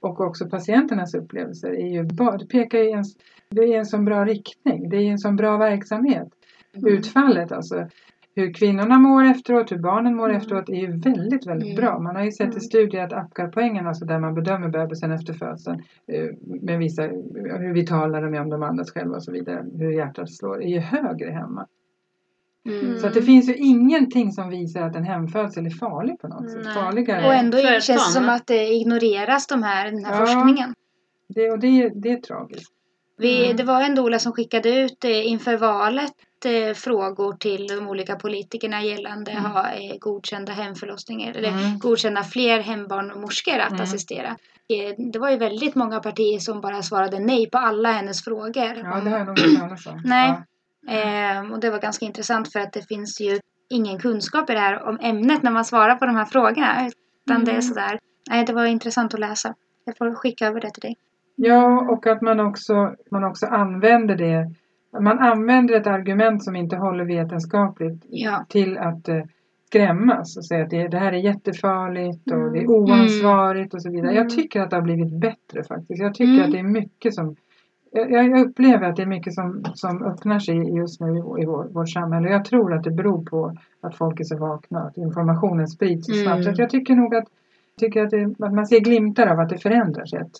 och 0.00 0.20
också 0.20 0.48
patienternas 0.48 1.14
upplevelser 1.14 1.70
är 1.70 1.88
ju, 1.88 2.02
det 2.38 2.46
pekar 2.48 2.78
i 2.78 2.92
en, 2.92 3.04
det 3.50 3.62
är 3.62 3.78
en 3.78 3.86
så 3.86 3.98
bra 3.98 4.24
riktning, 4.24 4.88
det 4.88 4.96
är 4.96 5.10
en 5.10 5.18
så 5.18 5.32
bra 5.32 5.56
verksamhet. 5.56 6.28
Mm. 6.76 6.94
Utfallet 6.94 7.52
alltså 7.52 7.88
hur 8.36 8.52
kvinnorna 8.52 8.98
mår 8.98 9.24
efteråt, 9.24 9.72
hur 9.72 9.78
barnen 9.78 10.16
mår 10.16 10.28
Mm. 10.28 10.36
efteråt 10.40 10.68
är 10.68 10.74
ju 10.74 10.86
väldigt, 10.98 11.46
väldigt 11.46 11.68
Mm. 11.68 11.76
bra. 11.80 11.98
Man 11.98 12.16
har 12.16 12.24
ju 12.24 12.32
sett 12.32 12.46
i 12.46 12.50
Mm. 12.50 12.60
studier 12.60 13.04
att 13.04 13.12
Apgar-poängen, 13.12 13.86
alltså 13.86 14.04
där 14.04 14.18
man 14.18 14.34
bedömer 14.34 14.68
bebisen 14.68 15.12
efter 15.12 15.32
födseln, 15.32 15.82
eh, 16.12 16.24
med 16.62 16.78
vissa, 16.78 17.02
hur 17.02 17.74
vitala 17.74 18.20
de 18.20 18.34
är, 18.34 18.40
om 18.40 18.50
de 18.50 18.62
andas 18.62 18.90
själva 18.90 19.16
och 19.16 19.22
så 19.22 19.32
vidare, 19.32 19.64
hur 19.78 19.90
hjärtat 19.90 20.30
slår, 20.32 20.62
är 20.62 20.68
ju 20.68 20.78
högre 20.78 21.30
hemma. 21.30 21.66
Mm. 22.68 22.98
Så 22.98 23.06
att 23.06 23.14
det 23.14 23.22
finns 23.22 23.48
ju 23.48 23.54
ingenting 23.54 24.32
som 24.32 24.50
visar 24.50 24.82
att 24.82 24.96
en 24.96 25.04
hemfödsel 25.04 25.66
är 25.66 25.70
farlig 25.70 26.20
på 26.20 26.28
något 26.28 26.50
sätt. 26.50 26.60
Nej. 26.64 26.74
Farligare. 26.74 27.26
Och 27.26 27.34
ändå 27.34 27.58
Tvärtom. 27.58 27.80
känns 27.80 28.06
det 28.14 28.20
som 28.20 28.28
att 28.28 28.46
det 28.46 28.66
ignoreras 28.68 29.46
de 29.46 29.62
här, 29.62 29.90
den 29.90 30.04
här 30.04 30.20
Ja. 30.20 30.26
forskningen. 30.26 30.74
Det, 31.28 31.50
och 31.50 31.58
det, 31.58 31.88
det 31.94 32.10
är 32.12 32.16
tragiskt. 32.16 32.72
Vi, 33.18 33.44
Mm. 33.44 33.56
Det 33.56 33.62
var 33.64 33.82
en 33.82 33.94
doula 33.94 34.18
som 34.18 34.32
skickade 34.32 34.80
ut 34.80 35.04
inför 35.04 35.56
valet 35.56 36.12
eh, 36.46 36.74
frågor 36.74 37.32
till 37.32 37.66
de 37.66 37.88
olika 37.88 38.16
politikerna 38.16 38.82
gällande 38.82 39.30
Mm. 39.30 39.44
ha 39.44 39.70
eh, 39.72 39.96
godkända 40.00 40.52
hemförlossningar 40.52 41.34
eller 41.36 41.48
Mm. 41.48 41.78
godkända 41.78 42.22
fler 42.22 42.60
hembarnmorskor 42.60 43.58
att 43.58 43.70
Mm. 43.70 43.82
assistera. 43.82 44.36
Eh, 44.68 44.94
det 45.12 45.18
var 45.18 45.30
ju 45.30 45.36
väldigt 45.36 45.74
många 45.74 46.00
partier 46.00 46.38
som 46.38 46.60
bara 46.60 46.82
svarade 46.82 47.18
nej 47.18 47.50
på 47.50 47.58
alla 47.58 47.92
hennes 47.92 48.24
frågor. 48.24 48.76
Ja, 48.84 49.00
det 49.04 49.10
har 49.10 49.18
jag 49.18 49.26
nog 49.26 49.38
inte 49.38 49.90
om. 49.90 50.02
Nej. 50.04 50.34
Ja. 50.86 50.92
Eh, 50.92 51.52
och 51.52 51.60
det 51.60 51.70
var 51.70 51.78
ganska 51.78 52.06
intressant 52.06 52.52
för 52.52 52.60
att 52.60 52.72
det 52.72 52.88
finns 52.88 53.20
ju 53.20 53.38
ingen 53.70 53.98
kunskap 53.98 54.50
i 54.50 54.52
det 54.52 54.60
här 54.60 54.88
om 54.88 54.98
ämnet 55.02 55.42
när 55.42 55.50
man 55.50 55.64
svarar 55.64 55.94
på 55.96 56.06
de 56.06 56.16
här 56.16 56.24
frågorna. 56.24 56.90
Utan 57.26 57.44
det 57.44 57.52
är 57.52 57.60
sådär. 57.60 57.98
Nej, 58.30 58.44
det 58.44 58.52
var 58.52 58.64
intressant 58.66 59.14
att 59.14 59.20
läsa. 59.20 59.54
Jag 59.84 59.96
får 59.98 60.14
skicka 60.14 60.46
över 60.46 60.60
det 60.60 60.70
till 60.70 60.80
dig. 60.80 60.96
Ja, 61.36 61.80
och 61.92 62.06
att 62.06 62.22
man 62.22 62.40
också, 62.40 62.94
man 63.10 63.24
också 63.24 63.46
använder 63.46 64.16
det. 64.16 64.50
Man 65.00 65.18
använder 65.18 65.74
ett 65.74 65.86
argument 65.86 66.44
som 66.44 66.56
inte 66.56 66.76
håller 66.76 67.04
vetenskapligt 67.04 68.04
Ja. 68.08 68.44
till 68.48 68.78
att 68.78 69.08
eh, 69.08 69.22
skrämmas 69.68 70.36
och 70.36 70.44
säga 70.44 70.64
att 70.64 70.70
det, 70.70 70.88
det 70.88 70.98
här 70.98 71.12
är 71.12 71.16
jättefarligt 71.16 72.30
och 72.30 72.52
det 72.52 72.58
är 72.58 72.62
Mm. 72.64 72.70
oansvarigt 72.70 73.74
och 73.74 73.82
så 73.82 73.90
vidare. 73.90 74.10
Jag 74.12 74.20
Mm. 74.26 74.28
tycker 74.36 74.60
att 74.60 74.70
det 74.70 74.76
har 74.76 74.82
blivit 74.82 75.12
bättre 75.20 75.64
faktiskt. 75.64 76.02
Jag 76.02 76.14
tycker 76.14 76.32
Mm. 76.32 76.44
att 76.44 76.52
det 76.52 76.58
är 76.58 76.62
mycket 76.62 77.14
som 77.14 77.36
jag, 77.92 78.12
jag 78.12 78.40
upplever 78.46 78.88
att 78.88 78.96
det 78.96 79.02
är 79.02 79.06
mycket 79.06 79.34
som, 79.34 79.64
som 79.74 80.02
öppnar 80.04 80.38
sig 80.38 80.76
just 80.76 81.00
nu 81.00 81.06
i, 81.06 81.18
i 81.42 81.44
vår, 81.46 81.68
vårt 81.72 81.88
samhälle. 81.90 82.28
Jag 82.30 82.44
tror 82.44 82.74
att 82.74 82.82
det 82.84 82.90
beror 82.90 83.24
på 83.24 83.56
att 83.80 83.96
folk 83.96 84.20
är 84.20 84.24
så 84.24 84.36
vakna, 84.38 84.80
att 84.80 84.96
informationen 84.96 85.68
sprids 85.68 86.06
så 86.06 86.12
snabbt. 86.12 86.42
Mm. 86.44 86.54
Så 86.54 86.62
jag 86.62 86.70
tycker 86.70 86.94
nog 86.94 87.14
att, 87.14 87.24
tycker 87.80 88.04
att, 88.04 88.10
det, 88.10 88.24
att 88.38 88.52
man 88.54 88.66
ser 88.66 88.80
glimtar 88.80 89.26
av 89.26 89.40
att 89.40 89.48
det 89.48 89.58
förändrar 89.58 90.04
sig. 90.04 90.18
Att, 90.20 90.30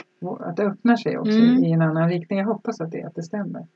att 0.41 0.57
det 0.57 0.63
öppnar 0.65 0.97
sig 0.97 1.19
också 1.19 1.39
Mm. 1.39 1.65
i 1.65 1.73
en 1.73 1.83
annan 1.83 2.09
riktning. 2.09 2.39
Jag 2.39 2.47
hoppas 2.47 2.81
att 2.81 2.91
det, 2.91 3.03
att 3.03 3.15
det 3.15 3.23
stämmer. 3.23 3.67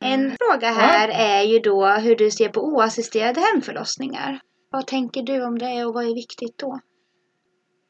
En 0.00 0.30
fråga 0.40 0.68
här 0.70 1.08
är 1.08 1.42
ju 1.42 1.58
då 1.58 1.86
hur 1.86 2.16
du 2.16 2.30
ser 2.30 2.48
på 2.48 2.60
oassisterade 2.64 3.40
hemförlossningar. 3.40 4.40
Vad 4.70 4.86
tänker 4.86 5.22
du 5.22 5.44
om 5.44 5.58
det 5.58 5.84
och 5.84 5.94
vad 5.94 6.04
är 6.04 6.14
viktigt 6.14 6.58
då? 6.58 6.80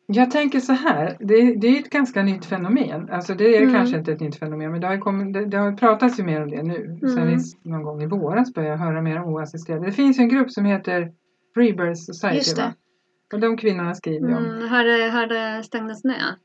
Jag 0.08 0.30
tänker 0.30 0.60
så 0.60 0.72
här, 0.72 1.16
det, 1.20 1.54
det 1.60 1.66
är 1.66 1.80
ett 1.80 1.90
ganska 1.90 2.22
nytt 2.22 2.44
fenomen. 2.46 3.10
Alltså 3.10 3.34
det 3.34 3.56
är 3.56 3.62
Mm. 3.62 3.74
kanske 3.74 3.98
inte 3.98 4.12
ett 4.12 4.20
nytt 4.20 4.38
fenomen 4.38 4.70
men 4.72 4.80
det 4.80 4.86
har, 4.86 4.98
kommit, 4.98 5.32
det, 5.34 5.46
det 5.46 5.56
har 5.56 5.72
pratats 5.72 6.18
ju 6.20 6.24
mer 6.24 6.42
om 6.42 6.50
det 6.50 6.62
nu. 6.62 6.98
Sen 7.00 7.18
Mm. 7.18 7.34
i, 7.34 7.38
någon 7.62 7.82
gång 7.82 8.02
i 8.02 8.06
våras 8.06 8.54
började 8.54 8.72
jag 8.74 8.78
höra 8.78 9.02
mer 9.02 9.22
om 9.22 9.28
oassisterade. 9.34 9.86
Det 9.86 9.92
finns 9.92 10.18
ju 10.18 10.22
en 10.22 10.28
grupp 10.28 10.50
som 10.50 10.64
heter 10.64 11.12
Freebirth 11.54 12.00
Society 12.00 12.36
Just 12.36 12.56
det. 12.56 12.62
va? 12.62 12.74
Och 13.32 13.40
de 13.40 13.56
kvinnorna 13.56 13.94
skriver 13.94 14.28
ju 14.28 14.34
om. 14.36 14.44
Mm, 14.44 14.68
har, 14.68 14.84
det, 14.84 15.08
har 15.10 15.26
det 15.26 15.62
stängts 15.64 16.04
ner? 16.04 16.36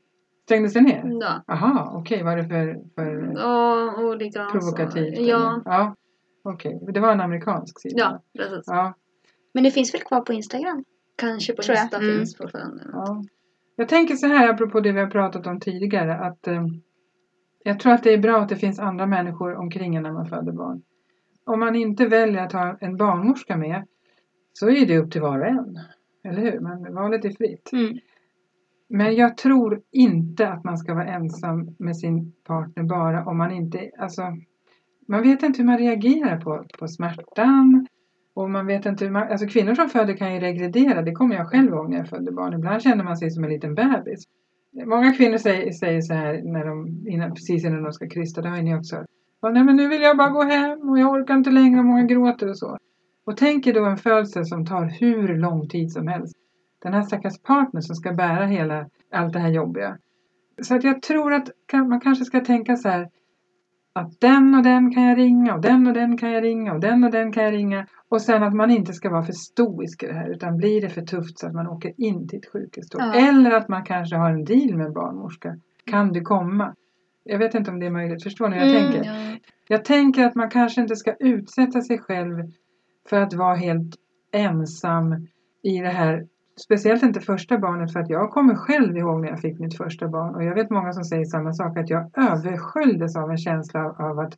Stängdes 0.44 0.72
det 0.72 0.80
ner? 0.80 1.02
Ja. 1.20 1.42
Aha, 1.48 1.92
okej, 1.94 2.22
vad 2.22 2.32
är 2.32 2.36
det 2.36 2.44
för, 2.48 2.76
för 2.94 3.30
Och 3.46 4.04
olika... 4.04 4.44
provokativt? 4.44 5.16
Så, 5.16 5.22
ja, 5.22 5.62
ja. 5.64 5.94
Okej, 6.44 6.80
det 6.92 7.00
var 7.00 7.12
en 7.12 7.20
amerikansk 7.20 7.80
sida? 7.80 7.94
ja, 7.98 8.22
precis. 8.38 8.64
ja. 8.66 8.94
Men 9.54 9.64
det 9.64 9.70
finns 9.70 9.94
väl 9.94 10.00
kvar 10.00 10.20
på 10.20 10.32
Instagram? 10.32 10.84
Kanske 11.16 11.52
på. 11.52 11.62
Insta 11.72 11.96
Mm. 11.96 12.18
finns 12.18 12.36
fortfarande. 12.36 12.82
Ja. 12.92 13.22
Jag 13.76 13.88
tänker 13.88 14.14
så 14.14 14.26
här 14.26 14.48
apropå 14.48 14.80
det 14.80 14.92
vi 14.92 15.00
har 15.00 15.06
pratat 15.10 15.46
om 15.46 15.60
tidigare 15.60 16.14
att 16.14 16.46
eh, 16.46 16.66
jag 17.64 17.80
tror 17.80 17.92
att 17.92 18.02
det 18.02 18.12
är 18.12 18.18
bra 18.18 18.40
att 18.40 18.48
det 18.48 18.56
finns 18.56 18.78
andra 18.80 19.06
människor 19.06 19.54
omkring 19.54 19.94
en 19.94 20.02
när 20.02 20.12
man 20.12 20.26
föder 20.26 20.52
barn. 20.52 20.82
Om 21.44 21.60
man 21.60 21.76
inte 21.76 22.06
väljer 22.06 22.42
att 22.42 22.52
ha 22.52 22.76
en 22.80 22.96
barnmorska 22.96 23.56
med 23.56 23.86
så 24.52 24.68
är 24.70 24.86
det 24.86 24.98
upp 24.98 25.10
till 25.12 25.20
var 25.20 25.40
och 25.40 25.46
en. 25.46 25.78
Eller 26.24 26.42
hur? 26.42 26.60
Men 26.60 26.94
valet 26.94 27.24
är 27.24 27.30
fritt. 27.30 27.72
Mm. 27.72 27.98
Men 28.94 29.14
jag 29.14 29.36
tror 29.36 29.80
inte 29.92 30.48
att 30.48 30.64
man 30.64 30.78
ska 30.78 30.94
vara 30.94 31.06
ensam 31.06 31.76
med 31.78 31.96
sin 31.96 32.32
partner 32.46 32.82
bara 32.82 33.24
om 33.24 33.38
man 33.38 33.52
inte, 33.52 33.90
alltså 33.98 34.22
man 35.08 35.22
vet 35.22 35.42
inte 35.42 35.58
hur 35.58 35.66
man 35.66 35.78
reagerar 35.78 36.40
på, 36.40 36.64
på 36.78 36.88
smärtan. 36.88 37.86
Och 38.34 38.50
man 38.50 38.66
vet 38.66 38.86
inte 38.86 39.04
hur 39.04 39.12
man, 39.12 39.28
alltså 39.28 39.46
kvinnor 39.46 39.74
som 39.74 39.88
föder 39.88 40.16
kan 40.16 40.34
ju 40.34 40.40
regredera, 40.40 41.02
det 41.02 41.12
kommer 41.12 41.36
jag 41.36 41.48
själv 41.48 41.68
ihåg 41.68 41.90
när 41.90 41.96
jag 41.96 42.08
födde 42.08 42.32
barn. 42.32 42.54
Ibland 42.54 42.82
känner 42.82 43.04
man 43.04 43.16
sig 43.16 43.30
som 43.30 43.44
en 43.44 43.50
liten 43.50 43.74
bebis. 43.74 44.24
Många 44.86 45.12
kvinnor 45.12 45.38
säger, 45.38 45.72
säger 45.72 46.00
så 46.00 46.14
här 46.14 46.42
när 46.44 46.64
de, 46.64 47.06
innan, 47.08 47.34
precis 47.34 47.64
innan 47.64 47.82
de 47.82 47.92
ska 47.92 48.08
krysta, 48.08 48.42
det 48.42 48.48
har 48.48 48.56
ju 48.56 48.62
ni 48.62 48.74
också 48.74 49.04
Nej 49.42 49.64
men 49.64 49.76
nu 49.76 49.88
vill 49.88 50.02
jag 50.02 50.16
bara 50.16 50.30
gå 50.30 50.42
hem 50.42 50.88
och 50.90 50.98
jag 50.98 51.12
orkar 51.12 51.34
inte 51.34 51.50
längre 51.50 51.78
och 51.78 51.86
många 51.86 52.02
gråter 52.02 52.48
och 52.48 52.58
så. 52.58 52.78
Och 53.24 53.36
tänk 53.36 53.66
er 53.66 53.74
då 53.74 53.84
en 53.84 53.96
födsel 53.96 54.46
som 54.46 54.66
tar 54.66 54.84
hur 55.00 55.36
lång 55.36 55.68
tid 55.68 55.92
som 55.92 56.08
helst. 56.08 56.36
Den 56.82 56.94
här 56.94 57.02
stackars 57.02 57.38
partner 57.38 57.80
som 57.80 57.96
ska 57.96 58.12
bära 58.12 58.46
hela 58.46 58.86
allt 59.12 59.32
det 59.32 59.38
här 59.38 59.50
jobbiga. 59.50 59.98
Så 60.62 60.74
att 60.74 60.84
jag 60.84 61.02
tror 61.02 61.32
att 61.32 61.48
man 61.72 62.00
kanske 62.00 62.24
ska 62.24 62.40
tänka 62.40 62.76
så 62.76 62.88
här 62.88 63.08
att 63.92 64.20
den 64.20 64.54
och 64.54 64.62
den 64.62 64.94
kan 64.94 65.02
jag 65.02 65.18
ringa 65.18 65.54
och 65.54 65.60
den 65.60 65.86
och 65.86 65.94
den 65.94 66.18
kan 66.18 66.30
jag 66.30 66.44
ringa 66.44 66.72
och 66.72 66.80
den 66.80 67.04
och 67.04 67.10
den 67.10 67.32
kan 67.32 67.44
jag 67.44 67.52
ringa. 67.52 67.86
Och 68.08 68.22
sen 68.22 68.42
att 68.42 68.54
man 68.54 68.70
inte 68.70 68.92
ska 68.92 69.10
vara 69.10 69.22
för 69.22 69.32
stoisk 69.32 70.02
i 70.02 70.06
det 70.06 70.12
här 70.12 70.28
utan 70.30 70.56
blir 70.56 70.80
det 70.80 70.88
för 70.88 71.02
tufft 71.02 71.38
så 71.38 71.46
att 71.46 71.54
man 71.54 71.66
åker 71.66 71.92
in 71.96 72.28
till 72.28 72.38
ett 72.38 72.52
sjukhus. 72.52 72.86
Ja. 72.92 73.14
Eller 73.14 73.50
att 73.50 73.68
man 73.68 73.84
kanske 73.84 74.16
har 74.16 74.30
en 74.30 74.44
deal 74.44 74.76
med 74.76 74.86
en 74.86 74.92
barnmorska. 74.92 75.56
Kan 75.86 76.12
du 76.12 76.20
komma? 76.20 76.74
Jag 77.24 77.38
vet 77.38 77.54
inte 77.54 77.70
om 77.70 77.80
det 77.80 77.86
är 77.86 77.90
möjligt. 77.90 78.22
Förstår 78.22 78.48
ni 78.48 78.58
hur 78.58 78.66
jag 78.66 78.80
Mm, 78.80 78.92
tänker? 78.92 79.10
Ja. 79.10 79.38
Jag 79.68 79.84
tänker 79.84 80.26
att 80.26 80.34
man 80.34 80.50
kanske 80.50 80.80
inte 80.80 80.96
ska 80.96 81.14
utsätta 81.18 81.80
sig 81.80 81.98
själv 81.98 82.50
för 83.08 83.20
att 83.20 83.34
vara 83.34 83.54
helt 83.54 83.96
ensam 84.32 85.26
i 85.62 85.78
det 85.78 85.88
här. 85.88 86.26
Speciellt 86.60 87.02
inte 87.02 87.20
första 87.20 87.58
barnet 87.58 87.92
för 87.92 88.00
att 88.00 88.10
jag 88.10 88.30
kommer 88.30 88.54
själv 88.54 88.96
ihåg 88.96 89.20
när 89.20 89.28
jag 89.28 89.40
fick 89.40 89.58
mitt 89.60 89.76
första 89.76 90.08
barn 90.08 90.34
och 90.34 90.44
jag 90.44 90.54
vet 90.54 90.70
många 90.70 90.92
som 90.92 91.04
säger 91.04 91.24
samma 91.24 91.52
sak 91.52 91.78
att 91.78 91.90
jag 91.90 92.10
översköljdes 92.18 93.16
av 93.16 93.30
en 93.30 93.36
känsla 93.38 93.94
av- 93.98 94.18
att 94.18 94.34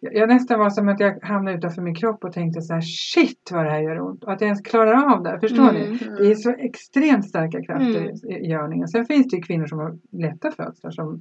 jag 0.00 0.28
nästan 0.28 0.58
var 0.58 0.70
som 0.70 0.88
att 0.88 1.00
jag 1.00 1.18
hamnade 1.22 1.56
utanför 1.56 1.82
min 1.82 1.94
kropp 1.94 2.24
och 2.24 2.32
tänkte 2.32 2.60
så 2.62 2.74
här 2.74 2.80
shit 2.80 3.50
vad 3.52 3.64
det 3.64 3.70
här 3.70 3.80
gör 3.80 4.00
ont 4.00 4.24
och 4.24 4.32
att 4.32 4.40
jag 4.40 4.46
ens 4.48 4.60
klarar 4.60 5.14
av 5.14 5.22
det. 5.22 5.40
Förstår 5.40 5.68
Mm. 5.70 5.92
ni? 5.92 5.98
Det 6.18 6.30
är 6.30 6.34
så 6.34 6.50
extremt 6.50 7.28
starka 7.28 7.62
krafter 7.62 8.00
Mm. 8.00 8.42
i 8.42 8.48
görningen. 8.50 8.88
Sen 8.88 9.06
finns 9.06 9.28
det 9.30 9.36
ju 9.36 9.42
kvinnor 9.42 9.66
som 9.66 9.78
har 9.78 9.98
lätta 10.12 10.50
födslar 10.50 10.90
som 10.90 11.20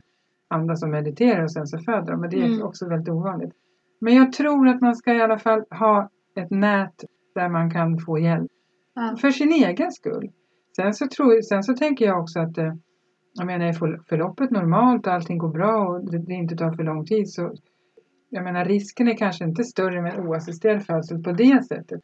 andra 0.49 0.76
som 0.76 0.91
mediterar 0.91 1.43
och 1.43 1.51
sen 1.51 1.67
så 1.67 1.78
föder 1.78 2.11
de. 2.11 2.22
Men 2.22 2.30
det 2.30 2.41
är 2.41 2.45
Mm. 2.45 2.63
också 2.63 2.89
väldigt 2.89 3.09
ovanligt. 3.09 3.51
Men 4.01 4.15
jag 4.15 4.32
tror 4.34 4.67
att 4.67 4.82
man 4.82 4.95
ska 4.95 5.13
i 5.13 5.22
alla 5.22 5.38
fall 5.39 5.63
ha 5.69 6.09
ett 6.36 6.51
nät 6.51 7.03
där 7.36 7.49
man 7.49 7.72
kan 7.72 7.97
få 7.99 8.19
hjälp. 8.19 8.51
Ja. 8.94 9.16
För 9.22 9.30
sin 9.30 9.52
egen 9.52 9.92
skull. 9.92 10.32
Sen 10.76 10.94
så, 10.94 11.08
tror, 11.08 11.42
sen 11.42 11.64
så 11.64 11.74
tänker 11.74 12.06
jag 12.06 12.20
också 12.20 12.39
att 12.39 12.58
eh, 12.58 12.74
jag 13.34 13.48
menar, 13.48 13.66
är 13.66 14.04
förloppet 14.10 14.52
normalt 14.52 15.08
och 15.08 15.14
allting 15.14 15.38
går 15.38 15.50
bra 15.50 15.88
och 15.88 16.12
det, 16.12 16.18
det 16.18 16.34
inte 16.34 16.56
tar 16.56 16.72
för 16.72 16.84
lång 16.84 17.06
tid 17.06 17.30
så 17.30 17.54
jag 18.30 18.44
menar 18.44 18.66
risken 18.66 19.08
är 19.08 19.18
kanske 19.18 19.44
inte 19.44 19.64
större 19.64 20.02
med 20.02 20.20
oassisterad 20.20 20.86
födsel 20.86 21.24
på 21.24 21.32
det 21.32 21.66
sättet. 21.68 22.02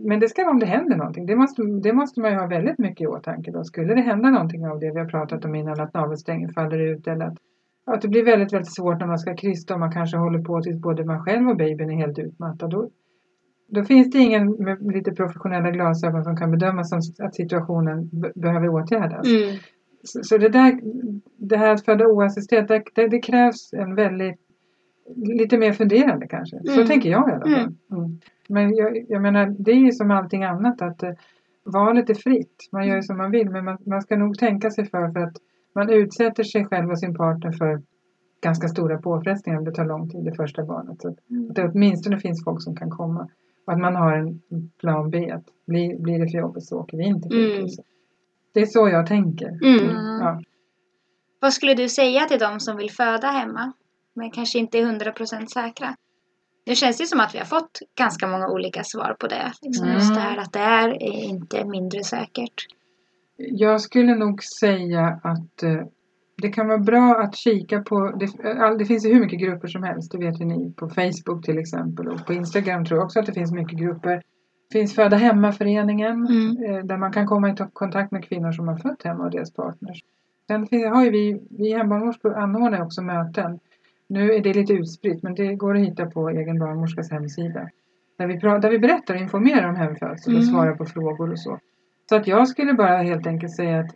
Men 0.00 0.20
det 0.20 0.28
ska 0.28 0.42
vara 0.42 0.52
om 0.52 0.58
det 0.58 0.66
händer 0.66 0.96
någonting. 0.96 1.26
Det 1.26 1.36
måste, 1.36 1.62
det 1.62 1.92
måste 1.92 2.20
man 2.20 2.30
ju 2.30 2.38
ha 2.38 2.46
väldigt 2.46 2.78
mycket 2.78 3.00
i 3.00 3.06
åtanke 3.06 3.50
då. 3.50 3.64
Skulle 3.64 3.94
det 3.94 4.00
hända 4.00 4.30
någonting 4.30 4.66
av 4.66 4.80
det 4.80 4.90
vi 4.90 4.98
har 4.98 5.06
pratat 5.06 5.44
om 5.44 5.54
innan, 5.54 5.80
att 5.80 5.94
navelsträngen 5.94 6.52
faller 6.52 6.78
ut 6.78 7.06
eller 7.06 7.24
att, 7.26 7.38
att 7.86 8.02
det 8.02 8.08
blir 8.08 8.24
väldigt, 8.24 8.52
väldigt 8.52 8.74
svårt 8.74 9.00
när 9.00 9.06
man 9.06 9.18
ska 9.18 9.36
krysta 9.36 9.74
och 9.74 9.80
man 9.80 9.92
kanske 9.92 10.16
håller 10.16 10.38
på 10.38 10.62
tills 10.62 10.80
både 10.80 11.04
man 11.04 11.24
själv 11.24 11.48
och 11.48 11.56
babyn 11.56 11.90
är 11.90 11.96
helt 11.96 12.18
utmattad. 12.18 12.70
Då, 12.70 12.90
då 13.68 13.84
finns 13.84 14.10
det 14.10 14.18
ingen 14.18 14.50
med 14.50 14.92
lite 14.94 15.12
professionella 15.12 15.70
glasögon 15.70 16.24
som 16.24 16.36
kan 16.36 16.50
bedöma 16.50 16.84
som 16.84 17.00
att 17.18 17.34
situationen 17.34 18.08
be- 18.12 18.32
behöver 18.34 18.68
åtgärdas. 18.68 19.26
Mm. 19.26 19.56
Så, 20.04 20.20
så 20.22 20.38
det 20.38 20.48
där, 20.48 20.80
det 21.36 21.56
här 21.56 21.72
att 21.72 21.84
föda 21.84 22.06
oassisterat, 22.06 22.68
det, 22.68 22.82
det, 22.94 23.08
det 23.08 23.18
krävs 23.18 23.72
en 23.72 23.94
väldigt, 23.94 24.36
lite 25.16 25.58
mer 25.58 25.72
funderande 25.72 26.26
kanske. 26.26 26.56
Så 26.64 26.72
Mm. 26.72 26.86
tänker 26.86 27.10
jag 27.10 27.28
i 27.28 27.32
alla 27.32 27.40
fall. 27.56 27.74
Mm. 27.92 28.18
Men 28.48 28.76
jag, 28.76 28.96
jag 29.08 29.22
menar, 29.22 29.56
det 29.58 29.70
är 29.70 29.76
ju 29.76 29.92
som 29.92 30.10
allting 30.10 30.44
annat 30.44 30.82
att 30.82 31.02
eh, 31.02 31.10
valet 31.64 32.10
är 32.10 32.14
fritt. 32.14 32.68
Man 32.72 32.86
gör 32.88 32.96
ju 32.96 33.02
som 33.02 33.16
man 33.16 33.30
vill, 33.30 33.50
men 33.50 33.64
man, 33.64 33.78
man 33.86 34.02
ska 34.02 34.16
nog 34.16 34.38
tänka 34.38 34.70
sig 34.70 34.84
för, 34.84 35.12
för 35.12 35.20
att 35.20 35.36
man 35.74 35.90
utsätter 35.90 36.42
sig 36.42 36.64
själv 36.64 36.90
och 36.90 36.98
sin 36.98 37.14
partner 37.14 37.52
för 37.52 37.82
ganska 38.42 38.68
stora 38.68 38.98
påfrestningar 38.98 39.58
om 39.58 39.64
det 39.64 39.72
tar 39.72 39.84
lång 39.84 40.08
tid, 40.10 40.24
det 40.24 40.34
första 40.34 40.64
barnet. 40.64 41.00
Så 41.02 41.08
att 41.08 41.16
det 41.54 41.68
åtminstone 41.68 42.18
finns 42.18 42.44
folk 42.44 42.62
som 42.62 42.76
kan 42.76 42.90
komma. 42.90 43.28
Och 43.68 43.74
att 43.74 43.80
man 43.80 43.96
har 43.96 44.12
en 44.16 44.40
plan 44.80 45.10
B, 45.10 45.30
att 45.30 45.44
blir, 45.66 45.98
blir 45.98 46.18
det 46.18 46.28
för 46.30 46.38
jobbigt 46.38 46.64
så 46.64 46.78
åker 46.78 46.96
vi 46.96 47.04
in 47.04 47.22
till 47.22 47.32
Mm. 47.32 47.50
sjukhuset. 47.50 47.84
Det 48.54 48.60
är 48.60 48.66
så 48.66 48.88
jag 48.88 49.06
tänker. 49.06 49.48
Mm. 49.48 49.86
Ja. 50.20 50.42
Vad 51.40 51.52
skulle 51.52 51.74
du 51.74 51.88
säga 51.88 52.24
till 52.24 52.38
dem 52.38 52.60
som 52.60 52.76
vill 52.76 52.90
föda 52.90 53.28
hemma? 53.28 53.72
Men 54.14 54.30
kanske 54.30 54.58
inte 54.58 54.78
är 54.78 54.82
100% 54.86 55.46
säkra? 55.46 55.96
Nu 56.66 56.74
känns 56.74 56.98
det 56.98 57.06
som 57.06 57.20
att 57.20 57.34
vi 57.34 57.38
har 57.38 57.44
fått 57.44 57.78
ganska 57.98 58.26
många 58.26 58.48
olika 58.48 58.84
svar 58.84 59.16
på 59.20 59.26
det. 59.26 59.52
Liksom 59.62 59.84
Mm. 59.86 59.98
Just 59.98 60.14
det 60.14 60.20
här 60.20 60.36
att 60.38 60.52
det 60.52 60.58
är 60.58 60.94
inte 61.24 61.64
mindre 61.64 62.04
säkert. 62.04 62.66
Jag 63.36 63.80
skulle 63.80 64.14
nog 64.14 64.42
säga 64.44 65.20
att 65.24 65.62
eh, 65.62 65.82
det 66.42 66.48
kan 66.48 66.68
vara 66.68 66.78
bra 66.78 67.16
att 67.22 67.36
kika 67.36 67.80
på, 67.82 68.10
det, 68.20 68.26
det 68.78 68.84
finns 68.84 69.06
ju 69.06 69.12
hur 69.14 69.20
mycket 69.20 69.40
grupper 69.40 69.68
som 69.68 69.82
helst, 69.82 70.12
det 70.12 70.18
vet 70.18 70.40
ju 70.40 70.44
ni, 70.44 70.72
på 70.76 70.88
Facebook 70.88 71.44
till 71.44 71.58
exempel 71.58 72.08
och 72.08 72.26
på 72.26 72.32
Instagram 72.32 72.84
tror 72.84 72.98
jag 72.98 73.04
också 73.04 73.20
att 73.20 73.26
det 73.26 73.32
finns 73.32 73.52
mycket 73.52 73.78
grupper. 73.78 74.22
Det 74.70 74.78
finns 74.78 74.94
Föda 74.94 75.16
Hemma-föreningen 75.16 76.26
Mm. 76.26 76.64
eh, 76.64 76.84
där 76.84 76.96
man 76.96 77.12
kan 77.12 77.26
komma 77.26 77.50
i 77.50 77.54
kontakt 77.72 78.12
med 78.12 78.24
kvinnor 78.24 78.52
som 78.52 78.68
har 78.68 78.76
fött 78.76 79.02
hemma 79.02 79.24
och 79.24 79.30
deras 79.30 79.52
partners. 79.52 80.00
Sen 80.46 80.66
har 80.94 81.04
ju 81.04 81.10
vi, 81.10 81.40
vi 81.50 81.72
hembarnmorskor 81.72 82.34
anordnar 82.34 82.82
också 82.82 83.02
möten. 83.02 83.58
Nu 84.08 84.32
är 84.32 84.40
det 84.40 84.54
lite 84.54 84.72
utspritt 84.72 85.22
men 85.22 85.34
det 85.34 85.54
går 85.54 85.74
att 85.76 85.82
hitta 85.82 86.06
på 86.06 86.28
egen 86.28 86.58
barnmorskas 86.58 87.10
hemsida. 87.10 87.68
Där 88.18 88.26
vi, 88.26 88.34
där 88.34 88.70
vi 88.70 88.78
berättar 88.78 89.14
och 89.14 89.20
informerar 89.20 89.68
om 89.68 89.76
hemfödsel 89.76 90.34
och 90.36 90.42
Mm. 90.42 90.52
svarar 90.54 90.74
på 90.74 90.84
frågor 90.84 91.30
och 91.32 91.40
så. 91.40 91.58
Så 92.08 92.16
att 92.16 92.26
jag 92.26 92.48
skulle 92.48 92.72
bara 92.74 92.96
helt 93.02 93.26
enkelt 93.26 93.56
säga 93.56 93.78
att, 93.80 93.94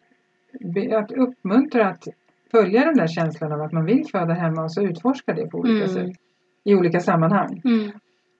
att 1.02 1.12
uppmuntra 1.12 1.86
att 1.88 2.04
följa 2.52 2.84
den 2.84 2.96
där 2.96 3.06
känslan 3.06 3.52
av 3.52 3.60
att 3.62 3.72
man 3.72 3.84
vill 3.84 4.04
föda 4.12 4.34
hemma 4.34 4.62
och 4.62 4.72
så 4.72 4.82
utforska 4.82 5.32
det 5.34 5.46
på 5.50 5.58
olika 5.58 5.84
Mm. 5.84 5.88
sätt. 5.88 6.16
I 6.64 6.74
olika 6.74 7.00
sammanhang. 7.00 7.62
Mm. 7.64 7.90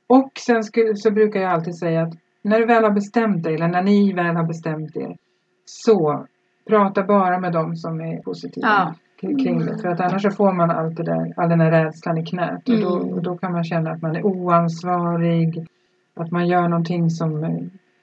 Och 0.07 0.31
sen 0.47 0.63
skulle, 0.63 0.97
så 0.97 1.11
brukar 1.11 1.41
jag 1.41 1.53
alltid 1.53 1.79
säga 1.79 2.03
att 2.03 2.13
när 2.43 2.59
du 2.59 2.67
väl 2.67 2.85
har 2.85 2.91
bestämt 2.91 3.43
dig 3.43 3.55
eller 3.55 3.69
när 3.69 3.83
ni 3.83 4.13
väl 4.13 4.37
har 4.37 4.47
bestämt 4.47 4.97
er 4.97 5.17
så 5.65 6.27
prata 6.69 7.03
bara 7.03 7.39
med 7.41 7.53
dem 7.53 7.77
som 7.77 8.01
är 8.01 8.23
positiva 8.23 8.69
Ja. 8.69 8.95
kring 9.21 9.59
det. 9.59 9.79
För 9.83 9.89
att 9.89 10.01
annars 10.01 10.23
så 10.23 10.31
får 10.31 10.53
man 10.53 10.71
allt 10.71 10.97
det 10.97 11.03
där, 11.03 11.33
all 11.37 11.49
den 11.49 11.61
här 11.61 11.71
rädslan 11.85 12.19
i 12.19 12.25
knät 12.27 12.69
och 12.69 12.81
då, 12.81 12.97
Mm. 13.01 13.13
och 13.15 13.23
då 13.23 13.37
kan 13.37 13.53
man 13.53 13.65
känna 13.65 13.91
att 13.91 14.03
man 14.03 14.17
är 14.17 14.27
oansvarig, 14.27 15.67
att 16.15 16.31
man 16.31 16.47
gör 16.47 16.69
någonting 16.69 17.11
som 17.11 17.45
eh, 17.45 17.51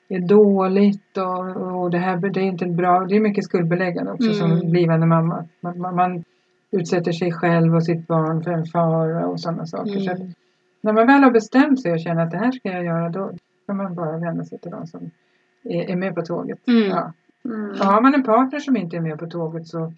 är 0.09 0.19
dåligt 0.19 1.17
och, 1.17 1.81
och 1.81 1.91
det 1.91 1.97
här 1.97 2.17
det 2.17 2.39
är 2.39 2.43
inte 2.43 2.65
bra. 2.65 3.05
Det 3.05 3.15
är 3.15 3.19
mycket 3.19 3.43
skuldbeläggande 3.43 4.11
också 4.11 4.33
som 4.33 4.51
Mm. 4.51 4.71
blivande 4.71 5.05
mamma. 5.07 5.45
Man, 5.61 5.79
man, 5.79 5.95
man 5.95 6.23
utsätter 6.71 7.11
sig 7.11 7.31
själv 7.31 7.75
och 7.75 7.85
sitt 7.85 8.07
barn 8.07 8.43
för 8.43 8.51
en 8.51 8.65
fara 8.65 9.27
och 9.27 9.39
sådana 9.39 9.65
saker. 9.65 9.99
Så 9.99 10.11
att 10.11 10.19
Mm. 10.19 10.33
när 10.81 10.93
man 10.93 11.07
väl 11.07 11.23
har 11.23 11.31
bestämt 11.31 11.81
sig 11.81 11.91
och 11.93 11.99
känner 11.99 12.23
att 12.23 12.31
det 12.31 12.37
här 12.37 12.51
ska 12.51 12.69
jag 12.71 12.83
göra 12.85 13.09
då 13.09 13.31
kan 13.67 13.77
man 13.77 13.95
bara 13.95 14.17
vända 14.17 14.43
sig 14.43 14.59
till 14.59 14.71
de 14.71 14.87
som 14.87 15.11
är, 15.63 15.89
är 15.91 15.95
med 15.95 16.15
på 16.15 16.21
tåget. 16.21 16.67
Mm. 16.67 16.89
Ja. 16.89 17.13
Mm. 17.45 17.75
Har 17.79 18.01
man 18.01 18.13
en 18.15 18.23
partner 18.23 18.59
som 18.59 18.77
inte 18.77 18.97
är 18.97 19.01
med 19.01 19.19
på 19.19 19.27
tåget 19.27 19.67
så 19.67 19.93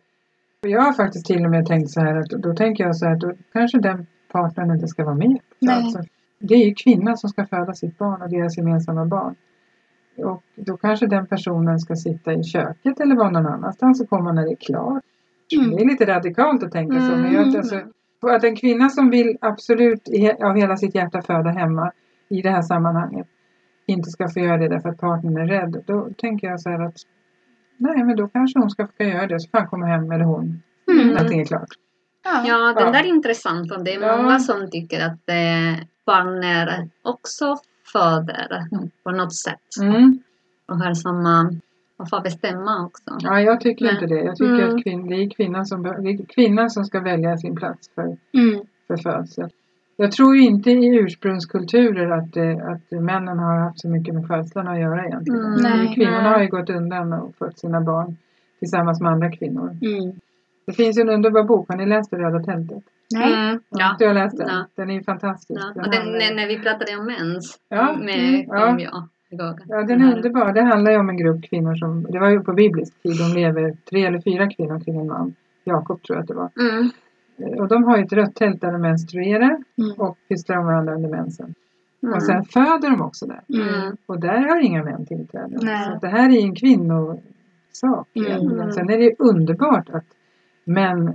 jag 0.62 0.82
har 0.82 0.94
faktiskt 0.94 1.26
till 1.26 1.46
och 1.46 1.52
med 1.52 1.66
tänkt 1.66 1.90
så 1.90 2.02
här 2.02 2.16
att 2.16 2.30
då 2.30 2.54
tänker 2.56 2.84
jag 2.84 2.96
så 2.96 3.06
här 3.06 3.14
att 3.14 3.20
då 3.20 3.34
kanske 3.54 3.80
den 3.80 4.06
partnern 4.32 4.72
inte 4.72 4.88
ska 4.88 5.04
vara 5.06 5.16
med. 5.16 5.38
Alltså, 5.70 6.00
det 6.40 6.54
är 6.54 6.66
ju 6.66 6.74
kvinnan 6.74 7.18
som 7.18 7.30
ska 7.30 7.46
föda 7.46 7.74
sitt 7.74 7.98
barn 7.98 8.22
och 8.22 8.30
deras 8.30 8.58
gemensamma 8.58 9.06
barn. 9.06 9.36
Och 10.24 10.44
då 10.56 10.78
kanske 10.78 11.08
den 11.08 11.28
personen 11.28 11.80
ska 11.80 11.96
sitta 11.96 12.34
i 12.34 12.44
köket 12.44 13.00
eller 13.00 13.16
vara 13.16 13.30
någon 13.30 13.48
annanstans 13.48 14.02
och 14.02 14.10
komma 14.10 14.32
när 14.32 14.44
det 14.46 14.52
är 14.52 14.56
klart. 14.56 15.04
Mm. 15.58 15.70
Det 15.76 15.82
är 15.82 15.86
lite 15.86 16.06
radikalt 16.06 16.64
att 16.64 16.72
tänka 16.72 16.94
så. 17.02 17.16
Men 17.16 17.34
jag, 17.34 17.44
Mm. 17.48 17.56
alltså, 17.56 17.82
att 18.30 18.44
en 18.44 18.56
kvinna 18.56 18.90
som 18.90 19.10
vill 19.10 19.38
absolut 19.42 20.02
av 20.44 20.56
hela 20.56 20.78
sitt 20.78 20.96
hjärta 20.96 21.22
föda 21.22 21.50
hemma 21.50 21.92
i 22.30 22.42
det 22.42 22.50
här 22.50 22.62
sammanhanget 22.62 23.28
inte 23.86 24.10
ska 24.10 24.30
få 24.30 24.40
göra 24.40 24.58
det 24.58 24.68
därför 24.68 24.90
att 24.90 24.98
partnern 24.98 25.38
är 25.38 25.48
rädd. 25.48 25.84
Då 25.88 26.10
tänker 26.18 26.48
jag 26.48 26.62
så 26.62 26.70
här 26.70 26.80
att 26.86 26.96
nej 27.78 28.04
men 28.04 28.16
då 28.16 28.28
kanske 28.28 28.60
hon 28.60 28.70
ska 28.70 28.88
få 28.98 29.04
göra 29.04 29.28
det 29.28 29.40
så 29.40 29.50
får 29.50 29.58
han 29.58 29.68
komma 29.68 29.86
hem 29.86 30.12
eller 30.12 30.26
hon 30.26 30.62
Mm. 30.92 31.08
när 31.08 31.20
allting 31.20 31.40
är 31.42 31.46
klart. 31.46 31.70
Ja. 32.24 32.44
Ja, 32.48 32.58
den 32.74 32.86
Ja. 32.86 32.92
där 32.92 33.00
är 33.00 33.08
intressant 33.08 33.72
och 33.72 33.84
det 33.84 33.94
är 33.94 34.02
Ja. 34.02 34.18
många 34.18 34.40
som 34.40 34.70
tycker 34.72 35.06
att 35.06 35.30
eh, 35.30 35.84
partner 36.06 36.90
också 37.04 37.56
föder 37.94 38.68
Mm. 38.72 38.90
på 39.04 39.12
något 39.12 39.36
sätt 39.36 39.70
Mm. 39.82 40.20
och 40.68 40.78
har 40.80 40.94
samma 40.94 41.52
och 41.98 42.10
får 42.10 42.22
bestämma 42.22 42.86
också. 42.86 43.18
Ja, 43.20 43.42
jag 43.42 43.62
tycker 43.62 43.86
Nej. 43.86 43.94
inte 43.94 44.06
det. 44.06 44.22
Jag 44.24 44.36
tycker 44.36 44.54
Mm. 44.64 44.76
att 44.76 44.84
kvin- 44.86 45.10
det, 45.10 45.16
är 45.16 45.30
kvinnan 45.30 45.66
som, 45.66 45.86
är 45.86 46.26
kvinnan 46.26 46.70
som 46.70 46.86
ska 46.86 47.00
välja 47.00 47.38
sin 47.38 47.56
plats 47.56 47.90
för, 47.96 48.04
Mm. 48.34 48.62
för 48.88 48.98
födsel. 48.98 49.50
Jag 49.98 50.12
tror 50.12 50.36
inte 50.36 50.72
i 50.72 50.86
ursprungskulturer 50.96 52.10
att, 52.12 52.38
eh, 52.38 52.68
att 52.72 53.02
männen 53.02 53.40
har 53.40 53.58
haft 53.60 53.80
så 53.80 53.88
mycket 53.88 54.14
med 54.14 54.28
födslarna 54.28 54.72
att 54.72 54.80
göra 54.80 55.06
egentligen. 55.06 55.46
Mm. 55.46 55.62
Nej. 55.62 55.96
Kvinnorna 55.96 56.22
Nej. 56.22 56.32
har 56.32 56.42
ju 56.42 56.48
gått 56.48 56.70
undan 56.70 57.14
och 57.14 57.36
fött 57.40 57.60
sina 57.60 57.82
barn 57.82 58.18
tillsammans 58.60 59.02
med 59.02 59.12
andra 59.12 59.32
kvinnor. 59.32 59.78
Mm. 59.82 60.20
Det 60.72 60.84
finns 60.84 60.98
ju 60.98 61.02
en 61.02 61.10
underbar 61.10 61.44
bok, 61.44 61.70
har 61.70 61.78
ni 61.78 61.86
läst 61.86 62.12
det 62.12 62.18
Röda 62.18 62.44
tältet? 62.44 62.84
Nej. 63.14 63.34
Mm, 63.34 63.60
ja. 63.70 63.96
Du 64.00 64.08
har 64.08 64.14
läst 64.14 64.38
den? 64.38 64.48
Ja. 64.50 64.66
Den 64.76 64.90
är 64.90 64.94
ju 64.94 65.04
fantastisk. 65.04 65.62
Ja. 65.64 65.72
Den 65.76 65.86
Och 65.86 65.92
den, 65.92 66.02
handlar- 66.02 66.36
när, 66.36 66.48
vi 66.48 66.60
pratade 66.60 66.98
om 66.98 67.06
mens 67.06 67.58
Ja, 67.70 67.98
med 68.00 68.20
mm, 68.30 68.46
ja. 68.48 68.80
jag. 68.80 69.08
Ja, 69.68 69.84
den 69.84 70.02
är 70.02 70.16
underbar. 70.16 70.54
Det 70.54 70.62
handlar 70.62 70.92
ju 70.92 70.98
om 70.98 71.10
en 71.10 71.18
grupp 71.18 71.44
kvinnor 71.50 71.76
som, 71.76 72.04
det 72.10 72.20
var 72.20 72.30
ju 72.30 72.40
på 72.40 72.54
biblisk 72.54 73.02
tid, 73.04 73.18
de 73.18 73.40
lever 73.40 73.74
tre 73.90 74.06
eller 74.06 74.22
fyra 74.22 74.50
kvinnor 74.50 74.80
kring 74.80 75.00
en 75.00 75.08
man. 75.08 75.34
Jakob 75.64 76.04
tror 76.04 76.16
jag 76.18 76.22
att 76.22 76.28
det 76.28 76.34
var. 76.34 76.50
Mm. 76.60 76.90
Eh, 77.40 77.60
Och 77.62 77.68
de 77.68 77.84
har 77.84 77.98
ju 77.98 78.04
ett 78.04 78.14
rött 78.14 78.36
tält 78.36 78.62
där 78.62 78.72
de 78.72 78.82
menstruerar 78.82 79.52
Mm. 79.78 79.92
och 79.98 80.18
pysslar 80.30 80.58
om 80.58 80.66
varandra 80.66 80.94
under 80.96 81.10
mensen. 81.10 81.54
Mm. 82.04 82.16
Och 82.16 82.24
sen 82.24 82.44
föder 82.46 82.90
de 82.90 83.02
också 83.02 83.26
där. 83.26 83.42
Mm. 83.54 83.96
Och 84.06 84.20
där 84.20 84.38
har 84.50 84.60
inga 84.60 84.84
män 84.84 85.06
tillträde. 85.06 85.58
Nej. 85.62 85.86
Så 85.86 86.00
det 86.02 86.08
här 86.08 86.30
är 86.30 86.34
ju 86.34 86.42
en 86.42 86.56
kvinnosak 86.56 88.08
Mm. 88.16 88.28
egentligen. 88.32 88.74
Sen 88.74 88.90
är 88.90 88.98
det 88.98 89.04
ju 89.04 89.16
underbart 89.20 89.90
att 89.90 90.06
män 90.64 91.14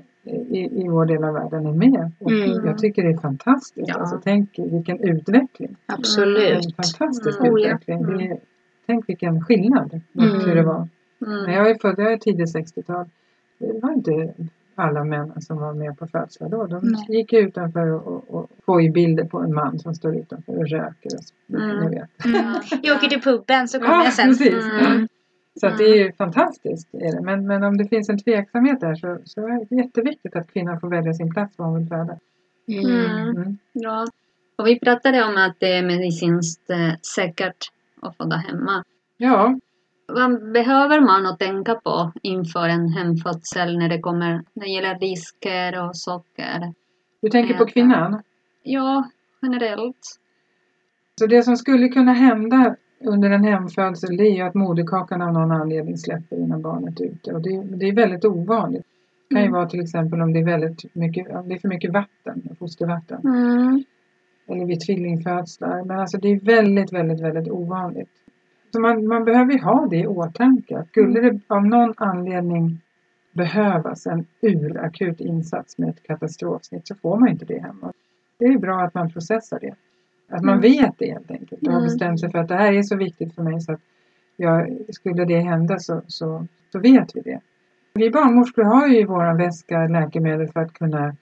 i, 0.51 0.83
i 0.83 0.89
vår 0.89 1.07
del 1.07 1.25
av 1.25 1.35
världen 1.35 1.67
är 1.67 1.73
med. 1.73 2.13
Och 2.19 2.31
Mm. 2.33 2.67
jag 2.67 2.79
tycker 2.79 3.03
det 3.05 3.11
är 3.11 3.17
fantastiskt. 3.19 3.89
Ja. 3.89 3.95
Alltså, 3.95 4.21
tänk 4.25 4.51
vilken 4.59 5.01
utveckling. 5.01 5.77
Absolut. 5.87 6.65
En 6.67 6.73
fantastisk 6.73 7.41
Mm. 7.41 7.53
Oh, 7.53 7.61
utveckling. 7.61 8.19
Det 8.19 8.25
är, 8.25 8.39
tänk 8.87 9.09
vilken 9.09 9.45
skillnad 9.45 10.01
mot 10.13 10.25
Mm. 10.35 10.41
hur 10.41 10.55
det 10.55 10.63
var. 10.63 10.89
Mm. 11.27 11.43
När 11.45 11.53
jag 11.55 11.71
är 11.71 11.75
född, 11.75 11.95
jag 11.99 12.13
är 12.13 12.17
tidigt 12.19 12.57
60-tal. 12.57 13.07
Det 13.59 13.81
var 13.83 13.93
inte 13.93 14.35
alla 14.75 15.05
män 15.05 15.41
som 15.43 15.59
var 15.59 15.73
med 15.75 15.99
på 15.99 16.07
födslar 16.07 16.49
då. 16.49 16.67
De 16.67 16.81
Nej. 16.83 17.05
gick 17.09 17.33
utanför 17.33 17.91
och, 17.93 18.25
och, 18.35 18.51
och 18.65 18.93
bilder 18.95 19.25
på 19.25 19.39
en 19.39 19.55
man 19.55 19.79
som 19.79 19.95
står 19.95 20.17
utanför 20.17 20.57
och 20.59 20.69
röker. 20.69 21.11
Och, 21.49 21.55
Mm. 21.59 21.77
ni 21.85 21.89
vet. 21.97 22.25
Mm. 22.25 22.55
Jag 22.83 22.97
åker 22.97 23.09
till 23.09 23.21
puben 23.23 23.69
så 23.69 23.79
kommer 23.79 23.93
Ja, 23.95 24.05
jag 24.05 24.13
sen. 24.13 24.27
precis. 24.29 24.65
Mm. 24.87 25.09
Så 25.61 25.67
att 25.67 25.79
det 25.79 25.85
är 25.85 25.97
ju 25.97 26.13
fantastiskt. 26.13 26.95
Är 26.95 27.17
det. 27.17 27.23
Men, 27.23 27.47
men 27.47 27.65
om 27.65 27.77
det 27.77 27.89
finns 27.89 28.09
en 28.09 28.19
tveksamhet 28.19 28.81
där 28.81 28.95
så, 28.95 29.19
så 29.25 29.41
är 29.41 29.67
det 29.69 29.77
jätteviktigt 29.77 30.37
att 30.37 30.53
kvinnan 30.53 30.81
får 30.81 30.89
välja 30.89 31.13
sin 31.15 31.35
plats 31.35 31.59
var 31.59 31.67
hon 31.67 31.79
vill 31.79 31.89
föda. 31.89 32.19
Mm. 32.69 33.37
Mm. 33.37 33.59
Ja. 33.73 34.07
Och 34.59 34.67
vi 34.67 34.81
pratade 34.81 35.25
om 35.25 35.37
att 35.37 35.57
det 35.61 35.73
är 35.73 35.83
medicinskt 35.83 36.71
eh, 36.71 36.95
säkert 37.15 37.71
att 38.03 38.17
föda 38.17 38.37
hemma. 38.37 38.85
Ja, 39.17 39.59
Vad 40.09 40.53
behöver 40.53 41.01
man 41.01 41.27
att 41.27 41.39
tänka 41.39 41.75
på 41.75 42.13
inför 42.23 42.69
en 42.69 42.89
hemfödsel 42.89 43.79
när 43.79 43.89
det 43.89 43.99
kommer 43.99 44.45
när 44.53 44.65
det 44.65 44.71
gäller 44.71 44.99
risker 44.99 45.89
och 45.89 45.97
socker? 45.97 46.75
du 47.23 47.29
tänker 47.29 47.55
på 47.55 47.63
Äta. 47.63 47.73
kvinnan. 47.73 48.23
Ja, 48.63 49.11
generellt. 49.43 50.19
Så 51.19 51.27
det 51.27 51.43
som 51.43 51.57
skulle 51.57 51.89
kunna 51.89 52.13
hända 52.13 52.77
under 53.01 53.31
en 53.31 53.45
hemfödsel 53.45 54.17
det 54.17 54.25
är 54.29 54.35
ju 54.35 54.43
att 54.43 54.55
moderkakan 54.55 55.23
av 55.23 55.33
någon 55.33 55.51
anledning 55.53 55.97
släpper 55.99 56.37
innan 56.37 56.63
barnet 56.63 57.01
är 57.01 57.05
ute. 57.05 57.33
Och 57.33 57.43
det, 57.43 57.63
det 57.77 57.89
är 57.89 57.95
väldigt 57.95 58.25
ovanligt. 58.25 58.87
Det 59.29 59.35
kan 59.35 59.43
ju 59.43 59.49
Mm. 59.49 59.59
vara 59.59 59.69
till 59.69 59.81
exempel 59.81 60.21
om 60.21 60.33
det 60.33 60.39
är 60.39 60.45
väldigt 60.45 60.95
mycket, 60.95 61.37
om 61.37 61.49
det 61.49 61.55
är 61.55 61.59
för 61.59 61.69
mycket 61.69 61.93
vatten, 61.93 62.57
fostervatten. 62.59 63.21
Mm. 63.25 63.85
Eller 64.49 64.67
vid 64.67 64.81
tvillingfödslar. 64.81 65.85
Men 65.85 65.99
alltså 65.99 66.19
det 66.19 66.29
är 66.29 66.41
väldigt, 66.41 66.93
väldigt, 66.93 67.21
väldigt 67.21 67.49
ovanligt. 67.53 68.11
Så 68.73 68.81
man, 68.81 69.07
man 69.07 69.25
behöver 69.25 69.53
ju 69.53 69.59
ha 69.59 69.87
det 69.91 69.97
i 69.97 70.07
åtanke. 70.07 70.85
Skulle 70.89 71.21
det 71.21 71.41
av 71.47 71.67
någon 71.67 71.95
anledning 71.97 72.81
behövas 73.33 74.07
en 74.07 74.27
urakut 74.43 75.21
insats 75.21 75.79
med 75.79 75.89
ett 75.89 76.03
katastrofsnitt 76.03 76.87
så 76.89 76.95
får 76.95 77.17
man 77.19 77.29
inte 77.29 77.45
det 77.45 77.59
hemma. 77.63 77.93
Det 78.39 78.45
är 78.45 78.59
bra 78.59 78.81
att 78.81 78.95
man 78.95 79.11
processar 79.11 79.59
det. 79.61 79.75
Att 80.29 80.43
man 80.45 80.59
Mm. 80.59 80.61
vet 80.61 80.99
det 80.99 81.07
helt 81.13 81.31
enkelt 81.31 81.63
och 81.63 81.73
har 81.73 81.81
Mm. 81.81 81.85
bestämt 81.85 82.21
sig 82.21 82.31
för 82.31 82.39
att 82.39 82.49
det 82.49 82.55
här 82.57 82.73
är 82.73 82.83
så 82.83 82.97
viktigt 82.97 83.35
för 83.35 83.43
mig 83.43 83.61
så 83.61 83.73
att 83.73 83.81
jag, 84.37 84.79
skulle 84.91 85.25
det 85.25 85.41
hända 85.41 85.79
så, 85.79 86.03
så, 86.07 86.47
så 86.73 86.79
vet 86.79 87.17
vi 87.17 87.21
det. 87.21 87.41
Vi 87.95 88.11
barnmorskor 88.11 88.63
har 88.65 88.87
ju 88.89 89.01
i 89.01 89.05
vår 89.05 89.35
väska 89.39 89.87
läkemedel 89.87 90.49
för 90.49 90.61
att 90.61 90.73
kunna 90.73 91.17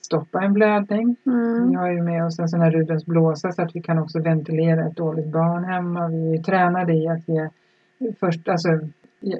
stoppa 0.00 0.42
en 0.42 0.52
blödning. 0.52 1.16
Vi 1.24 1.30
Mm. 1.32 1.76
har 1.76 1.90
ju 1.90 2.02
med 2.02 2.24
oss 2.26 2.38
en 2.38 2.48
sån 2.48 2.60
här 2.60 2.70
Rudens 2.70 3.06
blåsa 3.06 3.52
så 3.52 3.62
att 3.62 3.76
vi 3.76 3.82
kan 3.82 3.98
också 3.98 4.20
ventilera 4.20 4.86
ett 4.86 4.96
dåligt 4.96 5.26
barn 5.32 5.64
hemma. 5.64 6.08
Vi 6.08 6.28
är 6.28 6.36
ju 6.36 6.42
tränade 6.42 6.94
i 6.94 7.08
att 7.08 7.28
ge 7.28 7.48
först, 8.20 8.48
alltså 8.48 8.68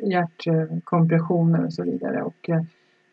hjärtkompressioner 0.03 1.65
och 1.65 1.73
så 1.73 1.83
vidare. 1.83 2.23
Och 2.23 2.51
eh, 2.51 2.63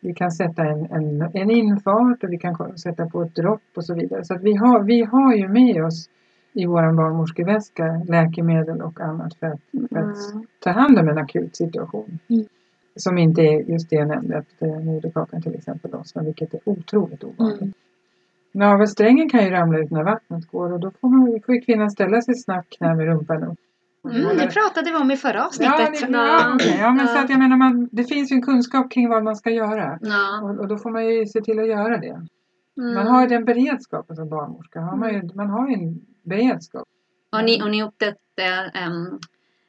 vi 0.04 0.14
kan 0.14 0.30
sätta 0.30 0.62
en, 0.64 0.86
en, 0.90 1.30
en 1.34 1.50
infart 1.50 2.24
och 2.24 2.32
vi 2.32 2.38
kan 2.38 2.78
sätta 2.78 3.06
på 3.08 3.22
ett 3.22 3.34
dropp 3.34 3.62
och 3.76 3.84
så 3.84 3.94
vidare. 3.94 4.24
Så 4.24 4.38
vi 4.38 4.54
har, 4.54 4.82
vi 4.82 5.02
har 5.02 5.34
ju 5.34 5.48
med 5.48 5.84
oss 5.84 6.08
i 6.52 6.66
vår 6.66 6.92
barnmorskeväska 6.96 8.02
läkemedel 8.08 8.82
och 8.82 9.00
annat 9.00 9.34
för 9.34 9.46
att, 9.46 9.60
för 9.90 9.98
att 9.98 10.32
Mm. 10.32 10.46
ta 10.60 10.70
hand 10.70 10.98
om 10.98 11.08
en 11.08 11.18
akut 11.18 11.56
situation. 11.56 12.18
Mm. 12.28 12.44
Som 12.96 13.18
inte 13.18 13.42
är 13.42 13.60
just 13.70 13.90
det 13.90 13.96
jag 13.96 14.08
nämnde, 14.08 14.38
att 14.38 14.62
eh, 14.62 14.80
moderkakan 14.80 15.42
till 15.42 15.54
exempel 15.54 15.90
lossnar, 15.90 16.24
vilket 16.24 16.54
är 16.54 16.60
otroligt 16.64 17.24
ovanligt. 17.24 17.60
Mm. 17.60 17.72
Navelsträngen 18.52 19.28
kan 19.28 19.44
ju 19.44 19.50
ramla 19.50 19.78
ut 19.78 19.90
när 19.90 20.02
vattnet 20.04 20.46
går 20.46 20.72
och 20.72 20.80
då 20.80 20.90
får, 21.00 21.08
man, 21.08 21.40
får 21.46 21.64
kvinnan 21.66 21.90
ställa 21.90 22.20
sig 22.20 22.34
snabbt 22.34 22.78
knä 22.78 22.94
med 22.94 23.06
rumpan 23.06 23.44
upp. 23.44 23.58
Mm, 24.04 24.36
det 24.36 24.46
pratade 24.46 24.90
vi 24.90 24.96
om 24.96 25.10
i 25.10 25.16
förra 25.16 25.32
Ja, 25.38 25.46
avsnittet. 25.46 26.12
det, 26.12 26.18
ja, 26.18 26.54
okej. 26.54 26.76
ja, 26.80 26.90
men 26.90 27.06
Ja. 27.06 27.12
så 27.12 27.18
att 27.18 27.30
jag 27.30 27.38
menar, 27.38 27.56
man, 27.56 27.88
det 27.92 28.04
finns 28.04 28.32
ju 28.32 28.34
en 28.34 28.42
kunskap 28.42 28.90
kring 28.90 29.08
vad 29.08 29.24
man 29.24 29.36
ska 29.36 29.50
göra. 29.50 29.98
Ja. 30.02 30.40
Och, 30.42 30.58
och 30.58 30.68
då 30.68 30.78
får 30.78 30.90
man 30.90 31.06
ju 31.06 31.26
se 31.26 31.40
till 31.40 31.58
att 31.60 31.68
göra 31.68 31.98
det. 31.98 32.26
Mm. 32.78 32.94
Man 32.94 33.06
har 33.06 33.22
ju 33.22 33.28
den 33.28 33.44
beredskapen 33.44 34.16
som 34.16 34.28
barnmorska. 34.28 34.80
Har 34.80 34.96
man, 34.96 35.14
ju, 35.14 35.30
man 35.34 35.50
har 35.50 35.68
ju 35.68 35.74
en 35.74 36.00
beredskap. 36.24 36.84
Och 37.32 37.44
ni, 37.44 37.62
och 37.62 37.70
ni 37.70 37.82
upptäckte, 37.82 38.72
um, 38.88 39.18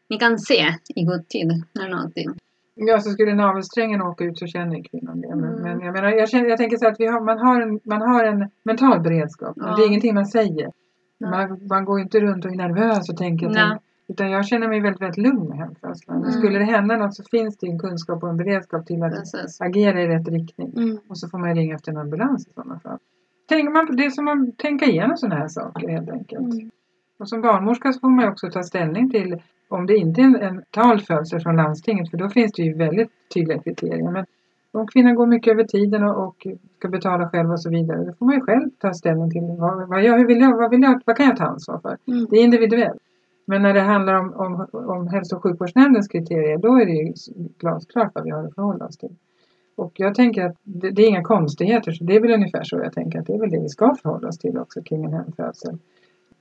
ni 0.09 0.17
kan 0.17 0.39
se 0.39 0.65
i 0.95 1.03
god 1.05 1.27
tid 1.27 1.63
när 1.73 1.89
någonting. 1.89 2.29
Ja, 2.75 2.99
så 2.99 3.09
skulle 3.09 3.33
navelsträngen 3.35 4.01
åka 4.01 4.23
ut 4.23 4.37
så 4.39 4.47
känner 4.47 4.83
kvinnan 4.83 5.21
det. 5.21 5.35
Men, 5.35 5.49
Mm. 5.49 5.61
men 5.61 5.79
jag, 5.85 5.93
menar, 5.93 6.09
jag, 6.09 6.29
känner, 6.29 6.49
jag 6.49 6.57
tänker 6.57 6.77
så 6.77 6.87
att 6.87 6.99
vi 6.99 7.05
har, 7.07 7.21
man, 7.21 7.37
har 7.39 7.61
en, 7.61 7.79
man 7.83 8.01
har 8.01 8.23
en 8.23 8.49
mental 8.63 8.99
beredskap. 9.01 9.53
Ja. 9.59 9.75
det 9.75 9.83
är 9.83 9.87
ingenting 9.87 10.13
man 10.13 10.25
säger. 10.25 10.71
Ja. 11.17 11.29
Man, 11.29 11.67
man 11.69 11.85
går 11.85 11.99
ju 11.99 12.03
inte 12.03 12.19
runt 12.19 12.45
och 12.45 12.51
är 12.51 12.55
nervös 12.55 13.09
och 13.09 13.17
tänker. 13.17 13.49
Nej. 13.49 13.77
Utan 14.07 14.31
jag 14.31 14.45
känner 14.45 14.67
mig 14.67 14.81
väldigt, 14.81 15.01
väldigt 15.01 15.17
lugn 15.17 15.49
med 15.49 15.57
hemfödslar. 15.57 16.15
Men 16.15 16.23
Mm. 16.23 16.31
Skulle 16.31 16.59
det 16.59 16.65
hända 16.65 16.97
något 16.97 17.15
så 17.15 17.23
finns 17.23 17.57
det 17.57 17.67
en 17.67 17.79
kunskap 17.79 18.23
och 18.23 18.29
en 18.29 18.37
beredskap 18.37 18.85
till 18.85 19.03
att 19.03 19.11
Precis. 19.11 19.61
agera 19.61 20.01
i 20.01 20.07
rätt 20.07 20.27
riktning. 20.27 20.73
Mm. 20.77 20.97
Och 21.07 21.17
så 21.17 21.29
får 21.29 21.37
man 21.37 21.55
ringa 21.55 21.75
efter 21.75 21.91
en 21.91 21.97
ambulans 21.97 22.47
i 22.47 22.53
sådana 22.53 22.79
fall. 22.79 22.97
Tänker 23.49 23.71
man 23.71 23.87
på 23.87 23.93
det 23.93 24.11
som 24.11 24.27
att 24.27 24.57
tänka 24.57 24.85
igenom 24.85 25.17
sådana 25.17 25.35
här 25.35 25.47
saker 25.47 25.87
helt 25.87 26.09
enkelt. 26.09 26.53
Mm. 26.53 26.71
Och 27.19 27.29
som 27.29 27.41
barnmorska 27.41 27.93
så 27.93 27.99
får 27.99 28.09
man 28.09 28.27
också 28.27 28.49
ta 28.49 28.63
ställning 28.63 29.09
till 29.09 29.41
om 29.69 29.85
det 29.85 29.97
inte 29.97 30.21
är 30.21 30.25
en, 30.25 30.35
en 30.35 30.63
talfödsel 30.71 31.39
från 31.39 31.55
landstinget 31.55 32.09
för 32.11 32.17
då 32.17 32.29
finns 32.29 32.51
det 32.51 32.63
ju 32.63 32.73
väldigt 32.73 33.09
tydliga 33.33 33.59
kriterier. 33.59 34.11
Men 34.11 34.25
om 34.71 34.87
kvinnan 34.87 35.15
går 35.15 35.27
mycket 35.27 35.53
över 35.53 35.63
tiden 35.63 36.03
och, 36.03 36.27
och 36.27 36.47
ska 36.77 36.87
betala 36.87 37.29
själv 37.29 37.51
och 37.51 37.61
så 37.61 37.69
vidare 37.69 38.05
då 38.05 38.13
får 38.13 38.25
man 38.25 38.35
ju 38.35 38.41
själv 38.41 38.69
ta 38.79 38.93
ställning 38.93 39.31
till 39.31 39.55
vad, 39.59 39.89
vad, 39.89 40.03
jag, 40.03 40.17
hur 40.17 40.27
vill 40.27 40.39
jag, 40.41 40.57
vad, 40.57 40.71
vill 40.71 40.81
jag, 40.81 41.01
vad 41.05 41.17
kan 41.17 41.25
jag 41.25 41.37
ta 41.37 41.45
ansvar 41.45 41.79
för. 41.79 41.97
Mm. 42.07 42.27
Det 42.29 42.37
är 42.37 42.43
individuellt. 42.43 43.01
Men 43.45 43.61
när 43.61 43.73
det 43.73 43.81
handlar 43.81 44.13
om, 44.13 44.33
om, 44.33 44.67
om 44.73 45.07
hälso 45.07 45.35
och 45.35 45.43
sjukvårdsnämndens 45.43 46.07
kriterier 46.07 46.57
då 46.57 46.75
är 46.75 46.85
det 46.85 46.91
ju 46.91 47.13
glasklart 47.59 48.11
vad 48.15 48.23
vi 48.23 48.29
har 48.29 48.43
att 48.43 48.55
förhålla 48.55 48.85
oss 48.85 48.97
till. 48.97 49.15
Och 49.75 49.91
jag 49.95 50.15
tänker 50.15 50.45
att 50.45 50.55
det, 50.63 50.91
det 50.91 51.01
är 51.01 51.07
inga 51.07 51.23
konstigheter 51.23 51.91
så 51.91 52.03
det 52.03 52.15
är 52.15 52.21
väl 52.21 52.31
ungefär 52.31 52.63
så 52.63 52.77
jag 52.77 52.93
tänker 52.93 53.19
att 53.19 53.25
det 53.25 53.33
är 53.33 53.39
väl 53.39 53.49
det 53.49 53.59
vi 53.59 53.69
ska 53.69 53.95
förhålla 54.01 54.27
oss 54.27 54.37
till 54.37 54.57
också 54.57 54.81
kring 54.81 55.05
en 55.05 55.13
hemfödsel. 55.13 55.77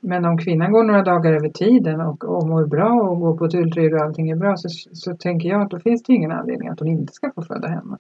Men 0.01 0.25
om 0.25 0.39
kvinnan 0.39 0.73
går 0.73 0.85
några 0.85 1.03
dagar 1.03 1.33
över 1.33 1.49
tiden 1.49 2.01
och, 2.01 2.25
och 2.25 2.47
mår 2.47 2.67
bra 2.67 2.93
och 2.93 3.21
går 3.21 3.37
på 3.37 3.45
ett 3.45 3.55
ultraljud 3.55 3.95
och 3.95 4.01
allting 4.01 4.31
är 4.31 4.37
bra 4.37 4.57
så, 4.57 4.69
så 4.93 5.17
tänker 5.17 5.49
jag 5.49 5.63
att 5.63 5.71
då 5.71 5.79
finns 5.79 6.03
det 6.03 6.13
ingen 6.13 6.33
anledning 6.33 6.69
att 6.69 6.81
hon 6.81 6.89
inte 6.89 7.13
ska 7.13 7.31
få 7.35 7.43
föda 7.43 7.69
hemma. 7.69 7.99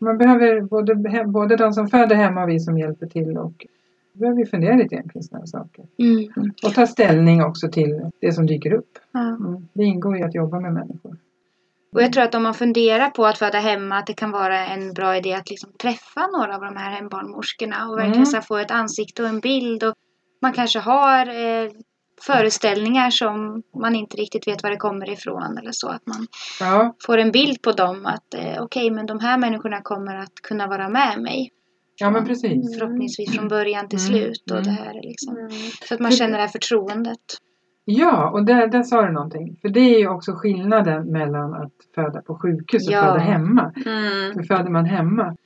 Man 0.00 0.18
behöver 0.18 0.60
både, 0.60 0.94
både 1.26 1.56
de 1.56 1.72
som 1.72 1.88
föder 1.88 2.16
hemma 2.16 2.42
och 2.42 2.48
vi 2.48 2.60
som 2.60 2.78
hjälper 2.78 3.06
till 3.06 3.38
och 3.38 3.66
behöver 4.18 4.38
vi 4.38 4.46
fundera 4.46 4.76
lite 4.76 4.94
grann 4.94 5.08
kring 5.08 5.22
sådana 5.22 5.46
saker. 5.46 5.84
Mm. 5.98 6.52
Och 6.62 6.74
ta 6.74 6.86
ställning 6.86 7.42
också 7.44 7.68
till 7.68 8.10
det 8.20 8.32
som 8.32 8.46
dyker 8.46 8.72
upp. 8.72 8.98
Mm. 9.14 9.68
Det 9.72 9.84
ingår 9.84 10.18
i 10.18 10.22
att 10.22 10.34
jobba 10.34 10.60
med 10.60 10.72
människor. 10.72 11.16
Och 11.94 12.02
jag 12.02 12.12
tror 12.12 12.24
att 12.24 12.34
om 12.34 12.42
man 12.42 12.54
funderar 12.54 13.10
på 13.10 13.26
att 13.26 13.38
föda 13.38 13.58
hemma 13.58 13.96
att 13.98 14.06
det 14.06 14.14
kan 14.14 14.30
vara 14.30 14.66
en 14.66 14.92
bra 14.92 15.16
idé 15.16 15.34
att 15.34 15.50
liksom 15.50 15.70
träffa 15.82 16.26
några 16.26 16.54
av 16.54 16.60
de 16.60 16.76
här 16.76 16.90
hembarnmorskorna 16.90 17.88
och 17.88 17.98
verkligen 17.98 18.26
Mm. 18.26 18.42
få 18.42 18.56
ett 18.56 18.70
ansikte 18.70 19.22
och 19.22 19.28
en 19.28 19.40
bild. 19.40 19.82
Och 19.84 19.94
man 20.42 20.52
kanske 20.52 20.78
har 20.78 21.26
eh, 21.26 21.70
föreställningar 22.22 23.10
som 23.10 23.62
man 23.82 23.94
inte 23.94 24.16
riktigt 24.16 24.48
vet 24.48 24.62
var 24.62 24.70
det 24.70 24.76
kommer 24.76 25.10
ifrån 25.10 25.58
eller 25.58 25.72
så. 25.72 25.88
Att 25.88 26.06
man 26.06 26.26
Ja, 26.60 26.94
får 27.06 27.18
en 27.18 27.30
bild 27.32 27.62
på 27.62 27.72
dem 27.72 28.06
att 28.06 28.34
eh, 28.34 28.62
okej 28.62 28.90
men 28.90 29.06
de 29.06 29.20
här 29.20 29.38
människorna 29.38 29.80
kommer 29.82 30.16
att 30.16 30.34
kunna 30.42 30.66
vara 30.66 30.88
med 30.88 31.22
mig. 31.22 31.50
Ja 32.00 32.10
men 32.10 32.24
precis. 32.26 32.78
Förhoppningsvis 32.78 33.36
från 33.36 33.48
början 33.48 33.88
till 33.88 33.98
Mm. 33.98 34.08
slut 34.12 34.50
och 34.50 34.56
Mm. 34.56 34.64
det 34.64 34.70
här 34.70 34.98
är 34.98 35.02
liksom. 35.02 35.36
Mm. 35.36 35.50
Så 35.88 35.94
att 35.94 36.00
man 36.00 36.10
känner 36.10 36.32
det 36.32 36.38
här 36.40 36.48
förtroendet. 36.48 37.20
Ja, 37.84 38.30
och 38.30 38.44
där, 38.44 38.66
där 38.66 38.82
sa 38.82 39.02
du 39.06 39.12
någonting. 39.12 39.56
För 39.62 39.68
det 39.68 39.80
är 39.80 39.98
ju 39.98 40.08
också 40.08 40.32
skillnaden 40.32 41.12
mellan 41.12 41.54
att 41.54 41.72
föda 41.94 42.22
på 42.22 42.38
sjukhus 42.38 42.86
och 42.88 42.92
Ja. 42.94 43.02
föda 43.02 43.18
hemma. 43.18 43.72
Mm. 43.86 44.32
För 44.34 44.42
föder 44.42 44.70
man 44.70 44.84
hemma, 44.84 45.36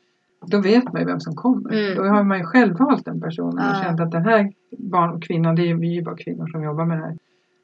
då 0.47 0.61
vet 0.61 0.85
man 0.93 1.01
ju 1.03 1.07
vem 1.07 1.21
som 1.21 1.35
kommer. 1.35 1.73
Mm. 1.73 1.97
Då 1.97 2.03
har 2.05 2.23
man 2.25 2.39
ju 2.39 2.45
själv 2.45 2.77
valt 2.79 3.05
den 3.05 3.21
personen 3.21 3.59
och 3.59 3.75
Ja. 3.77 3.83
känt 3.83 4.01
att 4.01 4.11
den 4.11 4.25
här 4.25 4.53
barn, 4.79 5.21
kvinnan, 5.21 5.55
det 5.57 5.63
är 5.63 5.67
ju, 5.67 5.77
vi 5.79 5.89
är 5.89 5.95
ju 5.95 6.03
bara 6.03 6.17
kvinnor 6.17 6.47
som 6.47 6.63
jobbar 6.63 6.85
med 6.85 6.99
det 6.99 7.05
här. 7.05 7.17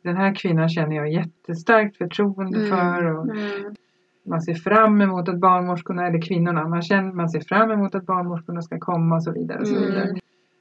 Den 0.04 0.16
här 0.16 0.34
kvinnan 0.34 0.68
känner 0.68 0.96
jag 0.96 1.12
jättestarkt 1.12 1.96
förtroende 1.96 2.58
Mm. 2.58 2.70
för 2.70 3.04
och 3.04 3.24
Mm. 3.30 3.74
Man 4.26 4.40
ser 4.40 4.54
fram 4.54 5.00
emot 5.00 5.28
att 5.28 5.38
barnmorskorna, 5.40 6.06
eller 6.06 6.20
kvinnorna, 6.22 6.68
man, 6.68 6.82
känner, 6.82 7.12
man 7.12 7.28
ser 7.28 7.40
fram 7.40 7.70
emot 7.70 7.94
att 7.94 8.06
barnmorskorna 8.06 8.62
ska 8.62 8.78
komma 8.78 9.14
och 9.16 9.22
så 9.22 9.32
vidare. 9.32 9.58
Och 9.60 9.66
så 9.68 9.76
Mm. 9.76 9.86
vidare. 9.88 10.14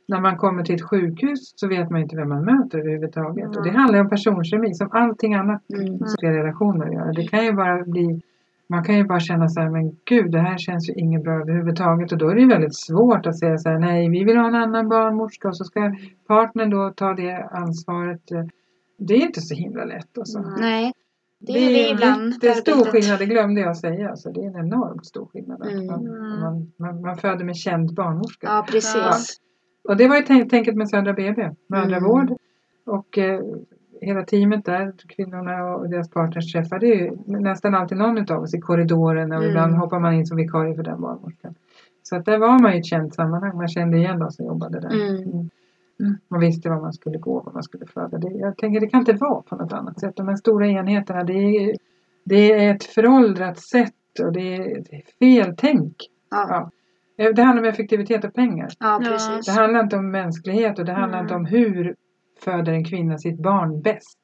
När 0.07 0.21
man 0.21 0.37
kommer 0.37 0.63
till 0.63 0.75
ett 0.75 0.89
sjukhus 0.89 1.53
så 1.55 1.67
vet 1.67 1.89
man 1.89 2.01
inte 2.01 2.15
vem 2.15 2.29
man 2.29 2.45
möter 2.45 2.79
överhuvudtaget. 2.79 3.55
Och 3.57 3.63
det 3.63 3.69
Mm. 3.69 3.81
handlar 3.81 3.99
om 4.01 4.09
personkemi 4.09 4.73
som 4.73 4.89
allting 4.91 5.33
annat 5.33 5.61
Mm. 5.73 5.99
ska 6.05 6.31
relationer 6.31 6.87
göra. 6.93 7.11
Det 7.11 7.23
kan 7.27 7.45
ju 7.45 7.53
bara 7.53 7.83
bli 7.83 8.21
man 8.69 8.83
kan 8.83 8.95
ju 8.97 9.03
bara 9.03 9.19
känna 9.19 9.49
så 9.49 9.59
här, 9.61 9.69
men 9.69 9.91
gud 10.05 10.31
det 10.31 10.39
här 10.39 10.57
känns 10.57 10.89
ju 10.89 10.93
inget 10.93 11.23
bra 11.23 11.33
överhuvudtaget 11.33 12.11
och 12.11 12.17
då 12.17 12.29
är 12.29 12.35
det 12.35 12.41
ju 12.41 12.47
väldigt 12.47 12.75
svårt 12.75 13.25
att 13.25 13.39
säga 13.39 13.57
så 13.57 13.69
här, 13.69 13.79
nej 13.79 14.09
vi 14.09 14.23
vill 14.23 14.37
ha 14.37 14.47
en 14.47 14.55
annan 14.55 14.89
barnmorska 14.89 15.47
och 15.47 15.57
så 15.57 15.63
ska 15.63 15.95
partnern 16.27 16.69
då 16.69 16.89
ta 16.95 17.13
det 17.13 17.49
ansvaret. 17.51 18.21
Det 18.97 19.13
är 19.13 19.21
inte 19.25 19.41
så 19.41 19.55
himla 19.55 19.85
lätt 19.85 20.17
alltså. 20.17 20.37
Mm. 20.39 20.51
Nej. 20.59 20.91
Det 21.39 21.51
är 21.53 21.69
vi 21.69 21.91
ibland. 21.91 22.33
Det 22.41 22.47
är 22.47 22.53
stor 22.53 22.73
arbetet. 22.73 22.91
skillnad, 22.91 23.19
det 23.19 23.25
glömde 23.25 23.61
jag 23.61 23.77
säga. 23.77 24.09
Alltså, 24.09 24.31
det 24.31 24.39
är 24.39 24.47
en 24.47 24.55
enormt 24.55 25.05
stor 25.05 25.25
skillnad. 25.25 25.67
Mm. 25.67 25.85
Man, 25.85 26.03
man, 26.39 26.71
man, 26.77 27.01
man 27.01 27.17
föder 27.17 27.45
med 27.45 27.55
känd 27.55 27.93
barnmorska. 27.93 28.47
Ja, 28.47 28.65
precis. 28.69 29.39
Och 29.87 29.97
det 29.97 30.07
var 30.07 30.15
ju 30.15 30.21
tänk, 30.21 30.49
tänket 30.49 30.75
med 30.75 30.89
Södra 30.89 31.13
BB, 31.13 31.49
mödravård. 31.67 32.25
Mm. 32.25 32.37
Och 32.85 33.17
eh, 33.17 33.41
hela 34.01 34.23
teamet 34.23 34.65
där, 34.65 34.93
kvinnorna 35.07 35.75
och 35.75 35.89
deras 35.89 36.09
partners 36.09 36.53
träffade 36.53 36.87
ju 36.87 37.11
nästan 37.25 37.75
alltid 37.75 37.97
någon 37.97 38.31
av 38.31 38.43
oss 38.43 38.53
i 38.53 38.59
korridoren 38.59 39.31
och 39.31 39.37
Mm. 39.37 39.49
ibland 39.49 39.75
hoppar 39.75 39.99
man 39.99 40.13
in 40.13 40.25
som 40.25 40.37
vikarie 40.37 40.75
för 40.75 40.83
den 40.83 41.01
barnmorskan. 41.01 41.55
Så 42.03 42.15
att 42.15 42.25
där 42.25 42.37
var 42.37 42.59
man 42.59 42.73
i 42.73 42.77
ett 42.77 42.85
känt 42.85 43.15
sammanhang, 43.15 43.57
man 43.57 43.67
kände 43.67 43.97
igen 43.97 44.19
de 44.19 44.31
som 44.31 44.45
jobbade 44.45 44.79
där. 44.79 44.93
Mm. 44.93 45.49
Mm. 45.99 46.17
Man 46.27 46.39
visste 46.39 46.69
var 46.69 46.81
man 46.81 46.93
skulle 46.93 47.17
gå, 47.17 47.41
var 47.41 47.53
man 47.53 47.63
skulle 47.63 47.85
föda. 47.85 48.17
Det, 48.17 48.29
jag 48.33 48.57
tänker 48.57 48.79
det 48.79 48.87
kan 48.87 48.99
inte 48.99 49.13
vara 49.13 49.41
på 49.41 49.55
något 49.55 49.73
annat 49.73 49.99
sätt. 49.99 50.15
De 50.15 50.27
här 50.27 50.35
stora 50.35 50.67
enheterna, 50.67 51.23
det 51.23 51.33
är, 51.33 51.75
det 52.25 52.51
är 52.53 52.75
ett 52.75 52.83
föråldrat 52.83 53.59
sätt 53.59 53.93
och 54.23 54.31
det 54.33 54.55
är, 54.55 54.83
det 54.89 54.95
är 54.95 55.03
fel 55.19 55.53
tänk. 55.57 55.95
Ja, 56.31 56.47
Ja. 57.17 57.31
Det 57.35 57.41
handlar 57.41 57.63
om 57.63 57.69
effektivitet 57.69 58.25
och 58.25 58.33
pengar. 58.33 58.69
ja 58.79 58.99
Det 59.45 59.51
handlar 59.51 59.79
inte 59.83 59.95
om 59.97 60.11
mänsklighet 60.11 60.79
och 60.79 60.85
det 60.85 60.93
handlar 60.93 61.19
Mm. 61.19 61.25
inte 61.25 61.35
om 61.35 61.45
hur 61.45 61.95
föder 62.43 62.73
en 62.73 62.85
kvinna 62.85 63.17
sitt 63.17 63.39
barn 63.43 63.81
bäst. 63.81 64.19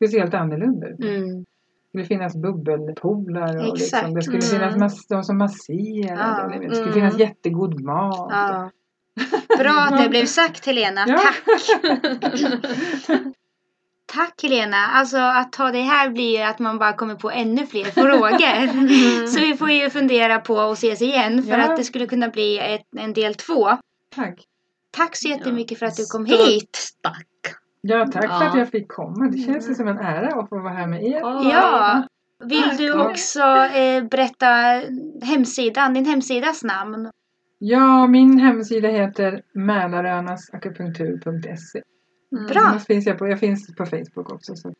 Det 0.00 0.08
ser 0.08 0.20
helt 0.20 0.34
annorlunda 0.34 0.88
ut. 0.88 0.96
Det 0.98 1.16
Mm. 1.16 1.44
skulle 1.88 2.04
finnas 2.04 2.36
bubbelpoolar 2.36 3.56
och 3.56 3.62
liksom, 3.64 4.14
det 4.14 4.22
skulle 4.22 4.38
Mm. 4.62 4.72
finnas 4.72 5.06
de 5.06 5.22
som 5.24 5.38
masserar. 5.38 6.48
Ja. 6.52 6.58
Det 6.58 6.74
skulle 6.74 6.82
Mm. 6.82 6.92
finnas 6.94 7.18
jättegod 7.18 7.80
mat. 7.80 8.32
Ja. 9.14 9.56
Bra 9.58 9.72
att 9.72 10.02
det 10.02 10.08
blev 10.08 10.26
sagt 10.26 10.66
Helena. 10.66 11.04
Ja. 11.08 11.18
Tack! 11.18 11.42
Tack 14.06 14.42
Helena! 14.42 14.76
Alltså 14.76 15.16
att 15.18 15.52
ta 15.52 15.70
det 15.70 15.80
här 15.82 16.10
blir 16.10 16.36
ju 16.38 16.42
att 16.42 16.58
man 16.58 16.78
bara 16.78 16.92
kommer 16.92 17.14
på 17.14 17.30
ännu 17.30 17.66
fler 17.66 17.84
frågor. 17.84 19.26
Så 19.26 19.40
vi 19.40 19.56
får 19.56 19.70
ju 19.70 19.90
fundera 19.90 20.38
på 20.38 20.60
att 20.60 20.78
ses 20.78 21.02
igen 21.02 21.42
för 21.42 21.58
Ja. 21.58 21.64
att 21.70 21.76
det 21.76 21.84
skulle 21.84 22.06
kunna 22.06 22.28
bli 22.28 22.58
ett, 22.58 22.86
en 22.96 23.12
del 23.12 23.34
två. 23.34 23.68
Tack. 24.14 24.38
Tack 24.90 25.16
så 25.16 25.28
jättemycket 25.28 25.78
för 25.78 25.86
att 25.86 25.96
du 25.96 26.06
kom 26.06 26.26
Stort 26.26 26.48
hit! 26.48 26.88
Tack! 27.02 27.26
Ja, 27.80 28.06
tack 28.06 28.22
för 28.22 28.28
Ja. 28.44 28.48
att 28.48 28.58
jag 28.58 28.68
fick 28.70 28.88
komma. 28.88 29.28
Det 29.32 29.38
känns 29.38 29.70
ju 29.70 29.74
som 29.74 29.88
en 29.88 29.98
ära 29.98 30.40
att 30.40 30.48
få 30.48 30.58
vara 30.62 30.72
här 30.74 30.86
med 30.86 31.02
er. 31.04 31.20
Ja! 31.52 32.02
Vill 32.44 32.76
du 32.76 32.84
Ja. 32.86 33.10
också 33.10 33.40
eh, 33.56 34.04
berätta 34.04 34.46
hemsidan, 35.22 35.94
din 35.94 36.04
hemsidas 36.06 36.64
namn? 36.64 37.10
Ja, 37.64 38.06
min 38.06 38.38
hemsida 38.38 38.88
heter 38.88 39.42
mälarönasakupunktur.se. 39.54 41.82
Bra. 42.48 42.60
Annars 42.62 42.86
finns 42.86 43.06
jag, 43.06 43.18
på, 43.18 43.28
jag 43.28 43.40
finns 43.40 43.74
på 43.76 43.86
Facebook 43.86 44.32
också. 44.32 44.54
Så. 44.56 44.72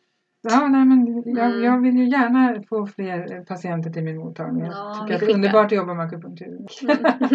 Ja, 0.49 0.67
nej, 0.67 0.85
men 0.85 1.23
jag, 1.25 1.45
Mm. 1.51 1.63
jag 1.63 1.81
vill 1.81 1.97
ju 1.97 2.09
gärna 2.09 2.63
få 2.69 2.87
fler 2.87 3.35
eh, 3.35 3.43
patienter 3.43 3.89
till 3.89 4.03
min 4.03 4.17
mottagning. 4.17 4.65
Ja, 4.65 4.71
Jag 4.71 5.01
tycker 5.01 5.13
att 5.15 5.19
det 5.19 5.31
är 5.31 5.35
underbart 5.35 5.65
att 5.65 5.71
jobba 5.71 5.93
med 5.93 6.05
akupunktur. 6.05 6.57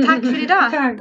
Tack 0.07 0.21
för 0.21 0.43
idag! 0.45 0.71
Tack! 0.71 1.01